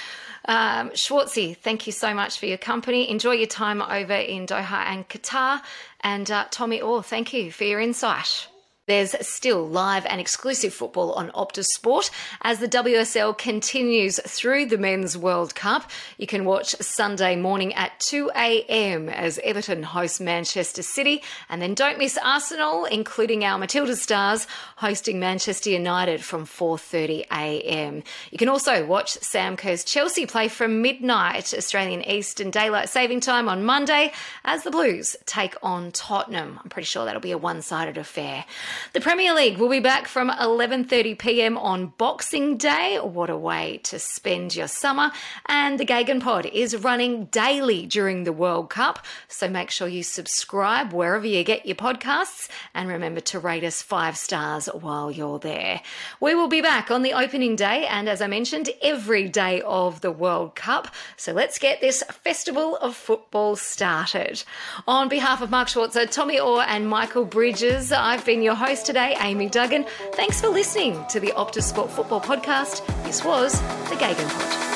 Um, 0.47 0.91
Schwartzy, 0.91 1.57
thank 1.57 1.87
you 1.87 1.93
so 1.93 2.15
much 2.15 2.39
for 2.39 2.47
your 2.47 2.59
company. 2.59 3.11
Enjoy 3.11 3.33
your 3.33 3.49
time 3.49 3.83
over 3.83 4.15
in 4.15 4.47
Doha 4.47 4.87
and 4.87 5.07
Qatar. 5.09 5.61
And 6.01 6.31
uh, 6.31 6.47
Tommy 6.51 6.81
Oar, 6.81 7.03
thank 7.03 7.35
you 7.35 7.53
for 7.53 7.65
your 7.65 7.81
insight. 7.81 8.49
There's 8.87 9.17
still 9.27 9.67
live 9.67 10.07
and 10.07 10.21
exclusive 10.21 10.73
football 10.73 11.13
on 11.15 11.33
Optus 11.33 11.65
Sport 11.75 12.09
as 12.43 12.61
the 12.61 12.69
WSL 12.69 13.37
continues 13.37 14.21
through 14.25 14.67
the 14.67 14.79
Men's 14.79 15.19
World 15.19 15.57
Cup. 15.57 15.91
You 16.19 16.29
can 16.29 16.45
watch 16.45 16.77
Sunday 16.77 17.35
morning 17.35 17.75
at 17.75 17.99
2 17.99 18.31
a.m. 18.37 19.09
as 19.09 19.41
Everton 19.43 19.83
host 19.83 20.21
Manchester 20.21 20.83
City, 20.83 21.25
and 21.49 21.61
then 21.61 21.75
don't 21.75 21.99
miss 21.99 22.17
Arsenal, 22.23 22.85
including 22.85 23.45
our 23.45 23.59
Matilda 23.59 23.97
Stars, 23.97 24.47
hosting 24.77 25.19
Manchester 25.19 25.71
United 25.71 26.23
from 26.23 26.47
4:30 26.47 27.27
a.m. 27.33 28.05
You 28.31 28.39
can 28.39 28.49
also 28.49 28.87
watch 28.87 29.15
Sam 29.15 29.57
Kerr's 29.57 29.83
Chelsea 29.83 30.27
play 30.27 30.47
from 30.47 30.81
midnight 30.81 31.53
Australian 31.53 32.09
Eastern 32.09 32.53
Daylight 32.53 32.89
Saving 32.89 33.19
Time 33.19 33.49
on 33.49 33.65
Monday 33.65 34.13
as 34.45 34.63
the 34.63 34.71
Blues 34.71 35.17
take 35.27 35.57
on 35.61 35.91
Tottenham. 35.91 36.61
I'm 36.63 36.71
pretty 36.71 36.87
sure 36.87 37.05
that'll 37.05 37.21
be 37.21 37.33
a 37.33 37.39
one-sided 37.39 37.99
affair. 37.99 38.45
The 38.93 39.01
Premier 39.01 39.35
League 39.35 39.59
will 39.59 39.69
be 39.69 39.81
back 39.81 40.09
from 40.09 40.31
11:30 40.31 41.19
p.m. 41.19 41.59
on 41.59 41.93
Boxing 41.99 42.57
Day. 42.57 42.99
What 43.03 43.31
a 43.31 43.37
way 43.37 43.81
to 43.85 43.99
spend 43.99 44.55
your 44.55 44.69
summer. 44.69 45.13
And 45.47 45.79
the 45.79 45.85
Gegen 45.85 46.21
Pod 46.21 46.47
is 46.47 46.77
running 46.77 47.27
daily 47.27 47.87
during 47.87 48.25
the 48.25 48.33
World 48.33 48.71
Cup, 48.71 49.05
so 49.29 49.49
make 49.49 49.71
sure 49.71 49.89
you 49.89 50.03
subscribe 50.03 50.93
wherever 50.93 51.27
you 51.27 51.45
get 51.45 51.67
your 51.67 51.77
podcasts 51.77 52.49
and 52.75 52.89
remember 52.89 53.21
to 53.21 53.39
rate 53.39 53.65
us 53.65 53.83
5 53.83 54.17
stars 54.17 54.67
while 54.67 55.11
you're 55.11 55.39
there. 55.39 55.83
We 56.21 56.35
will 56.35 56.49
be 56.49 56.61
back 56.61 56.91
on 56.91 57.03
the 57.03 57.13
opening 57.13 57.57
day 57.57 57.87
and 57.87 58.09
as 58.09 58.21
I 58.21 58.27
mentioned, 58.27 58.71
every 58.83 59.29
day 59.29 59.63
of 59.63 60.01
the 60.01 60.11
World 60.11 60.55
Cup. 60.55 60.89
So 61.17 61.33
let's 61.33 61.59
get 61.59 61.81
this 61.81 62.03
festival 62.23 62.77
of 62.77 62.97
football 62.97 63.57
started. 63.57 64.43
On 64.87 65.09
behalf 65.09 65.43
of 65.43 65.51
Mark 65.51 65.69
Schwarzer, 65.69 66.11
Tommy 66.11 66.39
Oar 66.39 66.65
and 66.67 66.89
Michael 66.89 67.25
Bridges, 67.25 67.93
I've 67.93 68.25
been 68.25 68.43
your 68.43 68.55
host 68.67 68.85
today, 68.85 69.15
Amy 69.21 69.49
Duggan. 69.49 69.87
Thanks 70.15 70.41
for 70.41 70.49
listening 70.49 71.05
to 71.07 71.21
the 71.21 71.29
Optus 71.37 71.63
Sport 71.63 71.89
Football 71.89 72.21
Podcast. 72.21 72.85
This 73.05 73.25
was 73.25 73.61
the 73.89 73.97
Gegen 73.97 74.29
Pod. 74.29 74.76